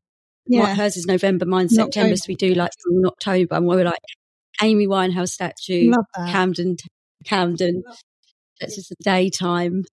my- 0.47 0.57
Yeah. 0.59 0.75
hers 0.75 0.97
is 0.97 1.05
November, 1.05 1.45
mine's 1.45 1.73
In 1.73 1.83
September, 1.83 2.13
October. 2.13 2.17
so 2.17 2.25
we 2.27 2.35
do 2.35 2.53
like 2.55 2.71
in 2.89 3.05
October, 3.05 3.55
and 3.55 3.67
we're 3.67 3.83
like 3.83 3.99
Amy 4.63 4.87
Winehouse 4.87 5.29
statue, 5.29 5.91
Camden, 6.15 6.77
Camden. 7.23 7.83
That's 8.59 8.75
just 8.75 8.91
a 8.91 8.95
daytime. 9.03 9.83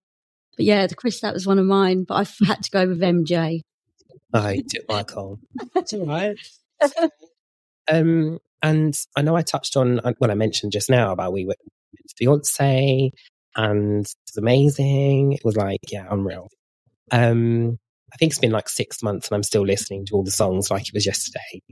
But 0.56 0.66
yeah, 0.66 0.86
the 0.86 0.94
Chris, 0.94 1.20
that 1.20 1.34
was 1.34 1.46
one 1.46 1.58
of 1.58 1.66
mine, 1.66 2.04
but 2.04 2.14
I 2.14 2.46
had 2.46 2.62
to 2.62 2.70
go 2.70 2.86
with 2.86 3.00
MJ. 3.00 3.60
I 4.34 4.62
do, 4.66 4.78
Michael. 4.88 5.38
It's 5.76 5.92
all 5.92 6.06
right. 6.06 6.36
Um, 7.90 8.38
and 8.62 8.96
I 9.16 9.22
know 9.22 9.34
I 9.34 9.42
touched 9.42 9.76
on 9.76 9.98
uh, 10.00 10.12
when 10.18 10.30
I 10.30 10.34
mentioned 10.34 10.72
just 10.72 10.88
now 10.88 11.12
about 11.12 11.32
we 11.32 11.44
were 11.44 11.56
Beyonce 12.20 13.10
and 13.56 14.06
it 14.06 14.14
was 14.28 14.36
amazing. 14.36 15.32
It 15.32 15.44
was 15.44 15.56
like, 15.56 15.80
yeah, 15.90 16.06
unreal. 16.08 16.48
Um, 17.10 17.78
I 18.12 18.16
think 18.16 18.30
it's 18.30 18.38
been 18.38 18.52
like 18.52 18.68
six 18.68 19.02
months 19.02 19.28
and 19.28 19.34
I'm 19.34 19.42
still 19.42 19.66
listening 19.66 20.06
to 20.06 20.14
all 20.14 20.22
the 20.22 20.30
songs 20.30 20.70
like 20.70 20.88
it 20.88 20.94
was 20.94 21.06
yesterday. 21.06 21.62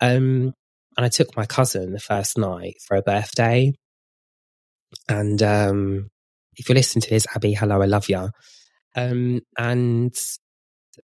Um, 0.00 0.54
and 0.96 1.06
I 1.06 1.08
took 1.08 1.36
my 1.36 1.46
cousin 1.46 1.92
the 1.92 2.00
first 2.00 2.38
night 2.38 2.76
for 2.86 2.96
her 2.96 3.02
birthday. 3.02 3.72
And 5.08 5.42
um, 5.42 6.10
if 6.60 6.68
you're 6.68 6.76
listening 6.76 7.02
to 7.02 7.10
this, 7.10 7.26
Abby, 7.34 7.54
hello, 7.54 7.80
I 7.80 7.86
love 7.86 8.08
you. 8.08 8.28
Um, 8.94 9.40
and 9.58 10.14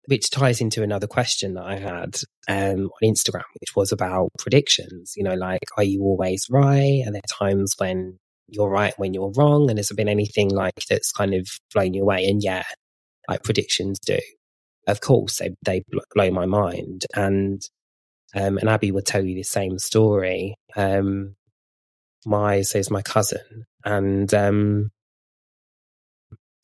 which 0.06 0.30
ties 0.30 0.60
into 0.60 0.82
another 0.82 1.06
question 1.06 1.54
that 1.54 1.64
I 1.64 1.76
had 1.76 2.18
um, 2.46 2.90
on 2.90 3.02
Instagram, 3.02 3.42
which 3.60 3.74
was 3.74 3.90
about 3.90 4.28
predictions. 4.38 5.14
You 5.16 5.24
know, 5.24 5.34
like, 5.34 5.62
are 5.78 5.82
you 5.82 6.02
always 6.02 6.46
right? 6.50 7.02
Are 7.06 7.12
there 7.12 7.22
times 7.38 7.74
when 7.78 8.18
you're 8.48 8.68
right 8.68 8.92
when 8.98 9.14
you're 9.14 9.32
wrong? 9.34 9.70
And 9.70 9.78
has 9.78 9.88
there 9.88 9.96
been 9.96 10.08
anything 10.08 10.50
like 10.50 10.74
that's 10.88 11.10
kind 11.10 11.32
of 11.32 11.48
blown 11.72 11.94
you 11.94 12.02
away? 12.02 12.26
And 12.26 12.42
yeah, 12.42 12.64
like 13.26 13.42
predictions 13.42 13.98
do. 13.98 14.18
Of 14.86 15.00
course, 15.00 15.38
they 15.38 15.54
they 15.64 15.82
blow 16.14 16.30
my 16.30 16.44
mind. 16.44 17.06
And 17.14 17.62
um, 18.34 18.58
and 18.58 18.68
Abby 18.68 18.92
would 18.92 19.06
tell 19.06 19.24
you 19.24 19.34
the 19.34 19.42
same 19.42 19.78
story. 19.78 20.54
Um, 20.76 21.36
my 22.26 22.60
so 22.60 22.78
is 22.78 22.90
my 22.90 23.00
cousin, 23.00 23.64
and 23.84 24.32
um, 24.34 24.90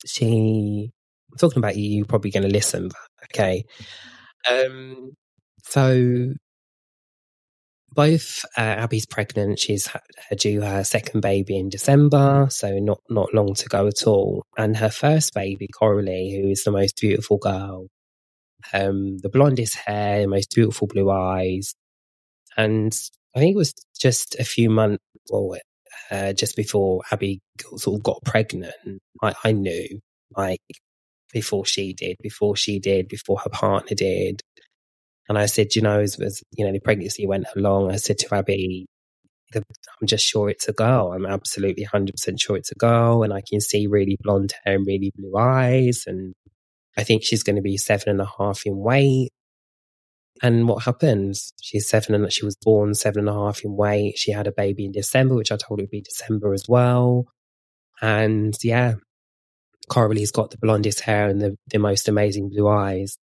she. 0.05 0.91
I'm 1.31 1.37
talking 1.37 1.59
about 1.59 1.75
you. 1.75 1.97
You're 1.97 2.05
probably 2.05 2.31
going 2.31 2.43
to 2.43 2.49
listen, 2.49 2.89
but 2.89 3.27
okay. 3.31 3.63
Um, 4.49 5.13
so 5.63 6.33
both 7.93 8.43
uh, 8.57 8.61
Abby's 8.61 9.05
pregnant. 9.05 9.59
She's 9.59 9.87
due 10.37 10.61
her 10.61 10.83
second 10.83 11.21
baby 11.21 11.57
in 11.57 11.69
December, 11.69 12.47
so 12.49 12.77
not 12.79 12.99
not 13.09 13.33
long 13.33 13.53
to 13.55 13.69
go 13.69 13.87
at 13.87 14.05
all. 14.05 14.43
And 14.57 14.77
her 14.77 14.89
first 14.89 15.33
baby, 15.33 15.67
Coralie, 15.67 16.39
who 16.39 16.49
is 16.49 16.63
the 16.63 16.71
most 16.71 16.97
beautiful 16.99 17.37
girl, 17.37 17.87
um, 18.73 19.17
the 19.19 19.29
blondest 19.29 19.75
hair, 19.75 20.27
most 20.27 20.51
beautiful 20.53 20.87
blue 20.87 21.09
eyes, 21.09 21.73
and 22.57 22.93
I 23.35 23.39
think 23.39 23.53
it 23.53 23.57
was 23.57 23.73
just 23.99 24.35
a 24.39 24.43
few 24.43 24.69
months, 24.69 25.03
well, 25.29 25.55
uh, 26.11 26.33
just 26.33 26.55
before 26.55 27.01
Abby 27.11 27.39
sort 27.77 27.97
of 27.97 28.03
got 28.03 28.23
pregnant. 28.25 28.73
I, 29.21 29.33
I 29.43 29.51
knew, 29.51 29.99
like, 30.35 30.61
before 31.31 31.65
she 31.65 31.93
did, 31.93 32.17
before 32.21 32.55
she 32.55 32.79
did, 32.79 33.07
before 33.07 33.39
her 33.39 33.49
partner 33.49 33.95
did. 33.95 34.41
And 35.29 35.37
I 35.37 35.45
said, 35.45 35.75
you 35.75 35.81
know, 35.81 35.99
as, 35.99 36.19
as 36.19 36.43
you 36.51 36.65
know, 36.65 36.71
the 36.71 36.79
pregnancy 36.79 37.25
went 37.25 37.45
along, 37.55 37.91
I 37.91 37.95
said 37.95 38.19
to 38.19 38.35
Abby, 38.35 38.85
I'm 39.55 39.63
just 40.07 40.25
sure 40.25 40.49
it's 40.49 40.67
a 40.67 40.73
girl. 40.73 41.13
I'm 41.13 41.25
absolutely 41.25 41.85
100% 41.85 42.11
sure 42.39 42.57
it's 42.57 42.71
a 42.71 42.75
girl. 42.75 43.23
And 43.23 43.33
I 43.33 43.41
can 43.47 43.61
see 43.61 43.87
really 43.87 44.17
blonde 44.21 44.53
hair 44.63 44.75
and 44.75 44.85
really 44.85 45.11
blue 45.15 45.37
eyes. 45.37 46.03
And 46.07 46.33
I 46.97 47.03
think 47.03 47.23
she's 47.23 47.43
going 47.43 47.55
to 47.55 47.61
be 47.61 47.77
seven 47.77 48.09
and 48.09 48.21
a 48.21 48.29
half 48.37 48.65
in 48.65 48.77
weight. 48.77 49.29
And 50.43 50.67
what 50.67 50.83
happens? 50.83 51.53
She's 51.61 51.87
seven 51.87 52.13
and 52.13 52.31
she 52.31 52.45
was 52.45 52.57
born 52.57 52.93
seven 52.93 53.21
and 53.21 53.29
a 53.29 53.33
half 53.33 53.63
in 53.63 53.77
weight. 53.77 54.17
She 54.17 54.31
had 54.31 54.45
a 54.45 54.51
baby 54.51 54.85
in 54.85 54.91
December, 54.91 55.35
which 55.35 55.51
I 55.51 55.57
told 55.57 55.79
her 55.79 55.83
would 55.83 55.89
be 55.89 56.01
December 56.01 56.53
as 56.53 56.65
well. 56.67 57.25
And 58.01 58.53
yeah, 58.61 58.95
Coralie's 59.89 60.31
got 60.31 60.51
the 60.51 60.57
blondest 60.57 60.99
hair 60.99 61.29
and 61.29 61.41
the, 61.41 61.57
the 61.67 61.79
most 61.79 62.09
amazing 62.09 62.49
blue 62.49 62.67
eyes. 62.67 63.17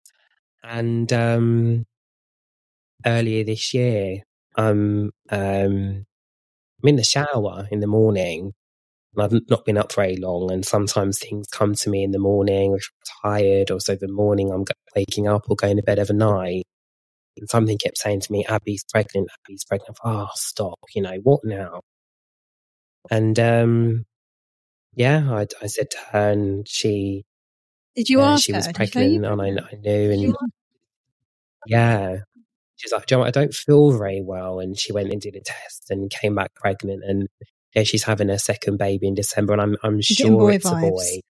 And 0.63 1.11
um, 1.13 1.87
earlier 3.07 3.45
this 3.45 3.73
year, 3.73 4.19
I'm 4.57 5.11
um, 5.31 6.05
I'm 6.83 6.89
in 6.89 6.97
the 6.97 7.05
shower 7.05 7.67
in 7.71 7.81
the 7.81 7.87
morning 7.87 8.53
I've 9.19 9.33
not 9.49 9.65
been 9.65 9.79
up 9.79 9.93
very 9.95 10.17
long. 10.17 10.51
And 10.51 10.65
sometimes 10.65 11.19
things 11.19 11.47
come 11.49 11.75
to 11.75 11.91
me 11.91 12.05
in 12.05 12.11
the 12.11 12.19
morning, 12.19 12.75
if 12.75 12.91
I'm 13.25 13.31
tired, 13.31 13.71
or 13.71 13.81
so 13.81 13.97
the 13.97 14.09
morning 14.09 14.51
I'm 14.51 14.65
waking 14.95 15.27
up 15.29 15.47
or 15.49 15.57
going 15.57 15.77
to 15.77 15.83
bed 15.83 15.99
overnight. 15.99 16.65
Something 17.47 17.79
kept 17.79 17.99
saying 17.99 18.21
to 18.21 18.33
me, 18.33 18.45
Abby's 18.47 18.85
pregnant, 18.85 19.29
Abby's 19.45 19.65
pregnant. 19.65 19.99
Oh, 20.05 20.29
stop. 20.35 20.79
You 20.95 21.03
know, 21.03 21.17
what 21.23 21.41
now? 21.45 21.81
And, 23.11 23.39
um, 23.39 24.07
yeah, 24.95 25.31
I, 25.31 25.47
I 25.63 25.67
said 25.67 25.91
to 25.91 25.99
her 26.13 26.31
and 26.31 26.67
she, 26.67 27.25
did 27.95 28.09
you 28.09 28.21
uh, 28.21 28.33
ask 28.33 28.45
she 28.45 28.53
her? 28.53 28.59
was 28.59 28.69
pregnant 28.73 29.25
and 29.25 29.43
I, 29.43 29.47
I 29.47 29.77
knew 29.77 30.11
and 30.11 30.37
yeah, 31.67 32.19
she's 32.77 32.93
like, 32.93 33.07
Joe, 33.07 33.23
I 33.23 33.31
don't 33.31 33.55
feel 33.55 33.93
very 33.93 34.23
well. 34.23 34.61
And 34.61 34.79
she 34.79 34.93
went 34.93 35.11
and 35.11 35.21
did 35.21 35.37
a 35.37 35.41
test 35.41 35.91
and 35.91 36.11
came 36.11 36.35
back 36.35 36.55
pregnant. 36.55 37.03
And 37.05 37.29
yeah, 37.75 37.83
she's 37.83 38.05
having 38.05 38.29
her 38.29 38.39
second 38.39 38.79
baby 38.79 39.09
in 39.09 39.15
December. 39.15 39.53
And 39.53 39.63
I'm, 39.63 39.77
I'm 39.83 40.01
sure 40.01 40.51
it's 40.51 40.67
vibes. 40.67 40.79
a 40.79 40.91
boy. 40.91 41.21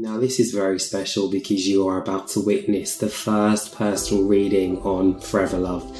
Now, 0.00 0.16
this 0.16 0.38
is 0.38 0.52
very 0.52 0.78
special 0.78 1.28
because 1.28 1.66
you 1.66 1.88
are 1.88 2.00
about 2.00 2.28
to 2.28 2.40
witness 2.40 2.96
the 2.96 3.08
first 3.08 3.74
personal 3.74 4.22
reading 4.22 4.78
on 4.82 5.18
Forever 5.18 5.58
Loved. 5.58 5.92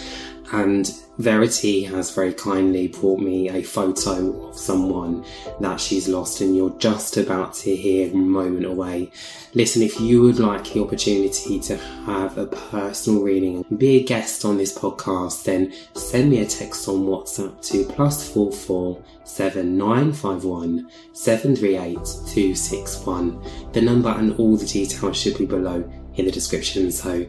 And 0.50 0.90
Verity 1.18 1.82
has 1.82 2.14
very 2.14 2.32
kindly 2.32 2.88
brought 2.88 3.20
me 3.20 3.50
a 3.50 3.62
photo 3.62 4.48
of 4.48 4.56
someone 4.56 5.24
that 5.60 5.80
she's 5.80 6.08
lost, 6.08 6.40
and 6.40 6.56
you're 6.56 6.78
just 6.78 7.16
about 7.16 7.52
to 7.54 7.74
hear 7.74 8.10
a 8.10 8.14
moment 8.14 8.64
away. 8.64 9.10
Listen, 9.54 9.82
if 9.82 10.00
you 10.00 10.22
would 10.22 10.38
like 10.38 10.72
the 10.72 10.80
opportunity 10.80 11.58
to 11.60 11.76
have 11.76 12.38
a 12.38 12.46
personal 12.46 13.22
reading 13.22 13.64
and 13.68 13.78
be 13.78 13.96
a 13.96 14.04
guest 14.04 14.44
on 14.44 14.56
this 14.56 14.78
podcast, 14.78 15.44
then 15.44 15.74
send 15.94 16.30
me 16.30 16.40
a 16.40 16.46
text 16.46 16.88
on 16.88 17.00
WhatsApp 17.00 17.60
to 17.68 17.84
plus 17.84 18.32
four 18.32 18.52
four 18.52 19.02
seven 19.24 19.76
nine 19.76 20.12
five 20.12 20.44
one 20.44 20.88
seven 21.12 21.56
three 21.56 21.76
eight 21.76 21.98
two 22.28 22.54
six 22.54 23.04
one. 23.04 23.42
The 23.72 23.82
number 23.82 24.10
and 24.10 24.32
all 24.38 24.56
the 24.56 24.66
details 24.66 25.16
should 25.16 25.36
be 25.36 25.46
below 25.46 25.90
in 26.14 26.24
the 26.24 26.32
description. 26.32 26.90
So 26.92 27.26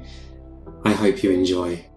I 0.85 0.93
hope 0.93 1.23
you 1.23 1.31
enjoy. 1.31 1.88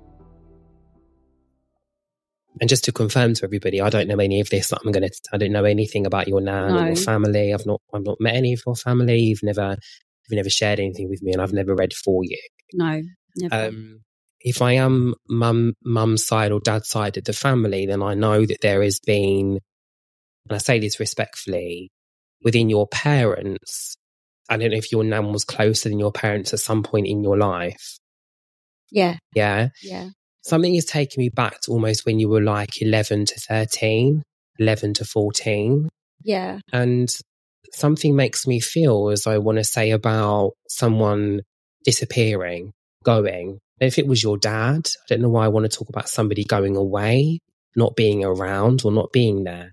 And 2.63 2.69
just 2.69 2.85
to 2.85 2.93
confirm 2.93 3.35
to 3.35 3.45
everybody, 3.45 3.81
I 3.81 3.91
don't 3.91 4.07
know 4.07 4.21
any 4.21 4.39
of 4.39 4.49
this. 4.49 4.73
I'm 4.73 4.93
going 4.93 5.03
to, 5.03 5.11
I 5.33 5.37
don't 5.37 5.51
know 5.51 5.65
anything 5.65 6.07
about 6.07 6.29
your 6.29 6.41
nan 6.41 6.69
no. 6.69 6.79
or 6.79 6.87
your 6.87 6.95
family. 6.95 7.53
I've 7.53 7.67
not, 7.67 7.81
I've 7.93 8.05
not 8.05 8.21
met 8.21 8.37
any 8.37 8.53
of 8.53 8.63
your 8.65 8.77
family. 8.77 9.19
You've 9.19 9.43
never, 9.43 9.71
you've 9.71 10.37
never 10.37 10.49
shared 10.49 10.79
anything 10.79 11.09
with 11.09 11.23
me 11.23 11.33
and 11.33 11.43
I've 11.43 11.53
never 11.53 11.75
read 11.75 11.93
for 11.93 12.23
you. 12.23 12.39
No, 12.73 13.03
never. 13.35 13.67
Um, 13.67 14.03
if 14.39 14.63
I 14.63 14.75
am 14.75 15.15
mum, 15.29 15.75
mum's 15.85 16.25
side 16.25 16.53
or 16.53 16.61
dad's 16.61 16.89
side 16.89 17.17
of 17.17 17.25
the 17.25 17.33
family, 17.33 17.87
then 17.87 18.01
I 18.01 18.15
know 18.15 18.47
that 18.47 18.61
there 18.63 18.81
has 18.85 19.01
been, 19.01 19.59
and 20.49 20.53
I 20.53 20.59
say 20.59 20.79
this 20.79 21.01
respectfully, 21.01 21.91
within 22.45 22.71
your 22.71 22.87
parents, 22.87 23.97
I 24.49 24.57
don't 24.57 24.71
know 24.71 24.77
if 24.77 24.93
your 24.93 25.03
nan 25.03 25.33
was 25.33 25.43
closer 25.43 25.89
than 25.89 25.99
your 25.99 26.13
parents 26.13 26.53
at 26.53 26.61
some 26.61 26.85
point 26.85 27.09
in 27.09 27.25
your 27.25 27.37
life. 27.37 27.99
Yeah. 28.93 29.17
Yeah. 29.35 29.71
Yeah 29.83 30.11
something 30.43 30.75
is 30.75 30.85
taking 30.85 31.23
me 31.23 31.29
back 31.29 31.61
to 31.63 31.73
almost 31.73 32.05
when 32.05 32.19
you 32.19 32.29
were 32.29 32.43
like 32.43 32.81
11 32.81 33.27
to 33.27 33.41
13, 33.41 34.23
11 34.59 34.95
to 34.95 35.05
14. 35.05 35.89
Yeah. 36.25 36.61
And 36.73 37.15
something 37.73 38.15
makes 38.15 38.47
me 38.47 38.61
feel 38.61 39.09
as 39.09 39.27
I 39.27 39.39
want 39.39 39.59
to 39.59 39.65
say 39.65 39.91
about 39.91 40.53
someone 40.69 41.43
disappearing, 41.85 42.73
going. 43.05 43.59
If 43.81 43.99
it 43.99 44.07
was 44.07 44.23
your 44.23 44.39
dad, 44.39 44.89
I 44.89 45.05
don't 45.09 45.23
know 45.23 45.29
why 45.29 45.45
I 45.45 45.49
want 45.49 45.71
to 45.71 45.77
talk 45.77 45.89
about 45.89 46.09
somebody 46.09 46.45
going 46.45 46.77
away, 46.77 47.41
not 47.75 47.97
being 47.97 48.25
around 48.25 48.83
or 48.85 48.93
not 48.93 49.13
being 49.13 49.45
there. 49.45 49.73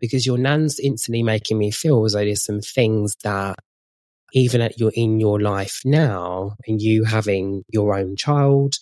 Because 0.00 0.26
your 0.26 0.38
nan's 0.38 0.80
instantly 0.80 1.22
making 1.22 1.58
me 1.58 1.70
feel 1.70 2.04
as 2.04 2.12
though 2.12 2.24
there's 2.24 2.44
some 2.44 2.60
things 2.60 3.14
that 3.22 3.56
even 4.32 4.60
at 4.60 4.78
your 4.78 4.90
in 4.94 5.20
your 5.20 5.40
life 5.40 5.80
now 5.84 6.56
and 6.66 6.82
you 6.82 7.04
having 7.04 7.62
your 7.68 7.96
own 7.96 8.16
child 8.16 8.74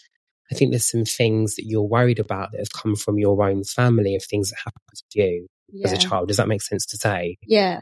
I 0.50 0.54
think 0.54 0.70
there's 0.70 0.90
some 0.90 1.04
things 1.04 1.56
that 1.56 1.64
you're 1.66 1.82
worried 1.82 2.18
about 2.18 2.52
that 2.52 2.58
have 2.58 2.72
come 2.72 2.96
from 2.96 3.18
your 3.18 3.42
own 3.42 3.64
family 3.64 4.16
of 4.16 4.24
things 4.24 4.50
that 4.50 4.58
happened 4.64 5.02
to 5.10 5.22
you 5.22 5.46
yeah. 5.72 5.86
as 5.86 5.92
a 5.92 5.96
child. 5.96 6.28
Does 6.28 6.36
that 6.36 6.48
make 6.48 6.62
sense 6.62 6.86
to 6.86 6.96
say? 6.96 7.36
Yeah. 7.46 7.80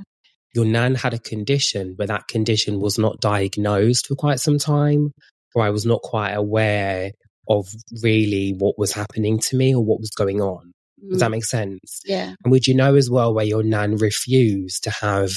Your 0.54 0.64
nan 0.64 0.94
had 0.94 1.14
a 1.14 1.18
condition, 1.18 1.94
but 1.96 2.08
that 2.08 2.28
condition 2.28 2.80
was 2.80 2.98
not 2.98 3.20
diagnosed 3.20 4.06
for 4.06 4.14
quite 4.16 4.40
some 4.40 4.58
time, 4.58 5.12
or 5.54 5.62
I 5.62 5.70
was 5.70 5.86
not 5.86 6.02
quite 6.02 6.32
aware 6.32 7.12
of 7.48 7.66
really 8.02 8.54
what 8.56 8.78
was 8.78 8.92
happening 8.92 9.38
to 9.40 9.56
me 9.56 9.74
or 9.74 9.84
what 9.84 10.00
was 10.00 10.10
going 10.10 10.40
on. 10.40 10.72
Mm. 11.04 11.10
Does 11.10 11.20
that 11.20 11.28
mm. 11.28 11.32
make 11.32 11.44
sense? 11.44 12.00
Yeah. 12.04 12.34
And 12.44 12.50
would 12.52 12.66
you 12.66 12.74
know 12.74 12.94
as 12.94 13.10
well 13.10 13.34
where 13.34 13.44
your 13.44 13.62
nan 13.62 13.96
refused 13.96 14.84
to 14.84 14.90
have 14.90 15.32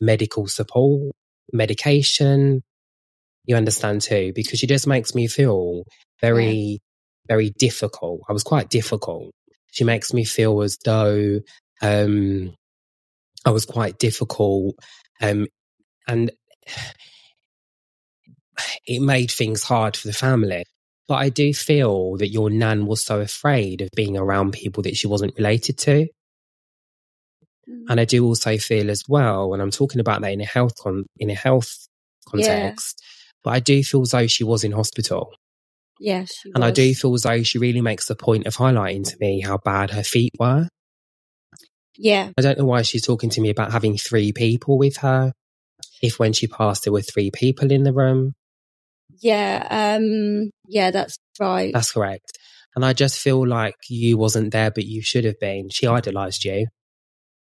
medical 0.00 0.46
support, 0.46 1.14
medication? 1.52 2.62
You 3.46 3.56
understand 3.56 4.00
too, 4.00 4.32
because 4.34 4.58
she 4.58 4.66
just 4.66 4.86
makes 4.86 5.14
me 5.14 5.26
feel 5.26 5.84
very, 6.24 6.80
very 7.28 7.50
difficult. 7.50 8.20
I 8.28 8.32
was 8.32 8.42
quite 8.42 8.70
difficult. 8.70 9.32
She 9.70 9.84
makes 9.84 10.12
me 10.12 10.24
feel 10.24 10.62
as 10.62 10.78
though 10.84 11.40
um, 11.82 12.54
I 13.44 13.50
was 13.50 13.64
quite 13.64 13.98
difficult. 13.98 14.76
Um, 15.20 15.46
and 16.06 16.30
it 18.86 19.00
made 19.00 19.30
things 19.30 19.62
hard 19.62 19.96
for 19.96 20.08
the 20.08 20.14
family. 20.14 20.64
But 21.06 21.16
I 21.16 21.28
do 21.28 21.52
feel 21.52 22.16
that 22.16 22.28
your 22.28 22.48
nan 22.48 22.86
was 22.86 23.04
so 23.04 23.20
afraid 23.20 23.82
of 23.82 23.90
being 23.94 24.16
around 24.16 24.52
people 24.52 24.82
that 24.84 24.96
she 24.96 25.06
wasn't 25.06 25.34
related 25.36 25.76
to. 25.78 26.06
Mm. 27.68 27.84
And 27.90 28.00
I 28.00 28.04
do 28.04 28.24
also 28.24 28.56
feel 28.56 28.90
as 28.90 29.02
well, 29.08 29.50
when 29.50 29.60
I'm 29.60 29.70
talking 29.70 30.00
about 30.00 30.22
that 30.22 30.32
in 30.32 30.40
a 30.40 30.46
health 30.46 30.72
con- 30.82 31.04
in 31.18 31.30
a 31.30 31.34
health 31.34 31.86
context, 32.26 33.02
yeah. 33.02 33.32
but 33.42 33.50
I 33.50 33.60
do 33.60 33.84
feel 33.84 34.02
as 34.02 34.10
though 34.10 34.26
she 34.26 34.44
was 34.44 34.64
in 34.64 34.72
hospital. 34.72 35.32
Yes. 36.00 36.32
and 36.44 36.62
was. 36.62 36.68
I 36.68 36.70
do 36.72 36.94
feel 36.94 37.14
as 37.14 37.22
though 37.22 37.42
she 37.42 37.58
really 37.58 37.80
makes 37.80 38.08
the 38.08 38.16
point 38.16 38.46
of 38.46 38.56
highlighting 38.56 39.08
to 39.08 39.16
me 39.20 39.40
how 39.40 39.58
bad 39.58 39.90
her 39.90 40.02
feet 40.02 40.32
were. 40.38 40.68
Yeah. 41.96 42.30
I 42.36 42.42
don't 42.42 42.58
know 42.58 42.64
why 42.64 42.82
she's 42.82 43.06
talking 43.06 43.30
to 43.30 43.40
me 43.40 43.50
about 43.50 43.72
having 43.72 43.96
three 43.96 44.32
people 44.32 44.78
with 44.78 44.98
her. 44.98 45.32
If 46.02 46.18
when 46.18 46.32
she 46.32 46.46
passed, 46.46 46.84
there 46.84 46.92
were 46.92 47.02
three 47.02 47.30
people 47.30 47.70
in 47.70 47.84
the 47.84 47.92
room. 47.92 48.34
Yeah. 49.20 49.66
Um, 49.70 50.50
yeah, 50.66 50.90
that's 50.90 51.16
right. 51.38 51.72
That's 51.72 51.92
correct. 51.92 52.38
And 52.74 52.84
I 52.84 52.92
just 52.92 53.18
feel 53.18 53.46
like 53.46 53.76
you 53.88 54.18
wasn't 54.18 54.52
there, 54.52 54.70
but 54.70 54.84
you 54.84 55.02
should 55.02 55.24
have 55.24 55.38
been. 55.38 55.68
She 55.70 55.86
idolized 55.86 56.44
you. 56.44 56.66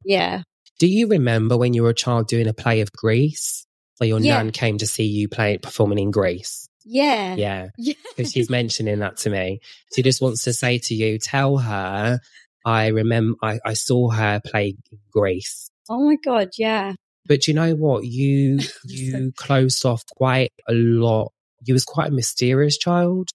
Yeah. 0.06 0.44
Do 0.80 0.88
you 0.88 1.08
remember 1.08 1.58
when 1.58 1.74
you 1.74 1.84
were 1.84 1.90
a 1.90 1.96
child 1.96 2.28
doing 2.28 2.48
a 2.48 2.54
play 2.54 2.82
of 2.82 2.92
Grease? 2.92 3.66
Where 3.98 4.08
your 4.08 4.20
yeah. 4.20 4.38
nan 4.38 4.52
came 4.52 4.78
to 4.78 4.88
see 4.88 5.06
you 5.06 5.28
play 5.28 5.58
performing 5.58 6.00
in 6.00 6.12
Grease? 6.12 6.67
Yeah. 6.88 7.36
Yeah. 7.36 7.94
Because 8.16 8.32
she's 8.32 8.50
mentioning 8.50 9.00
that 9.00 9.18
to 9.18 9.30
me. 9.30 9.60
She 9.96 10.02
just 10.02 10.22
wants 10.22 10.44
to 10.46 10.54
say 10.54 10.80
to 10.80 10.96
you, 10.96 11.20
tell 11.20 11.58
her 11.58 12.20
I 12.66 12.88
remember 12.88 13.38
I, 13.42 13.60
I 13.66 13.74
saw 13.74 14.10
her 14.10 14.42
play 14.46 14.76
Grease. 15.12 15.70
Oh 15.90 16.04
my 16.06 16.18
God, 16.24 16.50
yeah. 16.58 16.94
But 17.26 17.48
you 17.48 17.54
know 17.54 17.74
what? 17.76 18.04
You 18.04 18.60
you 18.86 19.32
closed 19.36 19.86
off 19.86 20.04
quite 20.18 20.52
a 20.68 20.74
lot. 20.74 21.32
You 21.66 21.74
was 21.74 21.86
quite 21.86 22.10
a 22.10 22.14
mysterious 22.14 22.78
child. 22.78 23.30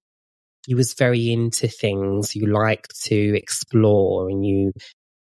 You 0.66 0.76
was 0.76 0.94
very 0.94 1.32
into 1.32 1.66
things. 1.66 2.36
You 2.36 2.46
liked 2.46 3.00
to 3.04 3.36
explore 3.36 4.28
and 4.28 4.44
you 4.44 4.72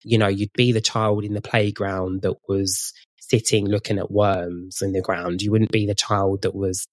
you 0.03 0.19
know, 0.19 0.29
you'd 0.29 0.53
be 0.53 0.73
the 0.73 0.83
child 0.83 1.25
in 1.25 1.33
the 1.33 1.41
playground 1.41 2.23
that 2.23 2.37
was 2.47 2.93
sitting 3.21 3.67
looking 3.67 3.99
at 3.99 4.11
worms 4.11 4.83
in 4.83 4.93
the 4.93 5.01
ground. 5.01 5.41
You 5.41 5.51
wouldn't 5.51 5.73
be 5.73 5.87
the 5.87 5.95
child 5.95 6.43
that 6.43 6.55
was 6.55 6.87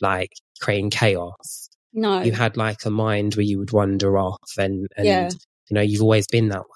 like 0.00 0.32
creating 0.60 0.90
chaos. 0.90 1.68
No. 1.92 2.22
You 2.22 2.32
had 2.32 2.56
like 2.56 2.84
a 2.84 2.90
mind 2.90 3.34
where 3.34 3.44
you 3.44 3.58
would 3.58 3.72
wander 3.72 4.16
off 4.18 4.52
and, 4.58 4.86
and 4.96 5.06
yeah. 5.06 5.30
you 5.68 5.74
know, 5.74 5.80
you've 5.80 6.02
always 6.02 6.26
been 6.26 6.48
that 6.48 6.60
way. 6.60 6.66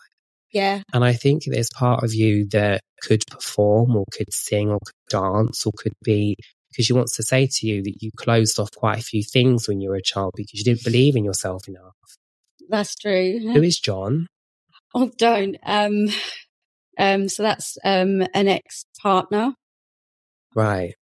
Yeah. 0.52 0.82
And 0.92 1.05
I 1.05 1.12
think 1.12 1.44
there's 1.46 1.70
part 1.70 2.05
of 2.05 2.14
you 2.14 2.46
that 2.51 2.80
could 3.02 3.22
perform 3.30 3.96
or 3.96 4.05
could 4.12 4.32
sing 4.32 4.70
or 4.70 4.78
could 4.84 4.94
dance 5.10 5.66
or 5.66 5.72
could 5.76 5.94
be 6.02 6.36
because 6.70 6.86
she 6.86 6.92
wants 6.92 7.16
to 7.16 7.22
say 7.22 7.46
to 7.46 7.66
you 7.66 7.82
that 7.82 8.02
you 8.02 8.10
closed 8.16 8.59
off 8.59 8.70
quite 8.76 8.98
a 8.98 9.02
few 9.02 9.22
things 9.22 9.68
when 9.68 9.80
you 9.80 9.90
were 9.90 9.96
a 9.96 10.02
child 10.02 10.32
because 10.36 10.59
you 10.59 10.64
didn't 10.64 10.84
believe 10.84 11.16
in 11.16 11.24
yourself 11.24 11.68
enough. 11.68 11.94
That's 12.68 12.96
true. 12.96 13.38
Who 13.52 13.62
is 13.62 13.78
John? 13.78 14.26
Oh, 14.94 15.10
don't. 15.18 15.56
Um, 15.64 16.09
um, 16.98 17.28
so 17.28 17.42
that's 17.42 17.76
um 17.84 18.22
an 18.34 18.48
ex 18.48 18.84
partner. 19.01 19.55
Right. 20.55 20.94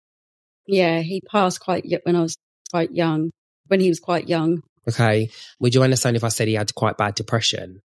Yeah, 0.66 1.00
he 1.00 1.20
passed 1.30 1.60
quite 1.60 1.84
when 2.04 2.16
I 2.16 2.20
was 2.20 2.36
quite 2.70 2.92
young, 2.92 3.30
when 3.66 3.80
he 3.80 3.88
was 3.88 4.00
quite 4.00 4.28
young. 4.28 4.62
Okay. 4.88 5.30
Would 5.60 5.74
you 5.74 5.82
understand 5.82 6.16
if 6.16 6.24
I 6.24 6.28
said 6.28 6.48
he 6.48 6.54
had 6.54 6.74
quite 6.74 6.96
bad 6.96 7.14
depression? 7.14 7.80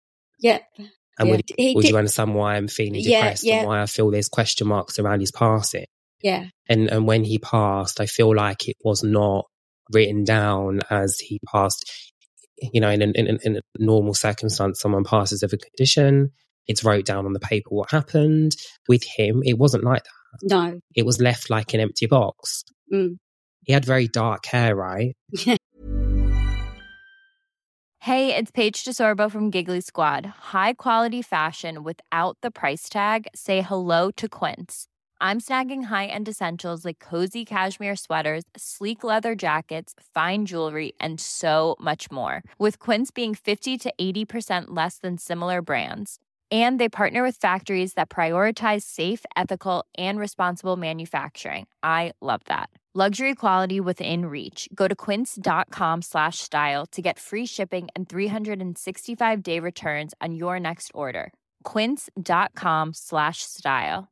Yep. 0.41 0.63
And 1.19 1.29
yeah. 1.29 1.37
would, 1.37 1.43
he 1.57 1.75
would 1.75 1.83
did, 1.83 1.91
you 1.91 1.97
understand 1.99 2.35
why 2.35 2.57
I'm 2.57 2.69
feeling 2.69 3.03
depressed 3.03 3.45
yeah, 3.45 3.59
and 3.59 3.67
why 3.69 3.83
I 3.83 3.87
feel 3.87 4.11
there's 4.11 4.29
question 4.29 4.67
marks 4.67 4.99
around 4.99 5.21
his 5.21 5.31
passing? 5.31 5.87
Yeah. 6.23 6.47
And 6.69 6.89
and 6.89 7.07
when 7.07 7.25
he 7.25 7.39
passed, 7.39 8.01
I 8.01 8.07
feel 8.07 8.35
like 8.35 8.69
it 8.69 8.77
was 8.85 9.03
not 9.03 9.47
written 9.93 10.25
down 10.25 10.81
as 10.91 11.19
he 11.19 11.39
passed. 11.47 11.91
you 12.73 12.81
know, 12.81 12.91
in, 12.91 13.03
in, 13.03 13.15
in, 13.15 13.39
in 13.43 13.57
a 13.57 13.61
normal 13.79 14.15
circumstance, 14.15 14.81
someone 14.81 15.05
passes 15.05 15.43
of 15.43 15.53
a 15.53 15.57
condition, 15.57 16.31
it's 16.67 16.85
wrote 16.85 17.05
down 17.05 17.27
on 17.27 17.33
the 17.33 17.41
paper 17.41 17.71
what 17.71 17.91
happened. 17.91 18.57
With 18.89 19.05
him, 19.05 19.43
it 19.45 19.59
wasn't 19.59 19.85
like 19.85 20.05
that. 20.05 20.39
No. 20.43 20.81
It 20.95 21.07
was 21.07 21.21
left 21.21 21.51
like 21.51 21.75
an 21.75 21.81
empty 21.81 22.07
box. 22.07 22.65
Mm. 22.93 23.17
He 23.65 23.73
had 23.73 23.85
very 23.85 24.09
dark 24.09 24.47
hair, 24.47 24.75
right? 24.75 25.15
Yeah. 25.31 25.57
Hey, 28.03 28.35
it's 28.35 28.51
Paige 28.51 28.83
DeSorbo 28.83 29.31
from 29.31 29.53
Giggly 29.53 29.81
Squad. 29.81 30.27
High 30.51 30.73
quality 30.73 31.23
fashion 31.23 31.85
without 31.85 32.37
the 32.43 32.51
price 32.51 32.89
tag. 32.89 33.29
Say 33.33 33.61
hello 33.61 34.11
to 34.17 34.29
Quince. 34.29 34.89
I'm 35.21 35.39
snagging 35.39 35.85
high-end 35.85 36.29
essentials 36.29 36.85
like 36.85 36.99
cozy 36.99 37.45
cashmere 37.45 37.95
sweaters, 37.95 38.43
sleek 38.57 39.05
leather 39.05 39.37
jackets, 39.37 39.95
fine 40.13 40.47
jewelry, 40.47 40.95
and 40.99 41.21
so 41.21 41.77
much 41.79 42.11
more. 42.11 42.43
With 42.59 42.81
Quince 42.81 43.13
being 43.13 43.37
50 43.37 43.79
to 43.79 43.95
80% 44.01 44.65
less 44.71 44.99
than 44.99 45.17
similar 45.17 45.63
brands. 45.63 46.19
And 46.53 46.79
they 46.79 46.91
partner 46.91 47.23
with 47.23 47.37
factories 47.37 47.95
that 47.95 48.11
prioritize 48.11 48.83
safe, 48.83 49.25
ethical, 49.39 49.87
and 49.97 50.19
responsible 50.19 50.77
manufacturing. 50.77 51.67
I 51.83 52.13
love 52.21 52.43
that. 52.47 52.69
Luxury 52.95 53.35
quality 53.35 53.81
within 53.81 54.27
reach. 54.27 54.69
Go 54.75 54.87
to 54.87 54.95
quince.com 54.95 56.03
slash 56.03 56.41
style 56.41 56.85
to 56.87 57.01
get 57.01 57.19
free 57.19 57.47
shipping 57.47 57.89
and 57.97 58.07
365 58.07 59.43
day 59.43 59.59
returns 59.61 60.13
on 60.21 60.35
your 60.35 60.61
next 60.61 60.91
order. 60.93 61.33
Quince.com 61.65 62.93
slash 62.93 63.39
style. 63.41 64.09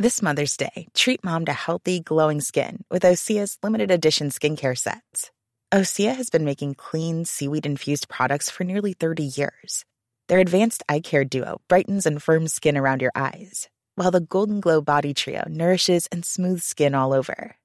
This 0.00 0.20
Mother's 0.20 0.56
Day, 0.56 0.88
treat 0.92 1.22
mom 1.22 1.44
to 1.44 1.52
healthy, 1.52 2.00
glowing 2.00 2.40
skin 2.40 2.82
with 2.90 3.04
Osea's 3.04 3.58
limited 3.62 3.92
edition 3.92 4.30
skincare 4.30 4.76
sets. 4.76 5.30
Osea 5.72 6.14
has 6.14 6.28
been 6.28 6.44
making 6.44 6.74
clean, 6.74 7.24
seaweed 7.24 7.64
infused 7.64 8.08
products 8.08 8.50
for 8.50 8.64
nearly 8.64 8.92
30 8.92 9.22
years. 9.22 9.84
Their 10.28 10.40
advanced 10.40 10.82
eye 10.88 11.00
care 11.00 11.24
duo 11.24 11.60
brightens 11.68 12.04
and 12.04 12.20
firms 12.20 12.52
skin 12.52 12.76
around 12.76 13.00
your 13.00 13.12
eyes, 13.14 13.68
while 13.94 14.10
the 14.10 14.20
Golden 14.20 14.60
Glow 14.60 14.80
Body 14.80 15.14
Trio 15.14 15.44
nourishes 15.48 16.08
and 16.10 16.24
smooths 16.24 16.64
skin 16.64 16.94
all 16.94 17.12
over. 17.12 17.56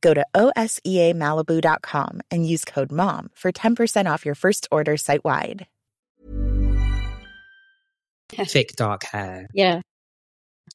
Go 0.00 0.14
to 0.14 0.26
OSEAMalibu.com 0.34 2.20
and 2.30 2.48
use 2.48 2.64
code 2.64 2.90
MOM 2.90 3.30
for 3.34 3.52
10% 3.52 4.10
off 4.10 4.24
your 4.24 4.34
first 4.34 4.66
order 4.70 4.96
site 4.96 5.24
wide. 5.24 5.66
Thick, 8.46 8.74
dark 8.76 9.04
hair. 9.04 9.46
Yeah. 9.54 9.80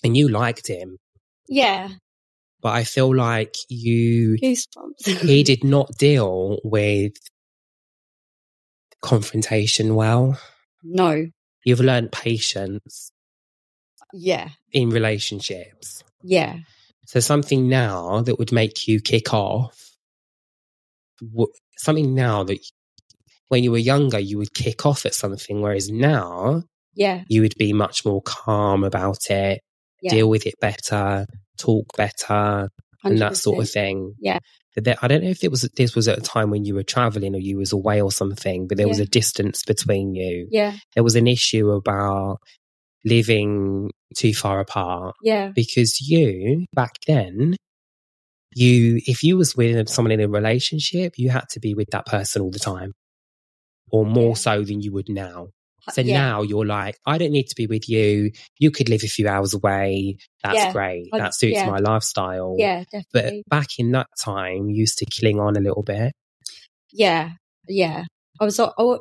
And 0.03 0.18
you 0.18 0.30
liked 0.30 0.68
him. 0.68 0.98
Yeah. 1.48 1.90
But 2.61 2.74
I 2.74 2.84
feel 2.86 3.14
like 3.14 3.56
you, 3.70 4.38
Goosebumps. 4.41 5.22
he 5.22 5.44
did 5.44 5.64
not 5.65 5.91
deal 5.98 6.60
with 6.64 7.14
confrontation 9.02 9.95
well. 9.95 10.40
No. 10.84 11.27
You've 11.65 11.80
learned 11.80 12.11
patience 12.11 13.11
Yeah. 14.14 14.49
in 14.72 14.89
relationships. 14.89 16.03
Yeah. 16.22 16.57
So 17.05 17.19
something 17.19 17.69
now 17.69 18.22
that 18.22 18.38
would 18.39 18.51
make 18.51 18.88
you 18.88 18.99
kick 19.01 19.34
off, 19.34 19.95
something 21.77 22.14
now 22.14 22.43
that 22.43 22.60
when 23.49 23.64
you 23.64 23.72
were 23.72 23.77
younger, 23.77 24.19
you 24.19 24.38
would 24.38 24.53
kick 24.53 24.85
off 24.85 25.05
at 25.05 25.14
something, 25.14 25.61
whereas 25.61 25.89
now 25.89 26.64
Yeah. 26.95 27.23
you 27.27 27.41
would 27.41 27.55
be 27.57 27.73
much 27.73 28.05
more 28.05 28.22
calm 28.22 28.84
about 28.84 29.30
it, 29.30 29.61
Yeah. 30.01 30.11
deal 30.11 30.30
with 30.30 30.45
it 30.45 30.55
better, 30.60 31.26
talk 31.57 31.95
better, 31.95 32.69
and 33.04 33.20
that 33.20 33.38
sort 33.38 33.60
of 33.64 33.70
thing. 33.70 34.16
Yeah. 34.20 34.40
There, 34.76 34.96
I 35.02 35.08
don't 35.08 35.24
know 35.24 35.30
if 35.30 35.44
it 35.44 35.52
was 35.52 35.62
this 35.78 35.96
was 35.96 36.08
at 36.08 36.18
a 36.18 36.22
time 36.22 36.50
when 36.50 36.66
you 36.66 36.74
were 36.74 36.84
traveling 36.84 37.36
or 37.36 37.40
you 37.40 37.58
was 37.58 37.72
away 37.72 38.02
or 38.02 38.12
something, 38.12 38.68
but 38.68 38.78
there 38.78 38.88
was 38.88 39.00
a 39.00 39.06
distance 39.06 39.64
between 39.64 40.16
you. 40.16 40.48
Yeah. 40.50 40.76
There 40.96 41.04
was 41.04 41.16
an 41.16 41.28
issue 41.28 41.70
about 41.72 42.38
living 43.06 43.92
too 44.16 44.34
far 44.34 44.60
apart 44.60 45.16
Yeah. 45.22 45.52
because 45.54 46.00
you 46.02 46.66
back 46.74 46.94
then 47.06 47.56
you 48.56 49.02
if 49.06 49.24
you 49.24 49.36
was 49.36 49.56
with 49.56 49.90
someone 49.90 50.12
in 50.12 50.22
a 50.22 50.28
relationship 50.30 51.14
you 51.18 51.30
had 51.30 51.50
to 51.50 51.60
be 51.60 51.74
with 51.74 51.90
that 51.92 52.06
person 52.06 52.42
all 52.42 52.52
the 52.52 52.60
time 52.60 52.94
or 53.92 54.06
more 54.06 54.30
Yeah. 54.30 54.34
so 54.36 54.64
than 54.64 54.80
you 54.82 54.94
would 54.94 55.10
now 55.10 55.48
so 55.91 56.01
yeah. 56.01 56.18
now 56.18 56.41
you're 56.41 56.65
like 56.65 56.95
i 57.05 57.18
don't 57.18 57.31
need 57.31 57.47
to 57.47 57.55
be 57.55 57.68
with 57.68 57.89
you 57.89 58.31
you 58.60 58.72
could 58.72 58.88
live 58.89 59.01
a 59.03 59.07
few 59.07 59.27
hours 59.27 59.53
away 59.53 60.18
that's 60.43 60.55
Yeah. 60.55 60.72
great 60.72 61.10
that 61.11 61.35
suits 61.35 61.55
yeah. 61.55 61.69
my 61.69 61.80
lifestyle 61.80 62.55
Yeah, 62.57 62.84
definitely. 62.91 63.43
but 63.45 63.49
back 63.57 63.68
in 63.77 63.91
that 63.91 64.07
time 64.23 64.69
you 64.69 64.76
used 64.77 64.97
to 64.99 65.05
cling 65.05 65.39
on 65.39 65.55
a 65.57 65.60
little 65.61 65.84
bit 65.84 66.14
yeah. 66.91 67.31
Yeah. 67.68 68.03
I 68.39 68.45
was, 68.45 68.60
oh, 68.60 68.99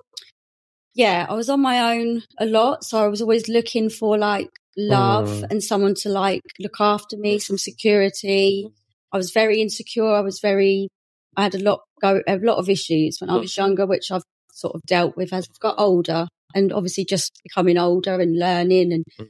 yeah, 0.94 1.26
I 1.28 1.34
was 1.34 1.48
on 1.48 1.60
my 1.60 1.94
own 1.96 2.22
a 2.38 2.46
lot. 2.46 2.84
So 2.84 3.02
I 3.02 3.08
was 3.08 3.20
always 3.22 3.48
looking 3.48 3.90
for 3.90 4.18
like 4.18 4.48
love 4.76 5.28
Mm. 5.28 5.50
and 5.50 5.62
someone 5.62 5.94
to 5.96 6.08
like 6.08 6.42
look 6.58 6.80
after 6.80 7.16
me, 7.16 7.38
some 7.38 7.58
security. 7.58 8.68
I 9.12 9.16
was 9.16 9.30
very 9.30 9.60
insecure. 9.60 10.06
I 10.06 10.20
was 10.20 10.40
very, 10.40 10.88
I 11.36 11.42
had 11.42 11.54
a 11.54 11.58
lot 11.62 11.80
go, 12.00 12.22
a 12.26 12.36
lot 12.38 12.56
of 12.58 12.68
issues 12.68 13.18
when 13.20 13.30
I 13.30 13.36
was 13.36 13.56
younger, 13.56 13.86
which 13.86 14.10
I've 14.10 14.22
sort 14.52 14.74
of 14.74 14.82
dealt 14.86 15.16
with 15.16 15.32
as 15.32 15.46
I've 15.50 15.60
got 15.60 15.74
older 15.78 16.26
and 16.54 16.72
obviously 16.72 17.04
just 17.04 17.40
becoming 17.42 17.78
older 17.78 18.20
and 18.20 18.38
learning 18.38 18.92
and 18.92 19.04
mm. 19.20 19.28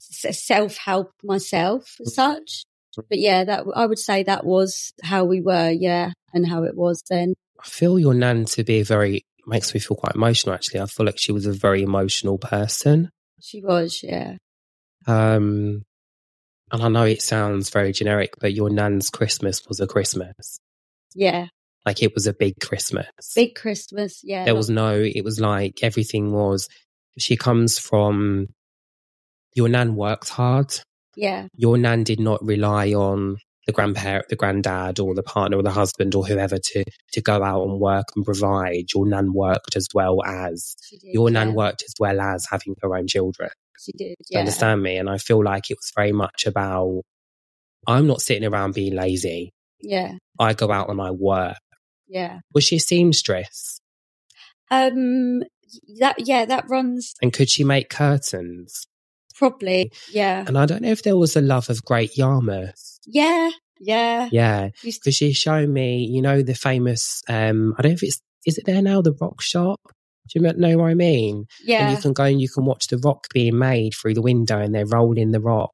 self 0.00 0.76
help 0.76 1.12
myself 1.22 1.96
as 2.00 2.12
mm. 2.12 2.14
such. 2.14 2.64
Mm. 2.98 3.04
But 3.08 3.18
yeah, 3.18 3.44
that 3.44 3.64
I 3.74 3.86
would 3.86 3.98
say 3.98 4.22
that 4.22 4.44
was 4.44 4.92
how 5.02 5.24
we 5.24 5.40
were, 5.40 5.70
yeah, 5.70 6.12
and 6.32 6.46
how 6.46 6.64
it 6.64 6.76
was 6.76 7.02
then. 7.08 7.34
i 7.60 7.66
feel 7.66 7.98
your 7.98 8.14
nan 8.14 8.44
to 8.44 8.64
be 8.64 8.80
a 8.80 8.84
very 8.84 9.24
makes 9.46 9.72
me 9.72 9.80
feel 9.80 9.96
quite 9.96 10.14
emotional 10.14 10.54
actually 10.54 10.78
i 10.78 10.84
feel 10.84 11.06
like 11.06 11.18
she 11.18 11.32
was 11.32 11.46
a 11.46 11.52
very 11.52 11.82
emotional 11.82 12.36
person 12.36 13.08
She 13.40 13.62
was, 13.62 14.00
yeah. 14.02 14.36
Um, 15.06 15.82
and 16.70 16.82
I 16.82 16.88
know 16.88 17.04
it 17.04 17.22
sounds 17.22 17.70
very 17.70 17.92
generic, 17.92 18.34
but 18.40 18.52
your 18.52 18.70
nan's 18.70 19.10
Christmas 19.10 19.66
was 19.66 19.80
a 19.80 19.86
Christmas. 19.86 20.58
Yeah. 21.14 21.46
Like 21.86 22.02
it 22.02 22.14
was 22.14 22.26
a 22.26 22.34
big 22.34 22.60
Christmas. 22.60 23.06
Big 23.34 23.54
Christmas, 23.54 24.20
yeah. 24.22 24.44
there 24.44 24.54
was 24.54 24.68
no, 24.68 24.94
it 24.94 25.22
was 25.24 25.40
like 25.40 25.78
everything 25.82 26.32
was, 26.32 26.68
she 27.18 27.36
comes 27.36 27.78
from, 27.78 28.48
your 29.54 29.68
nan 29.68 29.96
worked 29.96 30.28
hard. 30.28 30.72
Yeah. 31.16 31.48
Your 31.54 31.78
nan 31.78 32.04
did 32.04 32.20
not 32.20 32.44
rely 32.44 32.92
on 32.92 33.38
the 33.66 33.72
grandparent, 33.72 34.28
the 34.28 34.36
granddad 34.36 35.00
or 35.00 35.14
the 35.14 35.22
partner 35.22 35.56
or 35.56 35.62
the 35.62 35.70
husband 35.70 36.14
or 36.14 36.24
whoever 36.24 36.58
to, 36.58 36.84
to 37.12 37.20
go 37.20 37.42
out 37.42 37.64
and 37.64 37.80
work 37.80 38.06
and 38.14 38.24
provide. 38.24 38.84
Your 38.94 39.06
nan 39.06 39.32
worked 39.32 39.74
as 39.76 39.88
well 39.94 40.22
as, 40.24 40.76
did, 40.90 41.00
your 41.02 41.30
nan 41.30 41.48
yeah. 41.48 41.54
worked 41.54 41.82
as 41.82 41.94
well 41.98 42.20
as 42.20 42.46
having 42.50 42.74
her 42.82 42.96
own 42.96 43.06
children. 43.06 43.50
She 43.80 43.92
did, 43.92 44.16
yeah. 44.30 44.40
understand 44.40 44.82
me? 44.82 44.96
And 44.96 45.08
I 45.08 45.18
feel 45.18 45.42
like 45.42 45.70
it 45.70 45.78
was 45.78 45.92
very 45.96 46.12
much 46.12 46.46
about 46.46 47.02
I'm 47.86 48.06
not 48.06 48.20
sitting 48.20 48.46
around 48.46 48.74
being 48.74 48.94
lazy. 48.94 49.52
Yeah. 49.80 50.12
I 50.38 50.52
go 50.54 50.70
out 50.70 50.90
and 50.90 51.00
I 51.00 51.10
work. 51.12 51.56
Yeah. 52.08 52.40
Was 52.54 52.64
she 52.64 52.76
a 52.76 52.80
seamstress? 52.80 53.80
Um 54.70 55.42
that 56.00 56.26
yeah, 56.26 56.44
that 56.46 56.64
runs 56.68 57.14
And 57.22 57.32
could 57.32 57.50
she 57.50 57.64
make 57.64 57.90
curtains? 57.90 58.86
probably. 59.36 59.92
Yeah. 60.10 60.44
And 60.48 60.58
I 60.58 60.66
don't 60.66 60.82
know 60.82 60.90
if 60.90 61.04
there 61.04 61.16
was 61.16 61.36
a 61.36 61.40
love 61.40 61.70
of 61.70 61.84
Great 61.84 62.16
Yarmouth. 62.16 62.98
Yeah. 63.06 63.50
Yeah. 63.78 64.28
Yeah. 64.32 64.70
Because 64.82 65.14
she 65.14 65.32
showed 65.32 65.68
me, 65.68 66.04
you 66.10 66.20
know, 66.22 66.42
the 66.42 66.54
famous 66.54 67.22
um 67.28 67.74
I 67.78 67.82
don't 67.82 67.92
know 67.92 67.94
if 67.94 68.02
it's 68.02 68.20
is 68.46 68.58
it 68.58 68.64
there 68.66 68.82
now, 68.82 69.00
the 69.02 69.14
rock 69.20 69.40
shop? 69.40 69.80
Do 70.32 70.40
you 70.40 70.52
know 70.52 70.76
what 70.78 70.90
I 70.90 70.94
mean? 70.94 71.44
Yeah. 71.64 71.80
And 71.80 71.90
Yeah. 71.90 71.96
you 71.96 72.02
can 72.02 72.12
go 72.12 72.24
and 72.24 72.40
you 72.40 72.48
can 72.48 72.64
watch 72.64 72.88
the 72.88 72.98
rock 72.98 73.26
being 73.32 73.58
made 73.58 73.92
through 73.94 74.14
the 74.14 74.22
window 74.22 74.58
and 74.58 74.74
they're 74.74 74.84
rolling 74.86 75.30
the 75.30 75.40
rock. 75.40 75.72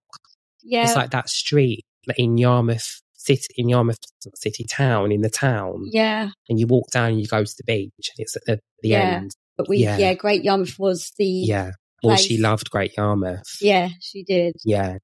Yeah. 0.63 0.85
It's 0.85 0.95
like 0.97 1.11
that 1.11 1.29
street 1.29 1.85
in 2.17 2.37
Yarmouth 2.39 3.01
city 3.25 3.47
in 3.57 3.69
Yarmouth 3.69 3.99
city 4.35 4.65
town 4.65 5.13
in 5.13 5.21
the 5.23 5.31
town. 5.31 5.85
yeah. 5.91 6.31
and 6.49 6.59
you 6.59 6.67
walk 6.67 6.91
down 6.91 7.11
and 7.11 7.21
you 7.21 7.27
go 7.27 7.43
to 7.45 7.55
the 7.57 7.65
beach 7.65 7.93
and 7.99 8.19
it's 8.19 8.37
at 8.37 8.43
the, 8.47 8.61
the 8.83 8.91
Yeah. 8.91 9.01
end. 9.17 9.31
But 9.57 9.69
we 9.69 9.79
Yeah. 9.79 9.97
yeah. 9.99 10.15
Great 10.15 10.45
Yarmouth 10.45 10.79
was 10.79 11.13
the 11.19 11.27
Yeah. 11.27 11.71
Well, 12.03 12.17
she 12.17 12.37
loved 12.39 12.71
Great 12.71 12.97
Yarmouth. 12.99 13.43
Yeah, 13.63 13.89
she 14.01 14.25
did. 14.25 14.57
Yeah. 14.65 14.99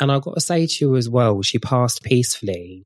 And 0.00 0.12
I've 0.12 0.22
got 0.22 0.34
to 0.34 0.40
say 0.40 0.66
to 0.66 0.76
you 0.84 0.96
as 0.96 1.08
well, 1.08 1.40
she 1.42 1.58
passed 1.58 2.02
peacefully. 2.02 2.84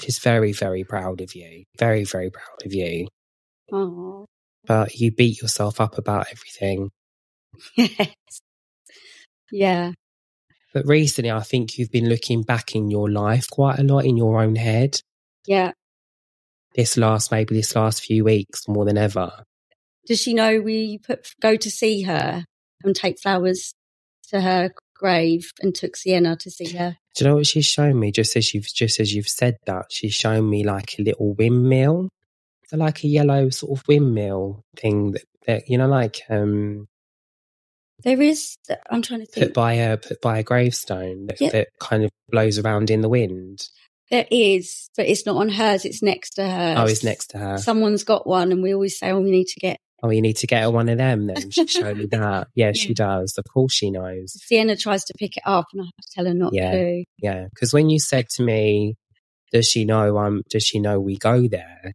She's 0.00 0.18
very, 0.18 0.52
very 0.52 0.84
proud 0.84 1.20
of 1.20 1.34
you. 1.34 1.64
Very, 1.78 2.04
very 2.04 2.30
proud 2.30 2.64
of 2.64 2.72
you. 2.72 3.08
Oh. 3.72 4.24
But 4.66 4.94
you 4.94 5.10
beat 5.12 5.42
yourself 5.42 5.80
up 5.80 5.98
about 5.98 6.26
everything. 6.30 6.90
Yes. 7.76 8.08
Yeah. 9.50 9.92
But 10.78 10.86
recently, 10.86 11.32
I 11.32 11.40
think 11.40 11.76
you've 11.76 11.90
been 11.90 12.08
looking 12.08 12.42
back 12.42 12.76
in 12.76 12.88
your 12.88 13.10
life 13.10 13.50
quite 13.50 13.80
a 13.80 13.82
lot 13.82 14.04
in 14.04 14.16
your 14.16 14.40
own 14.40 14.54
head. 14.54 15.00
Yeah. 15.44 15.72
This 16.76 16.96
last, 16.96 17.32
maybe 17.32 17.56
this 17.56 17.74
last 17.74 18.04
few 18.04 18.22
weeks 18.22 18.68
more 18.68 18.84
than 18.84 18.96
ever. 18.96 19.42
Does 20.06 20.20
she 20.20 20.34
know 20.34 20.60
we 20.60 20.98
put 20.98 21.26
go 21.42 21.56
to 21.56 21.68
see 21.68 22.02
her 22.02 22.44
and 22.84 22.94
take 22.94 23.18
flowers 23.20 23.74
to 24.28 24.40
her 24.40 24.70
grave 24.94 25.50
and 25.60 25.74
took 25.74 25.96
Sienna 25.96 26.36
to 26.36 26.48
see 26.48 26.76
her? 26.76 26.96
Do 27.16 27.24
you 27.24 27.30
know 27.30 27.36
what 27.38 27.48
she's 27.48 27.66
shown 27.66 27.98
me? 27.98 28.12
Just 28.12 28.36
as 28.36 28.54
you've 28.54 28.72
just 28.72 29.00
as 29.00 29.12
you've 29.12 29.26
said 29.28 29.56
that, 29.66 29.86
she's 29.90 30.14
shown 30.14 30.48
me 30.48 30.62
like 30.62 30.94
a 30.96 31.02
little 31.02 31.34
windmill 31.34 32.08
So 32.68 32.76
like 32.76 33.02
a 33.02 33.08
yellow 33.08 33.50
sort 33.50 33.80
of 33.80 33.88
windmill 33.88 34.62
thing 34.76 35.10
that, 35.10 35.24
that 35.48 35.68
you 35.68 35.76
know, 35.76 35.88
like 35.88 36.20
um, 36.30 36.86
There 38.04 38.20
is. 38.22 38.56
I'm 38.90 39.02
trying 39.02 39.26
to 39.26 39.40
put 39.40 39.54
by 39.54 39.74
a 39.74 39.96
put 39.96 40.20
by 40.20 40.38
a 40.38 40.42
gravestone 40.42 41.26
that, 41.26 41.40
Yeah. 41.40 41.50
that 41.50 41.68
kind 41.80 42.04
of 42.04 42.10
blows 42.30 42.58
around 42.58 42.90
in 42.90 43.00
the 43.00 43.08
wind. 43.08 43.68
There 44.10 44.26
is, 44.30 44.88
but 44.96 45.06
it's 45.06 45.26
not 45.26 45.36
on 45.36 45.48
hers. 45.50 45.84
It's 45.84 46.02
next 46.02 46.30
to 46.36 46.48
hers. 46.48 46.76
Oh, 46.78 46.86
it's 46.86 47.04
next 47.04 47.26
to 47.30 47.38
her. 47.38 47.58
Someone's 47.58 48.04
got 48.04 48.26
one, 48.26 48.52
and 48.52 48.62
we 48.62 48.72
always 48.72 48.98
say, 48.98 49.10
"Oh, 49.10 49.20
we 49.20 49.30
need 49.30 49.46
to 49.48 49.60
get." 49.60 49.76
Oh, 50.00 50.10
you 50.10 50.22
need 50.22 50.36
to 50.36 50.46
get 50.46 50.62
her 50.62 50.70
one 50.70 50.88
of 50.88 50.96
them 50.96 51.26
then. 51.26 51.50
She 51.50 51.66
showed 51.66 51.96
me 51.96 52.06
that. 52.12 52.46
Yeah, 52.54 52.70
she 52.70 52.94
does. 52.94 53.34
Of 53.36 53.44
course 53.52 53.72
she 53.74 53.90
knows. 53.90 54.32
Sienna 54.44 54.76
tries 54.76 55.04
to 55.06 55.14
pick 55.18 55.36
it 55.36 55.42
up, 55.44 55.66
and 55.72 55.82
I 55.82 55.86
have 55.86 55.90
to 55.96 56.08
tell 56.14 56.24
her 56.26 56.34
not 56.34 56.54
Yeah. 56.54 56.70
to. 56.70 57.04
Yeah. 57.20 57.46
Because 57.52 57.72
when 57.72 57.90
you 57.90 57.98
said 57.98 58.28
to 58.36 58.44
me, 58.44 58.94
does 59.52 59.68
she 59.68 59.84
know 59.84 60.16
um 60.18 60.42
does 60.50 60.62
she 60.62 60.78
know 60.78 61.00
we 61.00 61.16
go 61.16 61.48
there? 61.48 61.94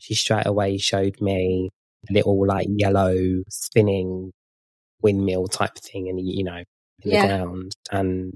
She 0.00 0.16
straight 0.16 0.46
away 0.46 0.78
showed 0.78 1.20
me 1.20 1.68
a 2.10 2.12
little 2.12 2.44
like 2.44 2.66
yellow 2.70 3.16
spinning 3.48 4.32
windmill 5.02 5.46
type 5.46 5.74
thing 5.76 6.08
and 6.08 6.20
you 6.20 6.44
know, 6.44 6.56
in 6.56 6.64
Yeah. 7.04 7.22
the 7.22 7.28
ground. 7.28 7.72
And 7.90 8.34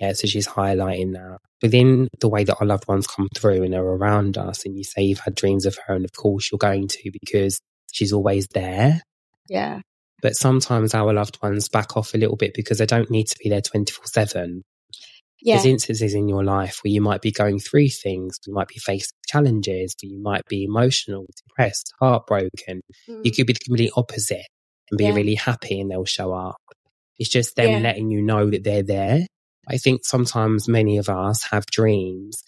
yeah, 0.00 0.12
so 0.12 0.26
she's 0.26 0.46
highlighting 0.48 1.12
that. 1.14 1.38
Within 1.62 2.08
the 2.20 2.28
way 2.28 2.44
that 2.44 2.56
our 2.60 2.66
loved 2.66 2.86
ones 2.86 3.06
come 3.06 3.28
through 3.34 3.62
and 3.62 3.74
are 3.74 3.82
around 3.84 4.36
us 4.36 4.64
and 4.66 4.76
you 4.76 4.84
say 4.84 5.02
you've 5.02 5.20
had 5.20 5.34
dreams 5.34 5.64
of 5.64 5.78
her 5.86 5.94
and 5.94 6.04
of 6.04 6.12
course 6.12 6.50
you're 6.52 6.58
going 6.58 6.86
to 6.88 7.10
because 7.22 7.58
she's 7.92 8.12
always 8.12 8.46
there. 8.48 9.00
Yeah, 9.48 9.80
But 10.20 10.36
sometimes 10.36 10.92
our 10.94 11.12
loved 11.14 11.38
ones 11.42 11.68
back 11.68 11.96
off 11.96 12.12
a 12.14 12.18
little 12.18 12.36
bit 12.36 12.52
because 12.54 12.78
they 12.78 12.86
don't 12.86 13.10
need 13.10 13.28
to 13.28 13.36
be 13.42 13.48
there 13.48 13.62
24 13.62 14.04
7. 14.06 14.62
yeah, 15.40 15.54
There's 15.54 15.64
instances 15.66 16.12
in 16.14 16.28
your 16.28 16.44
life 16.44 16.80
where 16.82 16.92
you 16.92 17.00
might 17.00 17.22
be 17.22 17.30
going 17.32 17.58
through 17.58 17.88
things, 17.88 18.36
you 18.46 18.52
might 18.52 18.68
be 18.68 18.78
facing 18.78 19.10
challenges, 19.28 19.94
you 20.02 20.20
might 20.20 20.42
be 20.48 20.64
emotional, 20.64 21.24
depressed, 21.46 21.92
heartbroken. 22.00 22.80
You 23.06 23.30
Mm. 23.30 23.36
could 23.36 23.46
be 23.46 23.52
the 23.54 23.60
complete 23.64 23.92
opposite 23.96 24.46
and 24.90 24.98
be 24.98 25.04
Yeah. 25.04 25.14
really 25.14 25.34
happy 25.34 25.80
and 25.80 25.90
they'll 25.90 26.04
show 26.04 26.32
up. 26.32 26.56
It's 27.18 27.30
just 27.30 27.56
them 27.56 27.70
Yeah. 27.70 27.78
letting 27.80 28.10
you 28.10 28.22
know 28.22 28.50
that 28.50 28.64
they're 28.64 28.82
there. 28.82 29.26
I 29.68 29.78
think 29.78 30.04
sometimes 30.04 30.68
many 30.68 30.98
of 30.98 31.08
us 31.08 31.42
have 31.50 31.66
dreams 31.66 32.42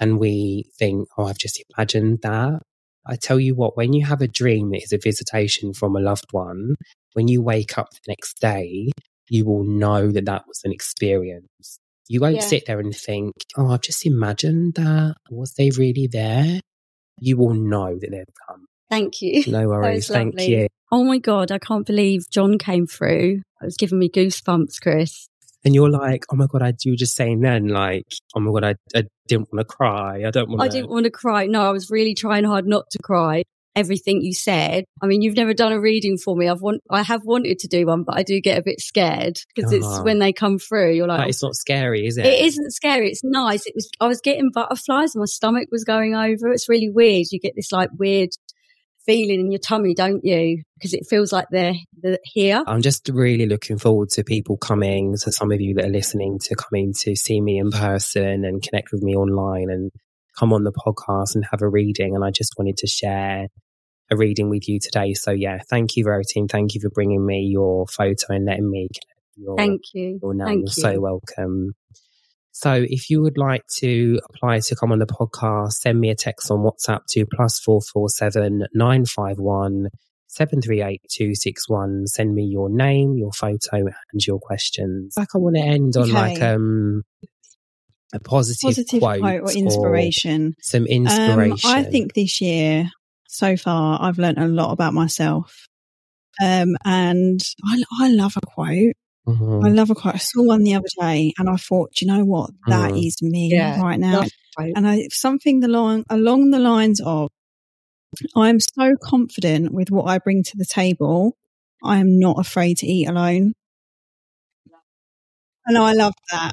and 0.00 0.18
we 0.18 0.64
think, 0.78 1.08
oh, 1.18 1.24
I've 1.26 1.38
just 1.38 1.62
imagined 1.76 2.20
that. 2.22 2.62
I 3.04 3.16
tell 3.16 3.38
you 3.40 3.54
what, 3.54 3.76
when 3.76 3.92
you 3.92 4.06
have 4.06 4.22
a 4.22 4.28
dream 4.28 4.70
that 4.70 4.82
is 4.82 4.92
a 4.92 4.98
visitation 4.98 5.74
from 5.74 5.96
a 5.96 6.00
loved 6.00 6.32
one, 6.32 6.76
when 7.14 7.28
you 7.28 7.42
wake 7.42 7.76
up 7.76 7.90
the 7.90 8.00
next 8.08 8.40
day, 8.40 8.90
you 9.28 9.44
will 9.44 9.64
know 9.64 10.10
that 10.12 10.24
that 10.26 10.44
was 10.46 10.60
an 10.64 10.72
experience. 10.72 11.78
You 12.08 12.20
won't 12.20 12.36
Yeah. 12.36 12.40
sit 12.42 12.66
there 12.66 12.78
and 12.80 12.94
think, 12.94 13.32
oh, 13.56 13.68
I've 13.70 13.80
just 13.80 14.06
imagined 14.06 14.74
that. 14.74 15.16
Was 15.30 15.54
they 15.54 15.70
really 15.70 16.06
there? 16.06 16.60
You 17.20 17.36
will 17.36 17.54
know 17.54 17.98
that 17.98 18.10
they've 18.10 18.24
come. 18.48 18.66
Thank 18.92 19.22
you. 19.22 19.42
No 19.50 19.66
worries. 19.68 20.06
Thank 20.08 20.34
lovely. 20.34 20.54
you. 20.54 20.66
Oh 20.90 21.02
my 21.04 21.16
god, 21.16 21.50
I 21.50 21.58
can't 21.58 21.86
believe 21.86 22.28
John 22.30 22.58
came 22.58 22.86
through. 22.86 23.40
It 23.62 23.64
was 23.64 23.76
giving 23.78 23.98
me 23.98 24.10
goosebumps, 24.10 24.82
Chris. 24.82 25.28
And 25.64 25.74
you're 25.74 25.88
like, 25.90 26.24
oh 26.30 26.36
my 26.36 26.46
God, 26.46 26.60
I, 26.60 26.74
you 26.84 26.92
were 26.92 26.96
just 26.96 27.16
saying 27.16 27.40
then, 27.40 27.68
like, 27.68 28.04
oh 28.34 28.40
my 28.40 28.50
God, 28.52 28.64
I, 28.94 28.98
I 28.98 29.04
didn't 29.28 29.48
want 29.52 29.66
to 29.66 29.74
cry. 29.76 30.24
I 30.26 30.30
don't 30.30 30.48
want 30.50 30.60
to. 30.60 30.64
I 30.64 30.68
didn't 30.68 30.90
want 30.90 31.04
to 31.04 31.10
cry. 31.10 31.46
No, 31.46 31.62
I 31.62 31.70
was 31.70 31.90
really 31.90 32.14
trying 32.14 32.44
hard 32.44 32.66
not 32.66 32.84
to 32.90 32.98
cry. 33.02 33.44
Everything 33.74 34.20
you 34.20 34.34
said. 34.34 34.84
I 35.00 35.06
mean, 35.06 35.22
you've 35.22 35.36
never 35.36 35.54
done 35.54 35.72
a 35.72 35.80
reading 35.80 36.18
for 36.18 36.36
me. 36.36 36.46
I've 36.46 36.60
want, 36.60 36.82
I 36.90 37.00
have 37.02 37.22
wanted 37.24 37.58
to 37.60 37.68
do 37.68 37.86
one, 37.86 38.02
but 38.02 38.18
I 38.18 38.22
do 38.22 38.38
get 38.38 38.58
a 38.58 38.62
bit 38.62 38.80
scared 38.80 39.38
because 39.56 39.72
it's 39.72 39.86
Ah. 39.86 40.02
when 40.02 40.18
they 40.18 40.34
come 40.34 40.58
through. 40.58 40.92
You're 40.92 41.06
like, 41.06 41.20
But 41.20 41.28
it's 41.28 41.42
not 41.42 41.54
scary, 41.54 42.06
is 42.06 42.18
it? 42.18 42.26
It 42.26 42.44
isn't 42.44 42.72
scary. 42.72 43.08
It's 43.08 43.24
nice. 43.24 43.64
It 43.64 43.72
was. 43.74 43.88
I 43.98 44.08
was 44.08 44.20
getting 44.20 44.50
butterflies. 44.52 45.16
My 45.16 45.24
stomach 45.24 45.68
was 45.72 45.84
going 45.84 46.14
over. 46.14 46.52
It's 46.52 46.68
really 46.68 46.90
weird. 46.90 47.28
You 47.30 47.40
get 47.40 47.54
this 47.56 47.72
like 47.72 47.88
weird 47.98 48.28
feeling 49.06 49.40
in 49.40 49.50
your 49.50 49.58
tummy, 49.58 49.94
don't 49.94 50.24
you? 50.24 50.62
Because 50.76 50.94
it 50.94 51.06
feels 51.08 51.32
like 51.32 51.46
they're, 51.50 51.74
they're 52.00 52.18
here. 52.24 52.62
I'm 52.66 52.82
just 52.82 53.08
really 53.08 53.46
looking 53.46 53.78
forward 53.78 54.10
to 54.10 54.24
people 54.24 54.56
coming, 54.56 55.16
to 55.22 55.32
some 55.32 55.52
of 55.52 55.60
you 55.60 55.74
that 55.74 55.86
are 55.86 55.90
listening, 55.90 56.38
to 56.44 56.54
coming 56.54 56.92
to 57.00 57.16
see 57.16 57.40
me 57.40 57.58
in 57.58 57.70
person 57.70 58.44
and 58.44 58.62
connect 58.62 58.92
with 58.92 59.02
me 59.02 59.14
online 59.14 59.70
and 59.70 59.90
come 60.38 60.52
on 60.52 60.64
the 60.64 60.72
podcast 60.72 61.34
and 61.34 61.44
have 61.50 61.62
a 61.62 61.68
reading. 61.68 62.14
And 62.14 62.24
I 62.24 62.30
just 62.30 62.54
wanted 62.58 62.76
to 62.78 62.86
share 62.86 63.48
a 64.10 64.16
reading 64.16 64.50
with 64.50 64.68
you 64.68 64.78
today. 64.80 65.14
So 65.14 65.30
yeah, 65.30 65.58
thank 65.70 65.96
you, 65.96 66.04
Verotine. 66.04 66.50
Thank 66.50 66.74
you 66.74 66.80
for 66.80 66.90
bringing 66.90 67.24
me 67.24 67.48
your 67.50 67.86
photo 67.86 68.34
and 68.34 68.44
letting 68.44 68.70
me 68.70 68.88
connect 68.92 69.20
with 69.36 69.44
your, 69.44 69.56
Thank 69.56 69.80
you. 69.94 70.18
your 70.22 70.34
name. 70.34 70.46
Thank 70.46 70.60
You're 70.60 70.92
you. 70.92 70.94
so 70.94 71.00
welcome. 71.00 71.72
So 72.54 72.84
if 72.88 73.08
you 73.10 73.22
would 73.22 73.38
like 73.38 73.66
to 73.78 74.20
apply 74.28 74.60
to 74.60 74.76
come 74.76 74.92
on 74.92 74.98
the 74.98 75.06
podcast, 75.06 75.72
send 75.72 75.98
me 76.00 76.10
a 76.10 76.14
text 76.14 76.50
on 76.50 76.58
WhatsApp 76.58 77.00
to 77.10 77.24
plus 77.34 77.58
four 77.58 77.80
four 77.80 78.08
seven 78.08 78.66
nine 78.74 79.06
five 79.06 79.38
one 79.38 79.88
seven 80.28 80.60
three 80.62 80.82
eight 80.82 81.00
two 81.10 81.34
six 81.34 81.68
one. 81.68 82.06
Send 82.06 82.34
me 82.34 82.44
your 82.44 82.68
name, 82.70 83.16
your 83.16 83.32
photo, 83.32 83.76
and 84.12 84.26
your 84.26 84.38
questions. 84.38 85.14
Like 85.16 85.28
I 85.34 85.38
want 85.38 85.56
to 85.56 85.62
end 85.62 85.96
on 85.96 86.04
Okay. 86.04 86.12
like 86.12 86.42
um 86.42 87.02
a 88.14 88.20
positive, 88.20 88.60
Positive 88.76 89.00
quote, 89.00 89.20
quote 89.20 89.40
or 89.42 89.52
inspiration. 89.52 90.54
some 90.60 90.82
Um, 90.82 90.86
inspiration. 90.88 91.70
I 91.70 91.82
think 91.82 92.12
this 92.12 92.42
year, 92.42 92.90
so 93.28 93.56
far, 93.56 93.98
I've 94.02 94.18
learned 94.18 94.36
a 94.38 94.46
lot 94.46 94.72
about 94.72 94.92
myself. 94.92 95.66
Um, 96.42 96.76
and 96.84 97.40
I, 97.64 97.82
I 98.00 98.08
love 98.10 98.34
a 98.36 98.46
quote. 98.46 98.92
Mhm. 99.28 99.64
I 99.64 99.68
love 99.70 99.90
a 99.90 99.94
quote. 99.94 100.14
I 100.16 100.18
saw 100.18 100.42
one 100.42 100.62
the 100.64 100.74
other 100.74 100.88
day 101.00 101.32
and 101.38 101.48
I 101.48 101.56
thought, 101.56 101.92
"Do 101.94 102.04
you 102.04 102.12
know 102.12 102.24
what? 102.24 102.50
That 102.66 102.92
Mhm. 102.92 103.06
is 103.06 103.22
me 103.22 103.50
Yeah, 103.52 103.80
right 103.80 103.98
now. 104.00 104.22
love. 104.22 104.30
And 104.76 104.86
I, 104.86 105.08
something 105.10 105.60
the 105.60 105.68
long, 105.68 106.04
along 106.10 106.50
the 106.50 106.58
lines 106.58 107.00
of, 107.04 107.30
I'm 108.36 108.58
so 108.60 108.94
confident 109.02 109.72
with 109.72 109.90
what 109.90 110.04
I 110.04 110.18
bring 110.18 110.42
to 110.42 110.56
the 110.56 110.66
table. 110.66 111.36
I 111.82 111.98
am 111.98 112.18
not 112.18 112.38
afraid 112.38 112.78
to 112.78 112.86
eat 112.86 113.08
alone. 113.08 113.54
And 115.66 115.78
I 115.78 115.92
love 115.92 116.14
that. 116.32 116.52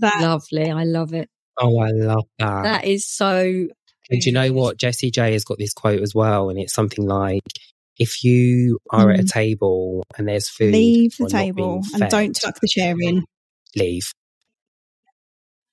That 0.00 0.20
Lovely. 0.20 0.70
I 0.70 0.84
love 0.84 1.14
it. 1.14 1.30
oh, 1.58 1.78
I 1.78 1.90
love 1.90 2.24
that. 2.38 2.62
That 2.64 2.84
is 2.84 3.06
so. 3.06 3.68
And 4.10 4.20
do 4.20 4.28
you 4.28 4.32
know 4.32 4.52
what? 4.52 4.76
Jessie 4.76 5.10
J 5.10 5.32
has 5.32 5.44
got 5.44 5.58
this 5.58 5.72
quote 5.72 6.02
as 6.02 6.14
well, 6.14 6.50
and 6.50 6.58
it's 6.58 6.74
something 6.74 7.06
like, 7.06 7.42
"If 7.98 8.22
you 8.24 8.78
are 8.90 9.10
at 9.10 9.20
a 9.20 9.22
Mm. 9.24 9.30
table 9.30 10.04
and 10.16 10.28
there's 10.28 10.48
food, 10.48 10.72
leave 10.72 11.16
the 11.18 11.24
or 11.24 11.28
not 11.28 11.32
being 11.32 11.46
table 11.54 11.82
and 11.94 12.10
don't 12.10 12.34
tuck 12.34 12.58
the 12.60 12.68
chair 12.68 12.94
in. 13.00 13.24
leave." 13.74 14.04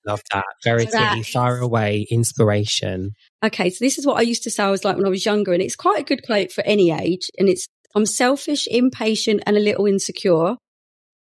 Love 0.06 0.22
that. 0.34 0.44
Very 0.66 0.86
That 0.86 1.24
far 1.32 1.60
away 1.60 2.06
inspiration. 2.10 3.12
Okay, 3.44 3.70
so 3.70 3.84
this 3.86 3.98
is 3.98 4.06
what 4.06 4.18
I 4.18 4.22
used 4.22 4.44
to 4.44 4.52
say 4.52 4.64
I 4.64 4.70
was 4.70 4.84
like 4.84 4.98
when 4.98 5.06
I 5.06 5.10
was 5.10 5.26
younger, 5.26 5.54
and 5.54 5.62
it's 5.62 5.78
quite 5.78 6.02
a 6.02 6.04
good 6.04 6.26
quote 6.26 6.52
for 6.52 6.62
any 6.66 6.92
age. 6.92 7.30
And 7.38 7.48
it's 7.48 7.68
I'm 7.96 8.06
selfish, 8.06 8.68
impatient, 8.70 9.44
and 9.46 9.56
a 9.56 9.62
little 9.62 9.86
insecure. 9.86 10.56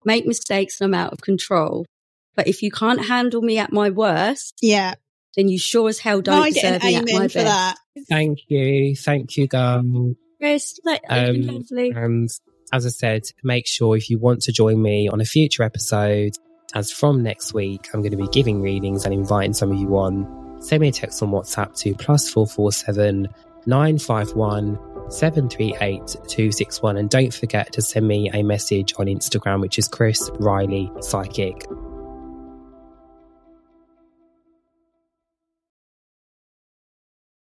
Make 0.05 0.26
mistakes 0.26 0.80
and 0.80 0.93
I'm 0.95 0.99
out 0.99 1.11
of 1.11 1.19
control. 1.19 1.85
But 2.35 2.47
if 2.47 2.61
you 2.61 2.72
can't 2.72 3.05
handle 3.07 3.41
me 3.41 3.57
at 3.57 3.73
my 3.73 3.89
worst, 3.89 4.53
Yeah. 4.61 4.93
then 5.35 5.49
you 5.49 5.57
sure 5.59 5.89
as 5.89 5.99
hell 5.99 6.22
don't 6.22 6.41
I 6.41 6.51
get 6.51 6.61
deserve 6.61 6.81
an 6.84 6.88
me 6.88 6.95
at 6.95 7.03
my 7.03 7.09
amen 7.09 7.22
best. 7.23 7.35
that. 7.35 7.77
Thank 8.09 8.39
you, 8.47 8.95
thank 8.95 9.35
you, 9.38 9.47
Gum. 9.47 10.15
Chris, 10.41 10.80
that, 10.85 11.01
Um, 11.07 11.41
lovely. 11.43 11.91
And 11.91 12.30
as 12.73 12.85
I 12.85 12.89
said, 12.89 13.23
make 13.43 13.68
sure 13.68 13.95
if 13.95 14.09
you 14.09 14.18
want 14.18 14.41
to 14.43 14.51
join 14.51 14.81
me 14.81 15.07
on 15.07 15.22
a 15.22 15.26
future 15.26 15.61
episode, 15.61 16.34
as 16.73 16.91
from 16.91 17.22
next 17.22 17.53
week, 17.53 17.89
I'm 17.93 18.01
going 18.01 18.11
to 18.11 18.18
be 18.18 18.27
giving 18.30 18.61
readings 18.61 19.05
and 19.05 19.13
inviting 19.13 19.53
some 19.53 19.72
of 19.72 19.77
you 19.77 19.95
on. 19.97 20.57
Send 20.61 20.81
me 20.81 20.88
a 20.88 20.91
text 20.91 21.22
on 21.22 21.30
WhatsApp 21.30 21.77
to 21.80 21.93
plus 21.95 22.30
four 22.30 22.47
four 22.47 22.72
seven 22.72 23.27
nine 23.65 23.99
five 23.99 24.34
one 24.34 24.80
seven 25.09 25.49
three 25.49 25.76
eight 25.81 26.15
two 26.27 26.51
six 26.51 26.81
one, 26.81 26.97
and 26.97 27.09
don't 27.09 27.34
forget 27.34 27.72
to 27.73 27.81
send 27.81 28.07
me 28.07 28.30
a 28.34 28.41
message 28.41 28.93
on 28.97 29.07
Instagram, 29.07 29.61
which 29.61 29.77
is 29.77 29.88
Chris 29.88 30.30
Riley 30.39 30.91
Psychic. 31.01 31.65